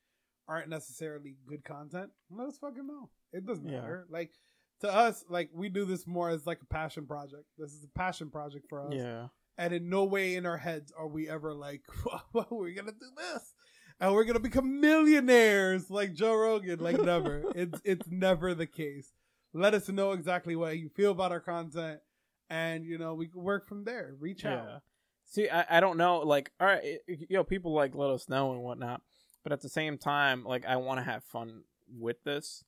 aren't 0.48 0.68
necessarily 0.68 1.36
good 1.46 1.64
content, 1.64 2.10
let 2.30 2.48
us 2.48 2.58
fucking 2.58 2.86
know. 2.86 3.08
It 3.32 3.46
doesn't 3.46 3.66
Yeah. 3.68 3.80
matter. 3.80 4.06
Like 4.10 4.32
to 4.80 4.92
us, 4.92 5.24
like 5.28 5.50
we 5.52 5.68
do 5.68 5.84
this 5.84 6.06
more 6.06 6.30
as 6.30 6.46
like 6.46 6.60
a 6.62 6.66
passion 6.66 7.06
project. 7.06 7.44
This 7.58 7.72
is 7.72 7.84
a 7.84 7.98
passion 7.98 8.30
project 8.30 8.66
for 8.68 8.86
us. 8.86 8.92
yeah, 8.94 9.28
And 9.58 9.72
in 9.74 9.88
no 9.88 10.04
way 10.04 10.34
in 10.36 10.46
our 10.46 10.56
heads 10.56 10.92
are 10.96 11.08
we 11.08 11.28
ever 11.28 11.52
like, 11.54 11.82
well, 12.32 12.46
we're 12.50 12.74
gonna 12.74 12.92
do 12.92 13.10
this. 13.16 13.54
And 14.00 14.14
we're 14.14 14.24
gonna 14.24 14.40
become 14.40 14.80
millionaires 14.80 15.90
like 15.90 16.14
Joe 16.14 16.34
Rogan. 16.34 16.80
Like 16.80 17.00
never. 17.00 17.44
it's 17.54 17.80
it's 17.84 18.08
never 18.08 18.54
the 18.54 18.66
case. 18.66 19.12
Let 19.52 19.74
us 19.74 19.88
know 19.88 20.12
exactly 20.12 20.56
what 20.56 20.78
you 20.78 20.88
feel 20.88 21.10
about 21.10 21.32
our 21.32 21.40
content, 21.40 22.00
and 22.48 22.86
you 22.86 22.96
know 22.98 23.14
we 23.14 23.26
can 23.28 23.42
work 23.42 23.68
from 23.68 23.84
there. 23.84 24.14
Reach 24.18 24.44
yeah. 24.44 24.54
out. 24.54 24.82
See, 25.26 25.48
I, 25.48 25.64
I 25.76 25.80
don't 25.80 25.96
know. 25.98 26.20
Like, 26.20 26.50
all 26.60 26.66
right, 26.66 26.80
it- 26.82 27.02
you 27.28 27.36
know, 27.36 27.44
people 27.44 27.74
like 27.74 27.94
let 27.94 28.10
us 28.10 28.28
know 28.28 28.52
and 28.52 28.62
whatnot, 28.62 29.02
but 29.42 29.52
at 29.52 29.60
the 29.60 29.68
same 29.68 29.98
time, 29.98 30.44
like, 30.44 30.64
I 30.66 30.76
want 30.76 30.98
to 30.98 31.04
have 31.04 31.22
fun 31.24 31.62
with 31.88 32.22
this, 32.24 32.64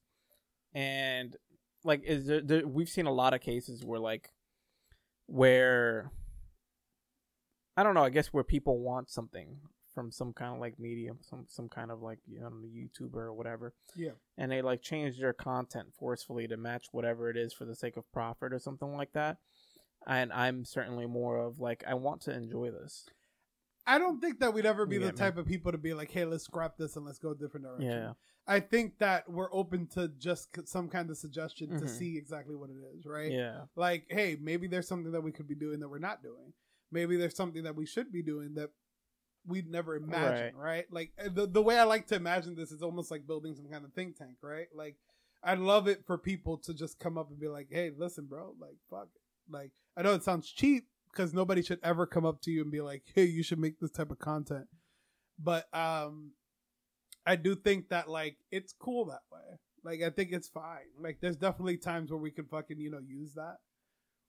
and 0.75 1.37
like, 1.85 2.03
is 2.05 2.27
there, 2.27 2.41
there? 2.41 2.67
We've 2.67 2.89
seen 2.89 3.07
a 3.07 3.13
lot 3.13 3.35
of 3.35 3.41
cases 3.41 3.85
where 3.85 4.01
like, 4.01 4.31
where 5.27 6.11
I 7.77 7.83
don't 7.83 7.95
know. 7.95 8.05
I 8.05 8.11
guess 8.11 8.29
where 8.29 8.45
people 8.45 8.79
want 8.79 9.11
something 9.11 9.59
from 9.95 10.11
some 10.11 10.33
kind 10.33 10.55
of 10.55 10.61
like 10.61 10.79
medium, 10.79 11.19
some 11.23 11.45
some 11.49 11.69
kind 11.69 11.91
of 11.91 12.03
like 12.03 12.19
you 12.27 12.41
know 12.41 12.51
YouTuber 12.51 13.15
or 13.17 13.33
whatever, 13.33 13.75
Yeah. 13.97 14.13
and 14.39 14.51
they 14.51 14.63
like 14.63 14.83
change 14.83 15.19
their 15.19 15.33
content 15.33 15.89
forcefully 15.99 16.47
to 16.49 16.57
match 16.57 16.87
whatever 16.93 17.29
it 17.31 17.37
is 17.37 17.53
for 17.53 17.65
the 17.65 17.75
sake 17.75 17.97
of 17.97 18.11
profit 18.13 18.53
or 18.53 18.59
something 18.59 18.95
like 18.97 19.13
that. 19.13 19.39
And 20.07 20.33
I'm 20.33 20.65
certainly 20.65 21.07
more 21.07 21.39
of 21.39 21.61
like 21.61 21.85
I 21.87 21.95
want 21.95 22.23
to 22.23 22.33
enjoy 22.33 22.71
this. 22.71 23.07
I 23.87 23.99
don't 23.99 24.21
think 24.21 24.41
that 24.41 24.55
we'd 24.55 24.67
ever 24.67 24.87
be 24.87 24.97
You 24.97 25.03
the 25.03 25.13
type 25.13 25.37
of 25.39 25.47
people 25.47 25.73
to 25.73 25.79
be 25.79 25.93
like, 25.95 26.11
hey, 26.11 26.25
let's 26.25 26.45
scrap 26.45 26.77
this 26.77 26.97
and 26.97 27.05
let's 27.05 27.19
go 27.19 27.31
a 27.31 27.35
different 27.35 27.67
direction. 27.67 27.91
Yeah. 27.91 28.13
I 28.47 28.61
think 28.61 28.99
that 28.99 29.29
we're 29.31 29.53
open 29.53 29.87
to 29.95 30.09
just 30.19 30.49
some 30.69 30.89
kind 30.89 31.11
of 31.11 31.17
suggestion 31.17 31.71
to 31.79 31.85
Mhm. 31.85 31.89
see 31.89 32.17
exactly 32.19 32.57
what 32.57 32.71
it 32.71 32.77
is, 32.97 33.07
right? 33.07 33.31
Yeah. 33.31 33.67
like 33.77 34.07
hey 34.11 34.37
maybe 34.41 34.67
there's 34.67 34.89
something 34.89 35.13
that 35.13 35.21
we 35.23 35.31
could 35.33 35.47
be 35.49 35.55
doing 35.55 35.81
that 35.81 35.89
we're 35.89 35.99
not 35.99 36.23
doing 36.23 36.53
maybe 36.91 37.17
there's 37.17 37.37
something 37.37 37.63
that 37.63 37.75
we 37.77 37.87
should 37.87 38.11
be 38.13 38.23
doing 38.23 38.55
that 38.55 38.71
we'd 39.47 39.69
never 39.71 39.97
imagine 39.97 40.55
right, 40.57 40.87
like 40.93 41.13
uh, 41.19 41.29
the, 41.33 41.47
the 41.47 41.63
way 41.63 41.79
i 41.79 41.85
like 41.85 42.07
to 42.07 42.15
imagine 42.15 42.55
this 42.55 42.71
is 42.73 42.83
almost 42.83 43.11
like 43.11 43.27
building 43.27 43.55
some 43.55 43.67
kind 43.69 43.85
of 43.85 43.93
think 43.93 44.17
tank 44.17 44.37
right 44.43 44.67
like 44.75 44.97
i'd 45.45 45.59
love 45.59 45.89
it 45.89 46.05
for 46.07 46.17
people 46.19 46.57
to 46.59 46.73
just 46.75 46.99
come 47.01 47.17
up 47.19 47.31
and 47.31 47.39
be 47.41 47.49
like 47.49 47.67
hey 47.71 47.91
listen 47.97 48.27
bro 48.27 48.55
like 48.61 48.77
fuck 48.91 49.09
it. 49.15 49.21
like 49.53 49.71
i 49.97 50.03
know 50.03 50.15
it 50.15 50.23
sounds 50.23 50.49
cheap 50.51 50.87
because 51.13 51.35
nobody 51.35 51.63
should 51.63 51.81
ever 51.83 52.07
come 52.07 52.25
up 52.25 52.41
to 52.41 52.51
you 52.51 52.63
and 52.63 52.71
be 52.73 52.81
like 52.81 53.03
hey 53.15 53.25
you 53.25 53.43
should 53.43 53.59
make 53.59 53.79
this 53.81 53.91
type 53.91 54.11
of 54.11 54.19
content 54.19 54.67
but 55.39 55.67
um 55.75 56.33
i 57.27 57.37
do 57.37 57.55
think 57.55 57.89
that 57.89 58.09
like 58.09 58.37
it's 58.51 58.75
cool 58.79 59.05
that 59.07 59.23
way 59.31 59.59
like 59.85 60.03
i 60.03 60.11
think 60.11 60.31
it's 60.33 60.49
fine 60.49 60.89
like 61.01 61.19
there's 61.21 61.37
definitely 61.37 61.77
times 61.77 62.11
where 62.11 62.21
we 62.21 62.31
can 62.31 62.47
fucking 62.47 62.79
you 62.79 62.91
know 62.91 63.01
use 63.07 63.35
that 63.35 63.57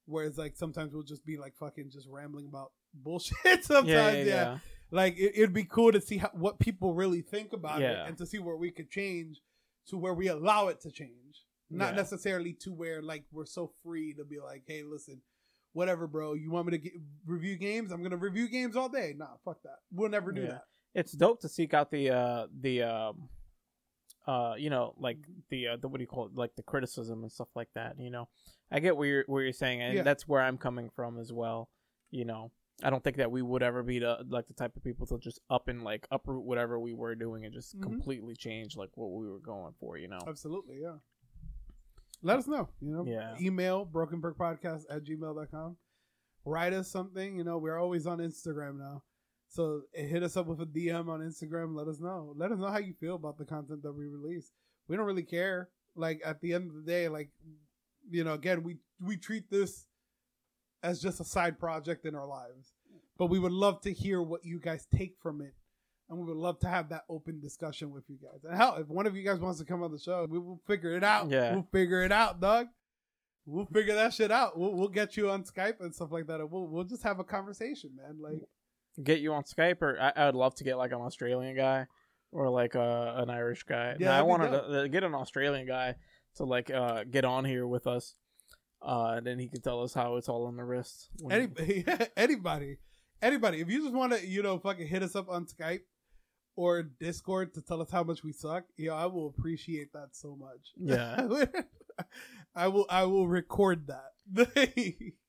Whereas 0.06 0.38
like 0.38 0.56
sometimes 0.56 0.94
we'll 0.94 1.04
just 1.04 1.26
be 1.26 1.38
like 1.38 1.56
fucking 1.56 1.90
just 1.92 2.08
rambling 2.10 2.46
about 2.46 2.72
bullshit. 2.94 3.64
sometimes, 3.64 3.88
yeah, 3.88 4.12
yeah. 4.12 4.18
yeah, 4.18 4.26
yeah. 4.26 4.58
Like 4.92 5.18
it, 5.18 5.34
it'd 5.36 5.54
be 5.54 5.64
cool 5.64 5.92
to 5.92 6.02
see 6.02 6.18
how, 6.18 6.30
what 6.34 6.60
people 6.60 6.94
really 6.94 7.22
think 7.22 7.54
about 7.54 7.82
it 7.82 7.98
and 8.08 8.18
to 8.18 8.26
see 8.26 8.40
where 8.40 8.58
we 8.58 8.72
could 8.72 8.90
change 8.90 9.42
to 9.88 9.98
where 9.98 10.14
we 10.14 10.28
allow 10.28 10.68
it 10.68 10.82
to 10.82 10.92
change. 10.92 11.10
Not 11.70 11.96
necessarily 11.96 12.54
to 12.62 12.72
where 12.72 13.02
like 13.02 13.24
we're 13.32 13.48
so 13.48 13.72
free 13.84 14.14
to 14.14 14.24
be 14.24 14.40
like, 14.40 14.64
hey, 14.68 14.84
listen, 14.84 15.22
whatever, 15.74 16.08
bro. 16.08 16.34
You 16.34 16.50
want 16.52 16.68
me 16.68 16.72
to 16.72 16.78
get, 16.78 16.94
review 17.26 17.58
games? 17.58 17.92
I'm 17.92 18.02
gonna 18.02 18.18
review 18.18 18.48
games 18.48 18.76
all 18.76 18.90
day. 18.90 19.14
Nah, 19.18 19.28
fuck 19.44 19.62
that. 19.64 19.80
We'll 19.92 20.10
never 20.10 20.32
do 20.32 20.42
Yeah. 20.42 20.48
that. 20.48 20.64
It's 20.96 21.12
dope 21.12 21.42
to 21.42 21.50
seek 21.50 21.74
out 21.74 21.92
the 21.92 22.10
uh 22.12 22.48
the 22.62 22.84
um 22.84 23.30
uh 24.28 24.54
you 24.58 24.70
know 24.70 24.94
like 24.98 25.18
the 25.50 25.68
uh 25.70 25.78
the 25.78 25.88
what 25.88 25.98
do 25.98 26.04
you 26.04 26.08
call 26.08 26.28
it 26.28 26.36
like 26.36 26.56
the 26.56 26.64
criticism 26.64 27.24
and 27.24 27.32
stuff 27.32 27.50
like 27.56 27.68
that 27.76 28.00
you 28.00 28.10
know 28.10 28.30
i 28.72 28.80
get 28.80 28.96
where 28.96 29.08
you're 29.08 29.24
where 29.28 29.44
you're 29.44 29.52
saying 29.52 29.82
and 29.82 29.96
Yeah. 29.96 30.04
that's 30.04 30.26
where 30.26 30.42
i'm 30.42 30.58
coming 30.58 30.90
from 30.96 31.20
as 31.20 31.34
well 31.34 31.68
you 32.10 32.24
know 32.24 32.50
i 32.84 32.90
don't 32.90 33.04
think 33.04 33.18
that 33.18 33.32
we 33.32 33.42
would 33.42 33.62
ever 33.62 33.84
be 33.84 34.00
the 34.00 34.24
like 34.30 34.48
the 34.48 34.54
type 34.54 34.78
of 34.78 34.84
people 34.84 35.06
to 35.08 35.18
just 35.18 35.42
up 35.50 35.68
and 35.68 35.84
like 35.84 36.08
uproot 36.10 36.46
whatever 36.46 36.80
we 36.80 36.94
were 36.94 37.16
doing 37.16 37.44
and 37.44 37.54
just 37.54 37.76
Mhm. 37.78 37.82
completely 37.84 38.34
change 38.34 38.78
like 38.78 38.92
what 38.96 39.12
we 39.12 39.28
were 39.28 39.40
going 39.40 39.74
for 39.78 39.98
you 39.98 40.08
know 40.08 40.20
Absolutely, 40.26 40.80
yeah. 40.82 40.98
Let 42.24 42.40
us 42.40 42.48
know. 42.48 42.70
You 42.82 42.92
know, 42.96 43.06
Yeah. 43.06 43.36
email 43.40 43.86
brokenbergpodcast 43.86 44.86
at 44.90 45.04
gmail.com. 45.04 45.78
Write 46.46 46.74
us 46.74 46.90
something. 46.90 47.38
You 47.38 47.44
know, 47.44 47.58
we're 47.58 47.78
always 47.78 48.08
on 48.08 48.20
Instagram 48.20 48.78
now. 48.78 49.04
So 49.50 49.84
eh, 49.94 50.06
hit 50.06 50.24
us 50.24 50.36
up 50.36 50.48
with 50.48 50.62
a 50.62 50.66
DM 50.66 51.10
on 51.10 51.20
Instagram. 51.20 51.76
Let 51.76 51.88
us 51.88 52.00
know. 52.00 52.34
Let 52.36 52.52
us 52.52 52.58
know 52.60 52.70
how 52.70 52.80
you 52.80 52.94
feel 52.94 53.16
about 53.16 53.38
the 53.38 53.46
content 53.46 53.84
that 53.84 53.94
we 53.94 54.08
release. 54.08 54.52
We 54.88 54.96
don't 54.98 55.06
really 55.06 55.24
care. 55.24 55.70
Like 55.96 56.22
at 56.26 56.42
the 56.42 56.54
end 56.54 56.70
of 56.70 56.76
the 56.76 56.82
day, 56.82 57.08
like 57.08 57.30
you 58.10 58.24
know, 58.24 58.34
again, 58.34 58.64
we 58.64 58.78
we 59.00 59.16
treat 59.18 59.50
this 59.50 59.88
as 60.82 61.02
just 61.02 61.20
a 61.20 61.24
side 61.24 61.60
project 61.60 62.06
in 62.06 62.16
our 62.16 62.26
lives. 62.28 62.74
But 63.18 63.28
we 63.28 63.38
would 63.40 63.52
love 63.52 63.80
to 63.82 63.94
hear 63.94 64.22
what 64.22 64.44
you 64.44 64.60
guys 64.60 64.88
take 64.94 65.16
from 65.22 65.40
it. 65.42 65.54
And 66.10 66.20
we 66.20 66.26
would 66.26 66.38
love 66.38 66.60
to 66.60 66.68
have 66.68 66.90
that 66.90 67.04
open 67.10 67.40
discussion 67.40 67.92
with 67.92 68.04
you 68.10 68.18
guys. 68.22 68.44
And 68.44 68.56
hell, 68.56 68.76
if 68.80 68.88
one 68.88 69.08
of 69.08 69.16
you 69.16 69.24
guys 69.24 69.40
wants 69.40 69.60
to 69.60 69.66
come 69.66 69.82
on 69.84 69.92
the 69.92 69.98
show, 69.98 70.28
we 70.30 70.38
will 70.38 70.62
figure 70.68 70.96
it 70.96 71.04
out. 71.04 71.30
Yeah. 71.30 71.54
We'll 71.54 71.68
figure 71.72 72.04
it 72.04 72.12
out, 72.12 72.40
dog. 72.40 72.68
we'll 73.46 73.66
figure 73.66 73.96
that 73.96 74.14
shit 74.14 74.32
out. 74.32 74.58
We'll 74.58 74.74
we'll 74.74 74.90
get 74.90 75.18
you 75.18 75.30
on 75.30 75.44
Skype 75.44 75.80
and 75.80 75.94
stuff 75.94 76.12
like 76.12 76.28
that, 76.28 76.40
and 76.40 76.52
we'll 76.52 76.68
we'll 76.68 76.84
just 76.84 77.04
have 77.04 77.20
a 77.20 77.24
conversation, 77.24 77.92
man. 77.96 78.18
Like, 78.22 78.42
Get 79.02 79.22
you 79.22 79.34
on 79.34 79.44
Skype, 79.44 79.82
or 79.82 79.98
I, 80.00 80.14
I 80.16 80.26
would 80.28 80.36
love 80.36 80.54
to 80.56 80.64
get 80.64 80.78
like 80.78 80.92
an 80.92 81.02
Australian 81.02 81.56
guy 81.56 81.88
or 82.32 82.50
like 82.50 82.76
a, 82.76 83.16
an 83.18 83.30
Irish 83.30 83.64
guy. 83.64 83.96
Yeah, 84.00 84.18
I 84.18 84.22
wanted 84.22 84.52
to 84.52 84.90
get 84.90 85.04
an 85.04 85.16
Australian 85.16 85.66
guy 85.66 85.96
to 86.36 86.44
like 86.44 86.70
uh 86.70 87.04
get 87.06 87.26
on 87.26 87.46
here 87.46 87.66
with 87.66 87.88
us. 87.88 88.16
Uh, 88.82 89.14
and 89.18 89.26
then 89.26 89.40
he 89.40 89.48
could 89.48 89.64
tell 89.64 89.82
us 89.82 89.94
how 89.94 90.18
it's 90.18 90.28
all 90.28 90.46
on 90.46 90.58
the 90.58 90.64
wrist. 90.64 91.10
anybody, 91.32 91.86
anybody, 92.18 92.78
anybody. 93.22 93.62
If 93.62 93.70
you 93.70 93.82
just 93.82 93.94
want 93.94 94.12
to, 94.12 94.28
you 94.28 94.44
know, 94.44 94.60
fucking 94.60 94.88
hit 94.88 95.02
us 95.02 95.16
up 95.16 95.30
on 95.30 95.46
Skype 95.46 95.82
or 96.56 96.84
Discord 96.84 97.54
to 97.56 97.62
tell 97.62 97.82
us 97.82 97.90
how 97.90 98.04
much 98.04 98.24
we 98.24 98.32
suck, 98.32 98.66
yeah, 98.78 98.94
I 98.94 99.06
will 99.08 99.28
appreciate 99.28 99.94
that 99.94 100.10
so 100.12 100.36
much. 100.36 100.72
Yeah. 100.78 101.46
I 102.56 102.68
will. 102.68 102.86
I 102.90 103.04
will 103.06 103.28
record 103.28 103.88
that. 103.88 104.14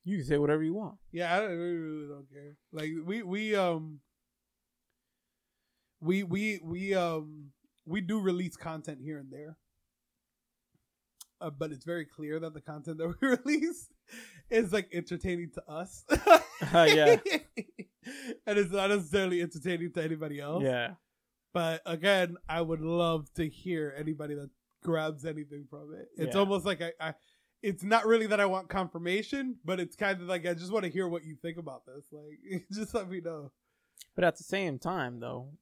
you 0.04 0.16
can 0.18 0.24
say 0.24 0.38
whatever 0.38 0.62
you 0.62 0.74
want. 0.74 0.96
Yeah, 1.12 1.34
I 1.34 1.40
don't, 1.40 1.50
really 1.50 2.08
don't 2.08 2.30
care. 2.30 2.56
Like 2.72 2.90
we 3.04 3.22
we 3.22 3.56
um 3.56 4.00
we 6.00 6.22
we 6.22 6.60
we 6.62 6.94
um 6.94 7.50
we 7.86 8.00
do 8.00 8.20
release 8.20 8.56
content 8.56 8.98
here 9.02 9.18
and 9.18 9.30
there. 9.30 9.56
Uh, 11.40 11.50
but 11.50 11.72
it's 11.72 11.84
very 11.84 12.04
clear 12.04 12.38
that 12.40 12.54
the 12.54 12.60
content 12.60 12.98
that 12.98 13.14
we 13.20 13.28
release 13.28 13.88
is 14.50 14.72
like 14.72 14.88
entertaining 14.92 15.50
to 15.54 15.62
us. 15.70 16.04
Yeah. 16.72 17.16
and 18.46 18.58
it's 18.58 18.70
not 18.70 18.90
necessarily 18.90 19.42
entertaining 19.42 19.92
to 19.92 20.02
anybody 20.02 20.40
else. 20.40 20.62
Yeah. 20.62 20.94
But 21.54 21.80
again, 21.86 22.36
I 22.48 22.60
would 22.60 22.80
love 22.82 23.32
to 23.34 23.48
hear 23.48 23.94
anybody 23.96 24.34
that 24.34 24.50
grabs 24.82 25.24
anything 25.24 25.66
from 25.70 25.94
it. 25.94 26.08
It's 26.18 26.34
Yeah. 26.34 26.40
almost 26.40 26.66
like 26.66 26.82
I, 26.82 26.92
I 27.00 27.14
it's 27.62 27.82
not 27.82 28.04
really 28.04 28.26
that 28.26 28.40
I 28.40 28.44
want 28.44 28.68
confirmation, 28.68 29.56
but 29.64 29.80
it's 29.80 29.96
kind 29.96 30.20
of 30.20 30.26
like 30.26 30.44
I 30.46 30.52
just 30.52 30.70
want 30.70 30.84
to 30.84 30.90
hear 30.90 31.08
what 31.08 31.24
you 31.24 31.36
think 31.36 31.56
about 31.56 31.86
this. 31.86 32.04
Like 32.12 32.64
just 32.72 32.92
let 32.92 33.08
me 33.08 33.20
know. 33.22 33.52
But 34.14 34.24
at 34.24 34.36
the 34.36 34.44
same 34.44 34.78
time, 34.78 35.20
though, 35.20 35.52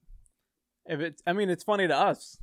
if 0.86 0.99
it's, 0.99 1.22
I 1.26 1.32
mean, 1.32 1.49
it's 1.49 1.62
funny 1.62 1.86
to 1.86 1.97
us. 1.97 2.38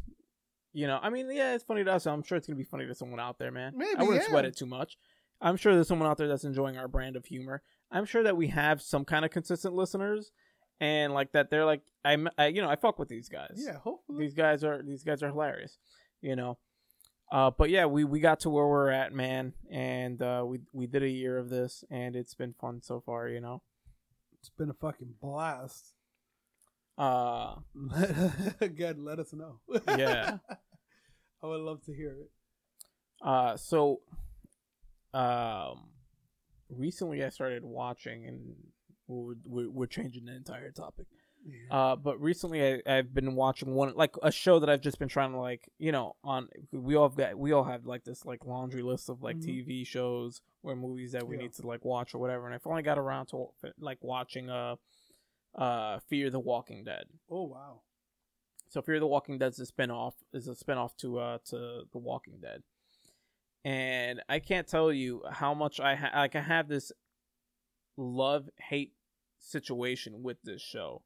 You 0.72 0.88
know, 0.88 1.00
I 1.02 1.10
mean, 1.10 1.30
yeah, 1.32 1.56
it's 1.56 1.64
funny 1.64 1.84
to 1.84 1.92
us. 1.92 2.06
I'm 2.06 2.24
sure 2.24 2.38
it's 2.38 2.48
gonna 2.48 2.56
be 2.56 2.64
funny 2.64 2.86
to 2.86 2.96
someone 2.96 3.20
out 3.20 3.40
there, 3.40 3.52
man. 3.52 3.74
Maybe, 3.76 3.96
I 3.98 4.04
wouldn't 4.04 4.24
yeah. 4.24 4.30
sweat 4.30 4.46
it 4.46 4.56
too 4.56 4.68
much. 4.68 4.98
I'm 5.42 5.58
sure 5.58 5.74
there's 5.74 5.88
someone 5.88 6.08
out 6.08 6.18
there 6.18 6.28
that's 6.28 6.44
enjoying 6.44 6.78
our 6.78 6.88
brand 6.88 7.16
of 7.16 7.26
humor. 7.26 7.64
I'm 7.92 8.06
sure 8.06 8.22
that 8.24 8.38
we 8.38 8.48
have 8.50 8.82
some 8.82 9.04
kind 9.04 9.26
of 9.26 9.32
consistent 9.32 9.74
listeners, 9.74 10.32
and 10.80 11.14
like 11.14 11.32
that, 11.34 11.50
they're 11.50 11.66
like, 11.66 11.82
I'm, 12.06 12.30
I, 12.38 12.48
you 12.48 12.62
know, 12.62 12.70
I 12.70 12.76
fuck 12.76 13.00
with 13.00 13.10
these 13.10 13.30
guys. 13.30 13.56
Yeah, 13.56 13.78
hopefully. 13.78 14.20
these 14.20 14.34
guys 14.34 14.64
are 14.64 14.82
these 14.82 15.04
guys 15.04 15.22
are 15.24 15.30
hilarious, 15.30 15.78
you 16.22 16.36
know. 16.36 16.58
Uh, 17.32 17.52
but 17.56 17.70
yeah, 17.70 17.86
we 17.86 18.04
we 18.04 18.20
got 18.20 18.40
to 18.42 18.50
where 18.50 18.68
we're 18.68 18.90
at, 18.90 19.14
man, 19.14 19.54
and 19.70 20.22
uh, 20.22 20.44
we 20.46 20.60
we 20.74 20.88
did 20.88 21.04
a 21.04 21.10
year 21.10 21.38
of 21.38 21.50
this, 21.50 21.84
and 21.92 22.16
it's 22.16 22.34
been 22.34 22.54
fun 22.60 22.82
so 22.82 23.00
far, 23.00 23.28
you 23.28 23.40
know. 23.40 23.62
It's 24.40 24.50
been 24.50 24.70
a 24.70 24.74
fucking 24.74 25.16
blast. 25.22 25.94
Uh, 26.98 27.56
Again, 28.62 29.04
let 29.06 29.20
us 29.20 29.34
know. 29.34 29.60
Yeah. 29.88 30.38
I 31.44 31.48
would 31.48 31.62
love 31.62 31.84
to 31.86 31.94
hear 31.94 32.12
it. 32.12 32.32
Uh, 33.22 33.56
so, 33.56 34.02
um, 35.14 35.90
recently 36.70 37.24
I 37.24 37.30
started 37.30 37.64
watching, 37.64 38.26
and 38.26 38.56
we're, 39.10 39.36
we're, 39.46 39.70
we're 39.70 39.86
changing 39.88 40.26
the 40.26 40.36
entire 40.36 40.72
topic. 40.72 41.08
Uh, 41.72 41.96
but 41.96 42.20
recently 42.22 42.62
I, 42.86 42.98
I've 42.98 43.14
been 43.14 43.34
watching 43.34 43.74
one 43.74 43.94
like 43.96 44.14
a 44.22 44.30
show 44.32 44.60
that 44.60 44.70
I've 44.70 44.82
just 44.82 45.00
been 45.00 45.08
trying 45.08 45.32
to 45.32 45.40
like 45.40 45.70
you 45.80 45.92
know 45.94 46.16
on 46.22 46.50
we 46.74 46.96
all 46.96 47.08
have 47.08 47.18
got 47.18 47.38
we 47.40 47.54
all 47.54 47.64
have 47.64 47.86
like 47.86 48.04
this 48.04 48.26
like 48.26 48.46
laundry 48.46 48.82
list 48.84 49.08
of 49.10 49.24
like 49.24 49.38
Mhm. 49.38 49.46
TV 49.66 49.88
shows 49.88 50.42
or 50.64 50.76
movies 50.76 51.14
that 51.14 51.26
we 51.26 51.38
Yeah. 51.38 51.44
need 51.44 51.54
to 51.54 51.66
like 51.66 51.86
watch 51.86 52.14
or 52.14 52.18
whatever, 52.20 52.46
and 52.46 52.54
I 52.54 52.58
finally 52.58 52.84
got 52.84 52.98
around 53.00 53.28
to 53.28 53.48
like 53.80 54.00
watching 54.02 54.50
uh 54.50 54.76
uh 55.56 56.00
Fear 56.10 56.30
the 56.30 56.40
Walking 56.42 56.84
Dead. 56.84 57.06
Oh 57.32 57.46
wow. 57.46 57.82
So 58.68 58.82
Fear 58.82 59.00
the 59.00 59.08
Walking 59.08 59.38
Dead's 59.40 59.60
a 59.62 59.66
spin-off 59.66 60.16
is 60.34 60.48
a 60.50 60.56
spin-off 60.56 60.96
to 60.98 61.20
uh 61.20 61.38
to 61.46 61.84
The 61.92 61.98
Walking 61.98 62.40
Dead. 62.42 62.64
And 63.64 64.22
I 64.28 64.40
can't 64.40 64.68
tell 64.68 64.92
you 64.92 65.24
how 65.32 65.54
much 65.54 65.80
I 65.80 65.96
ha- 65.96 66.12
like 66.16 66.36
I 66.36 66.42
have 66.42 66.68
this 66.68 66.92
love 67.98 68.50
hate 68.58 68.94
situation 69.40 70.24
with 70.24 70.38
this 70.44 70.62
show. 70.62 71.04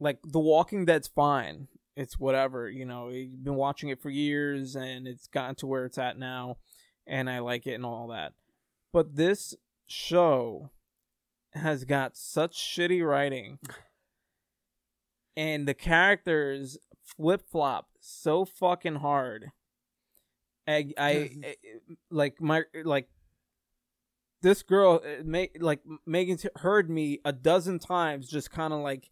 Like 0.00 0.18
The 0.24 0.40
Walking 0.40 0.84
Dead's 0.84 1.08
fine. 1.08 1.68
It's 1.96 2.18
whatever, 2.18 2.70
you 2.70 2.84
know, 2.86 3.10
you've 3.10 3.44
been 3.44 3.54
watching 3.54 3.90
it 3.90 4.00
for 4.00 4.08
years 4.10 4.74
and 4.76 5.06
it's 5.06 5.26
gotten 5.26 5.54
to 5.56 5.66
where 5.66 5.84
it's 5.84 5.98
at 5.98 6.18
now 6.18 6.56
and 7.06 7.28
I 7.28 7.40
like 7.40 7.66
it 7.66 7.74
and 7.74 7.84
all 7.84 8.08
that. 8.08 8.32
But 8.92 9.16
this 9.16 9.54
show 9.86 10.70
has 11.52 11.84
got 11.84 12.16
such 12.16 12.56
shitty 12.56 13.06
writing 13.06 13.58
and 15.36 15.66
the 15.66 15.74
characters 15.74 16.78
flip 17.04 17.42
flop 17.50 17.88
so 18.00 18.44
fucking 18.44 18.96
hard. 18.96 19.50
I, 20.66 20.92
I, 20.96 21.10
I- 21.10 21.38
eh, 21.44 21.54
like 22.10 22.40
my 22.40 22.62
like 22.84 23.08
this 24.42 24.62
girl 24.62 25.00
uh, 25.04 25.22
ma- 25.24 25.46
like 25.60 25.80
Megan's 26.06 26.44
heard 26.56 26.90
me 26.90 27.20
a 27.24 27.32
dozen 27.32 27.78
times 27.78 28.28
just 28.28 28.50
kind 28.50 28.72
of 28.72 28.80
like 28.80 29.10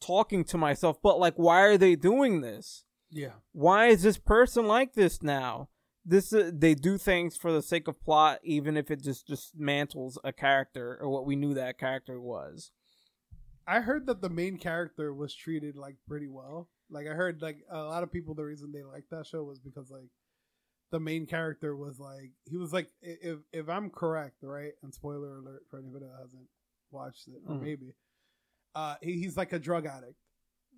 talking 0.00 0.44
to 0.44 0.56
myself 0.58 0.96
but 1.02 1.18
like 1.18 1.34
why 1.34 1.60
are 1.62 1.76
they 1.76 1.96
doing 1.96 2.40
this 2.40 2.84
Yeah. 3.10 3.32
why 3.52 3.86
is 3.88 4.02
this 4.02 4.18
person 4.18 4.66
like 4.66 4.94
this 4.94 5.22
now 5.22 5.68
this 6.04 6.32
uh, 6.32 6.50
they 6.54 6.74
do 6.74 6.96
things 6.98 7.36
for 7.36 7.52
the 7.52 7.62
sake 7.62 7.88
of 7.88 8.00
plot 8.00 8.38
even 8.44 8.76
if 8.76 8.90
it 8.90 9.02
just 9.02 9.28
dismantles 9.28 10.16
a 10.24 10.32
character 10.32 10.96
or 11.00 11.08
what 11.10 11.26
we 11.26 11.36
knew 11.36 11.54
that 11.54 11.78
character 11.78 12.20
was 12.20 12.70
I 13.66 13.80
heard 13.80 14.06
that 14.06 14.22
the 14.22 14.30
main 14.30 14.56
character 14.56 15.12
was 15.12 15.34
treated 15.34 15.76
like 15.76 15.96
pretty 16.08 16.26
well. 16.26 16.70
Like 16.90 17.06
I 17.06 17.12
heard 17.12 17.42
like 17.42 17.58
a 17.70 17.82
lot 17.82 18.02
of 18.02 18.10
people 18.10 18.34
the 18.34 18.44
reason 18.44 18.72
they 18.72 18.82
liked 18.82 19.10
that 19.10 19.26
show 19.26 19.42
was 19.44 19.58
because 19.58 19.90
like 19.90 20.08
the 20.90 21.00
main 21.00 21.26
character 21.26 21.76
was 21.76 21.98
like 22.00 22.32
he 22.44 22.56
was 22.56 22.72
like 22.72 22.88
if 23.02 23.38
if 23.52 23.68
I'm 23.68 23.90
correct, 23.90 24.36
right? 24.42 24.72
And 24.82 24.92
spoiler 24.94 25.38
alert 25.38 25.62
for 25.70 25.78
anybody 25.78 26.06
that 26.06 26.18
hasn't 26.20 26.46
watched 26.90 27.28
it, 27.28 27.42
or 27.46 27.54
Mhm. 27.56 27.60
maybe. 27.62 27.94
Uh 28.74 28.96
he, 29.02 29.14
he's 29.20 29.36
like 29.36 29.52
a 29.52 29.58
drug 29.58 29.86
addict 29.86 30.16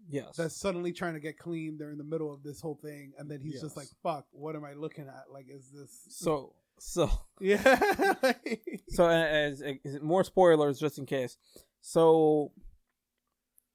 yes 0.08 0.34
that's 0.36 0.56
suddenly 0.56 0.92
trying 0.92 1.14
to 1.14 1.20
get 1.20 1.38
clean. 1.38 1.76
They're 1.78 1.90
in 1.92 1.98
the 1.98 2.04
middle 2.04 2.32
of 2.32 2.42
this 2.42 2.61
whole 2.61 2.78
thing, 2.82 3.12
and 3.18 3.30
then 3.30 3.40
he's 3.40 3.61
just 3.61 3.76
like, 3.76 3.88
"Fuck, 4.02 4.26
what 4.30 4.56
am 4.56 4.64
I 4.64 4.72
looking 4.72 5.06
at? 5.08 5.24
Like, 5.32 5.46
is 5.48 5.70
this 5.70 6.06
so 6.08 6.54
so 6.78 7.11
yeah?" 7.40 7.61
so 8.88 9.08
as, 9.08 9.62
as 9.62 10.00
more 10.00 10.24
spoilers 10.24 10.78
just 10.80 10.98
in 10.98 11.06
case 11.06 11.36
so 11.82 12.52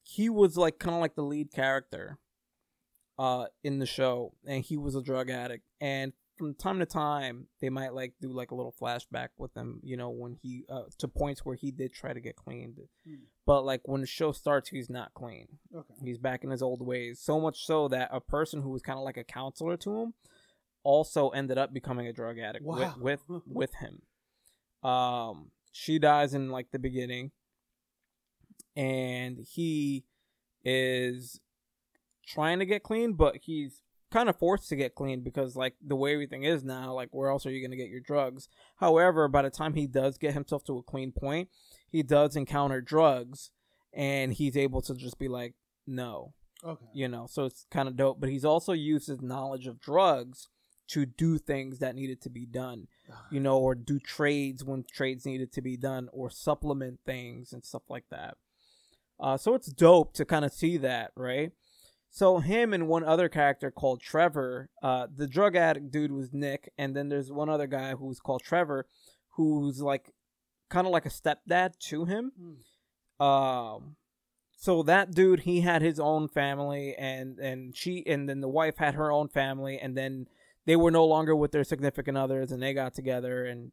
he 0.04 0.30
was 0.30 0.58
like 0.58 0.80
kind 0.80 0.96
of 0.96 1.02
like 1.02 1.16
the 1.16 1.24
lead 1.24 1.52
character 1.52 2.18
uh 3.18 3.46
in 3.64 3.80
the 3.80 3.86
show 3.86 4.34
and 4.46 4.64
he 4.64 4.78
was 4.78 4.96
a 4.96 5.02
drug 5.02 5.30
addict 5.30 5.66
and 5.82 6.14
from 6.38 6.54
time 6.54 6.80
to 6.80 6.86
time 6.86 7.48
they 7.62 7.70
might 7.70 7.94
like 7.94 8.14
do 8.22 8.30
like 8.32 8.52
a 8.52 8.56
little 8.56 8.74
flashback 8.82 9.30
with 9.38 9.54
him 9.56 9.80
you 9.84 9.96
know 9.98 10.10
when 10.10 10.36
he 10.42 10.66
uh, 10.70 10.84
to 10.98 11.08
points 11.08 11.46
where 11.46 11.56
he 11.56 11.72
did 11.72 11.94
try 11.94 12.12
to 12.14 12.20
get 12.20 12.36
clean 12.36 12.76
Hmm. 13.08 13.16
but 13.46 13.64
like 13.64 13.82
when 13.86 14.02
the 14.02 14.08
show 14.08 14.32
starts 14.32 14.70
he's 14.70 14.90
not 14.90 15.14
clean 15.14 15.48
okay. 15.76 15.94
He's 16.04 16.18
back 16.18 16.44
in 16.44 16.50
his 16.52 16.62
old 16.62 16.82
ways. 16.86 17.20
So 17.22 17.40
much 17.40 17.66
so 17.66 17.88
that 17.90 18.10
a 18.12 18.20
person 18.20 18.62
who 18.62 18.70
was 18.70 18.82
kind 18.82 19.00
of 19.00 19.06
like 19.06 19.18
a 19.18 19.24
counselor 19.24 19.78
to 19.78 20.02
him 20.02 20.14
also 20.84 21.30
ended 21.30 21.58
up 21.58 21.74
becoming 21.74 22.06
a 22.08 22.14
drug 22.14 22.38
addict 22.38 22.64
Wow. 22.66 22.96
with, 23.00 23.22
with 23.30 23.42
with 23.48 23.74
him. 23.76 24.02
Um, 24.88 25.52
she 25.72 25.98
dies 26.00 26.34
in 26.34 26.50
like 26.52 26.72
the 26.72 26.80
beginning, 26.80 27.32
and 28.76 29.40
he 29.40 30.04
is 30.64 31.40
trying 32.26 32.60
to 32.60 32.66
get 32.66 32.84
clean, 32.84 33.14
but 33.14 33.38
he's 33.42 33.82
kind 34.16 34.30
of 34.30 34.38
forced 34.38 34.70
to 34.70 34.76
get 34.78 34.96
clean 34.96 35.22
because 35.22 35.56
like 35.56 35.76
the 35.86 35.96
way 35.96 36.14
everything 36.14 36.44
is 36.44 36.64
now, 36.64 36.94
like 36.94 37.10
where 37.12 37.30
else 37.30 37.46
are 37.46 37.52
you 37.52 37.62
gonna 37.66 37.76
get 37.76 37.90
your 37.90 38.00
drugs? 38.00 38.48
However, 38.78 39.28
by 39.28 39.42
the 39.42 39.50
time 39.50 39.74
he 39.74 39.88
does 39.88 40.18
get 40.18 40.34
himself 40.34 40.64
to 40.66 40.78
a 40.78 40.84
clean 40.84 41.12
point, 41.12 41.50
he 41.92 42.02
does 42.02 42.36
encounter 42.36 42.80
drugs, 42.82 43.52
and 43.94 44.34
he's 44.34 44.56
able 44.56 44.82
to 44.84 44.94
just 44.96 45.20
be 45.20 45.28
like, 45.28 45.54
no, 45.86 46.34
Okay. 46.64 46.86
you 46.94 47.08
know 47.08 47.28
so 47.30 47.46
it's 47.46 47.68
kind 47.70 47.88
of 47.88 47.96
dope 47.96 48.20
but 48.20 48.30
he's 48.30 48.46
also 48.46 48.72
used 48.74 49.08
his 49.08 49.22
knowledge 49.22 49.68
of 49.68 49.80
drugs 49.80 50.48
to 50.88 51.06
do 51.06 51.38
things 51.38 51.78
that 51.80 51.94
needed 51.96 52.22
to 52.22 52.30
be 52.30 52.46
done 52.46 52.88
you 53.32 53.40
know 53.40 53.58
or 53.60 53.76
do 53.76 54.00
trades 54.00 54.64
when 54.64 54.84
trades 54.92 55.26
needed 55.28 55.52
to 55.52 55.62
be 55.62 55.78
done 55.78 56.10
or 56.12 56.30
supplement 56.32 57.00
things 57.06 57.54
and 57.54 57.64
stuff 57.64 57.84
like 57.90 58.06
that 58.10 58.38
uh, 59.20 59.38
so 59.38 59.54
it's 59.54 59.68
dope 59.68 60.14
to 60.14 60.26
kind 60.26 60.44
of 60.46 60.52
see 60.54 60.76
that 60.78 61.12
right 61.16 61.52
so 62.18 62.40
him 62.40 62.74
and 62.74 62.88
one 62.88 63.04
other 63.04 63.28
character 63.28 63.70
called 63.70 64.00
trevor 64.02 64.70
uh, 64.82 65.06
the 65.14 65.28
drug 65.28 65.56
addict 65.56 65.92
dude 65.92 66.12
was 66.12 66.32
nick 66.34 66.72
and 66.78 66.96
then 66.96 67.10
there's 67.10 67.32
one 67.32 67.50
other 67.50 67.68
guy 67.68 67.92
who's 67.96 68.20
called 68.20 68.42
trevor 68.42 68.86
who's 69.32 69.82
like 69.82 70.12
kind 70.70 70.88
of 70.88 70.94
like 70.94 71.06
a 71.06 71.10
stepdad 71.10 71.78
to 71.90 72.06
him 72.06 72.32
Hmm. 72.40 73.26
um 73.26 73.96
so 74.58 74.82
that 74.84 75.12
dude 75.12 75.42
he 75.42 75.62
had 75.62 75.82
his 75.82 76.00
own 76.00 76.28
family 76.30 76.96
and 76.98 77.38
and 77.40 77.76
she 77.76 78.04
and 78.08 78.30
then 78.30 78.40
the 78.42 78.48
wife 78.48 78.78
had 78.78 78.96
her 78.96 79.12
own 79.12 79.28
family 79.28 79.78
and 79.78 79.98
then 79.98 80.28
they 80.66 80.76
were 80.76 80.92
no 80.92 81.06
longer 81.06 81.36
with 81.36 81.52
their 81.52 81.64
significant 81.64 82.18
others 82.18 82.52
and 82.52 82.64
they 82.64 82.74
got 82.74 82.94
together 82.96 83.46
and 83.46 83.72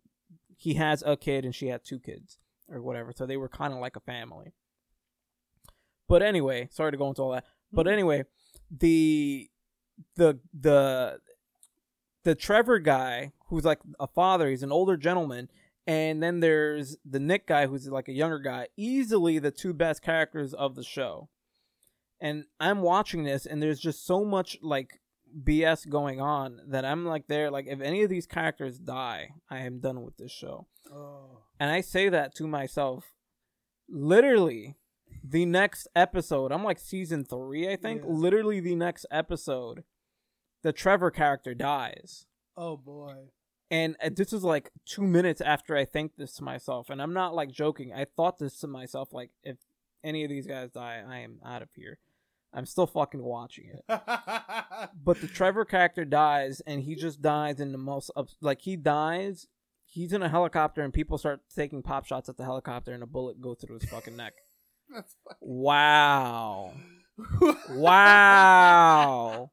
he 0.57 0.75
has 0.75 1.03
a 1.07 1.17
kid 1.17 1.45
and 1.45 1.55
she 1.55 1.69
had 1.69 1.85
two 1.85 1.99
kids 1.99 2.39
or 2.69 2.83
whatever. 2.83 3.13
So 3.17 3.25
they 3.27 3.37
were 3.39 3.49
kind 3.49 3.73
of 3.73 3.81
like 3.81 3.97
a 3.97 4.01
family. 4.01 4.53
But 6.09 6.23
anyway, 6.23 6.69
sorry 6.71 6.93
to 6.93 6.99
go 6.99 7.09
into 7.09 7.23
all 7.23 7.33
that. 7.33 7.45
But 7.73 7.87
mm-hmm. 7.87 7.93
anyway, 7.93 8.25
the 8.71 9.49
the 10.17 10.39
the 10.53 11.19
the 12.25 12.35
Trevor 12.35 12.79
guy 12.79 13.33
who's 13.47 13.65
like 13.65 13.81
a 13.99 14.07
father, 14.07 14.49
he's 14.49 14.63
an 14.63 14.73
older 14.73 14.97
gentleman, 14.97 15.49
and 15.87 16.23
then 16.23 16.41
there's 16.41 16.97
the 17.05 17.21
Nick 17.21 17.47
guy 17.47 17.67
who's 17.67 17.89
like 17.89 18.09
a 18.09 18.13
younger 18.13 18.39
guy, 18.39 18.69
easily 18.77 19.39
the 19.39 19.51
two 19.51 19.73
best 19.73 20.03
characters 20.03 20.55
of 20.55 20.75
the 20.75 20.85
show. 20.85 21.29
And 22.21 22.45
I'm 22.61 22.83
watching 22.83 23.25
this 23.25 23.47
and 23.47 23.61
there's 23.61 23.81
just 23.81 24.07
so 24.07 24.25
much 24.25 24.57
like 24.63 25.01
BS 25.43 25.89
going 25.89 26.21
on 26.21 26.61
that 26.69 26.85
I'm 26.85 27.05
like 27.05 27.27
there 27.27 27.51
like 27.51 27.67
if 27.67 27.81
any 27.81 28.03
of 28.05 28.11
these 28.11 28.27
characters 28.27 28.79
die, 28.79 29.31
I 29.51 29.59
am 29.61 29.81
done 29.81 30.03
with 30.03 30.17
this 30.19 30.31
show. 30.31 30.69
Oh. 30.93 31.39
And 31.59 31.71
I 31.71 31.81
say 31.81 32.09
that 32.09 32.35
to 32.37 32.47
myself 32.47 33.13
literally 33.89 34.77
the 35.23 35.45
next 35.47 35.89
episode. 35.95 36.53
I'm 36.53 36.65
like 36.65 36.79
season 36.79 37.25
3, 37.25 37.69
I 37.69 37.77
think. 37.77 38.03
Yeah. 38.03 38.11
Literally 38.11 38.61
the 38.61 38.75
next 38.75 39.07
episode 39.11 39.85
the 40.63 40.73
Trevor 40.73 41.11
character 41.11 41.55
dies. 41.55 42.27
Oh 42.57 42.77
boy. 42.77 43.15
And 43.71 43.97
uh, 44.05 44.11
this 44.15 44.33
is 44.33 44.45
like 44.45 44.71
2 44.87 45.03
minutes 45.03 45.41
after 45.41 45.77
I 45.77 45.85
think 45.85 46.13
this 46.17 46.35
to 46.35 46.45
myself 46.45 46.89
and 46.89 47.03
I'm 47.03 47.13
not 47.13 47.35
like 47.35 47.51
joking. 47.51 47.93
I 47.93 48.05
thought 48.05 48.39
this 48.39 48.59
to 48.61 48.67
myself 48.67 49.13
like 49.13 49.31
if 49.43 49.57
any 50.05 50.25
of 50.25 50.31
these 50.31 50.47
guys 50.47 50.71
die, 50.71 51.03
I 51.07 51.19
am 51.19 51.39
out 51.45 51.63
of 51.63 51.69
here. 51.75 51.99
I'm 52.55 52.67
still 52.67 52.87
fucking 52.87 53.23
watching 53.23 53.71
it 53.73 53.85
but 53.89 55.21
the 55.21 55.27
Trevor 55.27 55.65
character 55.65 56.05
dies, 56.05 56.61
and 56.67 56.83
he 56.83 56.95
just 56.95 57.23
dies 57.23 57.61
in 57.61 57.73
the 57.73 57.79
most 57.79 58.11
ups- 58.15 58.37
like 58.41 58.63
he 58.63 58.77
dies. 58.77 59.47
He's 59.87 60.13
in 60.13 60.23
a 60.23 60.29
helicopter, 60.29 60.83
and 60.83 60.93
people 60.93 61.19
start 61.19 61.41
taking 61.55 61.83
pop 61.83 62.07
shots 62.07 62.29
at 62.29 62.37
the 62.37 62.45
helicopter, 62.45 62.93
and 62.93 63.03
a 63.03 63.07
bullet 63.07 63.41
goes 63.41 63.59
through 63.61 63.79
his 63.79 63.89
fucking 63.89 64.17
neck. 64.17 64.35
That's 64.95 65.17
fucking- 65.25 65.39
Wow! 65.49 66.73
Wow! 68.23 69.51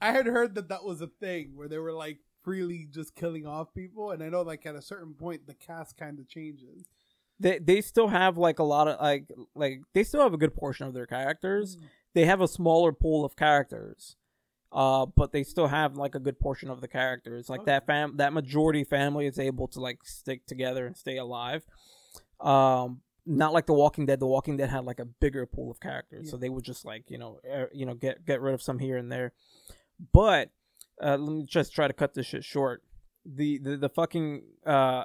I 0.00 0.12
had 0.12 0.26
heard 0.26 0.54
that 0.54 0.68
that 0.68 0.84
was 0.84 1.00
a 1.00 1.06
thing 1.06 1.52
where 1.54 1.68
they 1.68 1.78
were 1.78 1.92
like 1.92 2.18
freely 2.42 2.86
just 2.90 3.14
killing 3.14 3.46
off 3.46 3.74
people, 3.74 4.12
and 4.12 4.22
I 4.22 4.28
know 4.28 4.42
like 4.42 4.64
at 4.66 4.74
a 4.74 4.82
certain 4.82 5.14
point 5.14 5.46
the 5.46 5.54
cast 5.54 5.96
kind 5.96 6.18
of 6.18 6.28
changes. 6.28 6.84
They 7.38 7.58
they 7.58 7.80
still 7.80 8.08
have 8.08 8.38
like 8.38 8.58
a 8.58 8.62
lot 8.64 8.88
of 8.88 9.00
like 9.00 9.30
like 9.54 9.80
they 9.94 10.04
still 10.04 10.22
have 10.22 10.32
a 10.34 10.38
good 10.38 10.54
portion 10.54 10.86
of 10.86 10.94
their 10.94 11.06
characters. 11.06 11.76
They 12.14 12.24
have 12.24 12.40
a 12.40 12.48
smaller 12.48 12.92
pool 12.92 13.24
of 13.24 13.36
characters, 13.36 14.16
uh, 14.72 15.06
but 15.06 15.32
they 15.32 15.42
still 15.44 15.68
have 15.68 15.96
like 15.96 16.14
a 16.14 16.18
good 16.20 16.38
portion 16.40 16.70
of 16.70 16.80
the 16.80 16.88
characters. 16.88 17.48
Like 17.48 17.60
that 17.66 17.86
fam 17.86 18.16
that 18.16 18.32
majority 18.32 18.84
family 18.84 19.26
is 19.26 19.38
able 19.38 19.68
to 19.68 19.80
like 19.80 19.98
stick 20.04 20.46
together 20.46 20.86
and 20.86 20.96
stay 20.96 21.18
alive. 21.18 21.64
Um, 22.40 23.02
not 23.30 23.52
like 23.52 23.66
The 23.66 23.72
Walking 23.74 24.06
Dead. 24.06 24.20
The 24.20 24.26
Walking 24.26 24.56
Dead 24.56 24.70
had 24.70 24.84
like 24.84 24.98
a 24.98 25.04
bigger 25.04 25.46
pool 25.46 25.70
of 25.70 25.80
characters, 25.80 26.30
so 26.30 26.36
they 26.36 26.48
would 26.48 26.64
just 26.64 26.84
like 26.84 27.10
you 27.10 27.18
know 27.18 27.38
er, 27.48 27.70
you 27.72 27.86
know 27.86 27.94
get 27.94 28.26
get 28.26 28.40
rid 28.40 28.54
of 28.54 28.62
some 28.62 28.78
here 28.78 28.96
and 28.96 29.10
there. 29.10 29.32
But 30.12 30.50
uh, 31.02 31.16
let 31.16 31.32
me 31.32 31.44
just 31.44 31.72
try 31.74 31.86
to 31.86 31.92
cut 31.94 32.14
this 32.14 32.26
shit 32.26 32.44
short. 32.44 32.82
The 33.24 33.58
the, 33.58 33.76
the 33.76 33.88
fucking 33.88 34.42
uh, 34.66 35.04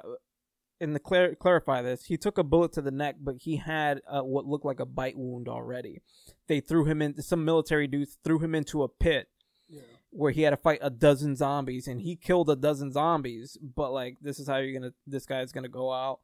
and 0.80 0.94
to 0.94 0.98
clar- 0.98 1.34
clarify 1.36 1.82
this, 1.82 2.04
he 2.04 2.16
took 2.16 2.36
a 2.36 2.44
bullet 2.44 2.72
to 2.72 2.82
the 2.82 2.90
neck, 2.90 3.16
but 3.20 3.36
he 3.40 3.56
had 3.56 4.00
uh, 4.08 4.22
what 4.22 4.46
looked 4.46 4.64
like 4.64 4.80
a 4.80 4.86
bite 4.86 5.16
wound 5.16 5.48
already. 5.48 6.00
They 6.48 6.60
threw 6.60 6.84
him 6.84 7.00
into 7.00 7.22
some 7.22 7.44
military 7.44 7.86
dudes 7.86 8.18
threw 8.24 8.38
him 8.40 8.54
into 8.54 8.82
a 8.82 8.88
pit 8.88 9.28
Yeah. 9.68 9.82
where 10.10 10.32
he 10.32 10.42
had 10.42 10.50
to 10.50 10.56
fight 10.56 10.80
a 10.82 10.90
dozen 10.90 11.36
zombies, 11.36 11.86
and 11.88 12.00
he 12.00 12.16
killed 12.16 12.50
a 12.50 12.56
dozen 12.56 12.92
zombies. 12.92 13.56
But 13.62 13.92
like, 13.92 14.16
this 14.20 14.38
is 14.38 14.48
how 14.48 14.56
you're 14.56 14.78
gonna, 14.78 14.92
this 15.06 15.26
guy's 15.26 15.52
gonna 15.52 15.68
go 15.68 15.92
out. 15.92 16.20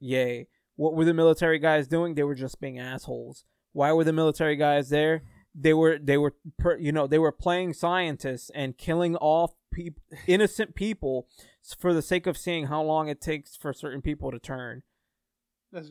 Yay! 0.00 0.48
What 0.80 0.94
were 0.94 1.04
the 1.04 1.12
military 1.12 1.58
guys 1.58 1.86
doing? 1.86 2.14
They 2.14 2.22
were 2.22 2.34
just 2.34 2.58
being 2.58 2.78
assholes. 2.78 3.44
Why 3.72 3.92
were 3.92 4.02
the 4.02 4.14
military 4.14 4.56
guys 4.56 4.88
there? 4.88 5.24
They 5.54 5.74
were, 5.74 5.98
they 5.98 6.16
were, 6.16 6.36
per, 6.58 6.78
you 6.78 6.90
know, 6.90 7.06
they 7.06 7.18
were 7.18 7.32
playing 7.32 7.74
scientists 7.74 8.50
and 8.54 8.78
killing 8.78 9.14
off 9.16 9.52
peop 9.70 10.00
innocent 10.26 10.74
people 10.74 11.28
for 11.78 11.92
the 11.92 12.00
sake 12.00 12.26
of 12.26 12.38
seeing 12.38 12.68
how 12.68 12.82
long 12.82 13.08
it 13.08 13.20
takes 13.20 13.56
for 13.56 13.74
certain 13.74 14.00
people 14.00 14.30
to 14.30 14.38
turn. 14.38 14.82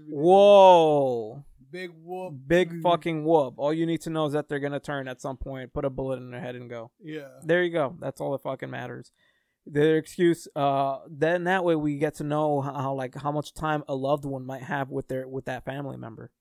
Whoa. 0.09 1.43
Big 1.69 1.91
whoop. 2.03 2.33
Big 2.47 2.81
fucking 2.81 3.25
whoop. 3.25 3.53
All 3.57 3.71
you 3.71 3.85
need 3.85 4.01
to 4.01 4.09
know 4.09 4.25
is 4.25 4.33
that 4.33 4.49
they're 4.49 4.57
gonna 4.57 4.79
turn 4.79 5.07
at 5.07 5.21
some 5.21 5.37
point, 5.37 5.71
put 5.71 5.85
a 5.85 5.91
bullet 5.91 6.17
in 6.17 6.31
their 6.31 6.41
head 6.41 6.55
and 6.55 6.67
go. 6.67 6.89
Yeah. 6.99 7.27
There 7.43 7.63
you 7.63 7.71
go. 7.71 7.95
That's 7.99 8.19
all 8.19 8.31
that 8.31 8.41
fucking 8.41 8.71
matters. 8.71 9.11
Their 9.72 9.97
excuse, 9.97 10.47
uh 10.55 10.99
then 11.07 11.43
that 11.43 11.63
way 11.63 11.76
we 11.76 11.97
get 11.97 12.15
to 12.15 12.24
know 12.24 12.61
how, 12.61 12.93
like 12.93 13.15
how 13.15 13.32
much 13.32 13.53
time 13.53 13.84
a 13.88 13.95
loved 13.95 14.26
one 14.26 14.45
might 14.45 14.63
have 14.63 14.89
with 14.89 15.07
their 15.07 15.28
with 15.28 15.45
that 15.45 15.63
family 15.63 15.97
member. 15.97 16.32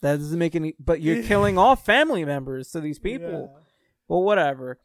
That 0.00 0.16
doesn't 0.16 0.38
make 0.38 0.54
any 0.54 0.74
but 0.78 1.00
you're 1.00 1.22
killing 1.30 1.56
off 1.56 1.84
family 1.84 2.24
members 2.24 2.70
to 2.72 2.80
these 2.80 2.98
people. 2.98 3.52
Yeah. 3.54 3.62
Well, 4.08 4.22
whatever. 4.22 4.78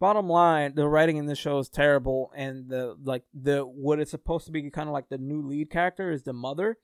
Bottom 0.00 0.28
line, 0.28 0.74
the 0.74 0.88
writing 0.88 1.16
in 1.16 1.26
this 1.26 1.38
show 1.38 1.58
is 1.58 1.68
terrible, 1.68 2.32
and 2.34 2.68
the 2.68 2.96
like 3.04 3.22
the 3.32 3.60
what 3.60 4.00
is 4.00 4.10
supposed 4.10 4.46
to 4.46 4.52
be 4.52 4.68
kind 4.70 4.88
of 4.88 4.92
like 4.92 5.08
the 5.08 5.18
new 5.18 5.42
lead 5.42 5.70
character 5.70 6.10
is 6.10 6.22
the 6.22 6.32
mother, 6.32 6.78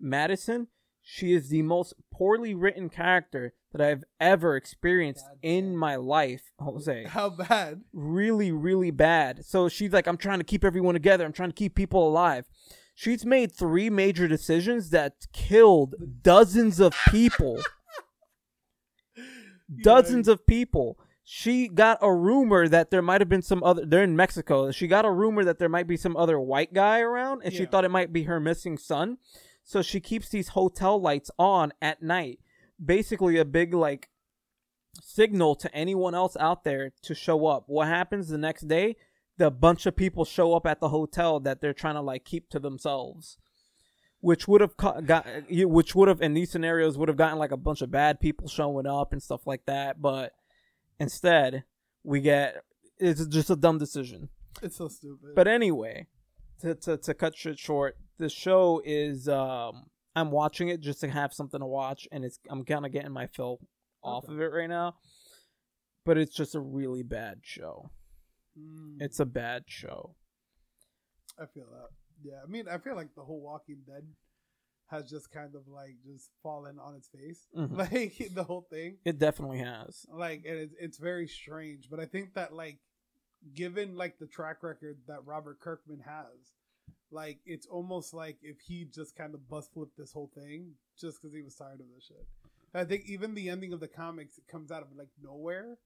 Madison. 0.00 0.68
She 1.02 1.32
is 1.32 1.48
the 1.48 1.62
most 1.62 1.94
poorly 2.12 2.54
written 2.54 2.88
character 2.88 3.54
that 3.72 3.80
I've 3.80 4.04
ever 4.18 4.56
experienced 4.56 5.24
God 5.26 5.38
in 5.42 5.76
my 5.76 5.96
life, 5.96 6.52
Jose. 6.58 7.04
How 7.04 7.30
bad? 7.30 7.82
Really, 7.92 8.50
really 8.50 8.90
bad. 8.90 9.44
So 9.44 9.68
she's 9.68 9.92
like, 9.92 10.06
I'm 10.06 10.16
trying 10.16 10.38
to 10.38 10.44
keep 10.44 10.64
everyone 10.64 10.94
together. 10.94 11.24
I'm 11.24 11.32
trying 11.32 11.50
to 11.50 11.54
keep 11.54 11.74
people 11.74 12.06
alive. 12.08 12.46
She's 12.94 13.24
made 13.24 13.52
three 13.52 13.90
major 13.90 14.26
decisions 14.26 14.90
that 14.90 15.26
killed 15.32 15.94
dozens 16.22 16.80
of 16.80 16.94
people 17.10 17.62
dozens 19.82 20.28
of 20.28 20.46
people. 20.46 20.98
She 21.24 21.68
got 21.68 21.98
a 22.00 22.12
rumor 22.12 22.68
that 22.68 22.90
there 22.90 23.02
might 23.02 23.20
have 23.20 23.28
been 23.28 23.42
some 23.42 23.62
other. 23.62 23.84
They're 23.84 24.02
in 24.02 24.16
Mexico. 24.16 24.70
She 24.70 24.86
got 24.86 25.04
a 25.04 25.10
rumor 25.10 25.44
that 25.44 25.58
there 25.58 25.68
might 25.68 25.86
be 25.86 25.96
some 25.96 26.16
other 26.16 26.40
white 26.40 26.72
guy 26.72 27.00
around, 27.00 27.42
and 27.44 27.52
she 27.52 27.66
thought 27.66 27.84
it 27.84 27.90
might 27.90 28.12
be 28.12 28.22
her 28.24 28.40
missing 28.40 28.78
son. 28.78 29.18
So 29.62 29.82
she 29.82 30.00
keeps 30.00 30.30
these 30.30 30.48
hotel 30.48 30.98
lights 30.98 31.30
on 31.38 31.72
at 31.82 32.02
night, 32.02 32.40
basically 32.84 33.38
a 33.38 33.44
big 33.44 33.74
like 33.74 34.08
signal 35.00 35.54
to 35.56 35.74
anyone 35.74 36.14
else 36.14 36.36
out 36.38 36.64
there 36.64 36.92
to 37.02 37.14
show 37.14 37.46
up. 37.46 37.64
What 37.66 37.88
happens 37.88 38.28
the 38.28 38.38
next 38.38 38.68
day? 38.68 38.96
The 39.36 39.50
bunch 39.50 39.86
of 39.86 39.94
people 39.96 40.24
show 40.24 40.54
up 40.54 40.66
at 40.66 40.80
the 40.80 40.88
hotel 40.88 41.38
that 41.40 41.60
they're 41.60 41.72
trying 41.72 41.94
to 41.94 42.00
like 42.00 42.24
keep 42.24 42.48
to 42.50 42.58
themselves 42.58 43.38
which 44.20 44.48
would 44.48 44.60
have 44.60 44.76
co- 44.76 45.00
got 45.00 45.24
you- 45.48 45.68
which 45.68 45.94
would 45.94 46.08
have 46.08 46.20
in 46.20 46.34
these 46.34 46.50
scenarios 46.50 46.98
would 46.98 47.08
have 47.08 47.16
gotten 47.16 47.38
like 47.38 47.52
a 47.52 47.56
bunch 47.56 47.82
of 47.82 47.88
bad 47.92 48.18
people 48.18 48.48
showing 48.48 48.84
up 48.84 49.12
and 49.12 49.22
stuff 49.22 49.46
like 49.46 49.64
that 49.66 50.02
but 50.02 50.32
instead 50.98 51.62
we 52.02 52.20
get 52.20 52.64
it's 52.98 53.24
just 53.26 53.48
a 53.48 53.54
dumb 53.54 53.78
decision 53.78 54.28
It's 54.60 54.74
so 54.76 54.88
stupid. 54.88 55.36
but 55.36 55.46
anyway 55.46 56.08
to, 56.62 56.74
to, 56.74 56.96
to 56.96 57.14
cut 57.14 57.36
shit 57.36 57.60
short 57.60 57.96
the 58.18 58.28
show 58.28 58.82
is 58.84 59.28
um 59.28 59.84
i'm 60.18 60.30
watching 60.30 60.68
it 60.68 60.80
just 60.80 61.00
to 61.00 61.08
have 61.08 61.32
something 61.32 61.60
to 61.60 61.66
watch 61.66 62.06
and 62.12 62.24
it's 62.24 62.38
i'm 62.50 62.64
kind 62.64 62.84
of 62.86 62.92
getting 62.92 63.12
my 63.12 63.26
fill 63.26 63.58
off 64.02 64.24
Okay. 64.24 64.34
of 64.34 64.40
it 64.40 64.52
right 64.52 64.68
now 64.68 64.94
but 66.04 66.16
it's 66.18 66.34
just 66.34 66.54
a 66.54 66.60
really 66.60 67.02
bad 67.02 67.38
show 67.42 67.90
Mm, 68.58 68.96
it's 69.00 69.20
a 69.20 69.26
bad 69.26 69.64
show 69.66 70.16
I 71.40 71.46
feel 71.46 71.66
that. 71.70 71.88
Yeah, 72.20 72.40
I 72.44 72.50
mean, 72.50 72.66
I 72.68 72.78
feel 72.78 72.96
like 72.96 73.14
the 73.14 73.22
whole 73.22 73.40
Walking 73.40 73.82
Dead 73.86 74.04
has 74.90 75.08
just 75.08 75.30
kind 75.30 75.54
of 75.54 75.68
like 75.68 75.94
just 76.04 76.30
fallen 76.42 76.78
on 76.80 76.96
its 76.96 77.08
face, 77.08 77.46
Mhm. 77.56 77.76
like 77.92 78.34
the 78.34 78.42
whole 78.42 78.66
thing. 78.68 78.96
it 79.04 79.18
definitely 79.20 79.58
has 79.58 80.04
Like, 80.12 80.42
and 80.44 80.58
it's 80.58 80.74
it's 80.80 80.98
very 80.98 81.28
strange. 81.28 81.88
But 81.88 82.00
I 82.00 82.06
think 82.06 82.34
that 82.34 82.52
like, 82.52 82.80
given 83.54 83.94
like 83.96 84.18
the 84.18 84.26
track 84.26 84.64
record 84.64 84.98
that 85.06 85.24
Robert 85.24 85.60
Kirkman 85.60 86.00
has, 86.00 86.54
like 87.10 87.38
it's 87.46 87.66
almost 87.66 88.12
like 88.14 88.38
if 88.42 88.60
he 88.60 88.84
just 88.84 89.16
kind 89.16 89.34
of 89.34 89.48
bust 89.48 89.72
flipped 89.72 89.96
this 89.96 90.12
whole 90.12 90.30
thing 90.34 90.72
just 91.00 91.20
because 91.20 91.34
he 91.34 91.42
was 91.42 91.54
tired 91.54 91.80
of 91.80 91.86
this 91.94 92.04
shit. 92.06 92.26
I 92.74 92.84
think 92.84 93.04
even 93.06 93.34
the 93.34 93.48
ending 93.48 93.72
of 93.72 93.80
the 93.80 93.88
comics 93.88 94.38
it 94.38 94.46
comes 94.46 94.70
out 94.70 94.82
of 94.82 94.88
like 94.96 95.08
nowhere. 95.22 95.78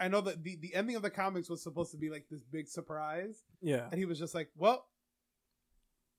I 0.00 0.08
know 0.08 0.20
that 0.22 0.44
the, 0.44 0.56
the 0.56 0.74
ending 0.74 0.96
of 0.96 1.02
the 1.02 1.10
comics 1.10 1.50
was 1.50 1.62
supposed 1.62 1.90
to 1.90 1.96
be 1.98 2.08
like 2.08 2.26
this 2.30 2.42
big 2.42 2.68
surprise, 2.68 3.42
yeah 3.60 3.88
and 3.90 3.98
he 3.98 4.04
was 4.04 4.18
just 4.18 4.34
like, 4.34 4.48
"Well, 4.56 4.86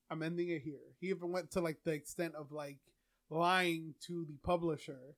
I'm 0.10 0.22
ending 0.22 0.50
it 0.50 0.62
here." 0.62 0.96
He 1.00 1.08
even 1.08 1.32
went 1.32 1.52
to 1.52 1.62
like 1.62 1.78
the 1.86 1.92
extent 1.92 2.36
of 2.36 2.52
like 2.52 2.80
lying 3.30 3.94
to 4.08 4.26
the 4.26 4.38
publisher 4.44 5.16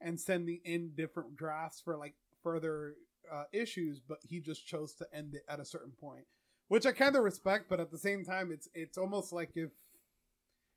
and 0.00 0.20
sending 0.20 0.60
in 0.64 0.92
different 0.94 1.36
drafts 1.36 1.80
for 1.80 1.96
like 1.96 2.14
further 2.42 2.94
uh, 3.32 3.44
issues, 3.52 4.00
but 4.00 4.18
he 4.22 4.40
just 4.40 4.66
chose 4.66 4.94
to 4.94 5.06
end 5.12 5.34
it 5.34 5.42
at 5.48 5.60
a 5.60 5.64
certain 5.64 5.92
point, 6.00 6.26
which 6.68 6.86
I 6.86 6.92
kind 6.92 7.16
of 7.16 7.22
respect. 7.24 7.68
But 7.68 7.80
at 7.80 7.90
the 7.90 7.98
same 7.98 8.24
time, 8.24 8.50
it's 8.52 8.68
it's 8.74 8.98
almost 8.98 9.32
like 9.32 9.50
if 9.54 9.70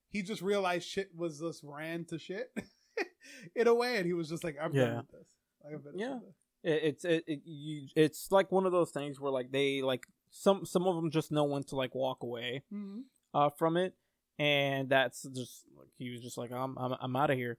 he 0.09 0.21
just 0.23 0.41
realized 0.41 0.87
shit 0.87 1.09
was 1.15 1.39
just 1.39 1.63
ran 1.63 2.05
to 2.05 2.17
shit 2.19 2.51
in 3.55 3.67
a 3.67 3.73
way, 3.73 3.97
and 3.97 4.05
he 4.05 4.13
was 4.13 4.29
just 4.29 4.43
like, 4.43 4.57
"I'm 4.61 4.73
Yeah. 4.73 4.85
done 4.85 4.97
with 4.97 5.11
this." 5.11 5.27
Like, 5.63 5.93
Yeah. 5.95 6.13
with 6.15 6.21
this. 6.23 6.33
It, 6.63 6.83
it's 6.83 7.05
it, 7.05 7.23
it 7.27 7.41
you, 7.45 7.87
it's 7.95 8.31
like 8.31 8.51
one 8.51 8.65
of 8.65 8.71
those 8.71 8.91
things 8.91 9.19
where 9.19 9.31
like 9.31 9.51
they 9.51 9.81
like 9.81 10.05
some 10.31 10.65
some 10.65 10.85
of 10.87 10.95
them 10.95 11.09
just 11.11 11.31
know 11.31 11.45
when 11.45 11.63
to 11.63 11.75
like 11.75 11.95
walk 11.95 12.21
away 12.23 12.63
Mm-hmm. 12.73 12.99
uh 13.33 13.49
from 13.57 13.77
it, 13.77 13.93
and 14.37 14.89
that's 14.89 15.23
just 15.23 15.63
like 15.77 15.87
he 15.97 16.09
was 16.09 16.21
just 16.21 16.37
like 16.37 16.51
I'm 16.51 16.77
I'm 16.77 16.95
I'm 16.99 17.15
out 17.15 17.29
of 17.29 17.37
here. 17.37 17.57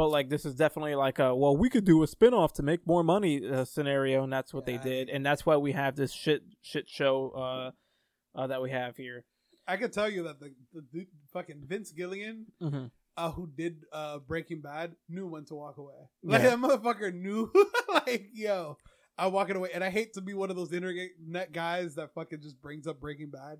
But 0.00 0.08
like 0.08 0.30
this 0.30 0.46
is 0.46 0.54
definitely 0.54 0.94
like 0.94 1.18
a 1.18 1.34
well 1.34 1.54
we 1.54 1.68
could 1.68 1.84
do 1.84 2.02
a 2.02 2.06
spin-off 2.06 2.54
to 2.54 2.62
make 2.62 2.86
more 2.86 3.04
money 3.04 3.46
uh, 3.46 3.66
scenario, 3.66 4.24
and 4.24 4.32
that's 4.32 4.54
what 4.54 4.66
Yeah. 4.66 4.78
they 4.78 4.82
did, 4.90 5.10
and 5.10 5.26
that's 5.26 5.44
why 5.44 5.58
we 5.58 5.72
have 5.72 5.94
this 5.94 6.10
shit 6.10 6.42
shit 6.62 6.88
show 6.88 7.28
uh, 7.36 8.38
uh 8.38 8.46
that 8.46 8.62
we 8.62 8.70
have 8.70 8.96
here. 8.96 9.26
I 9.68 9.76
can 9.76 9.90
tell 9.90 10.08
you 10.08 10.22
that 10.22 10.40
the, 10.40 10.54
the, 10.72 10.80
dude 10.80 11.08
fucking 11.34 11.64
Vince 11.66 11.92
Gilligan, 11.92 12.46
Mm-hmm. 12.62 12.86
uh, 13.18 13.30
who 13.32 13.46
did 13.54 13.84
uh 13.92 14.20
Breaking 14.20 14.62
Bad, 14.62 14.96
knew 15.06 15.26
when 15.26 15.44
to 15.44 15.54
walk 15.54 15.76
away. 15.76 16.08
Like 16.24 16.44
Yeah. 16.44 16.56
that 16.56 16.58
motherfucker 16.60 17.12
knew, 17.12 17.52
like 17.92 18.30
yo, 18.32 18.78
I'm 19.18 19.32
walking 19.34 19.56
away. 19.56 19.68
And 19.74 19.84
I 19.84 19.90
hate 19.90 20.14
to 20.14 20.22
be 20.22 20.32
one 20.32 20.48
of 20.48 20.56
those 20.56 20.72
internet 20.72 21.52
guys 21.52 21.96
that 21.96 22.14
fucking 22.14 22.40
just 22.40 22.62
brings 22.62 22.86
up 22.86 23.00
Breaking 23.00 23.28
Bad 23.28 23.58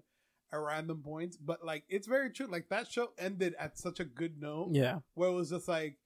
at 0.54 0.58
random 0.58 1.02
points, 1.04 1.36
but 1.36 1.62
like 1.66 1.84
it's 1.90 2.06
very 2.06 2.30
true. 2.30 2.46
Like 2.46 2.70
that 2.70 2.90
show 2.90 3.10
ended 3.18 3.54
at 3.58 3.76
such 3.78 4.00
a 4.00 4.06
good 4.06 4.40
note. 4.40 4.70
Yeah, 4.72 5.00
where 5.12 5.28
it 5.28 5.34
was 5.34 5.50
just 5.50 5.68
like 5.68 5.98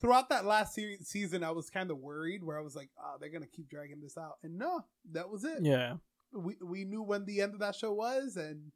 throughout 0.00 0.28
that 0.30 0.44
last 0.44 0.74
se- 0.74 0.98
season, 1.02 1.42
I 1.44 1.50
was 1.50 1.70
kind 1.70 1.90
of 1.90 1.98
worried 1.98 2.42
where 2.42 2.58
I 2.58 2.62
was 2.62 2.74
like, 2.76 2.90
oh, 3.02 3.16
they're 3.20 3.30
gonna 3.30 3.46
keep 3.46 3.68
dragging 3.68 4.00
this 4.00 4.16
out, 4.18 4.38
and 4.42 4.58
no, 4.58 4.84
that 5.12 5.28
was 5.30 5.44
it. 5.44 5.58
yeah. 5.62 5.94
We 6.34 6.56
we 6.64 6.84
knew 6.84 7.02
when 7.02 7.24
the 7.26 7.42
end 7.42 7.52
of 7.54 7.60
that 7.60 7.74
show 7.74 7.92
was, 7.92 8.36
and 8.36 8.72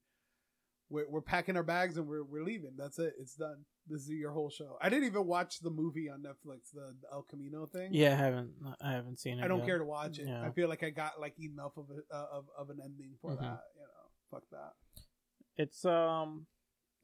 we're 0.90 1.08
we're 1.08 1.22
packing 1.22 1.56
our 1.56 1.62
bags 1.62 1.96
and 1.96 2.06
we're 2.06 2.22
we're 2.22 2.44
leaving. 2.44 2.72
That's 2.76 2.98
it. 2.98 3.14
It's 3.18 3.34
done. 3.34 3.64
This 3.88 4.02
is 4.02 4.10
your 4.10 4.32
whole 4.32 4.50
show. 4.50 4.76
I 4.82 4.88
didn't 4.88 5.06
even 5.06 5.26
watch 5.26 5.60
the 5.60 5.70
movie 5.70 6.10
on 6.10 6.20
Netflix, 6.22 6.70
the, 6.74 6.94
the 7.00 7.08
El 7.12 7.22
Camino 7.22 7.64
thing. 7.66 7.90
Yeah, 7.94 8.12
I 8.12 8.16
haven't 8.16 8.50
I 8.82 8.92
haven't 8.92 9.18
seen 9.20 9.38
it. 9.38 9.44
I 9.44 9.48
don't 9.48 9.60
yet. 9.60 9.66
care 9.68 9.78
to 9.78 9.84
watch 9.84 10.18
it. 10.18 10.26
Yeah. 10.28 10.42
I 10.44 10.50
feel 10.50 10.68
like 10.68 10.82
I 10.82 10.90
got 10.90 11.18
like 11.20 11.34
enough 11.40 11.76
of 11.76 11.86
a, 11.90 12.14
uh, 12.14 12.26
of 12.32 12.44
of 12.58 12.68
an 12.70 12.78
ending 12.84 13.14
for 13.22 13.30
Mhm. 13.32 13.40
that. 13.40 13.60
You 13.74 13.80
know, 13.82 14.10
fuck 14.30 14.42
that. 14.50 14.72
It's 15.56 15.84
um, 15.86 16.46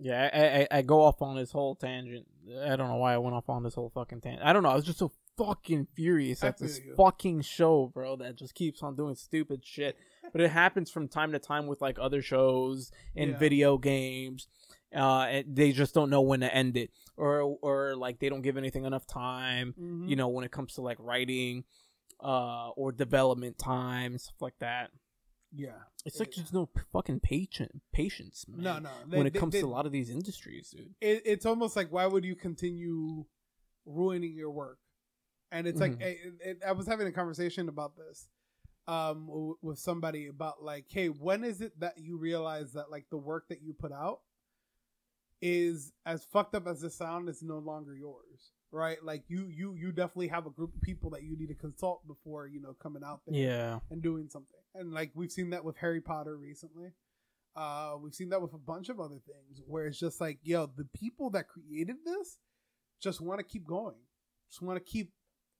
yeah. 0.02 0.30
I, 0.32 0.76
I 0.76 0.78
I 0.78 0.82
go 0.82 1.00
off 1.02 1.22
on 1.22 1.36
this 1.36 1.52
whole 1.52 1.74
tangent. 1.74 2.26
I 2.64 2.76
don't 2.76 2.88
know 2.88 2.96
why 2.96 3.14
I 3.14 3.18
went 3.18 3.34
off 3.36 3.48
on 3.48 3.62
this 3.62 3.74
whole 3.74 3.90
fucking 3.90 4.20
tangent. 4.20 4.44
I 4.44 4.52
don't 4.52 4.62
know. 4.62 4.70
I 4.70 4.74
was 4.74 4.84
just 4.84 4.98
so 4.98 5.12
fucking 5.38 5.86
furious 5.94 6.42
at 6.44 6.58
this 6.58 6.78
you. 6.84 6.94
fucking 6.96 7.42
show, 7.42 7.90
bro. 7.94 8.16
That 8.16 8.36
just 8.36 8.54
keeps 8.54 8.82
on 8.82 8.96
doing 8.96 9.14
stupid 9.14 9.64
shit. 9.64 9.96
But 10.32 10.40
it 10.40 10.50
happens 10.50 10.90
from 10.90 11.08
time 11.08 11.32
to 11.32 11.38
time 11.38 11.66
with 11.66 11.80
like 11.80 11.98
other 12.00 12.20
shows 12.22 12.90
and 13.16 13.30
Yeah. 13.32 13.38
video 13.38 13.78
games. 13.78 14.48
Uh, 14.94 15.42
they 15.46 15.72
just 15.72 15.94
don't 15.94 16.10
know 16.10 16.20
when 16.20 16.40
to 16.40 16.54
end 16.54 16.76
it, 16.76 16.90
or 17.16 17.40
or 17.62 17.96
like 17.96 18.18
they 18.18 18.28
don't 18.28 18.42
give 18.42 18.56
anything 18.58 18.84
enough 18.84 19.06
time. 19.06 19.74
Mhm. 19.80 20.08
You 20.08 20.16
know, 20.16 20.28
when 20.28 20.44
it 20.44 20.50
comes 20.50 20.74
to 20.74 20.82
like 20.82 20.98
writing, 21.00 21.64
uh, 22.20 22.68
or 22.76 22.92
development 22.92 23.58
time 23.58 24.18
stuff 24.18 24.40
like 24.40 24.58
that. 24.58 24.90
Yeah. 25.54 25.78
It's 26.04 26.18
like 26.18 26.32
there's 26.34 26.52
no 26.52 26.68
fucking 26.92 27.20
patient 27.20 27.82
patience, 27.92 28.44
man 28.48 28.62
No, 28.62 28.78
no. 28.80 28.90
when 29.16 29.26
it 29.26 29.32
they- 29.32 29.38
comes 29.38 29.52
they- 29.52 29.60
to 29.60 29.66
a 29.66 29.68
lot 29.68 29.86
of 29.86 29.92
these 29.92 30.10
industries, 30.10 30.70
dude. 30.70 30.94
it, 31.00 31.22
it's 31.24 31.46
almost 31.46 31.76
like 31.76 31.88
why 31.92 32.06
would 32.06 32.24
you 32.24 32.34
continue 32.34 33.24
ruining 33.86 34.34
your 34.34 34.50
work 34.50 34.78
and 35.50 35.66
it's 35.66 35.80
like 35.80 35.98
Mhm. 35.98 36.02
it, 36.02 36.18
it, 36.40 36.58
i 36.64 36.70
was 36.70 36.86
having 36.86 37.06
a 37.08 37.12
conversation 37.12 37.68
about 37.68 37.96
this 37.96 38.28
um 38.86 39.26
w- 39.26 39.58
with 39.60 39.76
somebody 39.78 40.28
about 40.28 40.62
like 40.62 40.84
hey 40.88 41.08
when 41.08 41.42
is 41.42 41.60
it 41.60 41.72
that 41.80 41.98
you 41.98 42.16
realize 42.16 42.72
that 42.74 42.90
like 42.92 43.06
the 43.10 43.16
work 43.16 43.48
that 43.48 43.60
you 43.60 43.72
put 43.74 43.90
out 43.92 44.20
is 45.40 45.92
as 46.06 46.24
fucked 46.24 46.54
up 46.54 46.66
as 46.68 46.80
the 46.80 46.90
sound 46.90 47.28
is 47.28 47.42
no 47.42 47.58
longer 47.58 47.94
yours 47.94 48.52
right 48.70 49.02
like 49.04 49.24
you 49.28 49.48
you 49.48 49.74
you 49.74 49.90
definitely 49.90 50.28
have 50.28 50.46
a 50.46 50.50
group 50.50 50.72
of 50.74 50.80
people 50.80 51.10
that 51.10 51.24
you 51.24 51.36
need 51.36 51.48
to 51.48 51.54
consult 51.54 52.06
before 52.06 52.46
you 52.46 52.60
know 52.60 52.74
coming 52.80 53.02
out 53.04 53.20
there 53.26 53.34
Yeah, 53.36 53.78
and 53.90 54.00
doing 54.00 54.28
something. 54.28 54.60
And 54.74 54.92
like 54.92 55.10
we've 55.14 55.30
seen 55.32 55.50
that 55.50 55.64
with 55.64 55.76
Harry 55.78 56.00
Potter 56.00 56.36
recently. 56.36 56.92
Uh, 57.54 57.96
we've 58.02 58.14
seen 58.14 58.30
that 58.30 58.40
with 58.40 58.54
a 58.54 58.58
bunch 58.58 58.88
of 58.88 58.98
other 58.98 59.18
things 59.26 59.60
where 59.66 59.86
it's 59.86 59.98
just 59.98 60.20
like, 60.20 60.38
yo, 60.42 60.66
the 60.74 60.86
people 60.98 61.28
that 61.30 61.46
created 61.48 61.96
this 62.04 62.38
just 63.02 63.20
want 63.20 63.38
to 63.40 63.44
keep 63.44 63.66
going, 63.66 63.96
just 64.50 64.62
want 64.62 64.78
to 64.78 64.84
keep 64.92 65.10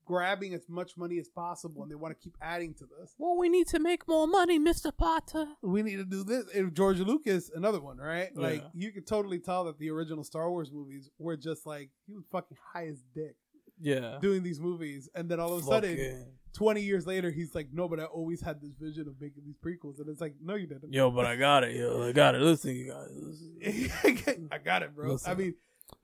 grabbing 0.05 0.53
as 0.55 0.69
much 0.69 0.97
money 0.97 1.19
as 1.19 1.29
possible, 1.29 1.83
and 1.83 1.91
they 1.91 1.95
want 1.95 2.17
to 2.17 2.21
keep 2.23 2.35
adding 2.41 2.75
to 2.75 2.85
this. 2.87 3.15
well, 3.19 3.37
we 3.37 3.49
need 3.49 3.69
to 3.69 3.79
make 3.79 4.09
more 4.09 4.27
money, 4.27 4.59
Mister 4.59 4.91
Potter. 4.91 5.47
We 5.63 5.83
need 5.83 5.97
to 5.97 6.05
do 6.05 6.25
this. 6.25 6.45
And 6.55 6.75
George 6.75 6.99
Lucas, 6.99 7.51
another 7.55 7.81
one, 7.81 7.99
right? 7.99 8.35
Like 8.35 8.65
you 8.75 8.91
could 8.91 9.07
totally 9.07 9.39
tell 9.39 9.65
that 9.65 9.79
the 9.79 9.91
original 9.91 10.25
Star 10.25 10.51
Wars 10.51 10.73
movies 10.73 11.11
were 11.19 11.37
just 11.37 11.67
like 11.67 11.91
he 12.07 12.15
was 12.15 12.25
fucking 12.33 12.57
high 12.73 12.87
as 12.87 13.03
dick 13.15 13.37
Yeah, 13.79 14.19
doing 14.21 14.43
these 14.43 14.61
movies, 14.61 15.09
and 15.15 15.29
then 15.31 15.39
all 15.41 15.53
of 15.55 15.63
a 15.63 15.67
sudden. 15.67 16.39
20 16.55 16.83
years 16.83 17.07
later, 17.07 17.31
he's 17.31 17.55
like, 17.55 17.69
no, 17.73 17.89
but 17.89 17.99
I 18.01 18.05
always 18.05 18.41
had 18.43 18.61
this 18.61 18.75
vision 18.79 19.09
of 19.09 19.19
making 19.21 19.43
these 19.45 19.57
prequels. 19.57 19.99
And 20.01 20.09
it's 20.09 20.21
like, 20.21 20.35
no, 20.43 20.55
you 20.55 20.67
didn't. 20.67 20.93
yo, 20.93 21.11
but 21.11 21.25
I 21.27 21.37
got 21.37 21.65
it, 21.65 21.77
yo, 21.77 22.03
I 22.07 22.13
got 22.13 22.35
it. 22.35 22.43
Listen, 22.43 22.75
you 22.77 22.93
guys, 22.93 23.09
listen. 23.13 24.49
I 24.53 24.59
got 24.59 24.83
it, 24.83 24.95
bro. 24.95 25.17
I 25.27 25.35
mean, 25.35 25.55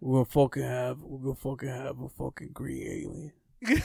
we're 0.00 0.16
gonna 0.18 0.24
fucking 0.26 0.62
have, 0.62 0.98
we're 1.00 1.18
gonna 1.18 1.34
fucking 1.34 1.68
have 1.68 2.00
a 2.00 2.08
fucking 2.08 2.50
green 2.52 2.82
alien. 2.82 3.32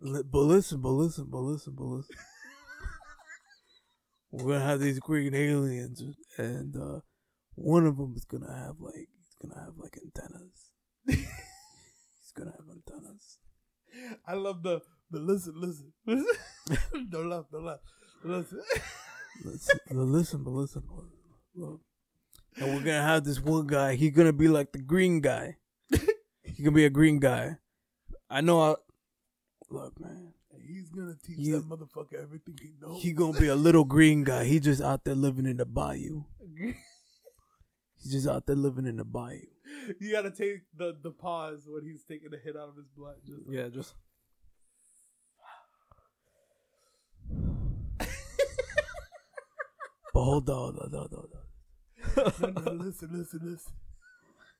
Li- 0.00 0.22
But 0.30 0.38
listen, 0.40 0.80
but 0.80 0.90
listen, 0.90 1.26
but 1.30 1.38
listen, 1.40 1.74
but 1.76 1.84
listen. 1.84 2.16
we're 4.30 4.52
gonna 4.52 4.64
have 4.64 4.80
these 4.80 4.98
green 4.98 5.34
aliens, 5.34 6.02
and 6.38 6.74
uh 6.76 7.00
one 7.54 7.86
of 7.86 7.96
them 7.98 8.14
is 8.16 8.24
gonna 8.24 8.52
have 8.52 8.76
like, 8.80 8.94
he's 9.16 9.36
gonna 9.40 9.60
have 9.60 9.74
like 9.76 9.98
antennas. 10.02 10.70
he's 11.06 12.32
gonna 12.34 12.50
have 12.52 12.66
antennas. 12.70 13.38
I 14.26 14.34
love 14.34 14.62
the, 14.62 14.80
the 15.10 15.20
listen, 15.20 15.54
listen. 15.56 15.92
listen. 16.06 16.26
don't 17.10 17.28
laugh, 17.28 17.44
don't 17.52 17.64
laugh. 17.64 17.78
Listen. 18.24 18.60
listen, 19.44 19.78
listen, 19.90 20.44
but 20.44 20.50
listen, 20.50 20.82
look. 21.54 21.80
And 22.56 22.74
we're 22.74 22.80
gonna 22.80 23.02
have 23.02 23.24
this 23.24 23.40
one 23.40 23.66
guy. 23.66 23.94
He's 23.94 24.12
gonna 24.12 24.32
be 24.32 24.48
like 24.48 24.72
the 24.72 24.78
green 24.78 25.20
guy. 25.20 25.56
He's 25.90 26.58
gonna 26.64 26.72
be 26.72 26.84
a 26.84 26.90
green 26.90 27.18
guy. 27.18 27.56
I 28.28 28.40
know. 28.40 28.60
I, 28.60 28.74
look, 29.70 29.98
man. 30.00 30.32
He's 30.64 30.90
going 30.90 31.08
to 31.14 31.26
teach 31.26 31.38
You- 31.38 31.60
that 31.60 31.68
motherfucker 31.68 32.22
everything 32.22 32.56
he 32.60 32.72
knows. 32.80 33.02
He 33.02 33.12
gonna 33.12 33.38
be 33.38 33.48
a 33.48 33.56
little 33.56 33.84
green 33.84 34.22
guy. 34.24 34.44
He 34.44 34.60
just 34.60 34.80
out 34.80 35.04
there 35.04 35.14
living 35.14 35.44
in 35.46 35.56
the 35.56 35.66
bayou. 35.66 36.24
He's 38.02 38.12
just 38.12 38.28
out 38.28 38.46
there 38.46 38.56
living 38.56 38.86
in 38.86 38.96
the 38.96 39.04
bayou. 39.04 39.40
you 40.00 40.12
got 40.12 40.22
to 40.22 40.30
take 40.30 40.62
the, 40.76 40.96
the 41.02 41.10
pause 41.10 41.64
when 41.66 41.84
he's 41.84 42.02
taking 42.04 42.32
a 42.34 42.36
hit 42.36 42.56
out 42.56 42.68
of 42.68 42.76
his 42.76 42.88
blood. 42.96 43.16
Just 43.26 43.42
Yeah, 43.48 43.68
just. 43.68 43.94
But 50.14 50.24
hold 50.24 50.50
on, 50.50 50.74
hold 50.74 50.94
on, 50.94 51.08
hold 51.10 51.30
on. 51.34 52.54
no, 52.54 52.60
no, 52.60 52.72
listen, 52.72 53.08
listen, 53.12 53.40
listen. 53.42 53.72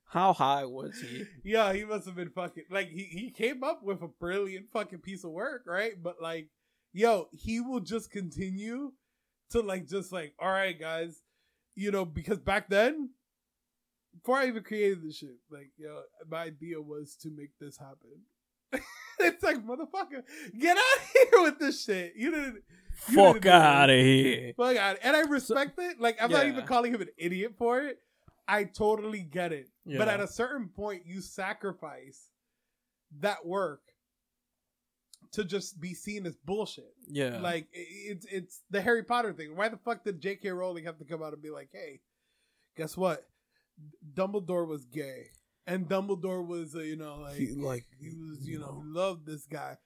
How 0.09 0.33
high 0.33 0.65
was 0.65 0.99
he? 1.01 1.25
Yeah, 1.45 1.73
he 1.73 1.85
must 1.85 2.07
have 2.07 2.15
been 2.17 2.31
fucking 2.31 2.65
like 2.71 2.89
he, 2.91 3.05
he 3.05 3.31
came 3.31 3.63
up 3.63 3.83
with 3.83 4.03
a 4.03 4.09
brilliant 4.09 4.67
fucking 4.73 5.01
piece 5.01 5.25
of 5.25 5.31
work, 5.31 5.65
right? 5.67 5.93
But 6.03 6.23
like, 6.23 6.49
yo, 6.93 7.29
he 7.33 7.61
will 7.61 7.81
just 7.81 8.11
continue 8.11 8.93
to 9.51 9.61
like 9.61 9.89
just 9.89 10.13
like, 10.13 10.33
all 10.39 10.51
right, 10.51 10.79
guys, 10.79 11.23
you 11.75 11.91
know, 11.91 12.05
because 12.05 12.39
back 12.39 12.69
then, 12.69 13.11
before 14.15 14.39
I 14.39 14.47
even 14.47 14.63
created 14.63 15.03
this 15.03 15.17
shit, 15.17 15.37
like, 15.51 15.71
yo, 15.77 16.03
my 16.31 16.43
idea 16.45 16.81
was 16.81 17.17
to 17.23 17.31
make 17.31 17.51
this 17.61 17.79
happen. 17.79 18.23
it's 19.21 19.43
like, 19.43 19.65
motherfucker, 19.65 20.23
get 20.59 20.77
out 20.77 20.97
of 20.97 21.13
here 21.13 21.43
with 21.43 21.59
this 21.59 21.85
shit. 21.85 22.15
You 22.17 22.31
didn't 22.31 22.63
you 23.09 23.17
Fuck 23.17 23.35
didn't 23.35 23.53
out 23.53 23.91
of 23.91 23.97
here. 23.97 24.53
Fuck 24.57 24.77
out. 24.77 24.99
And 25.03 25.17
I 25.17 25.21
respect 25.21 25.79
it. 25.79 26.01
Like, 26.01 26.19
I'm 26.21 26.31
not 26.31 26.47
even 26.47 26.67
calling 26.67 26.95
him 26.95 27.01
an 27.01 27.09
idiot 27.17 27.55
for 27.57 27.81
it. 27.81 27.99
I 28.47 28.65
totally 28.65 29.21
get 29.21 29.53
it. 29.53 29.69
But 29.87 30.09
at 30.09 30.21
a 30.21 30.27
certain 30.27 30.69
point, 30.69 31.03
you 31.07 31.21
sacrifice 31.21 32.29
that 33.21 33.45
work 33.45 33.81
to 35.33 35.45
just 35.45 35.81
be 35.81 35.95
seen 35.95 36.27
as 36.27 36.37
bullshit. 36.37 36.93
Yeah. 37.09 37.39
Like 37.41 37.67
it's 37.73 38.27
it's 38.31 38.61
the 38.71 38.81
Harry 38.81 39.03
Potter 39.03 39.33
thing. 39.33 39.57
Why 39.57 39.69
the 39.69 39.79
fuck 39.79 40.05
did 40.05 40.21
J.K. 40.21 40.51
Rowling 40.51 40.85
have 40.85 40.99
to 40.99 41.05
come 41.05 41.23
out 41.23 41.33
and 41.33 41.43
be 41.43 41.51
like, 41.51 41.71
"Hey, 41.73 42.01
guess 42.77 42.97
what? 42.97 43.27
Dumbledore 44.15 44.67
was 44.67 44.85
gay, 44.85 45.31
and 45.67 45.89
Dumbledore 45.89 46.47
was, 46.47 46.75
uh, 46.75 46.81
you 46.81 46.97
know, 46.97 47.19
like 47.23 47.37
He- 47.37 47.53
like, 47.53 47.85
he 48.01 48.09
was, 48.09 48.47
you 48.47 48.55
you 48.55 48.59
know, 48.59 48.67
know. 48.67 48.83
loved 48.85 49.27
this 49.27 49.47
guy." 49.47 49.77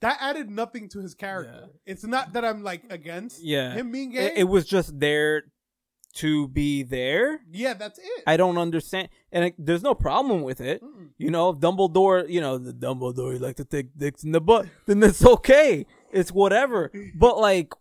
That 0.00 0.18
added 0.20 0.50
nothing 0.50 0.88
to 0.90 1.00
his 1.00 1.14
character. 1.14 1.68
It's 1.86 2.04
not 2.04 2.32
that 2.34 2.44
I'm 2.44 2.62
like 2.62 2.82
against 2.90 3.42
yeah. 3.42 3.72
him 3.72 3.90
being 3.90 4.10
gay. 4.10 4.26
It, 4.26 4.32
it 4.38 4.44
was 4.44 4.66
just 4.66 4.98
there 4.98 5.44
to 6.16 6.46
be 6.48 6.82
there. 6.82 7.40
yeah, 7.50 7.74
that's 7.74 7.98
it. 7.98 8.22
I 8.26 8.36
don't 8.36 8.58
understand, 8.58 9.08
and 9.32 9.46
it, 9.46 9.54
there's 9.58 9.82
no 9.82 9.94
problem 9.94 10.42
with 10.42 10.60
it. 10.60 10.82
Mm-mm. 10.82 11.08
You 11.18 11.30
know, 11.30 11.50
if 11.50 11.58
Dumbledore, 11.58 12.28
you 12.28 12.40
know, 12.40 12.58
the 12.58 12.72
Dumbledore, 12.72 13.32
you 13.32 13.38
like 13.38 13.56
to 13.56 13.64
take 13.64 13.96
dicks 13.96 14.22
in 14.24 14.32
the 14.32 14.40
butt, 14.40 14.66
then 14.86 15.02
it's 15.02 15.24
okay. 15.24 15.86
It's 16.12 16.30
whatever. 16.30 16.92
But 17.16 17.38
like, 17.38 17.72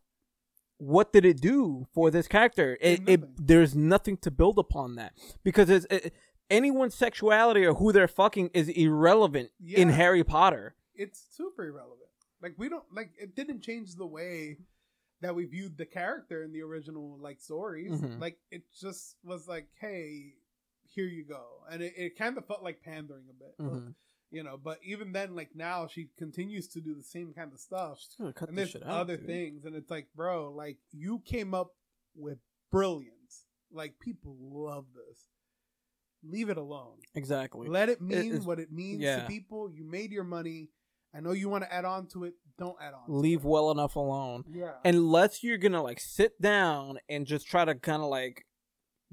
what 0.86 1.14
did 1.14 1.26
it 1.26 1.40
do 1.42 1.88
for 1.94 2.12
this 2.12 2.28
character? 2.28 2.78
It, 2.82 3.02
it 3.08 3.22
there's 3.48 3.76
nothing 3.76 4.18
to 4.18 4.32
build 4.32 4.58
upon 4.60 4.96
that 4.96 5.14
because 5.44 5.70
it's 5.70 5.86
it, 5.90 6.14
anyone's 6.50 6.96
sexuality 6.96 7.66
or 7.66 7.74
who 7.76 7.92
they're 7.92 8.08
fucking 8.08 8.50
is 8.54 8.70
irrelevant 8.70 9.50
in 9.66 9.90
Harry 9.90 10.24
Potter. 10.24 10.76
it's 10.96 11.20
super 11.32 11.66
irrelevant. 11.68 12.00
Like 12.42 12.54
we 12.58 12.70
don't 12.70 12.84
like 12.94 13.12
it 13.18 13.36
didn't 13.36 13.62
change 13.62 13.96
the 13.96 14.06
way 14.06 14.58
that 15.22 15.34
we 15.34 15.46
viewed 15.46 15.78
the 15.78 15.86
character 15.86 16.44
in 16.44 16.52
the 16.52 16.62
original 16.62 17.18
like 17.20 17.40
stories. 17.40 17.92
Mhm. 18.02 18.20
Like 18.20 18.38
it 18.52 18.64
just 18.78 19.16
was 19.24 19.48
like, 19.48 19.68
hey, 19.80 20.34
here 20.96 21.06
you 21.08 21.24
go, 21.26 21.44
and 21.72 21.82
it, 21.82 21.94
it 21.96 22.18
kind 22.18 22.38
of 22.38 22.46
felt 22.46 22.62
like 22.62 22.82
pandering 22.84 23.24
a 23.30 23.34
bit, 23.34 23.56
Mhm. 23.60 23.96
You 24.34 24.44
know. 24.44 24.58
But 24.62 24.80
even 24.84 25.14
then, 25.14 25.36
like 25.36 25.52
now, 25.56 25.88
she 25.88 26.10
continues 26.18 26.68
to 26.70 26.82
do 26.82 26.96
the 26.96 27.04
same 27.04 27.34
kind 27.34 27.54
of 27.54 27.60
stuff, 27.60 28.00
cut 28.36 28.50
and 28.50 28.58
there's 28.58 28.72
shit 28.72 28.84
out. 28.84 28.90
other 28.90 29.16
dude. 29.16 29.28
things, 29.28 29.66
and 29.66 29.76
it's 29.76 29.90
like, 29.92 30.08
bro, 30.16 30.52
like 30.52 30.78
you 30.92 31.22
came 31.26 31.54
up 31.54 31.70
with 32.16 32.40
brilliance. 32.72 33.46
Like 33.72 34.00
people 34.00 34.36
love 34.40 34.86
this. 34.94 35.20
Leave 36.26 36.50
it 36.50 36.58
alone. 36.58 36.98
Exactly. 37.16 37.68
Let 37.68 37.90
it 37.90 38.02
mean 38.02 38.28
it's- 38.28 38.46
what 38.46 38.60
it 38.60 38.72
means 38.72 39.02
yeah. 39.02 39.22
to 39.22 39.28
people. 39.28 39.70
You 39.72 39.84
made 39.84 40.12
your 40.12 40.24
money. 40.24 40.70
I 41.16 41.20
know 41.20 41.32
you 41.32 41.48
want 41.48 41.64
to 41.64 41.72
add 41.72 41.86
on 41.86 42.08
to 42.14 42.24
it. 42.24 42.34
Don't 42.58 42.76
add 42.82 42.94
on. 42.94 43.02
Leave 43.08 43.40
it. 43.40 43.46
well 43.46 43.72
enough 43.72 43.96
alone. 43.96 44.46
Yeah. 44.52 44.74
Unless 44.86 45.44
you're 45.44 45.58
gonna 45.58 45.84
like 45.84 46.00
sit 46.00 46.40
down 46.42 46.98
and 47.10 47.26
just 47.28 47.46
try 47.48 47.66
to 47.66 47.76
kind 47.76 48.02
of 48.02 48.10
like 48.10 48.46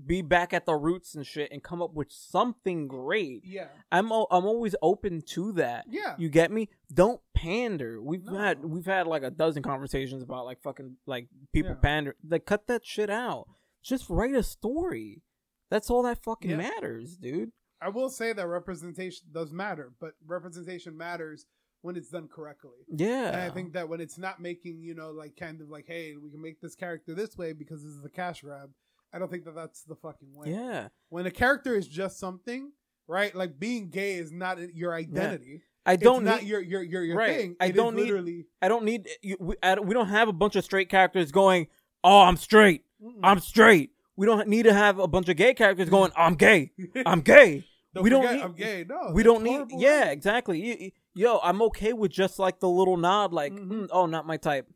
be 0.06 0.22
back 0.22 0.52
at 0.52 0.66
the 0.66 0.74
roots 0.74 1.14
and 1.14 1.26
shit 1.26 1.50
and 1.52 1.62
come 1.62 1.82
up 1.82 1.92
with 1.94 2.10
something 2.10 2.88
great. 2.88 3.42
yeah. 3.44 3.68
I'm 3.92 4.10
o- 4.12 4.26
I'm 4.30 4.44
always 4.46 4.74
open 4.82 5.22
to 5.28 5.52
that. 5.52 5.84
Yeah. 5.88 6.14
You 6.18 6.28
get 6.28 6.50
me? 6.50 6.68
Don't 6.92 7.20
pander. 7.34 8.00
We've 8.02 8.24
No. 8.24 8.38
had 8.38 8.64
we've 8.64 8.86
had 8.86 9.06
like 9.06 9.22
a 9.22 9.30
dozen 9.30 9.62
conversations 9.62 10.22
about 10.22 10.44
like 10.44 10.60
fucking 10.62 10.96
like 11.06 11.28
people 11.52 11.72
Yeah. 11.72 11.76
pander. 11.78 12.16
Like 12.28 12.46
cut 12.46 12.66
that 12.68 12.84
shit 12.84 13.10
out. 13.10 13.46
Just 13.82 14.08
write 14.10 14.34
a 14.34 14.42
story. 14.42 15.22
That's 15.70 15.90
all 15.90 16.02
that 16.04 16.22
fucking 16.22 16.50
Yeah. 16.50 16.56
matters, 16.56 17.16
dude. 17.16 17.52
I 17.80 17.88
will 17.88 18.10
say 18.10 18.32
that 18.32 18.46
representation 18.46 19.28
does 19.32 19.52
matter, 19.52 19.92
but 20.00 20.12
representation 20.26 20.96
matters 20.96 21.46
when 21.82 21.96
it's 21.96 22.10
done 22.10 22.28
correctly. 22.28 22.84
Yeah. 22.94 23.28
And 23.28 23.36
I 23.36 23.48
think 23.50 23.72
that 23.72 23.88
when 23.88 24.00
it's 24.02 24.18
not 24.18 24.38
making, 24.40 24.82
you 24.82 24.94
know, 24.94 25.12
like 25.12 25.34
kind 25.36 25.62
of 25.62 25.70
like, 25.70 25.86
hey, 25.86 26.14
we 26.16 26.30
can 26.30 26.42
make 26.42 26.60
this 26.60 26.74
character 26.74 27.14
this 27.14 27.38
way 27.38 27.54
because 27.54 27.82
this 27.82 27.92
is 27.92 28.04
a 28.04 28.10
cash 28.10 28.42
grab. 28.42 28.70
I 29.12 29.18
don't 29.18 29.30
think 29.30 29.44
that 29.44 29.54
that's 29.54 29.82
the 29.82 29.96
fucking 29.96 30.34
way. 30.34 30.50
Yeah. 30.50 30.88
When 31.08 31.26
a 31.26 31.30
character 31.30 31.74
is 31.76 31.88
just 31.88 32.18
something, 32.18 32.72
right? 33.08 33.34
Like 33.34 33.58
being 33.58 33.90
gay 33.90 34.14
is 34.14 34.30
not 34.32 34.58
your 34.74 34.94
identity. 34.94 35.62
I 35.86 35.96
don't 35.96 36.24
not 36.24 36.42
need 36.42 36.48
your 36.48 36.60
your 36.60 36.82
your, 36.82 37.02
your 37.04 37.16
Right. 37.16 37.36
thing. 37.36 37.56
I 37.60 37.66
It 37.66 37.72
don't 37.74 37.96
need- 37.96 38.02
literally. 38.02 38.46
I 38.62 38.68
don't 38.68 38.84
need 38.84 39.08
we, 39.40 39.56
I 39.62 39.74
don't, 39.74 39.86
we 39.86 39.94
don't 39.94 40.08
have 40.08 40.28
a 40.28 40.32
bunch 40.32 40.54
of 40.56 40.64
straight 40.64 40.88
characters 40.90 41.32
going, 41.32 41.68
"Oh, 42.04 42.20
I'm 42.22 42.36
straight. 42.36 42.84
Mm-mm. 43.02 43.18
I'm 43.22 43.40
straight." 43.40 43.90
We 44.16 44.26
don't 44.26 44.46
need 44.48 44.64
to 44.64 44.74
have 44.74 44.98
a 44.98 45.08
bunch 45.08 45.28
of 45.30 45.36
gay 45.36 45.54
characters 45.54 45.88
going, 45.88 46.12
"I'm 46.16 46.34
gay. 46.34 46.72
I'm 47.06 47.22
gay." 47.22 47.64
Don't 47.94 48.04
we 48.04 48.10
don't 48.10 48.30
need- 48.32 48.42
I'm 48.42 48.52
gay. 48.52 48.84
No, 48.88 49.10
we 49.12 49.22
don't 49.24 49.42
need 49.42 49.66
Yeah, 49.70 50.10
exactly. 50.10 50.94
Yo, 51.14 51.40
I'm 51.42 51.60
okay 51.62 51.92
with 51.94 52.12
just 52.12 52.38
like 52.38 52.60
the 52.60 52.68
little 52.68 52.96
nod 52.98 53.32
like, 53.32 53.52
Mhm. 53.52 53.68
"Mm, 53.68 53.88
"Oh, 53.90 54.06
not 54.06 54.26
my 54.26 54.36
type." 54.36 54.68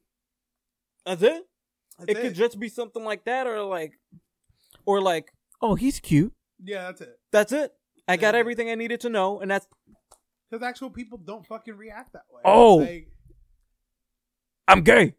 That's 1.07 1.23
it? 1.23 1.45
That's 1.99 2.11
it, 2.11 2.21
could 2.23 2.35
just 2.35 2.59
be 2.59 2.69
something 2.69 3.05
like 3.05 3.25
that 3.27 3.47
or 3.47 3.63
like 3.63 3.93
or 4.87 5.01
like, 5.01 5.33
"Oh, 5.61 5.75
he's 5.75 6.01
cute." 6.01 6.33
yeah, 6.63 6.85
that's 6.85 7.01
it. 7.01 7.19
That's 7.33 7.53
it. 7.53 7.73
I 8.07 8.17
got 8.17 8.35
everything 8.35 8.69
I 8.71 8.75
needed 8.75 9.01
to 9.01 9.09
know 9.09 9.41
and 9.41 9.51
that's 9.51 9.67
Because 10.51 10.63
actual 10.63 10.91
people 10.91 11.17
don't 11.19 11.47
fucking 11.47 11.75
react 11.77 12.13
that 12.13 12.25
way. 12.31 12.43
Oh. 12.45 12.77
Like, 12.77 13.09
I'm 14.69 14.83
gay. 14.83 15.15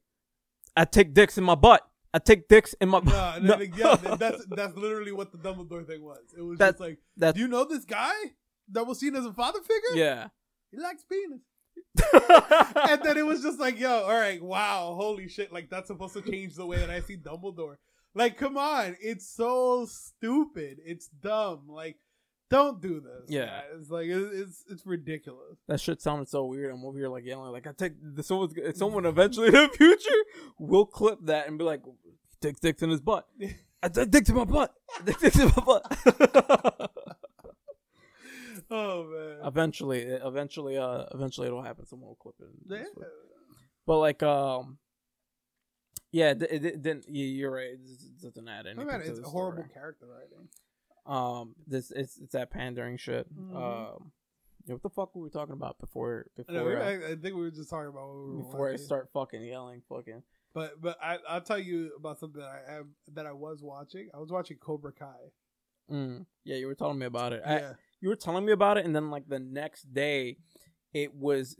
I 0.75 0.85
take 0.85 1.13
dicks 1.13 1.37
in 1.37 1.43
my 1.43 1.55
butt. 1.55 1.81
I 2.13 2.19
take 2.19 2.47
dicks 2.47 2.73
in 2.79 2.89
my 2.89 2.99
no, 2.99 3.39
No. 3.41 3.55
no. 3.57 3.61
yeah, 3.75 3.95
that's 4.17 4.45
that's 4.49 4.75
literally 4.75 5.11
what 5.11 5.31
the 5.31 5.37
Dumbledore 5.37 5.85
thing 5.85 6.03
was. 6.03 6.19
It 6.37 6.41
was 6.41 6.57
That- 6.59 6.71
just 6.71 6.79
like, 6.79 6.99
That's 7.17 7.35
do 7.35 7.41
you 7.41 7.47
know 7.47 7.65
this 7.65 7.85
guy 7.85 8.13
that 8.71 8.85
was 8.87 8.99
seen 8.99 9.15
as 9.15 9.25
a 9.25 9.33
father 9.33 9.59
figure? 9.61 9.95
yeah. 9.95 10.27
he 10.71 10.77
likes 10.79 11.03
penis. 11.03 11.41
and 12.89 13.01
then 13.03 13.17
it 13.17 13.25
was 13.25 13.41
just 13.41 13.59
like, 13.59 13.79
yo, 13.79 13.89
all 14.03 14.09
right, 14.17 14.41
wow, 14.41 14.95
holy 14.99 15.27
shit, 15.27 15.51
like 15.51 15.69
that's 15.69 15.87
supposed 15.87 16.13
to 16.13 16.21
change 16.21 16.55
the 16.55 16.65
way 16.65 16.77
that 16.77 16.89
I 16.89 17.01
see 17.01 17.17
Dumbledore. 17.17 17.75
Like, 18.15 18.37
come 18.37 18.57
on, 18.57 18.95
it's 19.01 19.27
so 19.29 19.85
stupid, 19.89 20.77
it's 20.85 21.07
dumb. 21.07 21.63
Like, 21.67 21.97
don't 22.49 22.81
do 22.81 23.01
this. 23.01 23.25
Yeah. 23.27 23.61
it's 23.75 23.89
like 23.89 24.05
it- 24.07 24.31
it's 24.33 24.63
it's 24.69 24.85
ridiculous. 24.85 25.57
That 25.67 25.79
shit 25.81 26.01
sounded 26.01 26.29
so 26.29 26.45
weird. 26.45 26.71
I'm 26.73 26.85
over 26.85 26.97
here 26.97 27.09
like 27.09 27.25
yelling, 27.25 27.51
like 27.51 27.67
I 27.67 27.71
take 27.73 27.93
the 28.01 28.23
someone's 28.23 28.53
someone 28.77 29.05
eventually 29.05 29.47
in 29.53 29.53
the 29.53 29.69
future 29.69 30.21
will 30.59 30.85
clip 30.85 31.19
that 31.23 31.47
and 31.47 31.57
be 31.57 31.63
like, 31.65 31.81
takes 32.41 32.59
dicks 32.61 32.81
in 32.83 32.89
his 32.91 33.01
butt. 33.01 33.27
I 33.83 33.89
take 33.89 34.09
dicks 34.11 34.29
in 34.29 34.35
my 34.35 34.45
butt. 34.45 34.73
Take 35.05 35.19
dicks 35.19 35.39
in 35.39 35.47
my 35.47 35.63
butt. 35.65 36.91
Oh 38.71 39.03
man, 39.05 39.37
eventually, 39.47 40.01
eventually, 40.03 40.77
uh, 40.77 41.03
eventually 41.13 41.47
it'll 41.47 41.61
happen. 41.61 41.85
Someone 41.85 42.07
will 42.09 42.15
clip 42.15 42.35
it. 42.39 42.47
yeah. 42.97 43.05
But 43.85 43.99
like, 43.99 44.23
um, 44.23 44.79
yeah, 46.15 46.31
it, 46.31 46.41
it, 46.43 46.65
it 46.65 46.81
didn't. 46.81 47.05
yeah, 47.09 47.25
You're 47.25 47.51
right. 47.51 47.73
It 47.73 47.85
just 47.85 48.21
doesn't 48.21 48.47
add 48.47 48.65
I 48.67 48.69
anything. 48.71 48.87
mean, 48.87 48.99
to 49.01 49.05
it's 49.09 49.19
the 49.19 49.25
a 49.25 49.29
horrible 49.29 49.63
story. 49.63 49.73
character 49.73 50.05
writing. 50.07 50.47
Um, 51.05 51.55
this 51.67 51.91
it's 51.91 52.17
it's 52.17 52.31
that 52.33 52.49
pandering 52.51 52.97
shit. 52.97 53.27
Mhm. 53.35 53.55
Um, 53.55 54.11
yeah, 54.65 54.73
what 54.75 54.81
the 54.83 54.89
fuck 54.89 55.13
were 55.15 55.21
we 55.23 55.29
talking 55.29 55.53
about 55.53 55.77
before 55.77 56.25
I, 56.37 56.51
know, 56.51 56.63
before 56.63 56.81
uh, 56.81 56.85
I, 56.89 56.93
I 57.11 57.15
think 57.15 57.35
we 57.35 57.41
were 57.41 57.51
just 57.51 57.69
talking 57.69 57.89
about 57.89 58.07
what 58.07 58.17
we 58.27 58.37
were 58.37 58.43
before 58.43 58.71
I 58.71 58.75
start 58.77 59.09
fucking 59.13 59.43
yelling, 59.43 59.81
fucking. 59.89 60.23
But 60.53 60.81
but 60.81 60.97
I 61.03 61.17
I'll 61.29 61.41
tell 61.41 61.59
you 61.59 61.91
about 61.99 62.17
something 62.19 62.41
that 62.41 62.49
I 62.49 62.71
have 62.73 62.85
that 63.13 63.25
I 63.27 63.33
was 63.33 63.61
watching. 63.61 64.09
I 64.13 64.17
was 64.19 64.31
watching 64.31 64.57
Cobra 64.57 64.93
Kai. 64.93 65.31
Mm. 65.91 66.25
Yeah, 66.45 66.55
you 66.55 66.65
were 66.67 66.75
telling 66.75 66.97
me 66.97 67.05
about 67.05 67.33
it. 67.33 67.43
I, 67.45 67.57
Yeah. 67.59 67.73
you 68.01 68.09
were 68.09 68.15
telling 68.15 68.45
me 68.45 68.53
about 68.53 68.77
it, 68.79 68.85
and 68.85 68.95
then 68.95 69.11
like 69.11 69.27
the 69.27 69.37
next 69.39 69.93
day, 69.93 70.37
it 70.93 71.13
was 71.13 71.55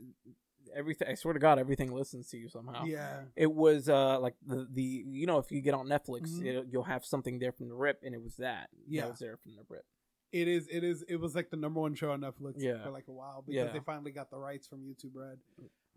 everything. 0.74 1.08
I 1.08 1.14
swear 1.14 1.34
to 1.34 1.40
God, 1.40 1.58
everything 1.58 1.92
listens 1.92 2.28
to 2.30 2.36
you 2.38 2.48
somehow. 2.48 2.84
Yeah. 2.84 3.22
It 3.36 3.52
was 3.52 3.88
uh 3.88 4.18
like 4.20 4.34
the 4.46 4.66
the 4.72 4.82
you 4.82 5.26
know 5.26 5.38
if 5.38 5.50
you 5.50 5.60
get 5.60 5.74
on 5.74 5.86
Netflix, 5.86 6.30
Mhm. 6.30 6.44
it, 6.46 6.66
you'll 6.70 6.84
have 6.84 7.04
something 7.04 7.38
there 7.38 7.52
from 7.52 7.68
the 7.68 7.74
rip, 7.74 8.00
and 8.04 8.14
it 8.14 8.22
was 8.22 8.36
that. 8.36 8.68
Yeah. 8.88 9.02
that 9.02 9.10
was 9.10 9.18
there 9.18 9.36
from 9.36 9.56
the 9.56 9.62
rip. 9.68 9.84
It 10.32 10.48
is. 10.48 10.66
It 10.68 10.82
is. 10.84 11.02
It 11.08 11.16
was 11.16 11.34
like 11.34 11.50
the 11.50 11.56
number 11.56 11.80
one 11.80 11.94
show 11.94 12.10
on 12.10 12.20
Netflix 12.20 12.54
Yeah. 12.56 12.82
for 12.82 12.90
like 12.90 13.08
a 13.08 13.12
while 13.12 13.42
because 13.46 13.66
Yeah. 13.66 13.72
they 13.72 13.80
finally 13.80 14.10
got 14.10 14.30
the 14.30 14.38
rights 14.38 14.66
from 14.66 14.80
YouTube 14.82 15.14
Red. 15.14 15.38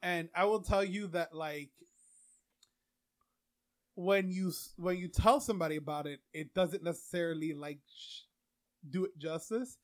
And 0.01 0.29
I 0.35 0.45
will 0.45 0.61
tell 0.61 0.83
you 0.83 1.07
that 1.07 1.33
like 1.33 1.71
when 3.95 4.29
you 4.31 4.51
when 4.77 4.97
you 4.97 5.07
tell 5.07 5.39
somebody 5.41 5.75
about 5.75 6.07
it, 6.07 6.21
it 6.33 6.53
doesn't 6.53 6.83
necessarily 6.83 7.53
like 7.53 7.79
sh- 7.93 8.21
do 8.89 9.05
it 9.05 9.17
justice. 9.17 9.77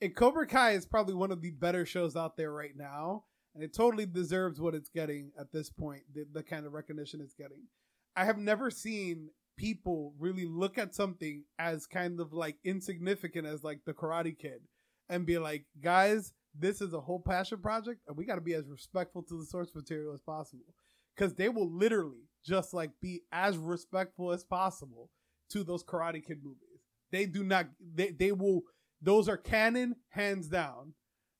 And 0.00 0.14
Cobra 0.14 0.46
Kai 0.46 0.72
is 0.72 0.84
probably 0.84 1.14
one 1.14 1.30
of 1.30 1.40
the 1.40 1.50
better 1.50 1.86
shows 1.86 2.14
out 2.16 2.36
there 2.36 2.52
right 2.52 2.76
now, 2.76 3.24
and 3.54 3.62
it 3.62 3.74
totally 3.74 4.06
deserves 4.06 4.60
what 4.60 4.74
it's 4.74 4.88
getting 4.88 5.30
at 5.38 5.52
this 5.52 5.70
point. 5.70 6.02
The, 6.12 6.26
the 6.32 6.42
kind 6.42 6.66
of 6.66 6.72
recognition 6.72 7.20
it's 7.20 7.34
getting. 7.34 7.68
I 8.16 8.24
have 8.24 8.38
never 8.38 8.70
seen 8.70 9.30
people 9.56 10.14
really 10.18 10.46
look 10.46 10.78
at 10.78 10.94
something 10.94 11.44
as 11.58 11.86
kind 11.86 12.20
of 12.20 12.32
like 12.32 12.56
insignificant 12.64 13.46
as 13.46 13.62
like 13.62 13.80
the 13.84 13.94
Karate 13.94 14.36
Kid 14.36 14.60
and 15.08 15.26
be 15.26 15.38
like, 15.38 15.66
guys, 15.80 16.32
this 16.58 16.80
is 16.80 16.92
a 16.92 17.00
whole 17.00 17.20
passion 17.20 17.58
project, 17.58 18.00
and 18.06 18.16
we 18.16 18.24
got 18.24 18.36
to 18.36 18.40
be 18.40 18.54
as 18.54 18.68
respectful 18.68 19.22
to 19.24 19.38
the 19.38 19.44
source 19.44 19.74
material 19.74 20.14
as 20.14 20.20
possible. 20.20 20.74
Because 21.16 21.34
they 21.34 21.48
will 21.48 21.70
literally 21.70 22.28
just 22.44 22.74
like 22.74 22.90
be 23.00 23.22
as 23.32 23.56
respectful 23.56 24.32
as 24.32 24.44
possible 24.44 25.10
to 25.50 25.62
those 25.62 25.84
Karate 25.84 26.24
Kid 26.24 26.38
movies. 26.42 26.82
They 27.12 27.26
do 27.26 27.44
not. 27.44 27.66
They 27.94 28.10
they 28.10 28.32
will. 28.32 28.62
Those 29.00 29.28
are 29.28 29.36
canon, 29.36 29.96
hands 30.08 30.48
down, 30.48 30.94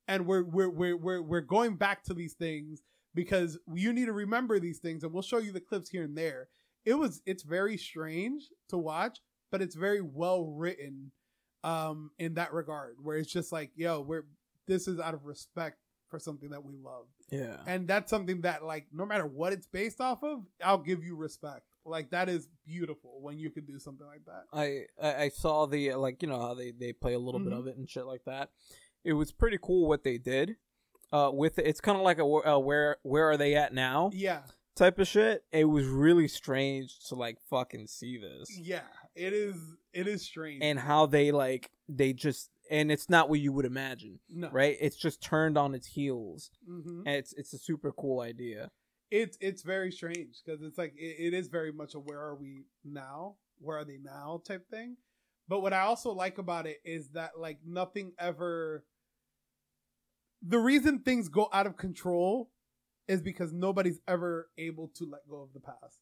and 0.09 0.27
we're 0.27 0.43
we're 0.45 0.69
we're 0.71 0.97
we're 0.97 1.23
we're 1.23 1.41
going 1.41 1.77
back 1.77 2.03
to 2.05 2.15
these 2.15 2.35
things 2.35 2.83
because 3.15 3.59
you 3.73 3.93
need 3.93 4.07
to 4.07 4.13
remember 4.13 4.59
these 4.59 4.79
things, 4.79 5.05
and 5.05 5.13
we'll 5.13 5.23
show 5.23 5.39
you 5.39 5.53
the 5.53 5.61
clips 5.61 5.89
here 5.89 6.03
and 6.05 6.17
there. 6.17 6.49
It 6.85 6.95
was 6.95 7.23
it's 7.27 7.43
very 7.43 7.77
strange 7.77 8.45
to 8.69 8.79
watch, 8.79 9.19
but 9.51 9.63
it's 9.63 9.75
very 9.75 10.01
well 10.01 10.45
written 10.45 11.13
um 11.63 12.11
in 12.19 12.35
that 12.35 12.53
regard 12.53 12.97
where 13.03 13.17
it's 13.17 13.33
just 13.33 13.51
like 13.51 13.71
yo 13.75 13.99
we're 14.01 14.27
this 14.67 14.87
is 14.87 15.01
out 15.01 15.15
of 15.15 15.25
respect 15.25 15.79
for 16.11 16.19
something 16.19 16.51
that 16.51 16.63
we 16.63 16.75
love 16.77 17.07
Yeah, 17.31 17.57
and 17.67 17.89
that's 17.89 18.11
something 18.11 18.43
that 18.43 18.63
like 18.63 18.85
no 18.93 19.07
matter 19.07 19.25
what 19.27 19.55
it's 19.55 19.67
based 19.67 19.99
off 19.99 20.23
of 20.23 20.45
i'll 20.63 20.77
give 20.77 21.03
you 21.03 21.17
respect 21.17 21.63
like 21.87 22.11
that 22.11 22.29
is 22.29 22.49
beautiful 22.67 23.19
when 23.23 23.39
you 23.39 23.49
can 23.51 23.65
do 23.65 23.79
something 23.79 24.07
like 24.07 24.27
that 24.27 24.45
I 24.53 24.83
I 25.03 25.23
I 25.25 25.29
saw 25.31 25.65
the 25.65 25.95
like 25.95 26.21
you 26.21 26.29
know 26.29 26.39
how 26.39 26.53
they 26.53 26.71
they 26.71 26.93
play 26.93 27.15
a 27.15 27.19
little 27.19 27.41
bit 27.41 27.55
Mhm. 27.55 27.59
of 27.61 27.67
it 27.67 27.79
and 27.79 27.89
shit 27.89 28.05
like 28.05 28.25
that. 28.27 28.51
It 29.05 29.13
was 29.13 29.33
pretty 29.33 29.59
cool 29.61 29.89
what 29.89 30.03
they 30.05 30.19
did. 30.19 30.57
Uh, 31.13 31.31
with 31.33 31.59
it. 31.61 31.67
it's 31.67 31.81
kind 31.81 31.97
of 31.97 32.03
like 32.03 32.19
a, 32.19 32.25
wh- 32.25 32.45
uh 32.47 32.59
where 32.59 32.97
where 33.03 33.31
are 33.31 33.37
they 33.37 33.55
at 33.55 33.73
now 33.73 34.11
yeah 34.13 34.41
type 34.75 34.99
of 34.99 35.07
shit. 35.07 35.45
It 35.53 35.67
was 35.67 35.87
really 35.87 36.27
strange 36.27 36.99
to 37.09 37.15
like 37.15 37.39
fucking 37.49 37.87
see 37.87 38.19
this 38.19 38.49
yeah 38.59 38.81
it 39.15 39.33
is 39.33 39.55
it 39.93 40.09
is 40.09 40.23
strange 40.25 40.65
and 40.65 40.77
how 40.77 41.07
they 41.07 41.31
like 41.31 41.71
they 41.89 42.13
just 42.15 42.51
and 42.69 42.91
it's 42.91 43.09
not 43.09 43.29
what 43.29 43.39
you 43.39 43.53
would 43.53 43.67
imagine, 43.67 44.19
no 44.29 44.49
right? 44.51 44.77
It's 44.81 44.97
just 44.97 45.23
turned 45.23 45.57
on 45.57 45.75
its 45.75 45.87
heels, 45.87 46.51
hmm 46.67 47.03
and 47.07 47.15
it's 47.15 47.33
it's 47.35 47.53
a 47.53 47.59
super 47.59 47.93
cool 47.93 48.21
idea. 48.21 48.71
it's 49.13 49.37
it's 49.41 49.63
very 49.63 49.93
strange 49.93 50.43
because 50.45 50.63
it's 50.63 50.79
like 50.79 50.95
it, 50.97 51.27
it 51.27 51.35
is 51.35 51.47
very 51.47 51.71
much 51.71 51.95
a 51.95 51.99
where 52.01 52.19
are 52.21 52.35
we 52.35 52.65
now 52.83 53.37
where 53.61 53.79
are 53.79 53.85
they 53.85 53.99
now 54.03 54.41
type 54.45 54.69
thing 54.69 54.97
but 55.47 55.61
what 55.61 55.73
i 55.75 55.81
also 55.83 56.11
like 56.13 56.39
about 56.39 56.67
it 56.67 56.79
is 56.85 57.11
that 57.11 57.33
like 57.39 57.59
nothing 57.65 58.13
ever 58.19 58.83
the 60.47 60.59
reason 60.59 60.99
things 60.99 61.29
go 61.29 61.49
out 61.53 61.67
of 61.67 61.77
control 61.77 62.51
is 63.09 63.23
because 63.23 63.53
nobody's 63.53 64.01
ever 64.07 64.51
able 64.59 64.91
to 64.97 65.05
let 65.05 65.29
go 65.29 65.43
of 65.43 65.53
the 65.53 65.61
past. 65.61 66.01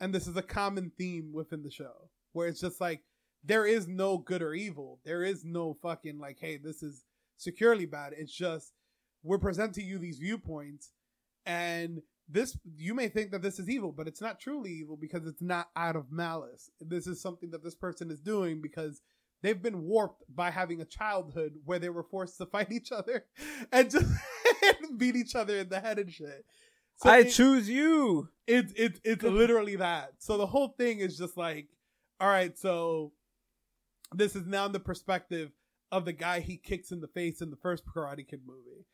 And 0.00 0.14
this 0.14 0.26
is 0.26 0.36
a 0.36 0.42
common 0.42 0.92
theme 0.96 1.32
within 1.32 1.62
the 1.62 1.70
show 1.70 2.10
where 2.32 2.48
it's 2.48 2.60
just 2.60 2.80
like 2.80 3.02
there 3.44 3.66
is 3.66 3.88
no 3.88 4.18
good 4.18 4.42
or 4.42 4.54
evil. 4.54 5.00
There 5.04 5.22
is 5.22 5.44
no 5.44 5.76
fucking 5.82 6.18
like, 6.18 6.38
hey, 6.40 6.56
this 6.56 6.82
is 6.82 7.04
securely 7.36 7.86
bad. 7.86 8.12
It's 8.16 8.34
just 8.34 8.72
we're 9.22 9.38
presenting 9.38 9.86
you 9.86 9.98
these 9.98 10.18
viewpoints 10.18 10.92
and 11.46 12.02
this 12.28 12.58
you 12.76 12.94
may 12.94 13.08
think 13.08 13.30
that 13.30 13.42
this 13.42 13.58
is 13.58 13.70
evil, 13.70 13.90
but 13.90 14.06
it's 14.06 14.20
not 14.20 14.38
truly 14.38 14.70
evil 14.70 14.98
because 15.00 15.26
it's 15.26 15.40
not 15.40 15.68
out 15.76 15.96
of 15.96 16.12
malice. 16.12 16.70
This 16.80 17.06
is 17.06 17.22
something 17.22 17.50
that 17.50 17.64
this 17.64 17.74
person 17.74 18.10
is 18.10 18.20
doing 18.20 18.60
because 18.60 19.00
they've 19.42 19.62
been 19.62 19.82
warped 19.82 20.24
by 20.34 20.50
having 20.50 20.80
a 20.80 20.84
childhood 20.84 21.54
where 21.64 21.78
they 21.78 21.88
were 21.88 22.02
forced 22.02 22.38
to 22.38 22.46
fight 22.46 22.72
each 22.72 22.92
other 22.92 23.24
and 23.72 23.90
just 23.90 24.06
beat 24.96 25.16
each 25.16 25.34
other 25.34 25.56
in 25.58 25.68
the 25.68 25.80
head 25.80 25.98
and 25.98 26.12
shit. 26.12 26.44
So 26.96 27.10
I 27.10 27.18
it, 27.18 27.30
choose 27.30 27.68
you. 27.68 28.28
It's 28.46 28.72
it, 28.74 29.00
it's 29.04 29.22
literally 29.22 29.76
that. 29.76 30.14
So 30.18 30.36
the 30.36 30.46
whole 30.46 30.74
thing 30.78 30.98
is 30.98 31.16
just 31.16 31.36
like, 31.36 31.68
all 32.20 32.28
right, 32.28 32.58
so 32.58 33.12
this 34.12 34.34
is 34.34 34.46
now 34.46 34.66
in 34.66 34.72
the 34.72 34.80
perspective 34.80 35.50
of 35.92 36.04
the 36.04 36.12
guy 36.12 36.40
he 36.40 36.56
kicks 36.56 36.90
in 36.90 37.00
the 37.00 37.08
face 37.08 37.40
in 37.40 37.50
the 37.50 37.56
first 37.56 37.84
Karate 37.86 38.26
Kid 38.26 38.40
movie, 38.46 38.84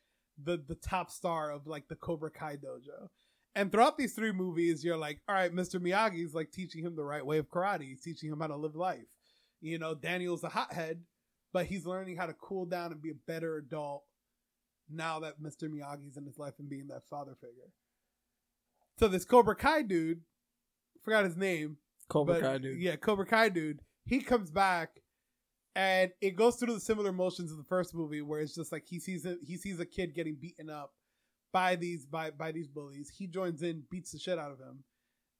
the 0.43 0.63
the 0.69 0.75
top 0.75 1.11
star 1.11 1.51
of 1.51 1.67
like 1.67 1.89
the 1.89 1.97
Cobra 1.97 2.31
Kai 2.31 2.57
dojo. 2.57 3.09
And 3.57 3.71
throughout 3.71 3.97
these 3.97 4.15
three 4.15 4.33
movies, 4.33 4.85
you're 4.85 4.97
like, 4.97 5.21
all 5.29 5.35
right, 5.35 5.55
Mr. 5.55 5.81
Miyagi's 5.81 6.35
like 6.35 6.51
teaching 6.51 6.85
him 6.85 6.97
the 6.97 7.05
right 7.05 7.25
way 7.25 7.39
of 7.39 7.49
karate. 7.49 7.85
He's 7.85 8.03
teaching 8.03 8.31
him 8.31 8.41
how 8.41 8.49
to 8.49 8.57
live 8.57 8.75
life. 8.75 9.07
You 9.65 9.79
know, 9.79 9.95
Daniel's 9.95 10.45
a 10.45 10.51
hothead, 10.51 11.01
but 11.53 11.65
he's 11.65 11.87
learning 11.87 12.19
how 12.19 12.27
to 12.27 12.35
cool 12.35 12.67
down 12.67 12.93
and 12.93 13.01
be 13.01 13.11
a 13.11 13.27
better 13.27 13.57
adult 13.57 14.05
now 14.91 15.21
that 15.21 15.43
Mr. 15.43 15.71
Miyagi's 15.71 16.19
in 16.19 16.27
his 16.27 16.39
life 16.39 16.53
and 16.59 16.69
being 16.69 16.89
that 16.89 17.09
father 17.09 17.35
figure. 17.41 17.73
So 18.99 19.09
this 19.09 19.25
Cobra 19.25 19.57
Kai 19.57 19.81
dude, 19.81 20.21
forgot 21.03 21.25
his 21.25 21.39
name. 21.39 21.79
Cobra 22.11 22.43
Kai 22.43 22.59
dude. 22.59 22.79
Yeah, 22.79 22.97
Cobra 22.97 23.25
Kai 23.25 23.49
dude. 23.49 23.81
He 24.05 24.21
comes 24.21 24.51
back 24.51 25.01
and 25.75 26.11
it 26.21 26.37
goes 26.37 26.57
through 26.57 26.75
the 26.75 26.81
similar 26.81 27.11
motions 27.11 27.51
of 27.51 27.57
the 27.57 27.65
first 27.65 27.95
movie 27.95 28.21
where 28.21 28.41
it's 28.41 28.55
just 28.55 28.71
like 28.71 28.85
he 28.87 29.01
sees 29.01 29.25
a, 29.25 29.37
he 29.43 29.57
sees 29.57 29.81
a 29.81 29.87
kid 29.87 30.15
getting 30.15 30.37
beaten 30.39 30.69
up 30.69 30.93
by 31.55 31.75
these 31.75 32.05
by 32.05 32.31
by 32.31 32.53
these 32.53 32.69
bullies. 32.69 33.11
He 33.17 33.27
joins 33.27 33.63
in, 33.63 33.85
beats 33.91 34.13
the 34.13 34.19
shit 34.19 34.39
out 34.39 34.53
of 34.53 34.59
him. 34.59 34.85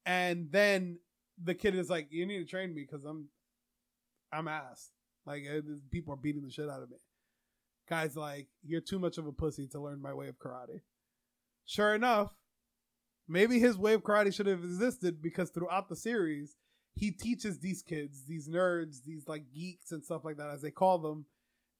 And 0.03 0.51
then 0.51 0.97
the 1.41 1.53
kid 1.53 1.75
is 1.75 1.91
like, 1.91 2.07
"You 2.09 2.25
need 2.25 2.39
to 2.39 2.45
train 2.45 2.73
me 2.73 2.85
cuz 2.85 3.05
I'm 3.05 3.29
I'm 4.35 4.47
ass. 4.47 4.91
Like 5.25 5.43
uh, 5.49 5.61
people 5.91 6.13
are 6.13 6.17
beating 6.17 6.43
the 6.43 6.51
shit 6.51 6.69
out 6.69 6.83
of 6.83 6.89
me." 6.89 6.97
Guys 7.89 8.15
like, 8.15 8.47
"You're 8.63 8.81
too 8.81 8.99
much 8.99 9.17
of 9.17 9.27
a 9.27 9.31
pussy 9.31 9.67
to 9.67 9.79
learn 9.79 10.01
my 10.01 10.13
way 10.13 10.27
of 10.27 10.39
karate." 10.39 10.81
Sure 11.65 11.95
enough, 11.95 12.31
maybe 13.27 13.59
his 13.59 13.77
way 13.77 13.93
of 13.93 14.03
karate 14.03 14.33
should 14.33 14.47
have 14.47 14.63
existed 14.63 15.21
because 15.21 15.49
throughout 15.49 15.89
the 15.89 15.95
series, 15.95 16.55
he 16.93 17.11
teaches 17.11 17.59
these 17.59 17.81
kids, 17.81 18.23
these 18.27 18.47
nerds, 18.47 19.03
these 19.03 19.27
like 19.27 19.51
geeks 19.53 19.91
and 19.91 20.03
stuff 20.03 20.23
like 20.23 20.37
that, 20.37 20.49
as 20.49 20.61
they 20.61 20.71
call 20.71 20.99
them, 20.99 21.25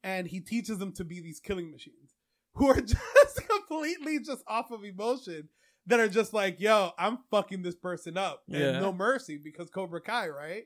and 0.03 0.27
he 0.27 0.39
teaches 0.39 0.77
them 0.77 0.91
to 0.93 1.03
be 1.03 1.19
these 1.19 1.39
killing 1.39 1.71
machines 1.71 2.15
who 2.55 2.67
are 2.67 2.81
just 2.81 3.47
completely 3.49 4.19
just 4.19 4.43
off 4.47 4.71
of 4.71 4.83
emotion 4.83 5.49
that 5.87 5.99
are 5.99 6.07
just 6.07 6.33
like, 6.33 6.59
yo, 6.59 6.91
I'm 6.97 7.19
fucking 7.29 7.61
this 7.61 7.75
person 7.75 8.17
up. 8.17 8.43
And 8.49 8.59
yeah. 8.59 8.79
no 8.79 8.91
mercy 8.91 9.37
because 9.37 9.69
Cobra 9.69 10.01
Kai, 10.01 10.29
right? 10.29 10.63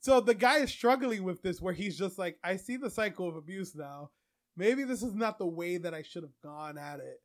So 0.00 0.20
the 0.20 0.34
guy 0.34 0.58
is 0.58 0.70
struggling 0.70 1.24
with 1.24 1.42
this 1.42 1.60
where 1.60 1.74
he's 1.74 1.98
just 1.98 2.18
like, 2.18 2.38
I 2.42 2.56
see 2.56 2.76
the 2.76 2.90
cycle 2.90 3.28
of 3.28 3.36
abuse 3.36 3.74
now. 3.74 4.10
Maybe 4.56 4.84
this 4.84 5.02
is 5.02 5.14
not 5.14 5.38
the 5.38 5.46
way 5.46 5.76
that 5.76 5.94
I 5.94 6.02
should 6.02 6.22
have 6.22 6.40
gone 6.42 6.78
at 6.78 7.00
it. 7.00 7.20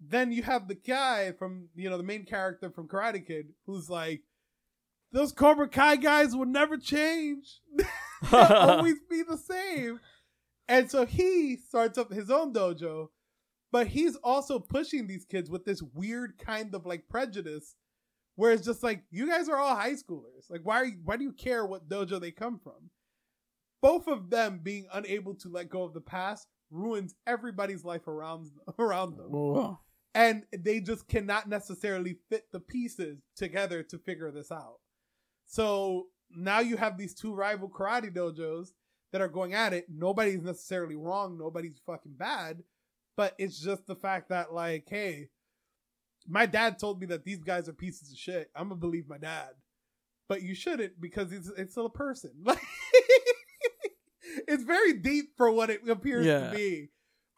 Then 0.00 0.32
you 0.32 0.42
have 0.42 0.68
the 0.68 0.74
guy 0.74 1.32
from, 1.32 1.68
you 1.74 1.88
know, 1.88 1.96
the 1.96 2.02
main 2.02 2.24
character 2.24 2.70
from 2.70 2.88
Karate 2.88 3.26
Kid 3.26 3.48
who's 3.66 3.88
like, 3.88 4.22
those 5.12 5.32
Cobra 5.32 5.68
Kai 5.68 5.96
guys 5.96 6.34
will 6.34 6.46
never 6.46 6.76
change. 6.76 7.60
They'll 8.30 8.40
always 8.42 9.00
be 9.08 9.22
the 9.22 9.38
same. 9.38 10.00
And 10.68 10.90
so 10.90 11.06
he 11.06 11.56
starts 11.56 11.96
up 11.96 12.12
his 12.12 12.30
own 12.30 12.52
dojo, 12.52 13.08
but 13.70 13.88
he's 13.88 14.16
also 14.16 14.58
pushing 14.58 15.06
these 15.06 15.24
kids 15.24 15.48
with 15.48 15.64
this 15.64 15.82
weird 15.82 16.38
kind 16.38 16.74
of 16.74 16.84
like 16.84 17.08
prejudice 17.08 17.76
where 18.36 18.52
it's 18.52 18.64
just 18.64 18.82
like 18.82 19.02
you 19.10 19.28
guys 19.28 19.48
are 19.48 19.56
all 19.56 19.74
high 19.74 19.94
schoolers. 19.94 20.48
Like 20.48 20.60
why 20.62 20.76
are 20.76 20.86
you, 20.86 20.98
why 21.04 21.16
do 21.16 21.24
you 21.24 21.32
care 21.32 21.66
what 21.66 21.88
dojo 21.88 22.20
they 22.20 22.30
come 22.30 22.58
from? 22.58 22.90
Both 23.82 24.08
of 24.08 24.30
them 24.30 24.60
being 24.62 24.86
unable 24.92 25.34
to 25.36 25.48
let 25.48 25.68
go 25.68 25.82
of 25.82 25.92
the 25.92 26.00
past 26.00 26.46
ruins 26.70 27.14
everybody's 27.26 27.84
life 27.84 28.06
around 28.06 28.50
around 28.78 29.16
them. 29.16 29.28
And 30.14 30.44
they 30.56 30.80
just 30.80 31.08
cannot 31.08 31.48
necessarily 31.48 32.16
fit 32.30 32.44
the 32.50 32.60
pieces 32.60 33.18
together 33.36 33.82
to 33.82 33.98
figure 33.98 34.30
this 34.30 34.50
out. 34.50 34.78
So 35.46 36.06
now 36.30 36.60
you 36.60 36.76
have 36.76 36.96
these 36.96 37.14
two 37.14 37.34
rival 37.34 37.68
karate 37.68 38.14
dojos 38.14 38.68
that 39.12 39.20
are 39.20 39.28
going 39.28 39.54
at 39.54 39.72
it. 39.72 39.86
Nobody's 39.88 40.42
necessarily 40.42 40.96
wrong. 40.96 41.38
Nobody's 41.38 41.80
fucking 41.86 42.14
bad. 42.16 42.62
But 43.16 43.34
it's 43.38 43.58
just 43.58 43.86
the 43.86 43.94
fact 43.94 44.28
that, 44.28 44.52
like, 44.52 44.84
hey, 44.88 45.28
my 46.28 46.46
dad 46.46 46.78
told 46.78 47.00
me 47.00 47.06
that 47.06 47.24
these 47.24 47.42
guys 47.42 47.68
are 47.68 47.72
pieces 47.72 48.10
of 48.10 48.18
shit. 48.18 48.50
I'm 48.54 48.68
gonna 48.68 48.80
believe 48.80 49.08
my 49.08 49.18
dad. 49.18 49.50
But 50.28 50.42
you 50.42 50.54
shouldn't 50.54 51.00
because 51.00 51.32
it's 51.32 51.48
it's 51.56 51.72
still 51.72 51.86
a 51.86 51.90
person. 51.90 52.32
Like 52.44 52.60
it's 54.48 54.64
very 54.64 54.92
deep 54.92 55.36
for 55.36 55.50
what 55.50 55.70
it 55.70 55.88
appears 55.88 56.26
yeah. 56.26 56.50
to 56.50 56.56
be. 56.56 56.90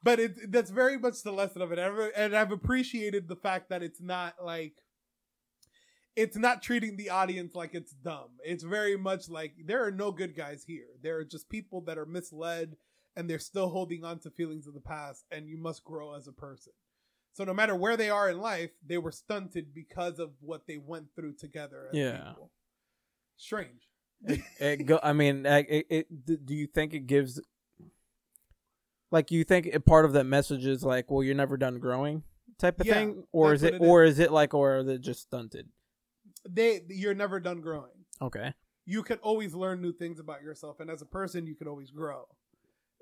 But 0.03 0.21
it 0.21 0.53
that's 0.53 0.71
very 0.71 0.99
much 0.99 1.23
the 1.23 1.33
lesson 1.33 1.63
of 1.63 1.73
it. 1.73 1.79
And 2.17 2.37
I've 2.37 2.53
appreciated 2.53 3.29
the 3.29 3.37
fact 3.37 3.71
that 3.71 3.83
it's 3.83 4.01
not 4.01 4.35
like 4.43 4.75
it's 6.17 6.37
not 6.37 6.63
treating 6.63 6.97
the 6.97 7.11
audience 7.11 7.55
like 7.55 7.75
it's 7.75 7.93
dumb. 7.93 8.31
It's 8.45 8.65
very 8.65 8.97
much 8.97 9.29
like 9.29 9.55
there 9.65 9.85
are 9.85 9.91
no 9.91 10.11
good 10.11 10.37
guys 10.37 10.65
here. 10.67 10.89
There 11.03 11.17
are 11.19 11.25
just 11.25 11.49
people 11.49 11.81
that 11.83 11.99
are 11.99 12.07
misled 12.07 12.77
and 13.17 13.29
they're 13.29 13.39
still 13.39 13.69
holding 13.69 14.05
on 14.05 14.19
to 14.21 14.31
feelings 14.31 14.67
of 14.67 14.75
the 14.75 14.81
past 14.81 15.25
and 15.31 15.49
you 15.49 15.59
must 15.59 15.85
grow 15.85 16.15
as 16.15 16.27
a 16.27 16.33
person. 16.33 16.73
So 17.39 17.45
no 17.45 17.55
matter 17.55 17.77
where 17.77 17.97
they 17.97 18.11
are 18.11 18.29
in 18.29 18.41
life, 18.41 18.73
they 18.85 18.99
were 18.99 19.13
stunted 19.13 19.73
because 19.73 20.19
of 20.19 20.31
what 20.41 20.67
they 20.67 20.77
went 20.77 21.15
through 21.15 21.35
together. 21.35 21.89
yeah. 21.93 22.31
People. 22.31 22.51
Strange. 23.37 23.89
it, 24.25 24.41
it 24.59 24.87
go, 24.87 24.99
I 25.01 25.13
mean, 25.13 25.47
it, 25.47 25.87
it, 25.89 26.27
do 26.27 26.53
you 26.53 26.67
think 26.67 26.95
it 26.95 27.07
gives 27.07 27.41
like 29.13 29.31
you 29.31 29.45
think 29.45 29.69
part 29.87 30.05
of 30.05 30.15
that 30.15 30.25
message 30.25 30.67
is 30.67 30.83
like, 30.83 31.13
well, 31.13 31.23
you're 31.23 31.37
never 31.37 31.57
done 31.57 31.79
growing 31.79 32.25
type 32.59 32.81
of 32.81 32.89
yeah, 32.89 32.95
thing, 32.95 33.23
or 33.31 33.53
is 33.53 33.63
it, 33.63 33.75
it 33.75 33.83
or 33.83 34.03
is. 34.03 34.15
is 34.15 34.19
it 34.19 34.33
like, 34.33 34.53
or 34.53 34.79
is 34.79 34.89
it 34.89 35.01
just 35.01 35.23
stunted? 35.23 35.69
they 36.45 36.81
you're 36.89 37.15
never 37.15 37.39
done 37.39 37.61
growing. 37.61 38.05
Okay. 38.21 38.53
You 38.85 39.05
can 39.05 39.19
always 39.19 39.55
learn 39.55 39.81
new 39.81 39.93
things 39.93 40.19
about 40.19 40.43
yourself, 40.43 40.81
and 40.81 40.91
as 40.91 41.03
a 41.03 41.07
person, 41.07 41.47
you 41.47 41.55
can 41.55 41.69
always 41.69 41.93
grow. 41.93 42.25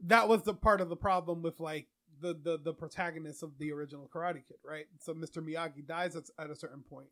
That 0.02 0.28
was 0.28 0.42
the 0.42 0.52
part 0.52 0.82
of 0.82 0.90
the 0.90 0.96
problem 0.96 1.40
with 1.40 1.58
like 1.58 1.88
the 2.20 2.34
the 2.42 2.58
the 2.58 2.72
protagonist 2.72 3.42
of 3.42 3.58
the 3.58 3.72
original 3.72 4.10
Karate 4.12 4.46
Kid, 4.46 4.58
right? 4.64 4.86
So 4.98 5.14
Mr. 5.14 5.38
Miyagi 5.38 5.86
dies 5.86 6.16
at, 6.16 6.24
at 6.38 6.50
a 6.50 6.56
certain 6.56 6.82
point. 6.82 7.08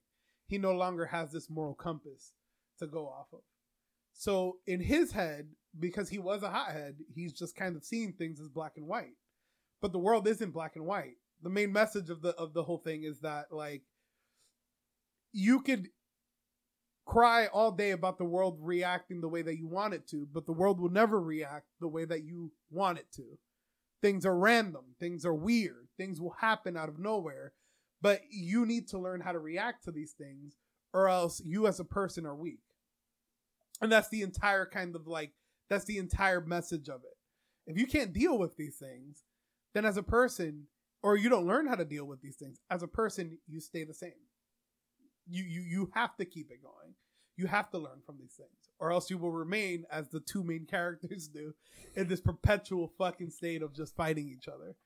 He 0.46 0.58
no 0.58 0.72
longer 0.72 1.06
has 1.06 1.32
this 1.32 1.48
moral 1.48 1.74
compass 1.74 2.32
to 2.78 2.86
go 2.86 3.06
off 3.06 3.28
of. 3.32 3.40
So 4.12 4.58
in 4.66 4.80
his 4.80 5.12
head, 5.12 5.48
because 5.78 6.08
he 6.08 6.18
was 6.18 6.42
a 6.42 6.50
hothead, 6.50 6.96
he's 7.14 7.32
just 7.32 7.56
kind 7.56 7.76
of 7.76 7.84
seeing 7.84 8.12
things 8.12 8.40
as 8.40 8.48
black 8.48 8.72
and 8.76 8.86
white. 8.86 9.16
But 9.80 9.92
the 9.92 9.98
world 9.98 10.28
isn't 10.28 10.52
black 10.52 10.76
and 10.76 10.86
white. 10.86 11.16
The 11.42 11.50
main 11.50 11.72
message 11.72 12.10
of 12.10 12.22
the 12.22 12.30
of 12.36 12.54
the 12.54 12.62
whole 12.62 12.78
thing 12.78 13.04
is 13.04 13.20
that 13.20 13.46
like 13.50 13.82
you 15.32 15.60
could 15.60 15.88
cry 17.06 17.46
all 17.46 17.70
day 17.70 17.90
about 17.90 18.18
the 18.18 18.24
world 18.24 18.58
reacting 18.60 19.20
the 19.20 19.28
way 19.28 19.42
that 19.42 19.58
you 19.58 19.68
want 19.68 19.94
it 19.94 20.06
to, 20.08 20.26
but 20.32 20.46
the 20.46 20.52
world 20.52 20.80
will 20.80 20.90
never 20.90 21.20
react 21.20 21.66
the 21.80 21.88
way 21.88 22.04
that 22.04 22.24
you 22.24 22.52
want 22.70 22.98
it 22.98 23.06
to. 23.12 23.38
Things 24.04 24.26
are 24.26 24.36
random, 24.36 24.84
things 25.00 25.24
are 25.24 25.34
weird, 25.34 25.88
things 25.96 26.20
will 26.20 26.34
happen 26.38 26.76
out 26.76 26.90
of 26.90 26.98
nowhere, 26.98 27.54
but 28.02 28.20
you 28.30 28.66
need 28.66 28.86
to 28.88 28.98
learn 28.98 29.22
how 29.22 29.32
to 29.32 29.38
react 29.38 29.84
to 29.84 29.90
these 29.90 30.12
things, 30.12 30.56
or 30.92 31.08
else 31.08 31.40
you 31.42 31.66
as 31.66 31.80
a 31.80 31.84
person 31.84 32.26
are 32.26 32.36
weak. 32.36 32.60
And 33.80 33.90
that's 33.90 34.10
the 34.10 34.20
entire 34.20 34.66
kind 34.66 34.94
of 34.94 35.06
like, 35.06 35.32
that's 35.70 35.86
the 35.86 35.96
entire 35.96 36.42
message 36.42 36.90
of 36.90 37.00
it. 37.04 37.16
If 37.66 37.78
you 37.78 37.86
can't 37.86 38.12
deal 38.12 38.36
with 38.36 38.58
these 38.58 38.76
things, 38.76 39.24
then 39.72 39.86
as 39.86 39.96
a 39.96 40.02
person, 40.02 40.64
or 41.02 41.16
you 41.16 41.30
don't 41.30 41.46
learn 41.46 41.66
how 41.66 41.76
to 41.76 41.84
deal 41.86 42.04
with 42.04 42.20
these 42.20 42.36
things, 42.36 42.58
as 42.70 42.82
a 42.82 42.88
person, 42.88 43.38
you 43.48 43.58
stay 43.58 43.84
the 43.84 43.94
same 43.94 44.12
you 45.26 45.44
you 45.44 45.62
you 45.62 45.90
have 45.94 46.16
to 46.16 46.24
keep 46.24 46.50
it 46.50 46.62
going. 46.62 46.94
You 47.36 47.46
have 47.46 47.70
to 47.70 47.78
learn 47.78 48.00
from 48.04 48.18
these 48.18 48.34
things, 48.34 48.70
or 48.78 48.92
else 48.92 49.10
you 49.10 49.18
will 49.18 49.32
remain 49.32 49.84
as 49.90 50.08
the 50.08 50.20
two 50.20 50.42
main 50.44 50.66
characters 50.70 51.28
do 51.28 51.54
in 51.96 52.08
this 52.08 52.20
perpetual 52.20 52.92
fucking 52.98 53.30
state 53.30 53.62
of 53.62 53.74
just 53.74 53.96
fighting 53.96 54.28
each 54.28 54.48
other. 54.48 54.76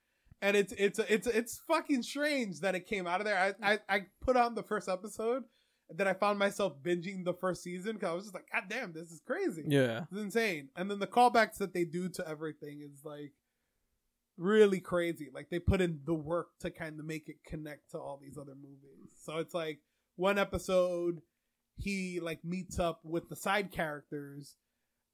And 0.40 0.56
it's 0.56 0.72
it's 0.78 0.98
it's 1.00 1.26
it's 1.26 1.60
fucking 1.66 2.02
strange 2.02 2.60
that 2.60 2.74
it 2.74 2.86
came 2.86 3.06
out 3.06 3.20
of 3.20 3.26
there. 3.26 3.56
I 3.62 3.72
I, 3.72 3.78
I 3.88 4.06
put 4.20 4.36
on 4.36 4.54
the 4.54 4.62
first 4.62 4.88
episode, 4.88 5.42
and 5.90 5.98
then 5.98 6.06
I 6.06 6.12
found 6.12 6.38
myself 6.38 6.74
binging 6.82 7.24
the 7.24 7.34
first 7.34 7.62
season 7.62 7.94
because 7.94 8.08
I 8.08 8.12
was 8.12 8.24
just 8.24 8.34
like, 8.34 8.48
God 8.52 8.64
damn, 8.68 8.92
this 8.92 9.10
is 9.10 9.20
crazy. 9.26 9.64
Yeah, 9.66 10.04
it's 10.10 10.20
insane. 10.20 10.68
And 10.76 10.90
then 10.90 11.00
the 11.00 11.08
callbacks 11.08 11.58
that 11.58 11.74
they 11.74 11.84
do 11.84 12.08
to 12.10 12.28
everything 12.28 12.82
is 12.82 13.04
like 13.04 13.32
really 14.38 14.80
crazy. 14.80 15.28
Like 15.34 15.50
they 15.50 15.58
put 15.58 15.80
in 15.80 16.00
the 16.04 16.14
work 16.14 16.48
to 16.60 16.70
kind 16.70 16.98
of 16.98 17.04
make 17.04 17.28
it 17.28 17.44
connect 17.44 17.90
to 17.90 17.98
all 17.98 18.18
these 18.22 18.38
other 18.38 18.54
movies. 18.54 19.10
So 19.20 19.38
it's 19.38 19.54
like 19.54 19.80
one 20.16 20.38
episode 20.38 21.20
he 21.78 22.20
like 22.20 22.44
meets 22.44 22.78
up 22.78 23.00
with 23.04 23.28
the 23.28 23.36
side 23.36 23.70
characters 23.70 24.56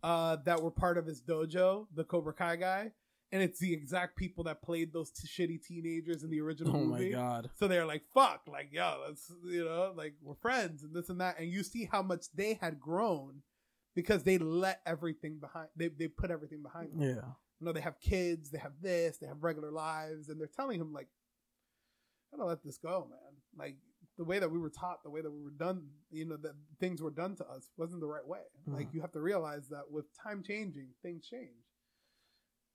uh 0.03 0.37
that 0.45 0.63
were 0.63 0.71
part 0.71 0.99
of 0.99 1.07
his 1.07 1.21
dojo, 1.23 1.87
the 1.95 2.05
Cobra 2.05 2.33
Kai 2.35 2.57
guy, 2.57 2.93
and 3.33 3.43
it's 3.43 3.59
the 3.59 3.73
exact 3.73 4.17
people 4.17 4.45
that 4.45 4.63
played 4.63 4.93
those 4.93 5.11
t- 5.11 5.27
shitty 5.27 5.63
teenagers 5.65 6.23
in 6.25 6.31
the 6.31 6.41
original 6.41 6.77
Oh 6.77 6.81
movie. 6.85 7.11
my 7.11 7.17
god. 7.17 7.51
So 7.55 7.69
they're 7.69 7.87
like, 7.87 8.03
"Fuck!" 8.13 8.43
Like, 8.47 8.69
yo, 8.73 9.03
let's 9.07 9.31
you 9.45 9.65
know, 9.65 9.93
like 9.97 10.15
we're 10.23 10.35
friends 10.35 10.83
and 10.83 10.95
this 10.95 11.09
and 11.09 11.21
that. 11.21 11.39
And 11.39 11.49
you 11.51 11.63
see 11.63 11.89
how 11.91 12.03
much 12.03 12.27
they 12.35 12.55
had 12.61 12.79
grown 12.81 13.43
because 13.95 14.25
they 14.25 14.39
let 14.39 14.81
everything 14.87 15.39
behind. 15.39 15.69
They 15.77 15.89
they 15.89 16.09
put 16.09 16.31
everything 16.31 16.63
behind 16.63 16.93
them. 16.93 17.01
Yeah. 17.01 17.31
You 17.61 17.67
know, 17.67 17.73
they 17.73 17.81
have 17.81 18.01
kids, 18.01 18.51
they 18.51 18.59
have 18.59 18.73
this, 18.83 19.17
they 19.19 19.27
have 19.29 19.43
regular 19.43 19.71
lives, 19.71 20.29
and 20.29 20.39
they're 20.41 20.49
telling 20.49 20.81
him 20.81 20.93
like, 20.93 21.09
"Gotta 22.31 22.45
let 22.45 22.63
this 22.65 22.77
go, 22.79 23.07
man. 23.09 23.37
Like 23.57 23.77
the 24.17 24.25
way 24.25 24.39
that 24.39 24.51
we 24.51 24.59
were 24.59 24.71
taught, 24.71 25.03
the 25.03 25.11
way 25.11 25.21
that 25.21 25.31
we 25.31 25.43
were 25.43 25.51
done, 25.51 25.89
you 26.11 26.25
know, 26.25 26.37
that 26.37 26.53
things 26.79 27.03
were 27.03 27.11
done 27.11 27.35
to 27.37 27.45
us 27.49 27.71
wasn't 27.77 28.01
the 28.01 28.07
right 28.07 28.27
way. 28.27 28.43
Like 28.67 28.89
Mhm. 28.91 28.95
you 28.95 29.01
have 29.01 29.13
to 29.13 29.21
realize 29.21 29.69
that 29.71 29.91
with 29.91 30.07
time 30.23 30.43
changing, 30.43 30.89
things 31.03 31.27
change." 31.27 31.65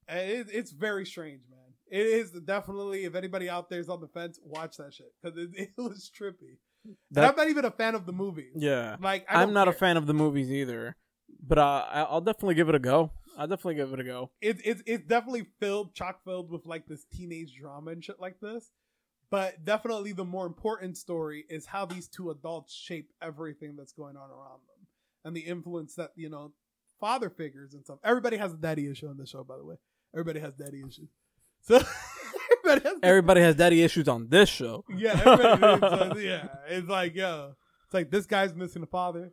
And 0.08 0.30
it, 0.32 0.48
it's 0.52 0.72
very 0.72 1.06
strange, 1.06 1.42
man. 1.50 1.74
It 1.88 2.06
is 2.06 2.32
definitely. 2.32 3.06
If 3.06 3.16
anybody 3.16 3.50
out 3.50 3.70
there 3.70 3.80
is 3.80 3.90
on 3.90 4.02
the 4.02 4.08
fence, 4.08 4.40
watch 4.44 4.78
that 4.78 4.94
shit 4.94 5.14
because 5.22 5.38
it, 5.38 5.50
it 5.54 5.70
was 5.78 6.10
trippy. 6.14 6.58
And 6.86 6.96
That, 7.12 7.30
I'm 7.32 7.36
not 7.36 7.50
even 7.50 7.66
a 7.66 7.72
fan 7.72 7.94
of 7.96 8.06
the 8.06 8.14
movies. 8.14 8.54
yeah. 8.56 8.96
Like 9.02 9.26
I 9.30 9.42
I'm 9.44 9.54
not 9.54 9.68
a 9.68 9.74
fan 9.74 9.98
of 9.98 10.08
the 10.08 10.14
movies 10.14 10.52
either, 10.52 10.96
but 11.46 11.58
uh, 11.58 11.86
I- 11.90 12.04
I'll 12.04 12.22
definitely 12.22 12.56
give 12.56 12.70
it 12.70 12.76
a 12.76 12.80
go. 12.80 13.12
I'll 13.38 13.48
definitely 13.48 13.76
give 13.76 13.94
it 13.94 14.00
a 14.00 14.04
go. 14.04 14.32
It's 14.42 14.62
it's 14.66 14.82
it's 14.86 15.06
definitely 15.06 15.48
filled, 15.60 15.94
chock 15.94 16.24
filled 16.26 16.50
with 16.52 16.66
like 16.66 16.88
this 16.88 17.06
teenage 17.06 17.56
drama 17.56 17.92
and 17.92 18.04
shit 18.04 18.20
like 18.20 18.40
this. 18.42 18.72
But 19.32 19.64
definitely 19.64 20.14
the 20.14 20.26
more 20.26 20.46
important 20.48 20.98
story 20.98 21.46
is 21.50 21.66
how 21.68 21.86
these 21.86 22.08
two 22.08 22.32
adults 22.32 22.74
shape 22.74 23.12
everything 23.22 23.76
that's 23.76 23.94
going 23.94 24.18
on 24.18 24.30
around 24.32 24.62
them 24.68 24.88
and 25.24 25.36
the 25.36 25.42
influence 25.42 25.96
that 25.96 26.12
you 26.16 26.30
know 26.30 26.54
father 27.00 27.30
figures 27.30 27.74
and 27.74 27.84
stuff. 27.84 28.00
Everybody 28.04 28.38
has 28.38 28.54
a 28.54 28.58
daddy 28.58 28.90
issue 28.90 29.08
on 29.08 29.18
this 29.18 29.30
show, 29.30 29.44
by 29.44 29.58
the 29.58 29.66
way. 29.66 29.76
Everybody 30.14 30.40
has 30.40 30.54
daddy 30.54 30.82
issues. 30.88 31.10
So 31.62 31.76
everybody 32.66 32.88
has 32.90 33.00
Everybody 33.04 33.42
has 33.42 33.56
daddy 33.56 33.84
issues 33.84 34.08
on 34.08 34.30
this 34.30 34.50
show. 34.50 34.84
Yeah, 34.90 35.22
so, 35.24 36.16
yeah. 36.18 36.48
It's 36.68 36.88
like, 36.88 37.16
yo, 37.16 37.56
it's 37.86 37.94
like 37.94 38.10
this 38.12 38.26
guy's 38.26 38.56
missing 38.56 38.84
a 38.84 38.88
father. 38.88 39.32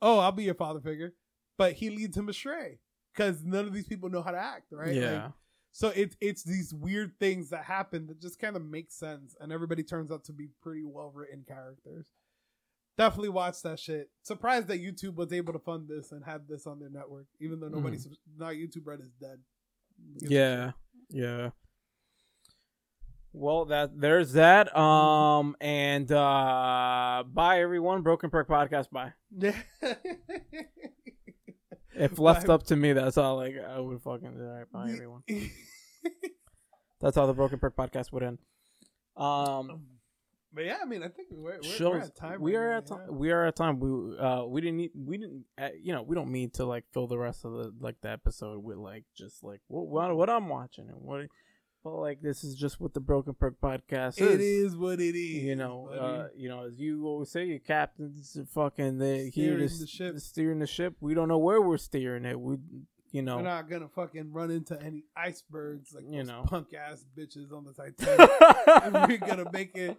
Oh, 0.00 0.18
I'll 0.18 0.32
be 0.32 0.44
your 0.44 0.54
father 0.54 0.80
figure, 0.80 1.14
but 1.56 1.74
he 1.74 1.90
leads 1.90 2.16
him 2.16 2.28
astray 2.28 2.78
because 3.14 3.42
none 3.44 3.66
of 3.66 3.72
these 3.72 3.86
people 3.86 4.08
know 4.08 4.22
how 4.22 4.30
to 4.30 4.38
act, 4.38 4.66
right? 4.72 4.88
Like, 4.88 4.96
Yeah. 4.96 5.30
So 5.76 5.92
it's 5.94 6.16
it's 6.22 6.42
these 6.42 6.72
weird 6.72 7.12
things 7.20 7.50
that 7.50 7.64
happen 7.64 8.06
that 8.06 8.18
just 8.18 8.38
kind 8.38 8.56
of 8.56 8.64
make 8.64 8.90
sense, 8.90 9.36
and 9.38 9.52
everybody 9.52 9.82
turns 9.82 10.10
out 10.10 10.24
to 10.24 10.32
be 10.32 10.48
pretty 10.62 10.84
well 10.86 11.12
written 11.14 11.44
characters. 11.46 12.06
Definitely 12.96 13.28
watch 13.28 13.60
that 13.60 13.78
shit. 13.78 14.08
Surprised 14.22 14.68
that 14.68 14.80
YouTube 14.82 15.16
was 15.16 15.34
able 15.34 15.52
to 15.52 15.58
fund 15.58 15.86
this 15.86 16.12
and 16.12 16.24
have 16.24 16.48
this 16.48 16.66
on 16.66 16.80
their 16.80 16.88
network, 16.88 17.26
even 17.40 17.60
though 17.60 17.68
nobody, 17.68 17.98
now 18.38 18.46
YouTube 18.46 18.86
Red 18.86 19.00
is 19.00 19.10
dead. 19.20 19.38
Gives 20.18 20.32
a 20.32 20.34
Yeah. 20.34 20.70
Yeah. 21.10 21.50
Well, 23.34 23.66
that 23.66 24.00
there's 24.00 24.32
that. 24.32 24.74
Um 24.74 25.56
and 25.60 26.10
uh 26.10 27.22
bye 27.30 27.60
everyone. 27.60 28.00
Broken 28.00 28.30
Perk 28.30 28.48
Podcast. 28.48 28.88
Bye. 28.90 29.12
If 31.98 32.18
left 32.18 32.46
Bye. 32.46 32.54
up 32.54 32.62
to 32.64 32.76
me, 32.76 32.92
that's 32.92 33.16
all. 33.16 33.36
Like 33.36 33.54
I 33.58 33.80
would 33.80 34.02
fucking. 34.02 34.36
All 34.38 34.46
right, 34.46 34.70
bye 34.70 34.90
everyone. 34.92 35.22
That's 37.00 37.16
how 37.16 37.26
the 37.26 37.34
Broken 37.34 37.58
Perk 37.58 37.76
Podcast 37.76 38.12
would 38.12 38.22
end. 38.22 38.38
Um, 39.16 39.82
But 40.52 40.64
yeah, 40.64 40.78
I 40.80 40.86
mean, 40.86 41.02
I 41.02 41.08
think 41.08 41.28
we're, 41.30 41.56
we're, 41.56 41.62
shows. 41.62 41.80
we're 41.92 41.98
at 42.00 42.16
time. 42.16 42.40
we 42.40 42.56
right 42.56 42.62
are 42.62 42.70
now, 42.70 42.76
at 42.78 42.86
time. 42.86 43.00
yeah. 43.10 43.14
We 43.14 43.30
are 43.30 43.44
at 43.46 43.56
time. 43.56 43.78
We 43.80 44.18
uh 44.18 44.44
we 44.44 44.60
didn't 44.62 44.76
need 44.78 44.90
we 44.94 45.18
didn't 45.18 45.44
uh, 45.60 45.68
you 45.82 45.92
know 45.92 46.02
we 46.02 46.14
don't 46.14 46.30
mean 46.32 46.50
to 46.52 46.64
like 46.64 46.84
fill 46.94 47.06
the 47.06 47.18
rest 47.18 47.44
of 47.44 47.52
the 47.52 47.74
like 47.78 47.96
the 48.00 48.10
episode 48.10 48.64
with 48.64 48.78
like 48.78 49.04
just 49.14 49.44
like 49.44 49.60
what 49.68 49.86
what, 49.86 50.16
what 50.16 50.30
I'm 50.30 50.48
watching 50.48 50.88
and 50.88 50.96
what. 51.02 51.26
But 51.84 51.96
like 51.96 52.22
this 52.22 52.42
is 52.42 52.54
just 52.56 52.80
what 52.80 52.94
the 52.94 53.00
Broken 53.00 53.34
Perk 53.34 53.60
Podcast 53.60 54.18
is. 54.20 54.30
It 54.34 54.40
is 54.40 54.76
what 54.76 54.98
it 54.98 55.14
is. 55.14 55.44
you 55.44 55.56
know, 55.56 55.88
uh, 55.88 56.28
you 56.34 56.48
know, 56.48 56.64
as 56.64 56.80
you 56.80 57.04
always 57.06 57.30
say, 57.30 57.44
your 57.44 57.58
captain's 57.60 58.38
fucking 58.54 58.98
the 58.98 59.30
here 59.32 59.58
to 59.58 59.68
Steering 59.68 59.80
the 59.80 59.86
ship. 59.86 60.18
steering 60.18 60.58
the 60.60 60.66
ship. 60.66 60.94
We 61.00 61.12
don't 61.14 61.28
know 61.28 61.38
where 61.38 61.60
we're 61.60 61.76
steering 61.76 62.24
it. 62.24 62.40
We, 62.40 62.56
you 63.16 63.22
know, 63.22 63.36
we're 63.36 63.42
not 63.42 63.70
gonna 63.70 63.88
fucking 63.88 64.30
run 64.32 64.50
into 64.50 64.80
any 64.82 65.04
icebergs 65.16 65.94
like 65.94 66.04
You 66.10 66.22
know. 66.24 66.42
punk 66.46 66.74
ass 66.74 67.04
bitches 67.16 67.50
on 67.50 67.64
the 67.64 67.72
Titanic. 67.72 69.08
we're 69.08 69.26
gonna 69.26 69.50
make 69.52 69.74
it 69.74 69.96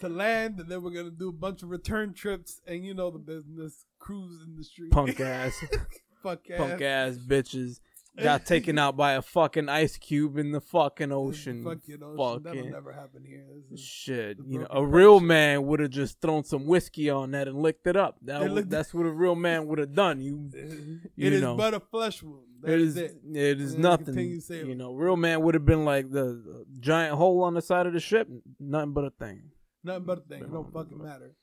to 0.00 0.08
land, 0.08 0.60
and 0.60 0.68
then 0.68 0.82
we're 0.82 0.90
gonna 0.90 1.10
do 1.10 1.28
a 1.28 1.32
bunch 1.32 1.62
of 1.62 1.70
return 1.70 2.14
trips, 2.14 2.60
and 2.66 2.84
you 2.84 2.94
know 2.94 3.10
the 3.10 3.18
business, 3.18 3.84
cruise 3.98 4.40
in 4.46 4.56
the 4.56 4.62
street, 4.62 4.92
punk 4.92 5.18
ass, 5.20 5.62
punk 6.22 6.40
ass, 6.50 6.58
punk 6.58 6.80
ass 6.80 7.16
bitches 7.16 7.80
got 8.20 8.44
taken 8.44 8.78
out 8.78 8.96
by 8.96 9.12
a 9.12 9.22
fucking 9.22 9.68
ice 9.68 9.96
cube 9.96 10.36
in 10.38 10.52
the 10.52 10.60
fucking 10.60 11.12
ocean. 11.12 11.64
Fucking 11.64 12.02
ocean. 12.02 12.42
That'll 12.42 12.68
never 12.70 12.92
happen 12.92 13.24
here. 13.24 13.46
Shit. 13.76 14.38
You 14.46 14.60
know, 14.60 14.66
a 14.70 14.84
real 14.84 15.18
shit. 15.18 15.28
man 15.28 15.66
would 15.66 15.80
have 15.80 15.90
just 15.90 16.20
thrown 16.20 16.44
some 16.44 16.66
whiskey 16.66 17.08
on 17.08 17.30
that 17.30 17.48
and 17.48 17.60
licked 17.62 17.86
it 17.86 17.96
up. 17.96 18.16
That 18.22 18.50
licked- 18.52 18.70
that's 18.70 18.92
what 18.92 19.06
a 19.06 19.10
real 19.10 19.34
man 19.34 19.66
would 19.68 19.78
have 19.78 19.94
done. 19.94 20.20
You, 20.20 20.50
It 20.54 21.10
You 21.16 21.30
is 21.32 21.40
know. 21.40 21.56
but 21.56 21.74
a 21.74 21.80
flesh 21.80 22.22
wound. 22.22 22.46
That 22.60 22.72
it 22.74 22.80
is 22.80 22.96
is. 22.96 23.02
it. 23.02 23.16
It 23.34 23.60
is 23.60 23.72
And 23.74 23.82
nothing. 23.82 24.40
You 24.50 24.74
know, 24.74 24.92
real 24.94 25.16
man 25.16 25.42
would 25.42 25.54
have 25.54 25.64
been 25.64 25.84
like 25.84 26.10
the 26.10 26.64
giant 26.80 27.16
hole 27.16 27.42
on 27.42 27.54
the 27.54 27.62
side 27.62 27.86
of 27.86 27.92
the 27.92 28.00
ship. 28.00 28.28
Nothing 28.60 28.92
but 28.92 29.04
a 29.04 29.10
thing. 29.10 29.42
Nothing 29.82 30.04
but 30.04 30.18
a 30.18 30.20
thing. 30.20 30.42
It 30.42 30.52
don't 30.52 30.72
fucking 30.72 31.02
matter. 31.02 31.34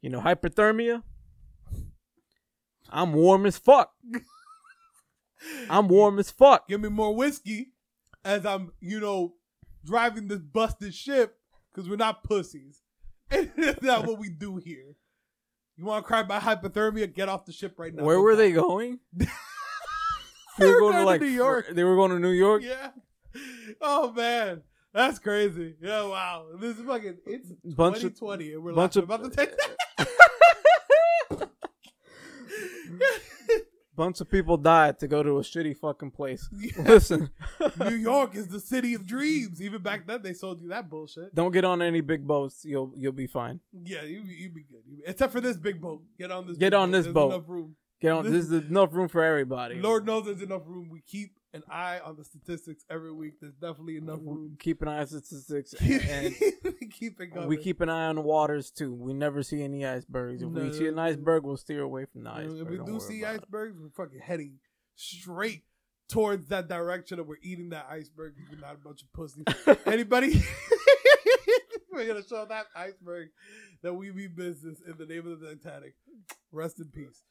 You 0.00 0.10
know, 0.10 0.20
hypothermia. 0.20 1.02
I'm 2.90 3.12
warm 3.12 3.46
as 3.46 3.56
fuck. 3.58 3.92
I'm 5.70 5.88
warm 5.88 6.18
as 6.18 6.30
fuck. 6.30 6.68
Give 6.68 6.80
me 6.80 6.88
more 6.88 7.14
whiskey 7.14 7.72
as 8.24 8.44
I'm, 8.46 8.72
you 8.80 9.00
know, 9.00 9.34
driving 9.84 10.28
this 10.28 10.38
busted 10.40 10.94
ship 10.94 11.36
because 11.72 11.88
we're 11.88 11.96
not 11.96 12.24
pussies. 12.24 12.80
And 13.30 13.50
that's 13.56 13.82
not 13.82 14.06
what 14.06 14.18
we 14.18 14.28
do 14.28 14.56
here. 14.56 14.94
You 15.78 15.86
want 15.86 16.04
to 16.04 16.06
cry 16.06 16.20
about 16.20 16.42
hypothermia? 16.42 17.12
Get 17.14 17.30
off 17.30 17.46
the 17.46 17.52
ship 17.52 17.78
right 17.78 17.94
now. 17.94 18.04
Where 18.04 18.20
were 18.20 18.36
they 18.36 18.52
going? 18.52 18.98
They 20.58 20.66
were 20.66 20.80
going 20.80 20.96
to 20.96 21.04
like 21.04 21.22
New 21.22 21.28
York. 21.28 21.66
They 21.72 21.82
were 21.82 21.96
going 21.96 22.10
to 22.10 22.18
New 22.18 22.28
York. 22.32 22.62
Yeah. 22.62 22.90
Oh 23.80 24.12
man, 24.12 24.60
that's 24.92 25.18
crazy. 25.18 25.76
Yeah, 25.80 26.04
wow. 26.04 26.44
This 26.60 26.78
is 26.78 26.84
fucking. 26.84 27.16
It's 27.24 27.48
Bunch 27.64 28.04
of 28.04 28.14
2020, 28.18 28.52
and 28.52 28.62
we're 28.62 28.74
bunch 28.74 28.96
of- 28.96 29.04
about 29.04 29.22
the 29.22 29.30
Titanic. 29.30 29.58
Bunch 33.96 34.20
of 34.20 34.30
people 34.30 34.56
died 34.56 34.98
to 35.00 35.08
go 35.08 35.22
to 35.22 35.38
a 35.38 35.42
shitty 35.42 35.76
fucking 35.76 36.10
place. 36.10 36.48
Listen, 36.78 37.30
New 37.80 37.94
York 37.94 38.34
is 38.34 38.48
the 38.48 38.60
city 38.60 38.94
of 38.94 39.06
dreams. 39.06 39.60
Even 39.62 39.82
back 39.82 40.06
then, 40.06 40.22
they 40.22 40.32
sold 40.32 40.60
you 40.60 40.68
that 40.68 40.88
bullshit. 40.88 41.34
don't 41.34 41.52
get 41.52 41.64
on 41.64 41.82
any 41.82 42.00
big 42.00 42.26
boats. 42.26 42.64
You'll 42.64 42.92
you'll 42.96 43.12
be 43.12 43.26
fine. 43.26 43.60
Yeah, 43.72 44.02
you 44.02 44.22
you 44.22 44.50
be 44.50 44.64
good. 44.64 44.82
Except 45.06 45.32
for 45.32 45.40
this 45.40 45.56
big 45.56 45.80
boat. 45.80 46.02
Get 46.18 46.30
on 46.30 46.46
this. 46.46 46.56
Get 46.56 46.74
on 46.74 46.90
this 46.90 47.04
There's 47.04 47.14
boat. 47.14 47.32
Enough 47.34 47.48
room. 47.48 47.76
Get 48.00 48.12
on. 48.12 48.24
This 48.24 48.46
is 48.46 48.52
enough 48.52 48.92
room 48.92 49.08
for 49.08 49.22
everybody. 49.22 49.76
Lord 49.76 50.06
knows 50.06 50.24
there's 50.24 50.42
enough 50.42 50.62
room. 50.66 50.88
We 50.90 51.02
keep 51.02 51.36
an 51.54 51.62
eye 51.70 52.00
on 52.04 52.16
the 52.16 52.24
statistics 52.24 52.84
every 52.90 53.12
week. 53.12 53.34
There's 53.40 53.54
definitely 53.54 53.96
enough 53.96 54.20
room. 54.22 54.56
Keep 54.58 54.82
an 54.82 54.88
eye 54.88 55.00
on 55.00 55.06
statistics, 55.06 55.74
and 55.80 56.34
keep 56.90 57.20
it 57.20 57.26
going. 57.26 57.48
we 57.48 57.56
keep 57.56 57.80
an 57.80 57.88
eye 57.88 58.06
on 58.06 58.16
the 58.16 58.22
waters 58.22 58.70
too. 58.70 58.92
We 58.94 59.12
never 59.14 59.42
see 59.42 59.62
any 59.62 59.84
icebergs. 59.84 60.42
If 60.42 60.48
we 60.48 60.72
see 60.72 60.88
an 60.88 60.98
iceberg, 60.98 61.44
we'll 61.44 61.56
steer 61.56 61.82
away 61.82 62.06
from 62.06 62.24
the 62.24 62.30
iceberg. 62.30 62.60
If 62.60 62.68
we 62.68 62.78
do 62.78 63.00
see 63.00 63.22
about 63.22 63.34
it. 63.34 63.42
icebergs, 63.42 63.76
we're 63.78 64.04
fucking 64.04 64.20
heading 64.20 64.58
straight 64.94 65.64
towards 66.08 66.48
that 66.48 66.68
direction, 66.68 67.18
and 67.18 67.28
we're 67.28 67.36
eating 67.42 67.70
that 67.70 67.86
iceberg. 67.90 68.34
We're 68.50 68.60
not 68.60 68.74
a 68.74 68.78
bunch 68.78 69.02
of 69.02 69.12
pussies. 69.12 69.44
Anybody? 69.86 70.42
we're 71.92 72.06
gonna 72.06 72.26
show 72.26 72.46
that 72.46 72.66
iceberg 72.74 73.28
that 73.82 73.92
we 73.92 74.10
mean 74.12 74.32
business 74.34 74.78
in 74.86 74.96
the 74.98 75.06
name 75.06 75.30
of 75.30 75.40
the 75.40 75.54
Titanic. 75.56 75.94
Rest 76.50 76.80
in 76.80 76.86
peace. 76.86 77.22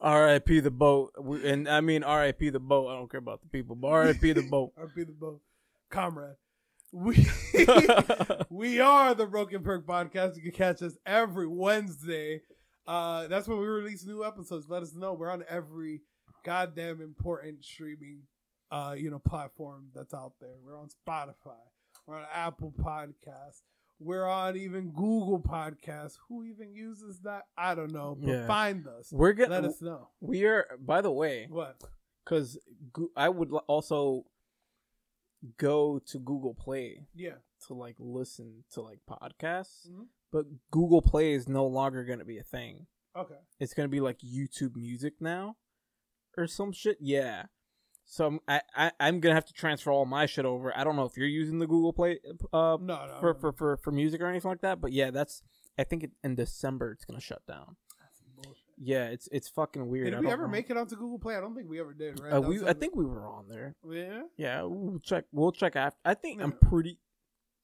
R.I.P. 0.00 0.60
the 0.60 0.70
boat, 0.70 1.12
and 1.44 1.68
I 1.68 1.80
mean 1.80 2.04
R.I.P. 2.04 2.50
the 2.50 2.60
boat. 2.60 2.88
I 2.88 2.94
don't 2.94 3.10
care 3.10 3.18
about 3.18 3.40
the 3.42 3.48
people, 3.48 3.74
but 3.74 3.88
R.I.P. 3.88 4.32
the 4.32 4.42
boat. 4.50 4.72
RP 4.78 5.06
the 5.06 5.12
boat, 5.12 5.40
comrade. 5.90 6.36
We 6.92 7.26
we 8.50 8.80
are 8.80 9.14
the 9.14 9.26
Broken 9.26 9.62
Perk 9.62 9.86
Podcast. 9.86 10.36
You 10.36 10.42
can 10.42 10.52
catch 10.52 10.82
us 10.82 10.96
every 11.04 11.46
Wednesday. 11.46 12.42
Uh, 12.86 13.26
that's 13.26 13.46
when 13.46 13.58
we 13.58 13.66
release 13.66 14.06
new 14.06 14.24
episodes. 14.24 14.66
Let 14.68 14.82
us 14.82 14.94
know. 14.94 15.12
We're 15.12 15.30
on 15.30 15.44
every 15.48 16.00
goddamn 16.44 17.02
important 17.02 17.64
streaming, 17.64 18.22
uh, 18.70 18.94
you 18.96 19.10
know, 19.10 19.18
platform 19.18 19.88
that's 19.94 20.14
out 20.14 20.32
there. 20.40 20.54
We're 20.64 20.78
on 20.78 20.88
Spotify. 20.88 21.58
We're 22.06 22.16
on 22.16 22.26
Apple 22.32 22.72
Podcasts. 22.80 23.62
We're 24.00 24.26
on 24.26 24.56
even 24.56 24.90
Google 24.90 25.40
Podcasts. 25.40 26.18
Who 26.28 26.44
even 26.44 26.72
uses 26.72 27.20
that? 27.20 27.44
I 27.56 27.74
don't 27.74 27.92
know. 27.92 28.16
But 28.18 28.28
Yeah. 28.28 28.46
find 28.46 28.86
us. 28.86 29.12
We're 29.12 29.32
gonna 29.32 29.50
Let 29.50 29.64
us 29.64 29.82
know. 29.82 30.08
We 30.20 30.44
are. 30.46 30.66
By 30.80 31.00
the 31.00 31.10
way, 31.10 31.46
What? 31.50 31.82
because 32.24 32.58
I 33.16 33.28
would 33.28 33.50
also 33.66 34.24
go 35.56 35.98
to 36.00 36.18
Google 36.18 36.54
Play 36.54 37.06
Yeah. 37.14 37.36
to 37.66 37.74
like 37.74 37.96
listen 37.98 38.64
to 38.70 38.82
like 38.82 39.00
podcasts, 39.06 39.88
Mhm. 39.88 40.08
but 40.30 40.46
Google 40.70 41.02
Play 41.02 41.32
is 41.32 41.48
no 41.48 41.66
longer 41.66 42.04
going 42.04 42.18
to 42.18 42.24
be 42.24 42.38
a 42.38 42.42
thing. 42.44 42.86
Okay. 43.16 43.38
It's 43.58 43.74
going 43.74 43.88
to 43.88 43.90
be 43.90 44.00
like 44.00 44.18
YouTube 44.18 44.76
Music 44.76 45.20
now, 45.20 45.56
or 46.36 46.46
some 46.46 46.72
shit. 46.72 46.98
Yeah. 47.00 47.46
So 48.10 48.26
I'm, 48.26 48.40
I, 48.48 48.60
I 48.74 48.90
I'm 49.00 49.20
gonna 49.20 49.34
have 49.34 49.44
to 49.44 49.52
transfer 49.52 49.90
all 49.90 50.06
my 50.06 50.24
shit 50.24 50.46
over. 50.46 50.76
I 50.76 50.82
don't 50.82 50.96
know 50.96 51.04
if 51.04 51.16
you're 51.18 51.26
using 51.26 51.58
the 51.58 51.66
Google 51.66 51.92
Play 51.92 52.18
uh 52.54 52.78
No, 52.80 53.06
no. 53.06 53.16
for, 53.20 53.34
for 53.34 53.52
for 53.52 53.76
for 53.76 53.92
music 53.92 54.22
or 54.22 54.26
anything 54.26 54.48
like 54.48 54.62
that, 54.62 54.80
but 54.80 54.92
yeah, 54.92 55.10
that's 55.10 55.42
I 55.78 55.84
think 55.84 56.04
it, 56.04 56.10
in 56.24 56.34
December 56.34 56.92
it's 56.92 57.04
gonna 57.04 57.20
shut 57.20 57.46
down. 57.46 57.76
That's 58.00 58.18
some 58.18 58.28
bullshit. 58.34 58.62
Yeah, 58.78 59.08
it's 59.08 59.28
it's 59.30 59.50
fucking 59.50 59.86
weird. 59.90 60.12
Did 60.12 60.20
we 60.20 60.30
ever 60.30 60.44
know. 60.44 60.48
make 60.48 60.70
it 60.70 60.78
onto 60.78 60.96
Google 60.96 61.18
Play? 61.18 61.36
I 61.36 61.40
don't 61.42 61.54
think 61.54 61.68
we 61.68 61.78
ever 61.80 61.92
did, 61.92 62.18
right? 62.18 62.32
Uh, 62.32 62.40
we 62.40 62.64
I 62.66 62.72
think 62.72 62.96
we 62.96 63.04
were 63.04 63.26
on 63.26 63.46
there. 63.46 63.74
Yeah. 63.86 64.22
Yeah, 64.38 64.62
we'll 64.62 65.00
check. 65.00 65.26
We'll 65.30 65.52
check 65.52 65.76
after. 65.76 65.98
I 66.02 66.14
think 66.14 66.40
I'm 66.40 66.52
pretty. 66.52 66.98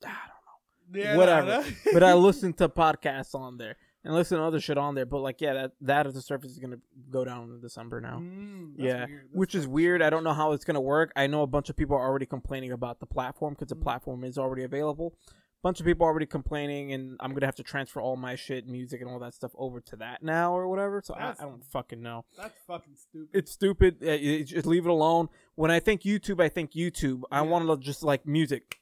I 0.04 0.08
don't 0.08 0.94
know. 0.94 1.00
Yeah. 1.02 1.16
Whatever. 1.16 1.46
no, 1.46 1.60
no. 1.62 1.66
but 1.94 2.02
I 2.02 2.12
listen 2.28 2.52
to 2.54 2.68
podcasts 2.68 3.34
on 3.34 3.56
there 3.56 3.76
and 4.04 4.14
listen 4.14 4.38
to 4.38 4.44
other 4.44 4.60
shit 4.60 4.76
on 4.78 4.94
there. 4.94 5.06
But 5.06 5.18
like, 5.20 5.40
yeah, 5.40 5.52
that 5.54 5.72
that 5.80 6.06
as 6.06 6.14
a 6.16 6.22
service 6.22 6.50
is 6.52 6.58
gonna 6.58 6.78
go 7.10 7.24
down 7.24 7.50
in 7.50 7.60
December 7.60 8.00
now. 8.00 8.18
Mm, 8.20 8.72
yeah, 8.76 9.06
which 9.32 9.54
is 9.54 9.66
weird. 9.66 10.02
I 10.02 10.10
don't 10.10 10.24
know 10.24 10.34
how 10.34 10.52
it's 10.52 10.64
gonna 10.64 10.80
work. 10.80 11.12
I 11.16 11.26
know 11.26 11.42
a 11.42 11.46
bunch 11.46 11.70
of 11.70 11.76
people 11.76 11.96
are 11.96 12.06
already 12.06 12.26
complaining 12.26 12.72
about 12.72 13.00
the 13.00 13.06
platform 13.06 13.54
because 13.54 13.68
the 13.68 13.76
Mm. 13.76 13.82
platform 13.82 14.24
is 14.24 14.36
already 14.38 14.62
available. 14.64 15.14
A 15.30 15.62
bunch 15.64 15.80
of 15.80 15.86
people 15.86 16.06
are 16.06 16.10
already 16.10 16.26
complaining, 16.26 16.92
and 16.92 17.16
I'm 17.20 17.32
gonna 17.32 17.46
have 17.46 17.54
to 17.56 17.62
transfer 17.62 17.98
all 17.98 18.16
my 18.16 18.34
shit, 18.34 18.66
music, 18.68 19.00
and 19.00 19.08
all 19.08 19.18
that 19.20 19.32
stuff 19.32 19.52
over 19.56 19.80
to 19.80 19.96
that 19.96 20.22
now 20.22 20.54
or 20.54 20.68
whatever. 20.68 21.00
So 21.02 21.14
I, 21.14 21.30
I 21.30 21.44
don't 21.44 21.64
fucking 21.64 22.02
know. 22.02 22.26
That's 22.36 22.58
fucking 22.66 22.96
stupid. 22.96 23.28
It's 23.32 23.52
stupid. 23.52 24.00
Just 24.46 24.66
leave 24.66 24.84
it 24.84 24.90
alone. 24.90 25.30
When 25.54 25.70
I 25.70 25.80
think 25.80 26.02
YouTube, 26.02 26.38
I 26.42 26.50
think 26.50 26.72
YouTube. 26.72 27.22
I 27.32 27.36
Yeah. 27.42 27.48
want 27.50 27.66
to 27.66 27.76
just 27.78 28.02
like 28.02 28.26
music. 28.26 28.80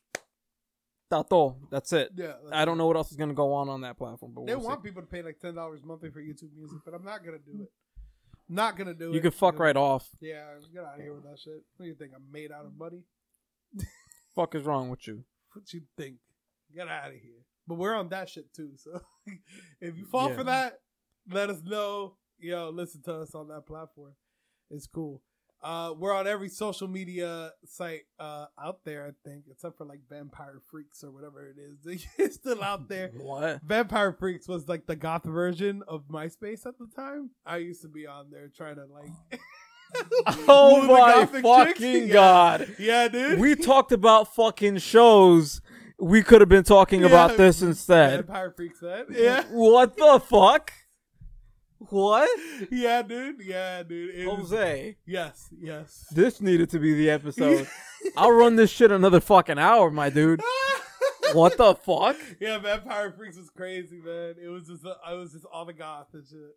Tato. 1.12 1.56
That's 1.70 1.92
it. 1.92 2.10
yeah. 2.16 2.26
that's 2.42 2.52
I 2.52 2.64
don't 2.64 2.78
know 2.78 2.86
what 2.86 2.96
else 2.96 3.10
is 3.10 3.16
gonna 3.16 3.34
go 3.34 3.52
on 3.52 3.68
on 3.68 3.82
that 3.82 3.98
platform, 3.98 4.32
but 4.34 4.46
They 4.46 4.54
we'll 4.54 4.62
see. 4.62 4.68
want 4.68 4.82
people 4.82 5.02
to 5.02 5.08
pay 5.08 5.22
like 5.22 5.38
ten 5.40 5.54
dollars 5.54 5.80
monthly 5.84 6.10
for 6.10 6.20
YouTube 6.20 6.54
Music, 6.56 6.78
but 6.84 6.94
I'm 6.94 7.04
not 7.04 7.24
gonna 7.24 7.38
do 7.38 7.62
it. 7.62 7.68
Not 8.48 8.76
gonna 8.76 8.94
do 8.94 9.10
it. 9.10 9.14
You 9.14 9.20
can 9.20 9.30
fuck 9.30 9.58
right 9.58 9.76
off. 9.76 10.08
Yeah, 10.20 10.44
get 10.72 10.84
out 10.84 10.94
of 10.96 11.00
here 11.02 11.14
with 11.14 11.24
that 11.24 11.38
shit. 11.38 11.62
What 11.76 11.84
do 11.84 11.88
you 11.88 11.94
think? 11.94 12.12
I'm 12.14 12.24
made 12.32 12.50
out 12.52 12.64
of 12.66 12.76
money? 12.76 13.02
Fuck 14.34 14.54
is 14.54 14.62
wrong 14.64 14.88
with 14.88 15.06
you? 15.06 15.24
What 15.52 15.72
you 15.72 15.82
think? 15.96 16.16
Get 16.74 16.88
out 16.88 17.08
of 17.08 17.14
here. 17.14 17.44
But 17.68 17.76
we're 17.76 17.94
on 17.94 18.08
that 18.08 18.28
shit 18.28 18.52
too. 18.54 18.70
So 18.76 19.00
if 19.80 19.96
you 19.96 20.06
fall 20.06 20.30
Yeah. 20.30 20.36
for 20.36 20.44
that, 20.44 20.80
let 21.30 21.50
us 21.50 21.60
know. 21.62 22.16
Yo, 22.38 22.70
listen 22.70 23.02
to 23.02 23.14
us 23.20 23.34
on 23.34 23.48
that 23.48 23.66
platform. 23.66 24.12
It's 24.70 24.86
cool. 24.86 25.22
Uh, 25.62 25.94
we're 25.96 26.12
on 26.14 26.26
every 26.26 26.48
social 26.48 26.88
media 26.88 27.52
site 27.64 28.02
uh, 28.18 28.46
out 28.60 28.80
there, 28.84 29.06
I 29.06 29.28
think, 29.28 29.44
except 29.50 29.78
for 29.78 29.84
like 29.84 30.00
Vampire 30.10 30.60
Freaks 30.70 31.04
or 31.04 31.10
whatever 31.12 31.46
it 31.48 31.56
is. 31.58 32.04
It's 32.18 32.34
still 32.34 32.62
out 32.62 32.88
there. 32.88 33.10
What? 33.16 33.62
Vampire 33.62 34.12
Freaks 34.12 34.48
was 34.48 34.68
like 34.68 34.86
the 34.86 34.96
goth 34.96 35.24
version 35.24 35.82
of 35.86 36.08
MySpace 36.08 36.66
at 36.66 36.78
the 36.78 36.88
time. 36.94 37.30
I 37.46 37.58
used 37.58 37.82
to 37.82 37.88
be 37.88 38.06
on 38.06 38.30
there 38.30 38.48
trying 38.48 38.76
to 38.76 38.86
like. 38.86 39.40
Oh 40.48 40.86
my 40.86 41.26
fucking. 41.26 42.06
Yeah. 42.08 42.12
god! 42.14 42.76
Yeah, 42.78 43.08
dude. 43.08 43.38
We 43.38 43.54
talked 43.54 43.92
about 43.92 44.34
fucking 44.34 44.78
shows. 44.78 45.60
We 45.98 46.22
could 46.22 46.40
have 46.40 46.48
been 46.48 46.64
talking 46.64 47.00
Yeah, 47.02 47.08
about 47.08 47.36
this 47.36 47.60
instead. 47.60 48.24
Vampire 48.26 48.50
Freaks 48.56 48.80
said. 48.80 49.06
Yeah. 49.10 49.44
What 49.50 49.96
the 49.98 50.18
fuck? 50.18 50.72
What? 51.91 52.28
Yeah, 52.70 53.03
dude. 53.03 53.41
Yeah, 53.45 53.83
dude. 53.83 54.14
It 54.14 54.26
was- 54.26 54.51
Jose, 54.51 54.97
yes, 55.07 55.49
yes. 55.61 56.07
this 56.12 56.41
needed 56.41 56.70
to 56.70 56.78
be 56.78 56.95
the 56.95 57.11
episode. 57.11 57.66
I'll 58.16 58.33
run 58.33 58.57
this 58.57 58.70
shit 58.70 58.91
another 58.91 59.20
fucking 59.20 59.59
hour, 59.59 59.91
my 59.91 60.11
dude. 60.11 60.43
What 61.33 61.57
the 61.57 61.74
fuck? 61.74 62.16
yeah, 62.41 62.59
Vampire 62.59 63.11
Freaks 63.11 63.39
was 63.39 63.49
crazy, 63.49 64.03
man. 64.05 64.35
It 64.43 64.49
was 64.49 64.66
just, 64.66 64.85
I 65.03 65.14
was 65.14 65.33
just 65.33 65.47
all 65.51 65.64
the 65.64 65.72
goth 65.72 66.09
and 66.12 66.26
shit. 66.26 66.57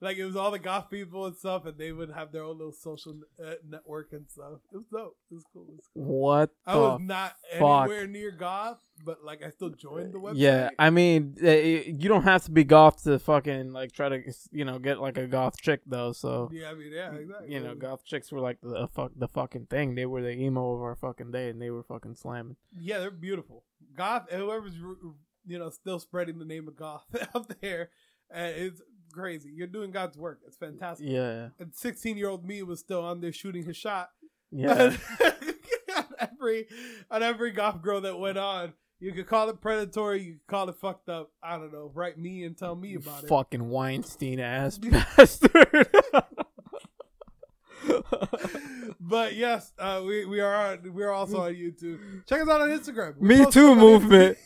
Like 0.00 0.18
it 0.18 0.26
was 0.26 0.36
all 0.36 0.50
the 0.50 0.58
goth 0.58 0.90
people 0.90 1.24
and 1.24 1.34
stuff, 1.34 1.64
and 1.64 1.78
they 1.78 1.90
would 1.90 2.10
have 2.10 2.30
their 2.30 2.42
own 2.42 2.58
little 2.58 2.72
social 2.72 3.14
uh, 3.42 3.54
network 3.66 4.12
and 4.12 4.26
stuff. 4.28 4.60
It 4.70 4.76
was 4.76 4.84
dope. 4.92 5.16
It 5.30 5.34
was 5.34 5.44
cool. 5.50 5.64
It 5.68 5.76
was 5.76 5.88
cool. 5.94 6.04
What 6.04 6.50
I 6.66 6.76
was 6.76 7.00
not 7.02 7.32
fuck? 7.58 7.84
anywhere 7.84 8.06
near 8.06 8.30
goth, 8.30 8.76
but 9.02 9.24
like 9.24 9.42
I 9.42 9.48
still 9.48 9.70
joined 9.70 10.12
the 10.12 10.18
website. 10.18 10.34
Yeah, 10.36 10.68
I 10.78 10.90
mean, 10.90 11.36
uh, 11.42 11.50
you 11.50 12.10
don't 12.10 12.24
have 12.24 12.44
to 12.44 12.50
be 12.50 12.62
goth 12.62 13.04
to 13.04 13.18
fucking 13.18 13.72
like 13.72 13.92
try 13.92 14.10
to, 14.10 14.22
you 14.52 14.66
know, 14.66 14.78
get 14.78 15.00
like 15.00 15.16
a 15.16 15.26
goth 15.26 15.58
chick 15.62 15.80
though. 15.86 16.12
So 16.12 16.50
yeah, 16.52 16.70
I 16.70 16.74
mean, 16.74 16.92
yeah, 16.92 17.12
exactly. 17.12 17.54
you 17.54 17.60
know, 17.60 17.74
goth 17.74 18.04
chicks 18.04 18.30
were 18.30 18.40
like 18.40 18.58
the 18.62 18.88
fuck 18.88 19.12
the 19.16 19.28
fucking 19.28 19.66
thing. 19.66 19.94
They 19.94 20.04
were 20.04 20.20
the 20.20 20.32
emo 20.32 20.74
of 20.74 20.82
our 20.82 20.94
fucking 20.94 21.30
day, 21.30 21.48
and 21.48 21.60
they 21.60 21.70
were 21.70 21.84
fucking 21.84 22.16
slamming. 22.16 22.56
Yeah, 22.78 22.98
they're 22.98 23.10
beautiful. 23.10 23.64
Goth, 23.96 24.30
whoever's 24.30 24.74
you 25.46 25.58
know 25.58 25.70
still 25.70 26.00
spreading 26.00 26.38
the 26.38 26.44
name 26.44 26.68
of 26.68 26.76
goth 26.76 27.06
out 27.34 27.50
there, 27.62 27.88
uh, 28.30 28.52
it's 28.54 28.82
crazy. 29.16 29.50
You're 29.54 29.66
doing 29.66 29.90
God's 29.90 30.16
work. 30.16 30.40
It's 30.46 30.56
fantastic. 30.56 31.08
Yeah, 31.08 31.48
And 31.58 31.74
16 31.74 32.16
year 32.16 32.28
old 32.28 32.44
me 32.46 32.62
was 32.62 32.78
still 32.80 33.02
on 33.04 33.20
there 33.20 33.32
shooting 33.32 33.64
his 33.64 33.76
shot. 33.76 34.10
yeah. 34.52 34.96
on 35.96 36.04
every 36.20 36.66
on 37.10 37.22
every 37.22 37.50
goth 37.50 37.82
girl 37.82 38.00
that 38.02 38.18
went 38.18 38.38
on. 38.38 38.74
You 39.00 39.12
could 39.12 39.26
call 39.26 39.48
it 39.50 39.60
predatory. 39.60 40.22
You 40.22 40.32
could 40.34 40.46
call 40.46 40.68
it 40.68 40.76
fucked 40.76 41.08
up. 41.08 41.30
I 41.42 41.58
don't 41.58 41.72
know. 41.72 41.90
Write 41.94 42.18
me 42.18 42.44
and 42.44 42.56
tell 42.56 42.74
me 42.74 42.94
about 42.94 43.24
it. 43.24 43.28
fucking 43.28 43.68
Weinstein 43.68 44.40
ass 44.40 44.78
bastard. 44.78 45.88
But 48.98 49.34
yes, 49.36 49.72
uh, 49.78 50.02
we 50.04 50.24
we 50.24 50.40
are 50.40 50.52
on, 50.72 50.92
we 50.92 51.04
are 51.04 51.12
also 51.12 51.38
on 51.42 51.54
YouTube. 51.54 51.98
Check 52.26 52.42
us 52.42 52.48
out 52.48 52.60
on 52.60 52.70
Instagram. 52.70 53.14
We're 53.18 53.44
Me 53.44 53.46
Too 53.50 53.74
movement. 53.76 54.36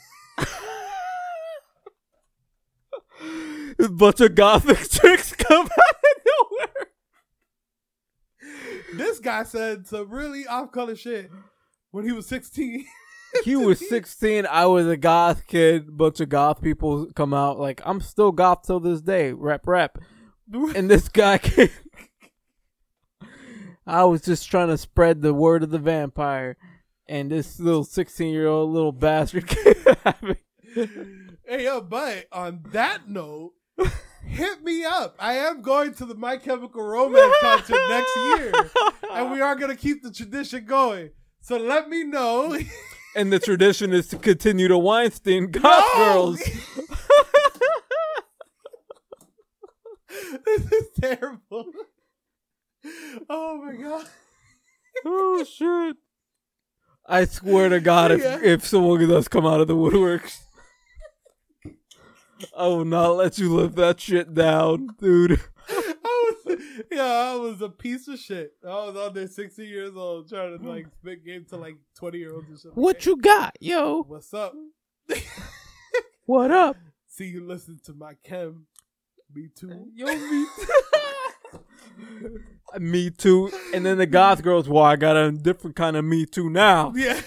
A 3.82 3.88
bunch 3.88 4.20
of 4.20 4.34
gothic 4.34 4.78
chicks 4.90 5.34
come 5.34 5.66
out 5.66 5.70
of 5.70 6.22
nowhere. 6.50 6.86
This 8.94 9.18
guy 9.18 9.44
said 9.44 9.86
some 9.86 10.10
really 10.10 10.46
off 10.46 10.72
color 10.72 10.96
shit 10.96 11.30
when 11.90 12.04
he 12.04 12.12
was 12.12 12.26
16. 12.26 12.86
He 13.44 13.54
was 13.54 13.88
16. 13.88 14.44
I 14.46 14.66
was 14.66 14.88
a 14.88 14.96
goth 14.96 15.46
kid. 15.46 15.96
Bunch 15.96 16.18
of 16.18 16.28
goth 16.28 16.60
people 16.60 17.06
come 17.14 17.32
out. 17.32 17.60
Like, 17.60 17.80
I'm 17.84 18.00
still 18.00 18.32
goth 18.32 18.66
till 18.66 18.80
this 18.80 19.00
day. 19.00 19.32
Rep, 19.32 19.68
rep. 19.68 19.98
And 20.74 20.90
this 20.90 21.08
guy 21.08 21.38
came. 21.38 21.68
I 23.86 24.02
was 24.02 24.22
just 24.22 24.50
trying 24.50 24.66
to 24.66 24.76
spread 24.76 25.22
the 25.22 25.32
word 25.32 25.62
of 25.62 25.70
the 25.70 25.78
vampire. 25.78 26.56
And 27.08 27.30
this 27.30 27.60
little 27.60 27.84
16 27.84 28.32
year 28.32 28.48
old 28.48 28.72
little 28.72 28.90
bastard 28.90 29.46
came 29.46 29.74
at 30.04 30.20
me. 30.24 30.34
hey 31.46 31.64
yo, 31.64 31.80
but 31.80 32.26
on 32.32 32.64
that 32.72 33.08
note, 33.08 33.52
hit 34.26 34.62
me 34.62 34.84
up. 34.84 35.16
I 35.18 35.34
am 35.34 35.62
going 35.62 35.94
to 35.94 36.04
the 36.06 36.14
My 36.14 36.36
Chemical 36.36 36.82
Romance 36.82 37.34
concert 37.40 37.78
next 37.88 38.16
year, 38.16 38.52
and 39.12 39.30
we 39.32 39.40
are 39.40 39.54
gonna 39.56 39.76
keep 39.76 40.02
the 40.02 40.10
tradition 40.10 40.64
going. 40.64 41.10
So 41.40 41.56
let 41.56 41.88
me 41.88 42.04
know. 42.04 42.58
And 43.16 43.32
the 43.32 43.40
tradition 43.40 43.92
is 43.92 44.06
to 44.08 44.16
continue 44.18 44.68
to 44.68 44.78
Weinstein 44.78 45.50
goth 45.50 45.64
No! 45.64 45.96
girls. 45.96 46.38
this 50.44 50.72
is 50.72 50.86
terrible. 51.00 51.72
Oh 53.28 53.56
my 53.64 53.74
god. 53.74 54.06
oh 55.04 55.44
shit! 55.44 55.96
I 57.06 57.24
swear 57.24 57.68
to 57.68 57.80
God, 57.80 58.12
if 58.12 58.20
Yeah. 58.22 58.38
if 58.42 58.64
someone 58.66 59.06
does 59.08 59.28
come 59.28 59.44
out 59.44 59.60
of 59.60 59.66
the 59.68 59.74
woodworks, 59.74 60.38
I 62.56 62.66
will 62.66 62.84
not 62.84 63.16
let 63.16 63.38
you 63.38 63.54
live 63.54 63.74
that 63.76 64.00
shit 64.00 64.34
down, 64.34 64.88
dude. 64.98 65.40
I 65.68 66.34
was, 66.44 66.58
yeah, 66.90 67.02
I 67.02 67.34
was 67.36 67.60
a 67.60 67.68
piece 67.68 68.08
of 68.08 68.18
shit. 68.18 68.52
I 68.64 68.68
was 68.68 68.96
on 68.96 69.14
there 69.14 69.28
16 69.28 69.68
years 69.68 69.96
old 69.96 70.28
trying 70.28 70.56
to 70.56 70.62
hmm. 70.62 70.68
like 70.68 70.86
spit 71.00 71.24
game 71.24 71.46
to 71.50 71.56
like 71.56 71.76
20 71.96 72.18
year 72.18 72.34
olds 72.34 72.48
and 72.48 72.58
shit. 72.58 72.76
What 72.76 73.06
you 73.06 73.16
got, 73.16 73.56
yo? 73.60 74.02
What's 74.02 74.34
up? 74.34 74.54
What 76.30 76.52
up? 76.52 76.76
See 77.08 77.24
you 77.24 77.44
listen 77.44 77.80
to 77.86 77.92
my 77.92 78.14
chem. 78.22 78.66
Me 79.34 79.48
too. 79.52 79.88
Yo, 79.96 80.06
me. 80.06 80.46
Too. 81.50 82.40
me 82.78 83.10
too. 83.10 83.50
And 83.74 83.84
then 83.84 83.98
the 83.98 84.06
goth 84.06 84.40
girls, 84.44 84.68
well, 84.68 84.84
I 84.84 84.94
got 84.94 85.16
a 85.16 85.32
different 85.32 85.74
kind 85.74 85.96
of 85.96 86.04
me 86.04 86.24
too 86.24 86.48
now. 86.48 86.92
Yeah. 86.94 87.20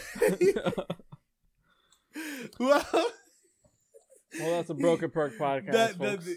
well, 2.61 3.05
Well, 4.39 4.51
that's 4.51 4.69
a 4.69 4.73
Broken 4.73 5.11
Perk 5.11 5.37
podcast, 5.39 5.71
that, 5.71 5.99
that, 5.99 6.23
folks. 6.23 6.29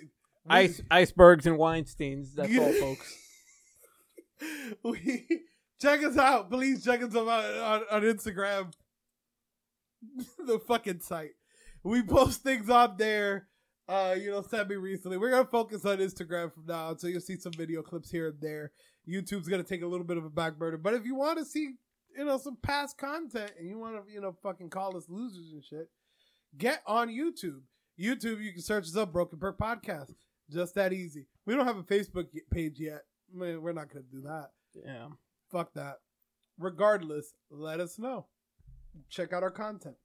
Ice, 0.48 0.80
icebergs 0.90 1.46
and 1.46 1.58
Weinsteins. 1.58 2.34
That's 2.34 2.56
all, 2.58 2.72
folks. 2.80 3.18
we 4.82 5.26
check 5.80 6.02
us 6.04 6.16
out. 6.16 6.50
Please 6.50 6.84
check 6.84 7.02
us 7.02 7.14
out 7.14 7.28
on, 7.28 7.82
on 7.90 8.02
Instagram. 8.02 8.72
the 10.46 10.58
fucking 10.60 11.00
site. 11.00 11.32
We 11.82 12.02
post 12.02 12.42
things 12.42 12.70
on 12.70 12.96
there. 12.96 13.48
Uh, 13.88 14.16
you 14.18 14.30
know, 14.30 14.42
send 14.42 14.68
me 14.68 14.76
recently. 14.76 15.16
We're 15.16 15.30
gonna 15.30 15.44
focus 15.44 15.84
on 15.84 15.98
Instagram 15.98 16.52
from 16.52 16.66
now 16.66 16.88
on, 16.88 16.98
so 16.98 17.06
you'll 17.06 17.20
see 17.20 17.36
some 17.36 17.52
video 17.52 17.82
clips 17.82 18.10
here 18.10 18.28
and 18.28 18.40
there. 18.40 18.72
YouTube's 19.08 19.48
gonna 19.48 19.62
take 19.62 19.82
a 19.82 19.86
little 19.86 20.06
bit 20.06 20.16
of 20.16 20.24
a 20.24 20.30
back 20.30 20.58
burner. 20.58 20.76
But 20.76 20.94
if 20.94 21.04
you 21.04 21.14
want 21.14 21.38
to 21.38 21.44
see, 21.44 21.74
you 22.16 22.24
know, 22.24 22.38
some 22.38 22.56
past 22.62 22.98
content 22.98 23.52
and 23.58 23.68
you 23.68 23.78
want 23.78 23.94
to, 23.94 24.12
you 24.12 24.20
know, 24.20 24.34
fucking 24.42 24.70
call 24.70 24.96
us 24.96 25.04
losers 25.08 25.52
and 25.52 25.64
shit, 25.64 25.88
get 26.58 26.82
on 26.86 27.08
YouTube. 27.08 27.60
YouTube, 27.98 28.42
you 28.42 28.52
can 28.52 28.62
search 28.62 28.84
us 28.84 28.96
up, 28.96 29.12
Broken 29.12 29.38
Perk 29.38 29.58
Podcast. 29.58 30.14
Just 30.50 30.74
that 30.74 30.92
easy. 30.92 31.26
We 31.44 31.54
don't 31.54 31.66
have 31.66 31.78
a 31.78 31.82
Facebook 31.82 32.26
page 32.52 32.78
yet. 32.78 33.02
Man, 33.32 33.62
we're 33.62 33.72
not 33.72 33.88
gonna 33.92 34.04
do 34.10 34.20
that. 34.22 34.50
Yeah. 34.84 35.08
Fuck 35.50 35.72
that. 35.74 35.96
Regardless, 36.58 37.34
let 37.50 37.80
us 37.80 37.98
know. 37.98 38.26
Check 39.08 39.32
out 39.32 39.42
our 39.42 39.50
content. 39.50 39.96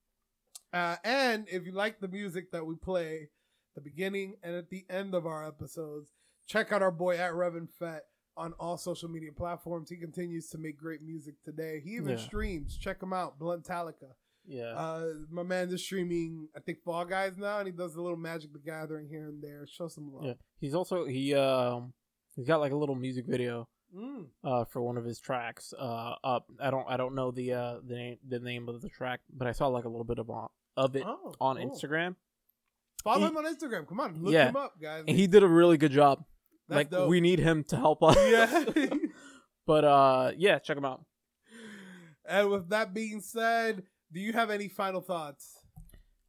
Uh, 0.74 0.96
and 1.04 1.48
if 1.50 1.66
you 1.66 1.72
like 1.72 2.00
the 2.00 2.08
music 2.08 2.52
that 2.52 2.66
we 2.66 2.76
play 2.76 3.30
the 3.76 3.82
beginning 3.82 4.36
and 4.44 4.56
at 4.56 4.70
the 4.70 4.86
end 4.90 5.14
of 5.14 5.26
our 5.26 5.48
episodes, 5.48 6.12
check 6.48 6.72
out 6.72 6.82
our 6.82 6.92
boy 6.92 7.18
at 7.18 7.34
Revan 7.34 7.70
Fett 7.80 8.04
on 8.38 8.54
all 8.54 8.78
social 8.78 9.10
media 9.10 9.32
platforms. 9.32 9.90
He 9.90 9.98
continues 9.98 10.48
to 10.50 10.58
make 10.58 10.78
great 10.78 11.02
music 11.02 11.36
today. 11.44 11.82
He 11.84 11.92
even 11.92 12.12
Yeah. 12.18 12.26
streams. 12.26 12.78
Check 12.78 13.02
him 13.04 13.14
out, 13.14 13.38
Blunt 13.38 13.64
Talica. 13.66 14.14
Yeah. 14.48 14.74
Uh, 14.76 15.06
my 15.30 15.44
man 15.44 15.70
is 15.70 15.84
streaming, 15.84 16.48
I 16.56 16.60
think, 16.60 16.80
Fall 16.84 17.06
Guys 17.06 17.38
now, 17.38 17.60
and 17.60 17.68
he 17.68 17.72
does 17.72 17.96
a 17.96 18.02
little 18.02 18.18
Magic 18.18 18.52
the 18.54 18.60
Gathering 18.60 19.08
here 19.08 19.28
and 19.30 19.42
there. 19.42 19.66
Show 19.68 19.88
some 19.88 20.12
love. 20.14 20.24
yeah. 20.26 20.34
He's 20.60 20.74
also 20.76 21.06
he 21.06 21.34
um 21.36 21.94
he's 22.36 22.48
got 22.48 22.60
like 22.60 22.72
a 22.72 22.76
little 22.78 22.96
music 22.96 23.26
video 23.28 23.68
Mm. 23.96 24.28
uh 24.46 24.64
for 24.72 24.82
one 24.82 24.98
of 24.98 25.04
his 25.04 25.20
tracks 25.20 25.74
uh 25.78 26.16
up. 26.24 26.46
I 26.62 26.72
don't 26.72 26.86
I 26.88 26.96
don't 26.96 27.14
know 27.14 27.30
the 27.32 27.52
uh 27.54 27.76
the 27.86 27.94
name 27.96 28.18
the 28.26 28.40
name 28.40 28.70
of 28.70 28.82
the 28.82 28.88
track, 28.88 29.20
but 29.32 29.48
I 29.48 29.52
saw 29.52 29.68
like 29.68 29.84
a 29.84 29.90
little 29.90 30.06
bit 30.06 30.18
of 30.18 30.30
on, 30.30 30.48
of 30.78 30.96
it 30.96 31.04
Oh, 31.06 31.34
on 31.42 31.58
cool. 31.58 31.70
Instagram. 31.70 32.16
Follow 33.04 33.20
He- 33.20 33.26
him 33.28 33.38
on 33.38 33.46
Instagram. 33.54 33.86
Come 33.88 34.00
on, 34.00 34.24
look 34.24 34.34
Yeah. 34.34 34.48
him 34.48 34.56
up, 34.56 34.74
guys. 34.82 35.04
And 35.08 35.18
he 35.18 35.28
did 35.28 35.44
a 35.44 35.48
really 35.48 35.78
good 35.78 35.92
job. 35.92 36.24
That's 36.70 36.78
like 36.78 36.90
dope. 36.90 37.10
we 37.10 37.20
need 37.20 37.40
him 37.40 37.66
to 37.66 37.76
help 37.76 38.02
us. 38.02 38.16
yeah. 38.30 38.64
but 39.68 39.84
uh 39.84 40.32
yeah, 40.38 40.60
check 40.60 40.78
him 40.78 40.86
out. 40.86 41.04
and 42.26 42.50
with 42.50 42.70
that 42.70 42.94
being 42.94 43.20
said, 43.20 43.84
do 44.14 44.20
you 44.20 44.34
have 44.34 44.50
any 44.50 44.68
final 44.68 45.02
thoughts? 45.02 45.60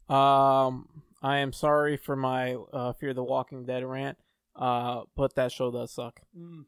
Um 0.08 0.88
I 1.22 1.38
am 1.38 1.52
sorry 1.52 1.96
for 1.96 2.16
my 2.16 2.54
uh 2.72 2.92
Fear 2.94 3.14
the 3.14 3.24
Walking 3.24 3.64
Dead 3.64 3.84
rant. 3.84 4.18
Uh 4.54 5.02
but 5.16 5.34
that 5.36 5.52
show 5.52 5.70
does 5.70 5.92
suck. 5.92 6.20
Mm. 6.36 6.64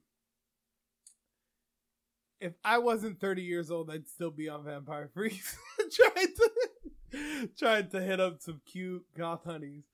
If 2.40 2.52
I 2.64 2.78
wasn't 2.78 3.20
30 3.20 3.42
years 3.42 3.70
old, 3.70 3.90
I'd 3.90 4.08
still 4.08 4.30
be 4.30 4.48
on 4.48 4.64
Vampire 4.64 5.08
Freaks 5.12 5.56
trying 5.92 6.26
to 6.26 7.48
trying 7.56 7.88
to 7.88 8.00
hit 8.00 8.20
up 8.20 8.40
some 8.40 8.60
cute 8.66 9.04
goth 9.16 9.44
honeys. 9.44 9.84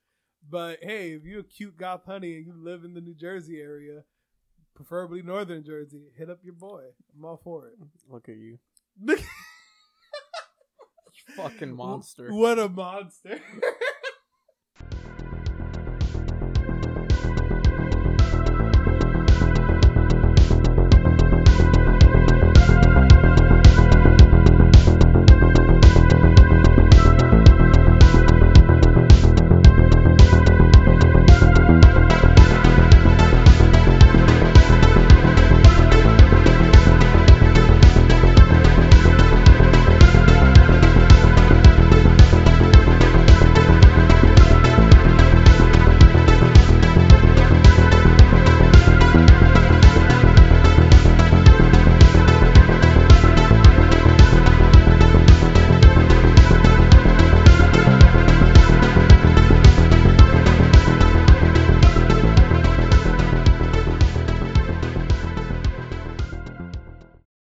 But 0.49 0.79
hey, 0.83 1.13
if 1.13 1.25
you're 1.25 1.41
a 1.41 1.45
cute 1.45 1.77
goth 1.77 2.07
honey 2.07 2.37
and 2.37 2.47
you 2.47 2.55
live 2.57 2.85
in 2.85 2.95
the 2.95 3.01
New 3.01 3.15
Jersey 3.15 3.61
area, 3.61 4.05
preferably 4.75 5.23
northern 5.23 5.63
Jersey, 5.63 6.07
hit 6.17 6.31
up 6.31 6.39
your 6.43 6.55
boy. 6.55 6.83
I'm 7.15 7.25
all 7.25 7.41
for 7.43 7.69
it. 7.69 7.75
Look 8.09 8.29
at 8.29 8.37
you. 8.37 8.59
Fucking 11.37 11.75
monster. 11.75 12.33
What 12.33 12.59
a 12.59 12.69
monster. 12.69 13.41